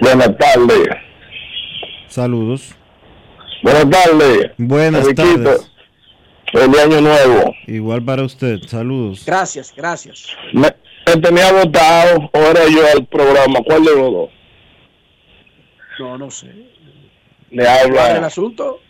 Buenas 0.01 0.37
tardes. 0.37 1.14
Saludos. 2.09 2.75
Buenas 3.63 3.91
tardes. 3.91 4.51
Buenas 4.59 5.15
tardes. 5.15 5.71
Feliz 6.53 6.79
año 6.79 7.01
nuevo. 7.01 7.55
Igual 7.67 8.05
para 8.05 8.23
usted. 8.23 8.59
Saludos. 8.67 9.25
Gracias, 9.27 9.73
gracias. 9.77 10.29
Me, 10.53 10.73
me 11.07 11.21
tenía 11.21 11.53
votado 11.53 12.31
era 12.33 12.69
yo 12.69 12.87
al 12.95 13.07
programa. 13.07 13.61
¿Cuál 13.67 13.85
de 13.85 13.91
los 13.97 14.13
dos? 14.13 14.31
No, 15.99 16.19
no 16.19 16.31
sé. 16.31 16.47
Le 17.51 17.65
¿Cuál 17.65 17.77
es 17.77 17.85
el 17.85 17.99
habla, 17.99 18.27
asunto? 18.27 18.81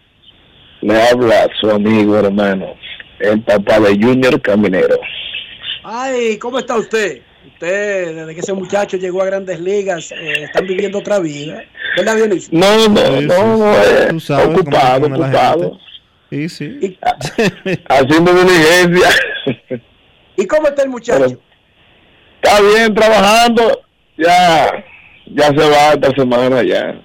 le 0.80 1.00
habla 1.02 1.48
su 1.60 1.70
amigo 1.70 2.18
hermano, 2.18 2.74
el 3.20 3.40
papá 3.42 3.80
de 3.80 3.90
Junior 3.94 4.40
Caminero. 4.42 4.98
Ay, 5.82 6.38
¿cómo 6.38 6.58
está 6.58 6.76
usted? 6.76 7.22
Usted, 7.46 8.14
desde 8.14 8.34
que 8.34 8.40
ese 8.40 8.52
muchacho 8.54 8.96
llegó 8.96 9.22
a 9.22 9.26
grandes 9.26 9.60
ligas, 9.60 10.12
eh, 10.12 10.44
están 10.44 10.66
viviendo 10.66 10.98
otra 10.98 11.18
vida. 11.20 11.62
¿Verdad, 11.96 12.16
Dionisio? 12.16 12.58
No, 12.58 12.88
no, 12.88 12.96
Sí, 13.00 13.12
no, 13.12 13.18
sí, 13.20 13.26
no, 13.26 13.74
sí. 13.74 13.80
eh, 13.86 14.06
Tú 14.10 14.20
sabes 14.20 14.46
cómo 14.46 14.58
ocupado, 14.60 15.06
ocupado. 15.06 15.78
Sí, 16.30 16.48
sí. 16.48 16.98
Haciendo 17.88 18.32
diligencia. 18.34 19.08
¿Y 20.36 20.46
cómo 20.46 20.66
está 20.68 20.82
el 20.82 20.90
muchacho? 20.90 21.40
Está 22.42 22.60
bien 22.60 22.94
trabajando. 22.94 23.82
Ya, 24.16 24.84
ya 25.26 25.46
se 25.48 25.54
va 25.70 25.92
esta 25.92 26.10
semana, 26.16 26.62
ya. 26.62 27.00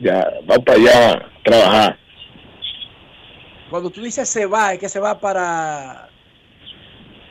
Ya, 0.00 0.26
va 0.50 0.56
para 0.58 0.78
allá 0.78 1.10
a 1.12 1.42
trabajar. 1.44 1.98
Cuando 3.70 3.90
tú 3.90 4.00
dices 4.02 4.28
se 4.28 4.46
va, 4.46 4.72
es 4.74 4.78
que 4.78 4.88
se 4.88 5.00
va 5.00 5.18
para 5.18 6.08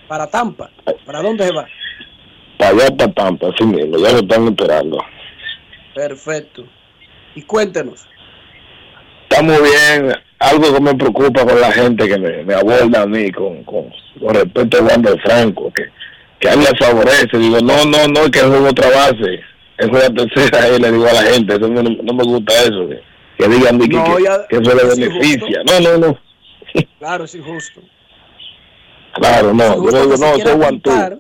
para 0.08 0.28
Tampa. 0.28 0.70
¿Para 1.06 1.22
dónde 1.22 1.46
se 1.48 1.54
va? 1.54 1.66
Para 2.58 2.72
allá, 2.72 2.96
para 2.96 3.12
Tampa, 3.14 3.48
así 3.50 3.64
mismo. 3.66 3.98
Ya 3.98 4.12
lo 4.12 4.20
están 4.20 4.48
esperando. 4.48 4.98
Perfecto. 5.96 6.66
Y 7.36 7.42
cuéntenos. 7.44 8.06
Está 9.30 9.42
muy 9.42 9.56
bien. 9.62 10.14
Algo 10.40 10.74
que 10.74 10.82
me 10.82 10.94
preocupa 10.96 11.46
con 11.46 11.60
la 11.60 11.72
gente 11.72 12.08
que 12.08 12.18
me, 12.18 12.44
me 12.44 12.54
aborda 12.54 13.02
a 13.02 13.06
mí 13.06 13.32
con, 13.32 13.64
con, 13.64 13.90
con 14.20 14.36
respecto 14.36 14.78
a 14.78 14.82
Wander 14.82 15.20
Franco, 15.22 15.72
que, 15.74 15.86
que 16.40 16.50
a 16.50 16.54
él 16.54 16.60
le 16.60 16.78
favorece. 16.78 17.38
Digo, 17.38 17.60
no, 17.62 17.86
no, 17.86 18.08
no, 18.08 18.30
que 18.30 18.40
es 18.40 18.46
otra 18.46 18.90
base. 18.90 19.40
Es 19.78 19.92
la 19.92 20.10
tercera, 20.10 20.70
y 20.70 20.80
le 20.80 20.92
digo 20.92 21.06
a 21.08 21.14
la 21.14 21.24
gente, 21.24 21.56
eso 21.56 21.68
no, 21.68 21.82
no 21.84 22.14
me 22.14 22.24
gusta 22.24 22.54
eso, 22.64 22.88
que, 22.88 23.02
que 23.38 23.50
digan 23.50 23.78
que, 23.80 23.88
No, 23.90 24.16
que- 24.16 24.24
ya- 24.24 24.48
que 24.48 24.56
eso 24.58 24.74
le 24.74 24.82
es 24.84 24.98
beneficia. 25.00 25.62
No, 25.66 25.80
no, 25.82 25.98
no. 25.98 26.20
Claro, 27.00 27.26
es 27.26 27.36
injusto. 27.36 27.82
Claro, 29.16 29.54
no. 29.54 29.64
Es 29.64 29.76
Yo 29.76 29.92
le 29.92 30.02
digo, 30.02 30.18
no, 30.18 30.34
quiera 30.34 30.50
soy 30.52 30.60
guantú. 30.60 30.90
pintar- 30.92 31.20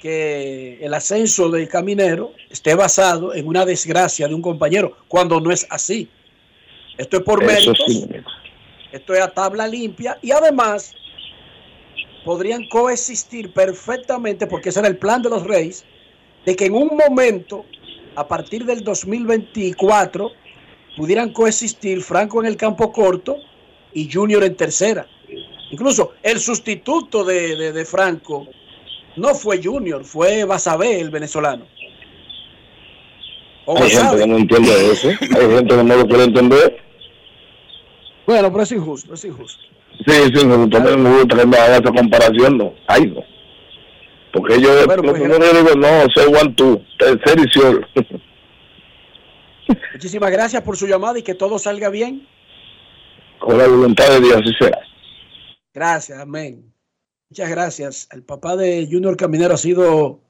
que 0.00 0.78
el 0.80 0.94
ascenso 0.94 1.48
del 1.50 1.68
caminero 1.68 2.32
esté 2.50 2.74
basado 2.74 3.34
en 3.34 3.46
una 3.46 3.64
desgracia 3.64 4.28
de 4.28 4.34
un 4.34 4.42
compañero, 4.42 4.96
cuando 5.08 5.40
no 5.40 5.50
es 5.50 5.66
así. 5.70 6.08
Esto 6.96 7.18
es 7.18 7.22
por 7.22 7.42
Eso 7.42 7.52
méritos, 7.52 7.78
sí. 7.86 8.06
esto 8.92 9.14
es 9.14 9.20
a 9.20 9.28
tabla 9.28 9.66
limpia 9.66 10.18
y 10.22 10.30
además 10.32 10.94
podrían 12.24 12.68
coexistir 12.68 13.52
perfectamente, 13.52 14.46
porque 14.46 14.68
ese 14.70 14.80
era 14.80 14.88
el 14.88 14.96
plan 14.98 15.22
de 15.22 15.30
los 15.30 15.44
Reyes, 15.44 15.84
de 16.44 16.56
que 16.56 16.66
en 16.66 16.74
un 16.74 16.96
momento, 16.96 17.64
a 18.16 18.26
partir 18.26 18.64
del 18.64 18.82
2024, 18.82 20.30
pudieran 20.96 21.32
coexistir 21.32 22.02
Franco 22.02 22.40
en 22.40 22.46
el 22.46 22.56
campo 22.56 22.92
corto 22.92 23.36
y 23.92 24.10
Junior 24.12 24.42
en 24.44 24.56
tercera. 24.56 25.06
Incluso 25.70 26.12
el 26.22 26.40
sustituto 26.40 27.24
de, 27.24 27.54
de- 27.56 27.72
de 27.72 27.84
Franco 27.84 28.48
no 29.18 29.34
fue 29.34 29.62
Junior, 29.62 30.04
fue 30.04 30.44
Basabé, 30.44 31.00
el 31.00 31.10
venezolano. 31.10 31.66
O 33.66 33.76
Hay 33.76 33.90
gente 33.90 34.16
que 34.16 34.26
no 34.26 34.36
entiende 34.38 34.92
eso. 34.92 35.08
Hay 35.08 35.56
gente 35.56 35.76
que 35.76 35.84
no 35.84 35.96
lo 35.96 36.06
quiere 36.06 36.24
entender. 36.24 36.80
Bueno, 38.26 38.50
pero 38.50 38.62
es 38.62 38.72
injusto, 38.72 39.14
es 39.14 39.24
injusto. 39.24 39.62
Sí, 40.06 40.14
sí, 40.34 40.46
me 40.46 40.68
también 40.68 41.02
me 41.02 41.10
gusta 41.10 41.36
que 41.36 41.46
me 41.46 41.56
haga 41.56 41.76
esa 41.76 41.92
comparación, 41.92 42.58
no. 42.58 42.74
Ay, 42.86 43.06
no. 43.06 43.22
Porque 44.32 44.60
yo, 44.60 44.86
Bueno, 44.86 45.02
lo 45.02 45.10
pues, 45.10 45.22
primero 45.22 45.62
digo, 45.62 45.74
no, 45.74 46.06
soy 46.14 46.26
one 46.34 46.54
two, 46.54 46.80
tercer 46.98 47.38
y 47.40 47.50
sol. 47.50 47.86
Muchísimas 49.92 50.30
gracias 50.30 50.62
por 50.62 50.76
su 50.76 50.86
llamada 50.86 51.18
y 51.18 51.22
que 51.22 51.34
todo 51.34 51.58
salga 51.58 51.90
bien. 51.90 52.26
Con 53.38 53.58
la 53.58 53.66
voluntad 53.66 54.08
de 54.08 54.20
Dios, 54.20 54.36
así 54.36 54.54
será. 54.58 54.78
Gracias, 55.74 56.18
amén. 56.18 56.72
Muchas 57.30 57.50
gracias. 57.50 58.08
El 58.12 58.22
papá 58.22 58.56
de 58.56 58.88
Junior 58.90 59.16
Caminero 59.16 59.54
ha 59.54 59.58
sido 59.58 60.20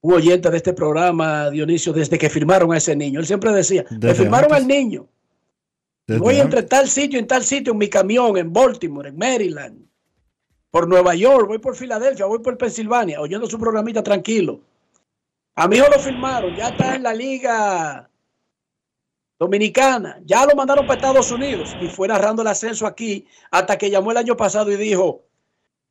un 0.00 0.12
oyente 0.14 0.50
de 0.50 0.56
este 0.56 0.72
programa, 0.72 1.50
Dionisio, 1.50 1.92
desde 1.92 2.18
que 2.18 2.30
firmaron 2.30 2.72
a 2.72 2.78
ese 2.78 2.96
niño. 2.96 3.20
Él 3.20 3.26
siempre 3.26 3.52
decía, 3.52 3.84
me 3.90 3.98
Desde 3.98 4.14
firmaron 4.14 4.52
antes. 4.52 4.62
al 4.62 4.68
niño. 4.68 5.08
Desde 6.06 6.20
Voy 6.20 6.34
antes. 6.40 6.44
entre 6.44 6.62
tal 6.64 6.88
sitio, 6.88 7.18
en 7.18 7.26
tal 7.26 7.44
sitio, 7.44 7.72
en 7.72 7.78
mi 7.78 7.88
camión, 7.88 8.36
en 8.36 8.52
Baltimore, 8.52 9.08
en 9.08 9.16
Maryland, 9.16 9.86
por 10.70 10.88
Nueva 10.88 11.14
York, 11.14 11.48
voy 11.48 11.58
por 11.58 11.76
Filadelfia, 11.76 12.26
voy 12.26 12.40
por 12.40 12.58
Pensilvania, 12.58 13.20
oyendo 13.20 13.46
su 13.46 13.58
programita 13.58 14.02
tranquilo. 14.02 14.60
A 15.54 15.68
mi 15.68 15.76
hijo 15.76 15.86
lo 15.88 15.98
firmaron, 16.00 16.54
ya 16.56 16.68
está 16.70 16.96
en 16.96 17.04
la 17.04 17.14
liga 17.14 18.10
dominicana, 19.38 20.20
ya 20.24 20.44
lo 20.46 20.54
mandaron 20.56 20.86
para 20.86 20.96
Estados 20.98 21.30
Unidos 21.30 21.76
y 21.80 21.86
fue 21.88 22.08
narrando 22.08 22.42
el 22.42 22.48
ascenso 22.48 22.86
aquí 22.86 23.26
hasta 23.50 23.78
que 23.78 23.88
llamó 23.90 24.10
el 24.10 24.16
año 24.16 24.36
pasado 24.36 24.70
y 24.72 24.76
dijo, 24.76 25.22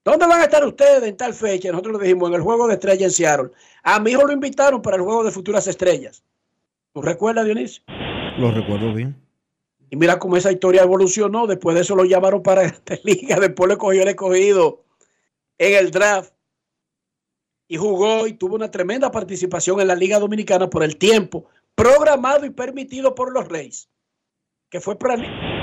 ¿dónde 0.03 0.27
van 0.27 0.41
a 0.41 0.43
estar 0.43 0.65
ustedes 0.65 1.03
en 1.03 1.17
tal 1.17 1.33
fecha? 1.33 1.71
Nosotros 1.71 1.99
le 1.99 2.07
dijimos, 2.07 2.29
en 2.29 2.35
el 2.35 2.41
juego 2.41 2.67
de 2.67 2.73
estrellas 2.75 3.03
en 3.03 3.11
Seattle. 3.11 3.51
A 3.83 3.99
mi 3.99 4.11
hijo 4.11 4.25
lo 4.25 4.33
invitaron 4.33 4.81
para 4.81 4.97
el 4.97 5.03
juego 5.03 5.23
de 5.23 5.31
futuras 5.31 5.67
estrellas. 5.67 6.23
¿Tú 6.93 7.01
recuerdas, 7.01 7.45
Dionisio? 7.45 7.83
Lo 8.37 8.51
recuerdo 8.51 8.93
bien. 8.93 9.15
Y 9.89 9.95
mira 9.95 10.19
cómo 10.19 10.37
esa 10.37 10.51
historia 10.51 10.83
evolucionó. 10.83 11.47
Después 11.47 11.75
de 11.75 11.81
eso 11.81 11.95
lo 11.95 12.05
llamaron 12.05 12.41
para 12.41 12.63
esta 12.65 12.95
liga. 13.03 13.39
Después 13.39 13.69
le 13.69 13.77
cogió 13.77 14.01
el 14.01 14.09
escogido 14.09 14.83
en 15.57 15.75
el 15.75 15.91
draft. 15.91 16.33
Y 17.67 17.77
jugó 17.77 18.27
y 18.27 18.33
tuvo 18.33 18.55
una 18.55 18.69
tremenda 18.69 19.11
participación 19.11 19.79
en 19.81 19.87
la 19.87 19.95
Liga 19.95 20.19
Dominicana 20.19 20.69
por 20.69 20.83
el 20.83 20.97
tiempo 20.97 21.47
programado 21.75 22.45
y 22.45 22.49
permitido 22.49 23.15
por 23.15 23.31
los 23.31 23.47
Reyes. 23.47 23.89
Que 24.69 24.79
fue 24.79 24.97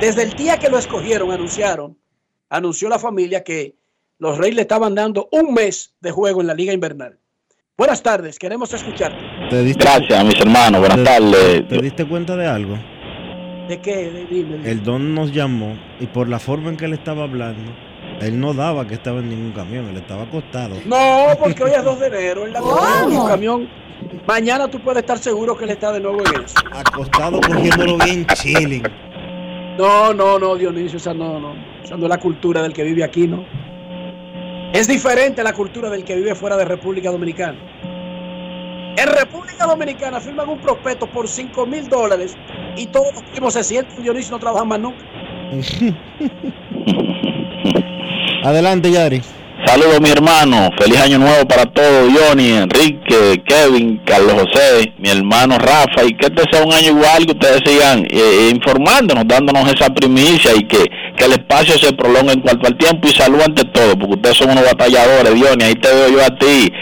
desde 0.00 0.22
el 0.22 0.32
día 0.34 0.58
que 0.58 0.68
lo 0.68 0.78
escogieron, 0.78 1.30
anunciaron, 1.30 1.98
anunció 2.48 2.88
la 2.88 2.98
familia 2.98 3.42
que 3.42 3.76
los 4.20 4.36
Reyes 4.38 4.54
le 4.56 4.62
estaban 4.62 4.94
dando 4.94 5.28
un 5.32 5.52
mes 5.54 5.94
de 6.00 6.10
juego 6.12 6.40
en 6.42 6.46
la 6.46 6.54
Liga 6.54 6.72
Invernal. 6.72 7.18
Buenas 7.76 8.02
tardes, 8.02 8.38
queremos 8.38 8.72
escucharte. 8.74 9.18
¿Te 9.48 9.62
diste, 9.62 9.82
Gracias, 9.82 10.24
mis 10.24 10.38
hermanos. 10.38 10.80
Buenas 10.80 10.98
te- 10.98 11.04
tardes. 11.04 11.68
¿Te 11.68 11.78
diste 11.80 12.06
cuenta 12.06 12.36
de 12.36 12.46
algo? 12.46 12.74
¿De 13.68 13.80
qué? 13.80 14.10
De- 14.10 14.26
dime, 14.26 14.56
dime. 14.58 14.70
El 14.70 14.82
don 14.84 15.14
nos 15.14 15.32
llamó 15.32 15.74
y 15.98 16.06
por 16.06 16.28
la 16.28 16.38
forma 16.38 16.68
en 16.68 16.76
que 16.76 16.84
él 16.84 16.92
estaba 16.92 17.22
hablando, 17.24 17.72
él 18.20 18.38
no 18.38 18.52
daba 18.52 18.86
que 18.86 18.94
estaba 18.94 19.20
en 19.20 19.30
ningún 19.30 19.52
camión, 19.52 19.86
él 19.88 19.96
estaba 19.96 20.24
acostado. 20.24 20.76
No, 20.84 21.28
porque 21.38 21.64
hoy 21.64 21.70
es 21.74 21.82
2 21.82 22.00
de 22.00 22.06
enero. 22.08 22.44
Él 22.44 22.54
en 22.54 23.16
un 23.16 23.26
camión. 23.26 23.68
Mañana 24.26 24.68
tú 24.68 24.78
puedes 24.80 25.00
estar 25.00 25.16
seguro 25.18 25.56
que 25.56 25.64
él 25.64 25.70
está 25.70 25.92
de 25.92 26.00
nuevo 26.00 26.18
en 26.18 26.44
eso. 26.44 26.56
Acostado 26.72 27.40
cogiéndolo 27.40 27.96
bien 28.04 28.26
chilling. 28.34 28.82
No, 29.78 30.12
no, 30.12 30.38
no, 30.38 30.56
Dionisio, 30.56 30.98
esa 30.98 31.14
no, 31.14 31.40
no. 31.40 31.54
Esa 31.82 31.96
no 31.96 32.04
es 32.04 32.10
la 32.10 32.18
cultura 32.20 32.62
del 32.62 32.74
que 32.74 32.82
vive 32.82 33.02
aquí, 33.02 33.26
¿no? 33.26 33.44
Es 34.72 34.86
diferente 34.86 35.42
la 35.42 35.52
cultura 35.52 35.90
del 35.90 36.04
que 36.04 36.14
vive 36.14 36.32
fuera 36.34 36.56
de 36.56 36.64
República 36.64 37.10
Dominicana. 37.10 37.58
En 38.96 39.08
República 39.08 39.66
Dominicana 39.66 40.20
firman 40.20 40.48
un 40.48 40.60
prospecto 40.60 41.08
por 41.08 41.26
5 41.26 41.66
mil 41.66 41.88
dólares 41.88 42.36
y 42.76 42.86
todos 42.86 43.12
los 43.14 43.22
primos 43.24 43.54
se 43.54 43.64
sienten, 43.64 44.00
Dionisio, 44.02 44.28
y 44.28 44.32
no 44.32 44.38
trabajan 44.38 44.68
más 44.68 44.78
nunca. 44.78 45.04
Adelante, 48.44 48.92
Yari. 48.92 49.20
Saludos, 49.66 50.00
mi 50.00 50.10
hermano. 50.10 50.70
Feliz 50.78 50.98
año 50.98 51.18
nuevo 51.18 51.46
para 51.46 51.66
todos. 51.66 52.10
Johnny, 52.12 52.52
Enrique, 52.52 53.42
Kevin, 53.44 54.00
Carlos 54.04 54.32
José, 54.32 54.92
mi 54.98 55.10
hermano 55.10 55.58
Rafa. 55.58 56.04
Y 56.04 56.14
que 56.14 56.26
este 56.26 56.42
sea 56.50 56.64
un 56.64 56.72
año 56.72 56.88
igual, 56.88 57.26
que 57.26 57.32
ustedes 57.32 57.60
sigan 57.64 58.06
eh, 58.08 58.50
informándonos, 58.52 59.24
dándonos 59.26 59.72
esa 59.72 59.92
primicia 59.92 60.52
y 60.56 60.64
que, 60.64 60.84
que 61.20 61.26
el 61.26 61.32
espacio 61.32 61.76
se 61.78 61.92
prolongue 61.92 62.32
en 62.32 62.40
cuanto 62.40 62.66
al 62.66 62.76
tiempo. 62.78 63.06
Y 63.06 63.12
salud 63.12 63.40
ante 63.44 63.64
todo, 63.64 63.92
porque 63.98 64.14
ustedes 64.14 64.36
son 64.38 64.50
unos 64.50 64.64
batalladores, 64.64 65.32
Johnny. 65.32 65.64
Ahí 65.64 65.74
te 65.74 65.92
veo 65.92 66.08
yo 66.08 66.24
a 66.24 66.30
ti, 66.38 66.72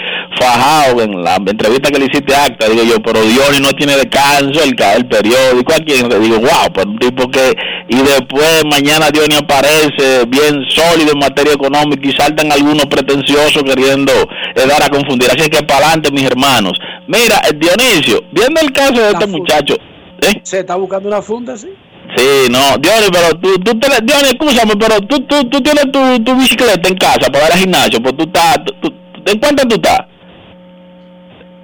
fajado 0.41 1.03
en 1.03 1.23
la 1.23 1.37
entrevista 1.37 1.91
que 1.91 1.99
le 1.99 2.07
hiciste 2.07 2.35
a 2.35 2.45
acta. 2.45 2.69
Digo 2.69 2.85
yo, 2.85 3.03
pero 3.03 3.21
Johnny 3.21 3.59
no 3.61 3.71
tiene 3.73 3.97
descanso, 3.97 4.63
el, 4.63 4.77
ca- 4.77 4.95
el 4.95 5.07
periódico 5.07 5.73
aquí. 5.75 5.95
Digo, 6.21 6.39
wow, 6.39 6.71
pero 6.73 6.91
un 6.91 6.99
tipo 6.99 7.29
que. 7.29 7.53
Y 7.89 7.97
después 7.97 8.65
mañana 8.71 9.07
Johnny 9.15 9.35
aparece 9.37 10.25
bien 10.29 10.63
sólido 10.69 11.13
en 11.13 11.19
materia 11.19 11.55
económica 11.55 12.07
y 12.09 12.13
saltan 12.13 12.53
algunos 12.53 12.87
pretenciosos 12.87 13.63
queriendo 13.65 14.13
eh, 14.55 14.67
dar 14.69 14.83
a 14.83 14.89
confundir. 14.89 15.31
Así 15.31 15.49
que 15.51 15.63
para 15.65 15.87
adelante, 15.87 16.11
mis 16.13 16.25
hermanos. 16.25 16.79
Mira, 17.07 17.41
eh, 17.49 17.55
Dionisio, 17.57 18.23
viendo 18.31 18.61
el 18.61 18.71
caso 18.73 18.93
de 19.01 19.09
este 19.11 19.27
muchacho. 19.27 19.75
¿eh? 20.21 20.41
Se 20.43 20.61
está 20.61 20.77
buscando 20.77 21.09
una 21.09 21.23
funda, 21.23 21.57
¿sí? 21.57 21.69
Sí, 22.17 22.51
no, 22.51 22.77
Dionis, 22.79 23.11
pero 23.13 23.29
tú, 23.41 23.55
tú 23.61 23.79
te, 23.79 23.89
Dionis, 24.03 24.33
escúchame, 24.33 24.75
pero 24.77 25.01
tú, 25.03 25.21
tú, 25.27 25.45
tú 25.51 25.61
tienes 25.61 25.85
tu, 25.93 26.25
tu 26.25 26.35
bicicleta 26.37 26.89
en 26.89 26.97
casa 26.97 27.31
para 27.31 27.47
ir 27.47 27.53
al 27.53 27.59
gimnasio, 27.59 28.03
pues 28.03 28.17
tú 28.17 28.25
estás, 28.25 28.57
tú, 28.65 28.73
tú- 28.81 28.95
¿en 29.27 29.39
cuánto 29.39 29.67
tú 29.69 29.75
estás? 29.77 30.01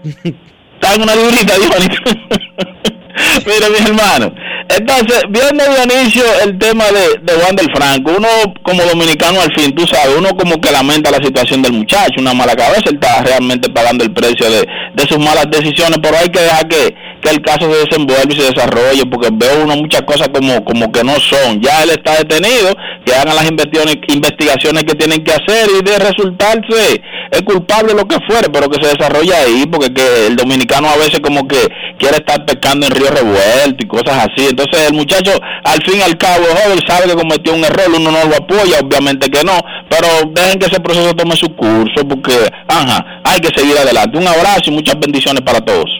Estás 0.75 0.97
en 0.97 1.03
una 1.03 1.15
librita, 1.15 1.55
Dionis. 1.57 1.99
Mira, 3.47 3.69
mis 3.71 3.81
hermanos, 3.89 4.33
entonces, 4.69 5.23
viendo 5.29 5.65
Dionisio 5.65 6.25
el 6.45 6.59
tema 6.59 6.85
de, 6.87 7.21
de 7.23 7.41
Juan 7.41 7.57
del 7.57 7.71
Franco, 7.75 8.13
uno 8.17 8.29
como 8.63 8.83
dominicano 8.85 9.41
al 9.41 9.53
fin, 9.55 9.75
tú 9.75 9.87
sabes, 9.87 10.17
uno 10.17 10.31
como 10.37 10.61
que 10.61 10.73
lamenta 10.73 11.11
la 11.11 11.23
situación 11.23 11.63
del 11.63 11.73
muchacho, 11.73 12.21
una 12.21 12.35
mala 12.35 12.55
cabeza, 12.55 12.85
él 12.87 12.99
está 13.01 13.23
realmente 13.23 13.69
pagando 13.71 14.05
el 14.05 14.13
precio 14.13 14.51
de, 14.51 14.67
de 14.95 15.03
sus 15.07 15.19
malas 15.19 15.47
decisiones, 15.51 15.99
pero 16.03 16.17
hay 16.17 16.29
que 16.29 16.41
dejar 16.41 16.67
que, 16.69 16.95
que 17.21 17.31
el 17.31 17.43
caso 17.43 17.71
se 17.71 17.87
desenvuelva 17.87 18.33
y 18.33 18.37
se 18.37 18.53
desarrolle, 18.53 19.07
porque 19.11 19.29
veo 19.33 19.65
uno 19.65 19.77
muchas 19.77 20.03
cosas 20.03 20.29
como, 20.33 20.65
como 20.65 20.91
que 20.91 21.05
no 21.05 21.19
son. 21.21 21.61
Ya 21.61 21.83
él 21.83 21.91
está 21.91 22.17
detenido, 22.17 22.75
que 23.05 23.15
hagan 23.15 23.37
las 23.37 23.47
investigaciones, 23.47 24.85
que 24.85 24.95
tienen 24.95 25.23
que 25.23 25.33
hacer 25.33 25.69
y 25.79 25.85
de 25.85 25.99
resultarse 25.99 27.03
es 27.31 27.43
culpable 27.43 27.95
lo 27.95 28.07
que 28.07 28.17
fuere, 28.29 28.49
pero 28.51 28.69
que 28.69 28.83
se 28.83 28.95
desarrolle 28.95 29.35
ahí, 29.35 29.65
porque 29.67 29.93
que 29.93 30.27
el 30.27 30.37
dominicano 30.37 30.89
a 30.89 30.97
veces 30.97 31.21
como 31.21 31.47
que 31.49 31.69
quiere 31.99 32.17
estar 32.17 32.45
pescando 32.45 32.87
en 32.87 32.93
río 32.93 33.11
revuelto 33.11 33.77
y 33.81 33.89
cosas 33.89 34.29
así. 34.29 34.54
Entonces 34.55 34.89
el 34.89 34.95
muchacho, 34.95 35.33
al 35.65 35.83
fin 35.83 35.99
y 35.99 36.03
al 36.03 36.17
cabo, 36.17 36.45
sabe 36.87 37.09
que 37.09 37.17
cometió 37.17 37.55
un 37.55 37.65
error, 37.65 37.89
uno 37.89 38.13
no 38.13 38.25
lo 38.25 38.37
apoya, 38.37 38.79
obviamente 38.81 39.29
que 39.29 39.43
no, 39.43 39.59
pero 39.91 40.31
dejen 40.33 40.61
que 40.61 40.67
ese 40.67 40.81
proceso 40.81 41.15
tome 41.15 41.35
su 41.35 41.55
curso, 41.57 42.07
porque, 42.09 42.49
ajá, 42.69 43.21
hay 43.25 43.41
que 43.41 43.49
seguir 43.49 43.77
adelante. 43.77 44.17
Un 44.17 44.29
abrazo 44.29 44.71
y 44.71 44.71
muchas 44.71 44.99
bendiciones 45.01 45.43
para 45.43 45.61
todos. 45.61 45.91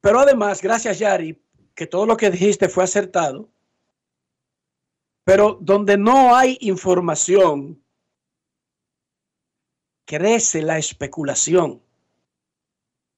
Pero 0.00 0.18
además, 0.18 0.60
gracias 0.60 0.98
Yari, 0.98 1.40
que 1.76 1.86
todo 1.86 2.06
lo 2.06 2.16
que 2.16 2.30
dijiste 2.30 2.68
fue 2.68 2.82
acertado. 2.82 3.48
Pero 5.24 5.56
donde 5.60 5.96
no 5.96 6.34
hay 6.34 6.58
información, 6.60 7.80
crece 10.04 10.60
la 10.60 10.76
especulación. 10.78 11.80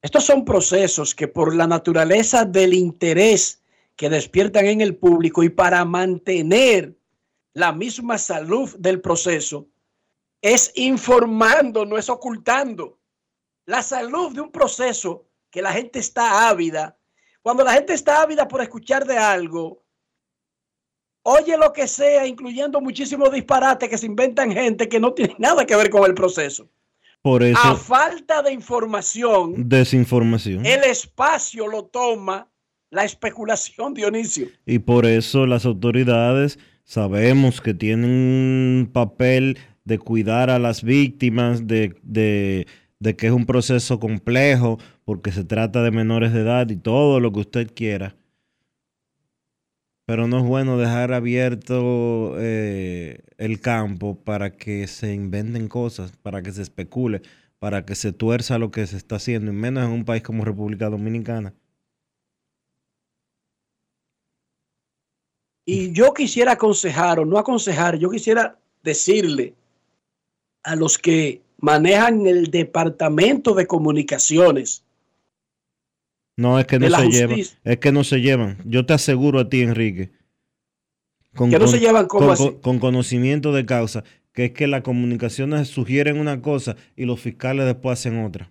Estos 0.03 0.25
son 0.25 0.45
procesos 0.45 1.15
que 1.15 1.27
por 1.27 1.57
la 1.57 1.67
naturaleza 1.67 2.45
del 2.45 2.75
interés 2.75 3.64
que 3.97 4.09
despiertan 4.09 4.67
en 4.67 4.81
el 4.81 4.97
público 4.97 5.43
y 5.43 5.49
para 5.51 5.85
mantener 5.85 6.97
la 7.53 7.73
misma 7.73 8.19
salud 8.19 8.75
del 8.79 9.01
proceso, 9.01 9.69
es 10.43 10.73
informando, 10.75 11.87
no 11.87 11.97
es 11.97 12.09
ocultando. 12.09 12.99
La 13.67 13.83
salud 13.83 14.35
de 14.35 14.41
un 14.41 14.51
proceso 14.51 15.27
que 15.51 15.63
la 15.63 15.73
gente 15.73 16.01
está 16.01 16.49
ávida. 16.49 16.99
Cuando 17.41 17.63
la 17.65 17.73
gente 17.73 17.95
está 17.95 18.23
ávida 18.23 18.49
por 18.49 18.61
escuchar 18.61 19.07
de 19.07 19.17
algo, 19.17 19.85
oye 21.23 21.57
lo 21.57 21.73
que 21.73 21.87
sea, 21.87 22.27
incluyendo 22.27 22.81
muchísimos 22.81 23.33
disparates 23.33 23.89
que 23.89 23.97
se 23.97 24.07
inventan 24.07 24.53
gente 24.53 24.89
que 24.89 25.01
no 25.01 25.15
tiene 25.15 25.37
nada 25.39 25.65
que 25.65 25.77
ver 25.77 25.89
con 25.89 26.05
el 26.05 26.15
proceso. 26.15 26.69
Por 27.23 27.43
A 27.43 27.49
eso, 27.49 27.77
falta 27.77 28.43
de 28.43 28.53
información, 28.53 29.69
desinformación. 29.69 30.67
el 30.67 30.85
espacio 30.85 31.67
lo 31.69 31.87
toma 31.87 32.51
la 32.95 33.05
especulación, 33.05 33.93
Dionisio. 33.95 34.49
Y 34.67 34.79
por 34.79 35.05
eso 35.07 35.47
las 35.47 35.67
autoridades 35.67 36.59
sabemos 36.85 37.61
que 37.61 37.75
tienen 37.75 38.11
un 38.11 38.91
papel 38.93 39.59
de 39.85 39.99
cuidar 39.99 40.49
a 40.51 40.59
las 40.59 40.83
víctimas, 40.83 41.67
de, 41.67 41.95
de- 42.03 42.67
de 43.01 43.17
que 43.17 43.27
es 43.27 43.33
un 43.33 43.45
proceso 43.45 43.99
complejo, 44.01 44.79
porque 45.05 45.31
se 45.33 45.45
trata 45.45 45.83
de 45.83 45.91
menores 45.91 46.33
de 46.33 46.41
edad 46.41 46.71
y 46.71 46.77
todo 46.77 47.21
lo 47.21 47.33
que 47.33 47.41
usted 47.41 47.71
quiera. 47.75 48.17
Pero 50.07 50.27
no 50.29 50.39
es 50.39 50.45
bueno 50.45 50.79
dejar 50.79 51.13
abierto 51.13 52.35
eh, 52.39 53.21
el 53.39 53.61
campo 53.61 54.23
para 54.23 54.57
que 54.57 54.87
se 54.87 55.15
inventen 55.15 55.69
cosas, 55.69 56.13
para 56.23 56.43
que 56.43 56.53
se 56.53 56.63
especule, 56.63 57.23
para 57.59 57.85
que 57.85 57.95
se 57.95 58.13
tuerza 58.13 58.59
lo 58.59 58.71
que 58.71 58.87
se 58.87 58.97
está 58.99 59.17
haciendo, 59.17 59.51
y 59.51 59.55
menos 59.55 59.85
en 59.85 59.91
un 59.93 60.05
país 60.05 60.23
como 60.23 60.45
República 60.45 60.89
Dominicana. 60.91 61.55
Y 65.65 65.93
yo 65.93 66.13
quisiera 66.13 66.53
aconsejar, 66.53 67.19
o 67.19 67.25
no 67.25 67.39
aconsejar, 67.39 67.97
yo 67.97 68.11
quisiera 68.11 68.59
decirle 68.83 69.55
a 70.63 70.77
los 70.77 70.99
que 70.99 71.41
manejan 71.59 72.27
el 72.27 72.51
departamento 72.51 73.55
de 73.55 73.67
comunicaciones, 73.67 74.83
No, 76.37 76.59
es 76.59 76.67
que 76.67 76.79
no 76.79 76.91
se 76.91 77.09
llevan. 77.09 77.41
Es 77.63 77.79
que 77.79 77.93
no 77.93 78.05
se 78.05 78.21
llevan. 78.21 78.59
Yo 78.65 78.85
te 78.85 78.93
aseguro 78.93 79.39
a 79.39 79.49
ti, 79.49 79.63
Enrique. 79.63 80.11
Con, 81.35 81.51
Que 81.51 81.59
no 81.59 81.67
se 81.69 81.79
llevan, 81.79 82.07
con 82.07 82.79
conocimiento 82.79 83.53
de 83.53 83.65
causa. 83.65 84.05
Que 84.33 84.47
es 84.47 84.53
que 84.53 84.67
las 84.67 84.83
comunicaciones 84.83 85.69
sugieren 85.69 86.19
una 86.19 86.43
cosa 86.43 86.77
y 86.97 87.05
los 87.05 87.21
fiscales 87.21 87.67
después 87.67 88.01
hacen 88.01 88.25
otra. 88.25 88.51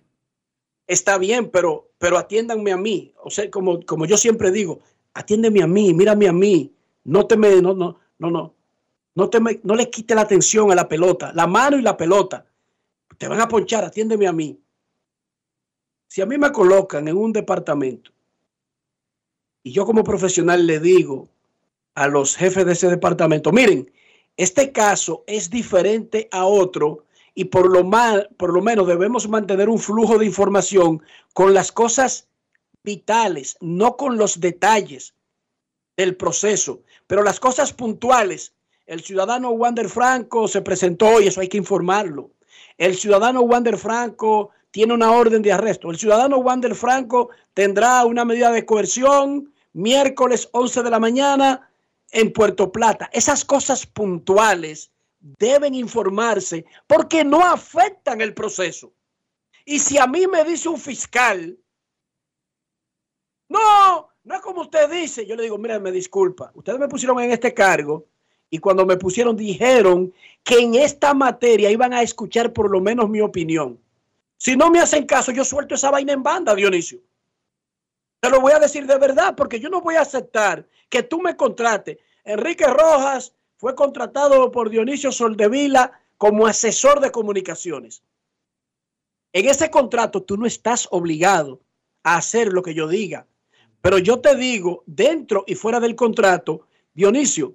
está 0.86 1.18
bien, 1.18 1.50
pero, 1.50 1.90
pero 1.98 2.16
atiéndanme 2.16 2.72
a 2.72 2.78
mí. 2.78 3.12
O 3.22 3.30
sea, 3.30 3.50
como, 3.50 3.80
como 3.84 4.06
yo 4.06 4.16
siempre 4.16 4.50
digo, 4.50 4.80
atiéndeme 5.12 5.62
a 5.62 5.66
mí, 5.66 5.92
mírame 5.92 6.26
a 6.26 6.32
mí. 6.32 6.72
No 7.04 7.26
te 7.26 7.36
me, 7.36 7.60
no, 7.60 7.74
no, 7.74 7.98
no, 8.18 8.30
no. 8.30 8.54
No, 9.14 9.30
te 9.30 9.40
me- 9.40 9.60
no 9.62 9.74
le 9.76 9.90
quite 9.90 10.14
la 10.14 10.22
atención 10.22 10.72
a 10.72 10.74
la 10.74 10.88
pelota, 10.88 11.32
la 11.34 11.46
mano 11.46 11.78
y 11.78 11.82
la 11.82 11.96
pelota. 11.96 12.46
Te 13.16 13.28
van 13.28 13.40
a 13.40 13.48
ponchar, 13.48 13.84
atiéndeme 13.84 14.26
a 14.26 14.32
mí. 14.32 14.58
Si 16.08 16.20
a 16.20 16.26
mí 16.26 16.36
me 16.38 16.50
colocan 16.52 17.06
en 17.08 17.16
un 17.16 17.32
departamento 17.32 18.10
y 19.62 19.72
yo 19.72 19.86
como 19.86 20.04
profesional 20.04 20.66
le 20.66 20.78
digo 20.78 21.28
a 21.94 22.08
los 22.08 22.36
jefes 22.36 22.66
de 22.66 22.72
ese 22.72 22.88
departamento, 22.88 23.52
miren, 23.52 23.90
este 24.36 24.72
caso 24.72 25.24
es 25.26 25.48
diferente 25.48 26.28
a 26.32 26.44
otro 26.44 27.04
y 27.34 27.46
por 27.46 27.70
lo, 27.70 27.84
mal, 27.84 28.28
por 28.36 28.52
lo 28.52 28.62
menos 28.62 28.86
debemos 28.86 29.28
mantener 29.28 29.68
un 29.68 29.78
flujo 29.78 30.18
de 30.18 30.26
información 30.26 31.02
con 31.32 31.54
las 31.54 31.72
cosas 31.72 32.28
vitales, 32.82 33.56
no 33.60 33.96
con 33.96 34.18
los 34.18 34.40
detalles 34.40 35.14
del 35.96 36.16
proceso, 36.16 36.82
pero 37.06 37.22
las 37.22 37.40
cosas 37.40 37.72
puntuales. 37.72 38.54
El 38.86 39.02
ciudadano 39.02 39.50
Wander 39.50 39.88
Franco 39.88 40.46
se 40.48 40.62
presentó 40.62 41.20
y 41.20 41.28
eso 41.28 41.40
hay 41.40 41.48
que 41.48 41.56
informarlo. 41.56 42.30
El 42.76 42.96
ciudadano 42.96 43.40
Wander 43.42 43.78
Franco 43.78 44.50
tiene 44.70 44.92
una 44.92 45.12
orden 45.12 45.42
de 45.42 45.52
arresto. 45.52 45.90
El 45.90 45.98
ciudadano 45.98 46.38
Wander 46.38 46.74
Franco 46.74 47.30
tendrá 47.54 48.04
una 48.04 48.24
medida 48.24 48.50
de 48.50 48.66
coerción 48.66 49.54
miércoles 49.72 50.48
11 50.52 50.82
de 50.82 50.90
la 50.90 51.00
mañana 51.00 51.70
en 52.10 52.32
Puerto 52.32 52.70
Plata. 52.72 53.08
Esas 53.12 53.44
cosas 53.44 53.86
puntuales 53.86 54.90
deben 55.20 55.74
informarse 55.74 56.64
porque 56.86 57.24
no 57.24 57.44
afectan 57.44 58.20
el 58.20 58.34
proceso. 58.34 58.92
Y 59.64 59.78
si 59.78 59.98
a 59.98 60.06
mí 60.06 60.26
me 60.26 60.44
dice 60.44 60.68
un 60.68 60.78
fiscal, 60.78 61.58
no, 63.48 64.08
no 64.24 64.34
es 64.34 64.40
como 64.40 64.62
usted 64.62 64.90
dice, 64.90 65.26
yo 65.26 65.36
le 65.36 65.44
digo, 65.44 65.58
mira, 65.58 65.78
me 65.78 65.92
disculpa, 65.92 66.50
ustedes 66.54 66.78
me 66.78 66.88
pusieron 66.88 67.20
en 67.20 67.30
este 67.30 67.52
cargo 67.52 68.06
y 68.48 68.58
cuando 68.58 68.86
me 68.86 68.96
pusieron 68.96 69.36
dijeron 69.36 70.12
que 70.42 70.58
en 70.58 70.74
esta 70.74 71.12
materia 71.12 71.70
iban 71.70 71.92
a 71.92 72.02
escuchar 72.02 72.52
por 72.52 72.70
lo 72.70 72.80
menos 72.80 73.08
mi 73.10 73.20
opinión. 73.20 73.78
Si 74.38 74.56
no 74.56 74.70
me 74.70 74.80
hacen 74.80 75.06
caso, 75.06 75.30
yo 75.32 75.44
suelto 75.44 75.74
esa 75.74 75.90
vaina 75.90 76.12
en 76.12 76.22
banda, 76.22 76.54
Dionisio. 76.54 77.00
Te 78.20 78.30
lo 78.30 78.40
voy 78.40 78.52
a 78.52 78.58
decir 78.58 78.86
de 78.86 78.98
verdad, 78.98 79.34
porque 79.36 79.60
yo 79.60 79.68
no 79.68 79.82
voy 79.82 79.96
a 79.96 80.00
aceptar 80.00 80.66
que 80.88 81.02
tú 81.02 81.20
me 81.20 81.36
contrates. 81.36 81.98
Enrique 82.24 82.66
Rojas 82.66 83.34
fue 83.56 83.74
contratado 83.74 84.50
por 84.50 84.70
Dionisio 84.70 85.12
Soldevila 85.12 86.00
como 86.16 86.46
asesor 86.46 87.00
de 87.00 87.10
comunicaciones. 87.10 88.02
En 89.34 89.48
ese 89.48 89.70
contrato 89.70 90.22
tú 90.22 90.36
no 90.38 90.46
estás 90.46 90.88
obligado 90.90 91.60
a 92.02 92.16
hacer 92.16 92.52
lo 92.52 92.62
que 92.62 92.72
yo 92.72 92.88
diga. 92.88 93.26
Pero 93.84 93.98
yo 93.98 94.18
te 94.18 94.34
digo, 94.34 94.82
dentro 94.86 95.44
y 95.46 95.54
fuera 95.56 95.78
del 95.78 95.94
contrato, 95.94 96.66
Dionisio, 96.94 97.54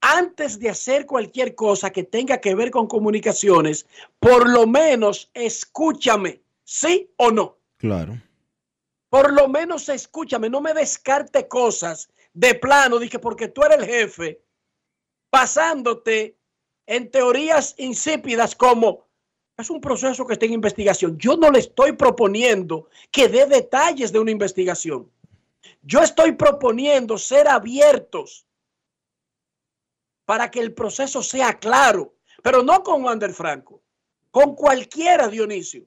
antes 0.00 0.58
de 0.58 0.68
hacer 0.68 1.06
cualquier 1.06 1.54
cosa 1.54 1.90
que 1.90 2.02
tenga 2.02 2.40
que 2.40 2.56
ver 2.56 2.72
con 2.72 2.88
comunicaciones, 2.88 3.86
por 4.18 4.48
lo 4.48 4.66
menos 4.66 5.30
escúchame, 5.34 6.42
sí 6.64 7.12
o 7.18 7.30
no. 7.30 7.56
Claro. 7.76 8.20
Por 9.08 9.32
lo 9.32 9.46
menos 9.46 9.88
escúchame, 9.88 10.50
no 10.50 10.60
me 10.60 10.74
descarte 10.74 11.46
cosas 11.46 12.10
de 12.32 12.56
plano, 12.56 12.98
dije, 12.98 13.20
porque 13.20 13.46
tú 13.46 13.62
eres 13.62 13.78
el 13.78 13.86
jefe, 13.86 14.42
basándote 15.30 16.36
en 16.84 17.12
teorías 17.12 17.76
insípidas 17.78 18.56
como 18.56 19.06
es 19.56 19.70
un 19.70 19.80
proceso 19.80 20.26
que 20.26 20.32
está 20.32 20.46
en 20.46 20.54
investigación. 20.54 21.16
Yo 21.16 21.36
no 21.36 21.48
le 21.52 21.60
estoy 21.60 21.92
proponiendo 21.92 22.88
que 23.12 23.28
dé 23.28 23.46
detalles 23.46 24.10
de 24.10 24.18
una 24.18 24.32
investigación. 24.32 25.08
Yo 25.82 26.02
estoy 26.02 26.32
proponiendo 26.32 27.18
ser 27.18 27.48
abiertos 27.48 28.46
para 30.24 30.50
que 30.50 30.60
el 30.60 30.74
proceso 30.74 31.22
sea 31.22 31.58
claro, 31.58 32.14
pero 32.42 32.62
no 32.62 32.82
con 32.82 33.02
Wander 33.02 33.32
Franco, 33.32 33.82
con 34.30 34.54
cualquiera, 34.54 35.28
Dionisio, 35.28 35.86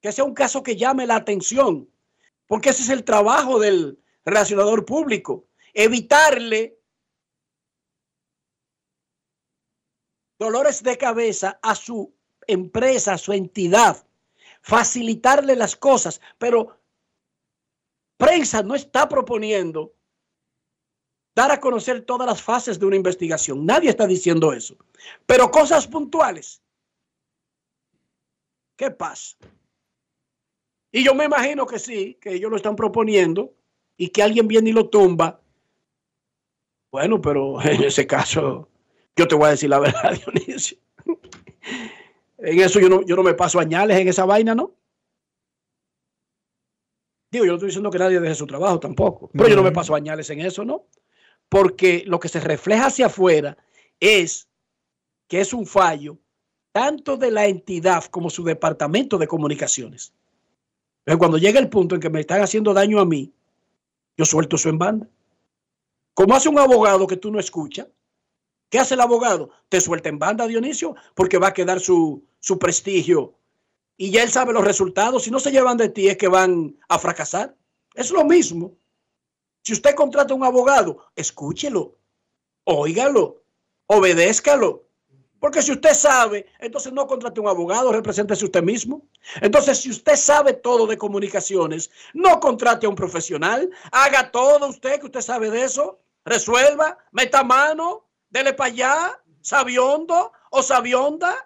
que 0.00 0.12
sea 0.12 0.24
un 0.24 0.34
caso 0.34 0.62
que 0.62 0.76
llame 0.76 1.06
la 1.06 1.16
atención, 1.16 1.90
porque 2.46 2.70
ese 2.70 2.82
es 2.82 2.90
el 2.90 3.04
trabajo 3.04 3.58
del 3.58 3.98
relacionador 4.24 4.84
público, 4.84 5.46
evitarle 5.74 6.78
dolores 10.38 10.82
de 10.82 10.96
cabeza 10.96 11.58
a 11.62 11.74
su 11.74 12.14
empresa, 12.46 13.14
a 13.14 13.18
su 13.18 13.32
entidad, 13.32 14.06
facilitarle 14.62 15.56
las 15.56 15.76
cosas, 15.76 16.20
pero 16.38 16.75
prensa 18.16 18.62
no 18.62 18.74
está 18.74 19.08
proponiendo 19.08 19.92
dar 21.34 21.50
a 21.50 21.60
conocer 21.60 22.02
todas 22.02 22.26
las 22.26 22.42
fases 22.42 22.78
de 22.78 22.86
una 22.86 22.96
investigación. 22.96 23.66
Nadie 23.66 23.90
está 23.90 24.06
diciendo 24.06 24.52
eso. 24.52 24.76
Pero 25.26 25.50
cosas 25.50 25.86
puntuales. 25.86 26.62
¿Qué 28.76 28.90
pasa? 28.90 29.36
Y 30.90 31.04
yo 31.04 31.14
me 31.14 31.26
imagino 31.26 31.66
que 31.66 31.78
sí, 31.78 32.16
que 32.20 32.32
ellos 32.32 32.50
lo 32.50 32.56
están 32.56 32.74
proponiendo 32.74 33.52
y 33.98 34.08
que 34.08 34.22
alguien 34.22 34.48
viene 34.48 34.70
y 34.70 34.72
lo 34.72 34.88
tumba. 34.88 35.40
Bueno, 36.90 37.20
pero 37.20 37.60
en 37.64 37.84
ese 37.84 38.06
caso, 38.06 38.68
yo 39.14 39.28
te 39.28 39.34
voy 39.34 39.48
a 39.48 39.50
decir 39.50 39.68
la 39.68 39.78
verdad, 39.80 40.14
Dionisio. 40.14 40.78
En 42.38 42.60
eso 42.60 42.80
yo 42.80 42.88
no, 42.88 43.04
yo 43.04 43.14
no 43.14 43.22
me 43.22 43.34
paso 43.34 43.58
añales 43.58 43.98
en 43.98 44.08
esa 44.08 44.24
vaina, 44.24 44.54
¿no? 44.54 44.72
Digo, 47.30 47.44
yo 47.44 47.52
no 47.52 47.56
estoy 47.56 47.68
diciendo 47.68 47.90
que 47.90 47.98
nadie 47.98 48.20
deje 48.20 48.34
su 48.34 48.46
trabajo 48.46 48.78
tampoco, 48.78 49.30
pero 49.32 49.48
yo 49.48 49.56
no 49.56 49.62
me 49.62 49.72
paso 49.72 49.94
añales 49.94 50.30
en 50.30 50.40
eso, 50.40 50.64
¿no? 50.64 50.86
Porque 51.48 52.04
lo 52.06 52.20
que 52.20 52.28
se 52.28 52.40
refleja 52.40 52.86
hacia 52.86 53.06
afuera 53.06 53.56
es 54.00 54.48
que 55.28 55.40
es 55.40 55.52
un 55.52 55.66
fallo 55.66 56.18
tanto 56.72 57.16
de 57.16 57.30
la 57.30 57.46
entidad 57.46 58.04
como 58.04 58.30
su 58.30 58.44
departamento 58.44 59.18
de 59.18 59.26
comunicaciones. 59.26 60.12
Pero 61.04 61.18
cuando 61.18 61.38
llega 61.38 61.58
el 61.58 61.68
punto 61.68 61.94
en 61.94 62.00
que 62.00 62.10
me 62.10 62.20
están 62.20 62.42
haciendo 62.42 62.74
daño 62.74 63.00
a 63.00 63.06
mí, 63.06 63.32
yo 64.16 64.24
suelto 64.24 64.56
eso 64.56 64.68
en 64.68 64.78
banda. 64.78 65.08
Como 66.14 66.34
hace 66.34 66.48
un 66.48 66.58
abogado 66.58 67.06
que 67.06 67.16
tú 67.16 67.30
no 67.30 67.38
escuchas, 67.38 67.86
¿qué 68.68 68.78
hace 68.78 68.94
el 68.94 69.00
abogado? 69.00 69.50
Te 69.68 69.80
suelta 69.80 70.08
en 70.08 70.18
banda, 70.18 70.46
Dionisio, 70.46 70.96
porque 71.14 71.38
va 71.38 71.48
a 71.48 71.54
quedar 71.54 71.80
su, 71.80 72.24
su 72.40 72.58
prestigio. 72.58 73.35
Y 73.96 74.10
ya 74.10 74.22
él 74.22 74.30
sabe 74.30 74.52
los 74.52 74.64
resultados. 74.64 75.24
Si 75.24 75.30
no 75.30 75.40
se 75.40 75.50
llevan 75.50 75.76
de 75.76 75.88
ti, 75.88 76.08
es 76.08 76.16
que 76.16 76.28
van 76.28 76.76
a 76.88 76.98
fracasar. 76.98 77.54
Es 77.94 78.10
lo 78.10 78.24
mismo. 78.24 78.74
Si 79.62 79.72
usted 79.72 79.94
contrata 79.94 80.32
a 80.32 80.36
un 80.36 80.44
abogado, 80.44 81.06
escúchelo, 81.16 81.98
óigalo, 82.64 83.42
obedézcalo. 83.86 84.86
Porque 85.40 85.62
si 85.62 85.72
usted 85.72 85.92
sabe, 85.94 86.46
entonces 86.58 86.92
no 86.92 87.06
contrate 87.06 87.40
un 87.40 87.48
abogado, 87.48 87.92
represéntese 87.92 88.44
usted 88.44 88.62
mismo. 88.62 89.02
Entonces, 89.40 89.78
si 89.78 89.90
usted 89.90 90.16
sabe 90.16 90.54
todo 90.54 90.86
de 90.86 90.96
comunicaciones, 90.96 91.90
no 92.14 92.40
contrate 92.40 92.86
a 92.86 92.88
un 92.88 92.94
profesional, 92.94 93.70
haga 93.92 94.30
todo 94.30 94.68
usted 94.68 94.98
que 94.98 95.06
usted 95.06 95.20
sabe 95.20 95.50
de 95.50 95.64
eso, 95.64 95.98
resuelva, 96.24 96.98
meta 97.12 97.44
mano, 97.44 98.06
dele 98.30 98.54
para 98.54 98.70
allá, 98.70 99.20
sabiondo 99.40 100.32
o 100.50 100.62
sabionda. 100.62 101.45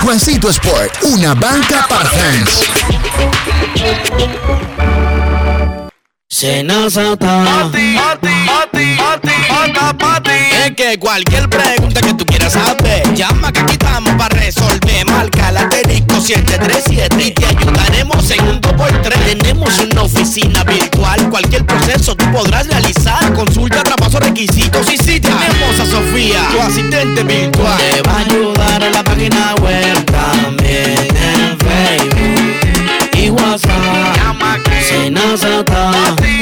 Juancito 0.00 0.50
Sport, 0.50 1.02
una 1.02 1.34
banca 1.34 1.86
para 1.88 2.08
fans. 2.08 2.64
Pati, 7.42 7.96
pati, 9.92 10.30
Es 10.64 10.70
que 10.76 10.98
cualquier 10.98 11.48
pregunta 11.48 12.00
que 12.00 12.14
tú 12.14 12.24
quieras 12.24 12.52
saber, 12.52 13.14
llama 13.14 13.52
que 13.52 13.60
aquí 13.60 13.72
estamos 13.72 14.14
para 14.14 14.36
resolver. 14.38 15.06
Marca 15.06 15.50
la 15.52 15.68
asterisco 15.90 16.20
737 16.20 17.26
y 17.26 17.30
te 17.32 17.46
ayudaremos 17.46 18.30
en 18.30 18.48
un 18.48 18.60
2x3. 18.60 19.38
Tenemos 19.38 19.78
una 19.78 20.02
oficina 20.02 20.64
virtual, 20.64 21.28
cualquier 21.30 21.66
proceso 21.66 22.14
tú 22.14 22.24
podrás 22.32 22.66
realizar. 22.68 23.32
Consulta, 23.32 23.82
traspaso, 23.82 24.20
requisitos 24.20 24.90
y 24.92 24.96
si 24.96 25.20
tenemos 25.20 25.80
a 25.80 25.86
Sofía, 25.86 26.48
tu 26.52 26.60
asistente 26.60 27.22
virtual. 27.22 27.78
Te 27.78 28.02
va 28.02 28.12
a 28.12 28.18
ayudar 28.20 28.82
en 28.82 28.92
la 28.92 29.04
página 29.04 29.54
web 29.56 30.04
también 30.06 31.08
en 31.16 31.58
Facebook 31.58 33.14
y 33.14 33.30
WhatsApp. 33.30 33.70
Senazata. 34.88 36.29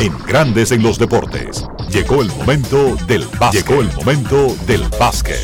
En 0.00 0.16
Grandes 0.26 0.72
en 0.72 0.82
los 0.82 0.98
deportes. 0.98 1.66
Llegó 1.90 2.22
el 2.22 2.28
momento 2.28 2.96
del 3.06 3.26
básquet. 3.38 3.68
Llegó 3.68 3.82
el 3.82 3.92
momento 3.92 4.56
del 4.66 4.82
básquet. 4.98 5.38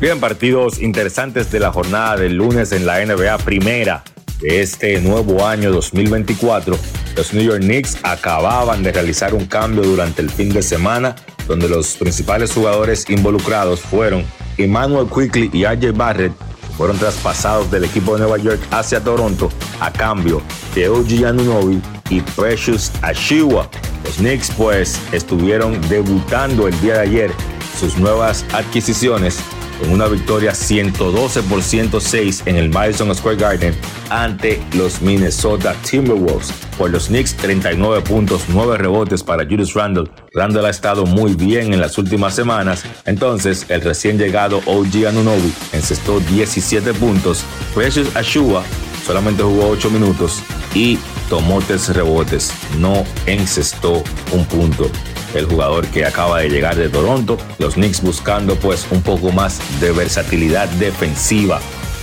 Bien, 0.00 0.18
partidos 0.18 0.80
interesantes 0.80 1.52
de 1.52 1.60
la 1.60 1.70
jornada 1.72 2.16
del 2.16 2.36
lunes 2.36 2.72
en 2.72 2.86
la 2.86 3.04
NBA 3.04 3.36
primera 3.38 4.02
de 4.40 4.62
este 4.62 4.98
nuevo 5.02 5.46
año 5.46 5.70
2024. 5.72 6.78
Los 7.16 7.34
New 7.34 7.44
York 7.44 7.60
Knicks 7.60 7.98
acababan 8.02 8.82
de 8.82 8.90
realizar 8.90 9.34
un 9.34 9.44
cambio 9.44 9.82
durante 9.82 10.22
el 10.22 10.30
fin 10.30 10.54
de 10.54 10.62
semana, 10.62 11.14
donde 11.46 11.68
los 11.68 11.96
principales 11.96 12.54
jugadores 12.54 13.04
involucrados 13.10 13.80
fueron 13.80 14.24
Emmanuel 14.56 15.06
Quickly 15.14 15.50
y 15.52 15.66
AJ 15.66 15.92
Barrett, 15.94 16.32
fueron 16.76 16.98
traspasados 16.98 17.70
del 17.70 17.84
equipo 17.84 18.14
de 18.14 18.20
Nueva 18.20 18.38
York 18.38 18.60
hacia 18.70 19.02
Toronto 19.02 19.48
a 19.80 19.92
cambio 19.92 20.42
de 20.74 20.88
OG 20.88 21.26
Anunoby 21.26 21.80
y 22.10 22.20
Precious 22.20 22.92
Ashiwa. 23.02 23.68
Los 24.04 24.16
Knicks 24.16 24.50
pues 24.56 25.00
estuvieron 25.12 25.80
debutando 25.88 26.68
el 26.68 26.80
día 26.80 26.94
de 26.94 27.00
ayer 27.00 27.30
sus 27.78 27.96
nuevas 27.96 28.44
adquisiciones 28.52 29.38
con 29.78 29.90
una 29.90 30.06
victoria 30.06 30.54
112 30.54 31.42
por 31.42 31.62
106 31.62 32.42
en 32.46 32.56
el 32.56 32.70
Madison 32.70 33.14
Square 33.14 33.36
Garden 33.36 33.74
ante 34.10 34.62
los 34.74 35.00
Minnesota 35.00 35.74
Timberwolves. 35.88 36.52
Por 36.78 36.90
los 36.90 37.06
Knicks, 37.06 37.34
39 37.36 38.02
puntos, 38.02 38.44
9 38.48 38.78
rebotes 38.78 39.22
para 39.22 39.44
Julius 39.44 39.74
Randle. 39.74 40.10
Randle 40.32 40.66
ha 40.66 40.70
estado 40.70 41.06
muy 41.06 41.34
bien 41.34 41.72
en 41.72 41.80
las 41.80 41.98
últimas 41.98 42.34
semanas, 42.34 42.84
entonces 43.04 43.66
el 43.68 43.80
recién 43.80 44.18
llegado 44.18 44.60
OG 44.66 45.06
Anunoby 45.08 45.52
encestó 45.72 46.20
17 46.20 46.92
puntos. 46.94 47.44
Precious 47.74 48.14
Ashua 48.16 48.64
solamente 49.06 49.42
jugó 49.42 49.68
8 49.68 49.90
minutos 49.90 50.42
y 50.74 50.98
tomó 51.28 51.60
3 51.60 51.94
rebotes, 51.94 52.52
no 52.78 53.04
encestó 53.26 54.02
un 54.32 54.44
punto 54.46 54.90
el 55.34 55.46
jugador 55.46 55.86
que 55.88 56.06
acaba 56.06 56.40
de 56.40 56.48
llegar 56.48 56.76
de 56.76 56.88
Toronto. 56.88 57.36
Los 57.58 57.74
Knicks 57.74 58.02
buscando 58.02 58.56
pues 58.56 58.86
un 58.90 59.02
poco 59.02 59.32
más 59.32 59.60
de 59.80 59.92
versatilidad 59.92 60.68
defensiva 60.70 61.60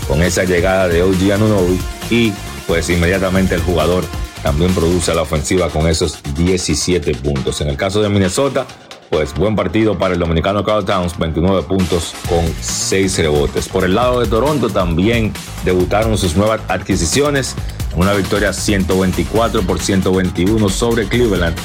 con 0.07 0.21
esa 0.21 0.43
llegada 0.43 0.87
de 0.87 1.03
OG 1.03 1.33
Anunoby 1.33 1.79
y 2.09 2.33
pues 2.67 2.89
inmediatamente 2.89 3.55
el 3.55 3.61
jugador 3.61 4.03
también 4.43 4.73
produce 4.73 5.13
la 5.13 5.21
ofensiva 5.21 5.69
con 5.69 5.87
esos 5.87 6.21
17 6.35 7.15
puntos. 7.15 7.61
En 7.61 7.69
el 7.69 7.77
caso 7.77 8.01
de 8.01 8.09
Minnesota, 8.09 8.65
pues 9.09 9.33
buen 9.33 9.55
partido 9.55 9.97
para 9.97 10.13
el 10.13 10.19
dominicano 10.19 10.63
Carl 10.63 10.85
Towns, 10.85 11.17
29 11.17 11.63
puntos 11.63 12.13
con 12.27 12.43
6 12.61 13.17
rebotes. 13.19 13.67
Por 13.67 13.83
el 13.83 13.93
lado 13.93 14.21
de 14.21 14.27
Toronto 14.27 14.69
también 14.69 15.33
debutaron 15.63 16.17
sus 16.17 16.35
nuevas 16.35 16.61
adquisiciones, 16.69 17.55
una 17.95 18.13
victoria 18.13 18.53
124 18.53 19.63
por 19.63 19.79
121 19.79 20.69
sobre 20.69 21.07
Cleveland 21.07 21.55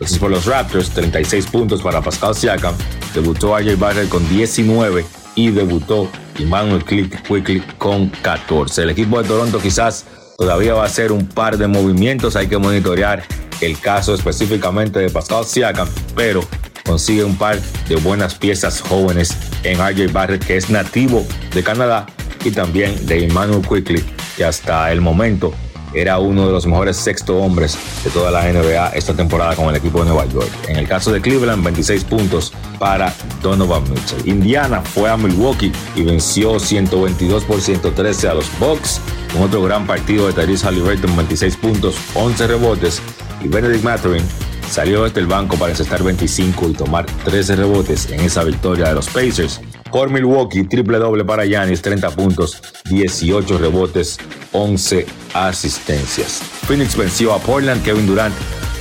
entonces 0.00 0.18
por 0.18 0.30
los 0.30 0.46
Raptors, 0.46 0.88
36 0.90 1.46
puntos 1.48 1.82
para 1.82 2.00
Pascal 2.00 2.34
Siakam. 2.34 2.74
Debutó 3.14 3.54
AJ 3.54 3.78
Barrett 3.78 4.08
con 4.08 4.26
19 4.30 5.04
y 5.34 5.50
debutó 5.50 6.10
Emmanuel 6.38 6.82
Quickly 6.82 7.62
con 7.76 8.08
14. 8.08 8.84
El 8.84 8.90
equipo 8.90 9.20
de 9.20 9.28
Toronto 9.28 9.60
quizás 9.60 10.06
todavía 10.38 10.72
va 10.72 10.84
a 10.84 10.86
hacer 10.86 11.12
un 11.12 11.26
par 11.26 11.58
de 11.58 11.66
movimientos. 11.66 12.34
Hay 12.34 12.46
que 12.46 12.56
monitorear 12.56 13.24
el 13.60 13.78
caso 13.78 14.14
específicamente 14.14 15.00
de 15.00 15.10
Pascal 15.10 15.44
Siakam, 15.44 15.88
pero 16.16 16.40
consigue 16.86 17.22
un 17.22 17.36
par 17.36 17.60
de 17.60 17.96
buenas 17.96 18.34
piezas 18.34 18.80
jóvenes 18.80 19.36
en 19.64 19.86
RJ 19.86 20.10
Barrett, 20.14 20.46
que 20.46 20.56
es 20.56 20.70
nativo 20.70 21.26
de 21.52 21.62
Canadá, 21.62 22.06
y 22.42 22.52
también 22.52 23.06
de 23.06 23.26
Emmanuel 23.26 23.60
Quickly, 23.60 24.02
que 24.38 24.46
hasta 24.46 24.90
el 24.92 25.02
momento 25.02 25.52
era 25.94 26.18
uno 26.18 26.46
de 26.46 26.52
los 26.52 26.66
mejores 26.66 26.96
sexto 26.96 27.36
hombres 27.38 27.76
de 28.04 28.10
toda 28.10 28.30
la 28.30 28.42
NBA 28.50 28.90
esta 28.90 29.14
temporada 29.14 29.56
con 29.56 29.68
el 29.68 29.76
equipo 29.76 30.00
de 30.00 30.10
Nueva 30.10 30.26
York. 30.26 30.50
En 30.68 30.76
el 30.76 30.86
caso 30.86 31.12
de 31.12 31.20
Cleveland, 31.20 31.64
26 31.64 32.04
puntos 32.04 32.52
para 32.78 33.12
Donovan 33.42 33.82
Mitchell. 33.90 34.26
Indiana 34.26 34.80
fue 34.80 35.10
a 35.10 35.16
Milwaukee 35.16 35.72
y 35.96 36.02
venció 36.02 36.58
122 36.58 37.44
por 37.44 37.60
113 37.60 38.28
a 38.28 38.34
los 38.34 38.46
Bucks. 38.58 39.00
Un 39.36 39.42
otro 39.42 39.62
gran 39.62 39.86
partido 39.86 40.26
de 40.26 40.32
Tyrese 40.32 40.66
Halliburton, 40.66 41.16
26 41.16 41.56
puntos, 41.56 41.96
11 42.14 42.46
rebotes. 42.46 43.02
Y 43.42 43.48
Benedict 43.48 43.84
Mathurin 43.84 44.24
salió 44.70 45.04
desde 45.04 45.20
el 45.20 45.26
banco 45.26 45.56
para 45.56 45.72
encestar 45.72 46.02
25 46.02 46.68
y 46.68 46.72
tomar 46.72 47.06
13 47.24 47.56
rebotes 47.56 48.10
en 48.10 48.20
esa 48.20 48.44
victoria 48.44 48.88
de 48.88 48.94
los 48.94 49.08
Pacers. 49.08 49.60
Por 49.92 50.10
Milwaukee, 50.10 50.62
triple 50.64 50.98
doble 50.98 51.24
para 51.24 51.44
Giannis, 51.44 51.82
30 51.82 52.10
puntos, 52.10 52.62
18 52.90 53.58
rebotes, 53.58 54.18
11 54.52 55.04
asistencias. 55.34 56.40
Phoenix 56.66 56.96
venció 56.96 57.34
a 57.34 57.38
Portland, 57.38 57.82
Kevin 57.82 58.06
Durant 58.06 58.34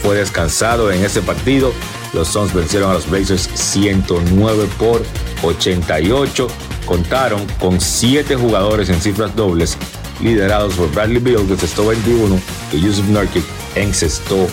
fue 0.04 0.16
descansado 0.16 0.92
en 0.92 1.04
ese 1.04 1.22
partido. 1.22 1.74
Los 2.14 2.28
Suns 2.28 2.54
vencieron 2.54 2.92
a 2.92 2.94
los 2.94 3.10
Blazers 3.10 3.50
109 3.54 4.68
por 4.78 5.04
88. 5.42 6.48
Contaron 6.86 7.46
con 7.60 7.82
7 7.82 8.36
jugadores 8.36 8.90
en 8.90 9.02
cifras 9.02 9.36
dobles, 9.36 9.78
liderados 10.22 10.76
por 10.76 10.92
Bradley 10.92 11.22
Beal, 11.22 11.46
que 11.48 11.54
encestó 11.54 11.88
21, 11.88 12.40
y 12.72 12.82
Yusuf 12.82 13.08
Nurkic 13.08 13.44
encestó 13.76 14.48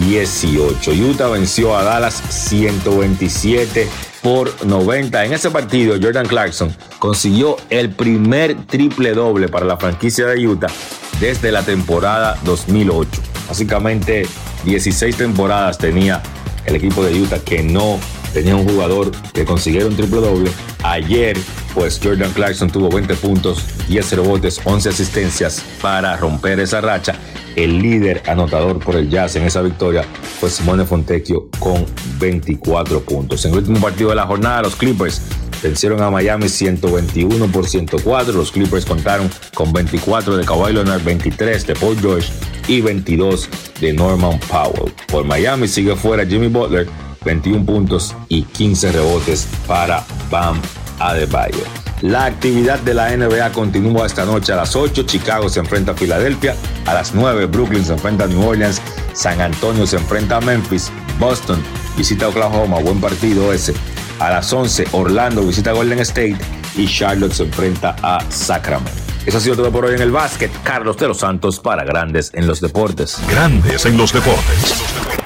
18. 0.00 0.92
Utah 0.92 1.28
venció 1.28 1.76
a 1.76 1.82
Dallas 1.82 2.22
127 2.28 3.88
por 4.26 4.66
90. 4.66 5.24
En 5.24 5.34
ese 5.34 5.52
partido, 5.52 5.94
Jordan 6.02 6.26
Clarkson 6.26 6.74
consiguió 6.98 7.56
el 7.70 7.90
primer 7.90 8.56
triple 8.66 9.12
doble 9.12 9.46
para 9.46 9.64
la 9.64 9.76
franquicia 9.76 10.26
de 10.26 10.44
Utah 10.48 10.66
desde 11.20 11.52
la 11.52 11.62
temporada 11.62 12.36
2008. 12.42 13.22
Básicamente 13.46 14.26
16 14.64 15.16
temporadas 15.16 15.78
tenía 15.78 16.24
el 16.64 16.74
equipo 16.74 17.04
de 17.04 17.20
Utah 17.20 17.38
que 17.38 17.62
no 17.62 18.00
tenía 18.36 18.54
un 18.54 18.68
jugador 18.68 19.12
que 19.32 19.46
consiguiera 19.46 19.86
un 19.86 19.96
triple 19.96 20.20
doble. 20.20 20.50
Ayer, 20.84 21.38
pues 21.72 21.98
Jordan 22.04 22.30
Clarkson 22.32 22.68
tuvo 22.68 22.90
20 22.90 23.14
puntos, 23.14 23.64
10 23.88 24.12
rebotes, 24.12 24.60
11 24.62 24.90
asistencias 24.90 25.64
para 25.80 26.14
romper 26.18 26.60
esa 26.60 26.82
racha. 26.82 27.14
El 27.56 27.78
líder 27.78 28.22
anotador 28.26 28.78
por 28.78 28.94
el 28.96 29.08
Jazz 29.08 29.36
en 29.36 29.44
esa 29.44 29.62
victoria 29.62 30.04
fue 30.38 30.50
Simone 30.50 30.84
Fontecchio 30.84 31.48
con 31.58 31.86
24 32.18 33.00
puntos. 33.00 33.42
En 33.46 33.52
el 33.52 33.58
último 33.60 33.80
partido 33.80 34.10
de 34.10 34.16
la 34.16 34.26
jornada, 34.26 34.60
los 34.60 34.76
Clippers 34.76 35.22
vencieron 35.62 36.02
a 36.02 36.10
Miami 36.10 36.50
121 36.50 37.46
por 37.46 37.66
104. 37.66 38.34
Los 38.34 38.52
Clippers 38.52 38.84
contaron 38.84 39.30
con 39.54 39.72
24 39.72 40.36
de 40.36 40.44
Kawhi 40.44 40.74
Leonard, 40.74 41.02
23 41.02 41.66
de 41.68 41.74
Paul 41.74 41.98
George 41.98 42.30
y 42.68 42.82
22 42.82 43.48
de 43.80 43.94
Norman 43.94 44.38
Powell. 44.40 44.92
Por 45.06 45.24
Miami 45.24 45.68
sigue 45.68 45.96
fuera 45.96 46.26
Jimmy 46.26 46.48
Butler, 46.48 46.86
21 47.26 47.66
puntos 47.66 48.14
y 48.28 48.44
15 48.44 48.92
rebotes 48.92 49.46
para 49.66 50.02
Bam 50.30 50.58
Adebayo. 50.98 51.64
La 52.02 52.26
actividad 52.26 52.78
de 52.80 52.94
la 52.94 53.14
NBA 53.14 53.52
continúa 53.52 54.06
esta 54.06 54.24
noche 54.24 54.52
a 54.52 54.56
las 54.56 54.76
8. 54.76 55.02
Chicago 55.04 55.48
se 55.48 55.60
enfrenta 55.60 55.92
a 55.92 55.94
Filadelfia. 55.94 56.54
A 56.86 56.94
las 56.94 57.14
9, 57.14 57.46
Brooklyn 57.46 57.84
se 57.84 57.94
enfrenta 57.94 58.24
a 58.24 58.26
New 58.26 58.46
Orleans. 58.46 58.80
San 59.12 59.40
Antonio 59.40 59.86
se 59.86 59.96
enfrenta 59.96 60.36
a 60.36 60.40
Memphis. 60.40 60.92
Boston 61.18 61.62
visita 61.96 62.28
Oklahoma. 62.28 62.78
Buen 62.80 63.00
partido 63.00 63.52
ese. 63.52 63.74
A 64.20 64.30
las 64.30 64.52
11, 64.52 64.88
Orlando 64.92 65.42
visita 65.42 65.72
Golden 65.72 65.98
State. 66.00 66.36
Y 66.76 66.86
Charlotte 66.86 67.32
se 67.32 67.44
enfrenta 67.44 67.96
a 68.02 68.20
Sacramento. 68.30 68.92
Eso 69.24 69.38
ha 69.38 69.40
sido 69.40 69.56
todo 69.56 69.72
por 69.72 69.86
hoy 69.86 69.94
en 69.94 70.02
el 70.02 70.12
básquet. 70.12 70.52
Carlos 70.62 70.96
de 70.98 71.08
los 71.08 71.18
Santos 71.18 71.58
para 71.58 71.82
Grandes 71.82 72.30
en 72.34 72.46
los 72.46 72.60
Deportes. 72.60 73.18
Grandes 73.28 73.84
en 73.86 73.96
los 73.96 74.12
Deportes. 74.12 75.25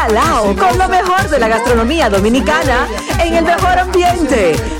Jalao 0.00 0.56
con 0.56 0.78
lo 0.78 0.88
mejor 0.88 1.28
de 1.28 1.38
la 1.38 1.48
gastronomía 1.48 2.08
dominicana 2.08 2.88
en 3.22 3.34
el 3.34 3.44
mejor 3.44 3.78
ambiente. 3.78 4.79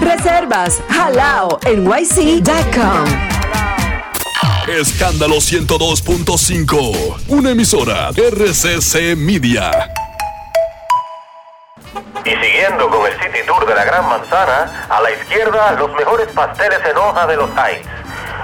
Reservas 0.00 0.80
halao 0.88 1.58
nyc.com. 1.64 3.04
Escándalo 4.68 5.36
102.5, 5.36 7.22
una 7.28 7.50
emisora 7.50 8.10
RCC 8.10 9.16
Media. 9.16 9.70
Y 12.24 12.30
siguiendo 12.30 12.88
con 12.90 13.06
el 13.06 13.12
City 13.12 13.46
Tour 13.46 13.64
de 13.64 13.74
la 13.76 13.84
Gran 13.84 14.08
Manzana, 14.08 14.86
a 14.88 15.00
la 15.00 15.12
izquierda 15.12 15.72
los 15.78 15.92
mejores 15.92 16.26
pasteles 16.32 16.80
en 16.90 16.96
hoja 16.96 17.26
de 17.28 17.36
los 17.36 17.48
Heights. 17.50 17.88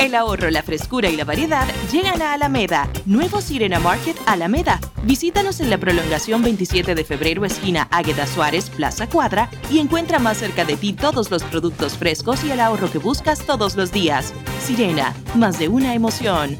El 0.00 0.14
ahorro, 0.14 0.50
la 0.50 0.62
frescura 0.62 1.10
y 1.10 1.16
la 1.16 1.26
variedad 1.26 1.68
llegan 1.92 2.22
a 2.22 2.32
Alameda. 2.32 2.88
Nuevo 3.04 3.42
Sirena 3.42 3.78
Market 3.80 4.16
Alameda. 4.24 4.80
Visítanos 5.02 5.60
en 5.60 5.68
la 5.68 5.76
prolongación 5.76 6.42
27 6.42 6.94
de 6.94 7.04
febrero, 7.04 7.44
esquina 7.44 7.86
Águeda 7.90 8.26
Suárez, 8.26 8.70
Plaza 8.70 9.10
Cuadra, 9.10 9.50
y 9.70 9.78
encuentra 9.78 10.18
más 10.18 10.38
cerca 10.38 10.64
de 10.64 10.78
ti 10.78 10.94
todos 10.94 11.30
los 11.30 11.42
productos 11.42 11.98
frescos 11.98 12.42
y 12.44 12.50
el 12.50 12.60
ahorro 12.60 12.90
que 12.90 12.96
buscas 12.96 13.44
todos 13.44 13.76
los 13.76 13.92
días. 13.92 14.32
Sirena, 14.64 15.14
más 15.34 15.58
de 15.58 15.68
una 15.68 15.94
emoción. 15.94 16.56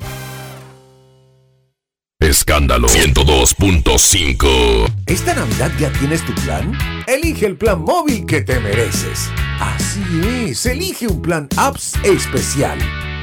Escándalo 2.21 2.89
102.5. 2.89 4.93
¿Esta 5.07 5.35
Navidad 5.35 5.73
ya 5.79 5.91
tienes 5.93 6.23
tu 6.27 6.35
plan? 6.43 6.77
Elige 7.07 7.47
el 7.47 7.57
plan 7.57 7.81
móvil 7.81 8.27
que 8.27 8.43
te 8.43 8.61
mereces. 8.61 9.31
Así 9.59 10.03
es, 10.27 10.67
elige 10.67 11.09
un 11.09 11.23
plan 11.23 11.49
apps 11.57 11.95
especial. 12.05 12.79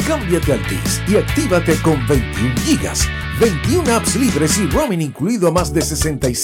Cámbiate 0.08 0.54
al 0.54 0.62
TIS 0.62 1.02
y 1.10 1.18
actívate 1.18 1.76
con 1.82 2.08
21 2.08 2.56
gigas, 2.62 3.06
21 3.42 3.94
apps 3.94 4.16
libres 4.16 4.58
y 4.58 4.66
roaming 4.68 5.02
incluido 5.02 5.50
a 5.50 5.52
más 5.52 5.74
de 5.74 5.82
65 5.82 6.38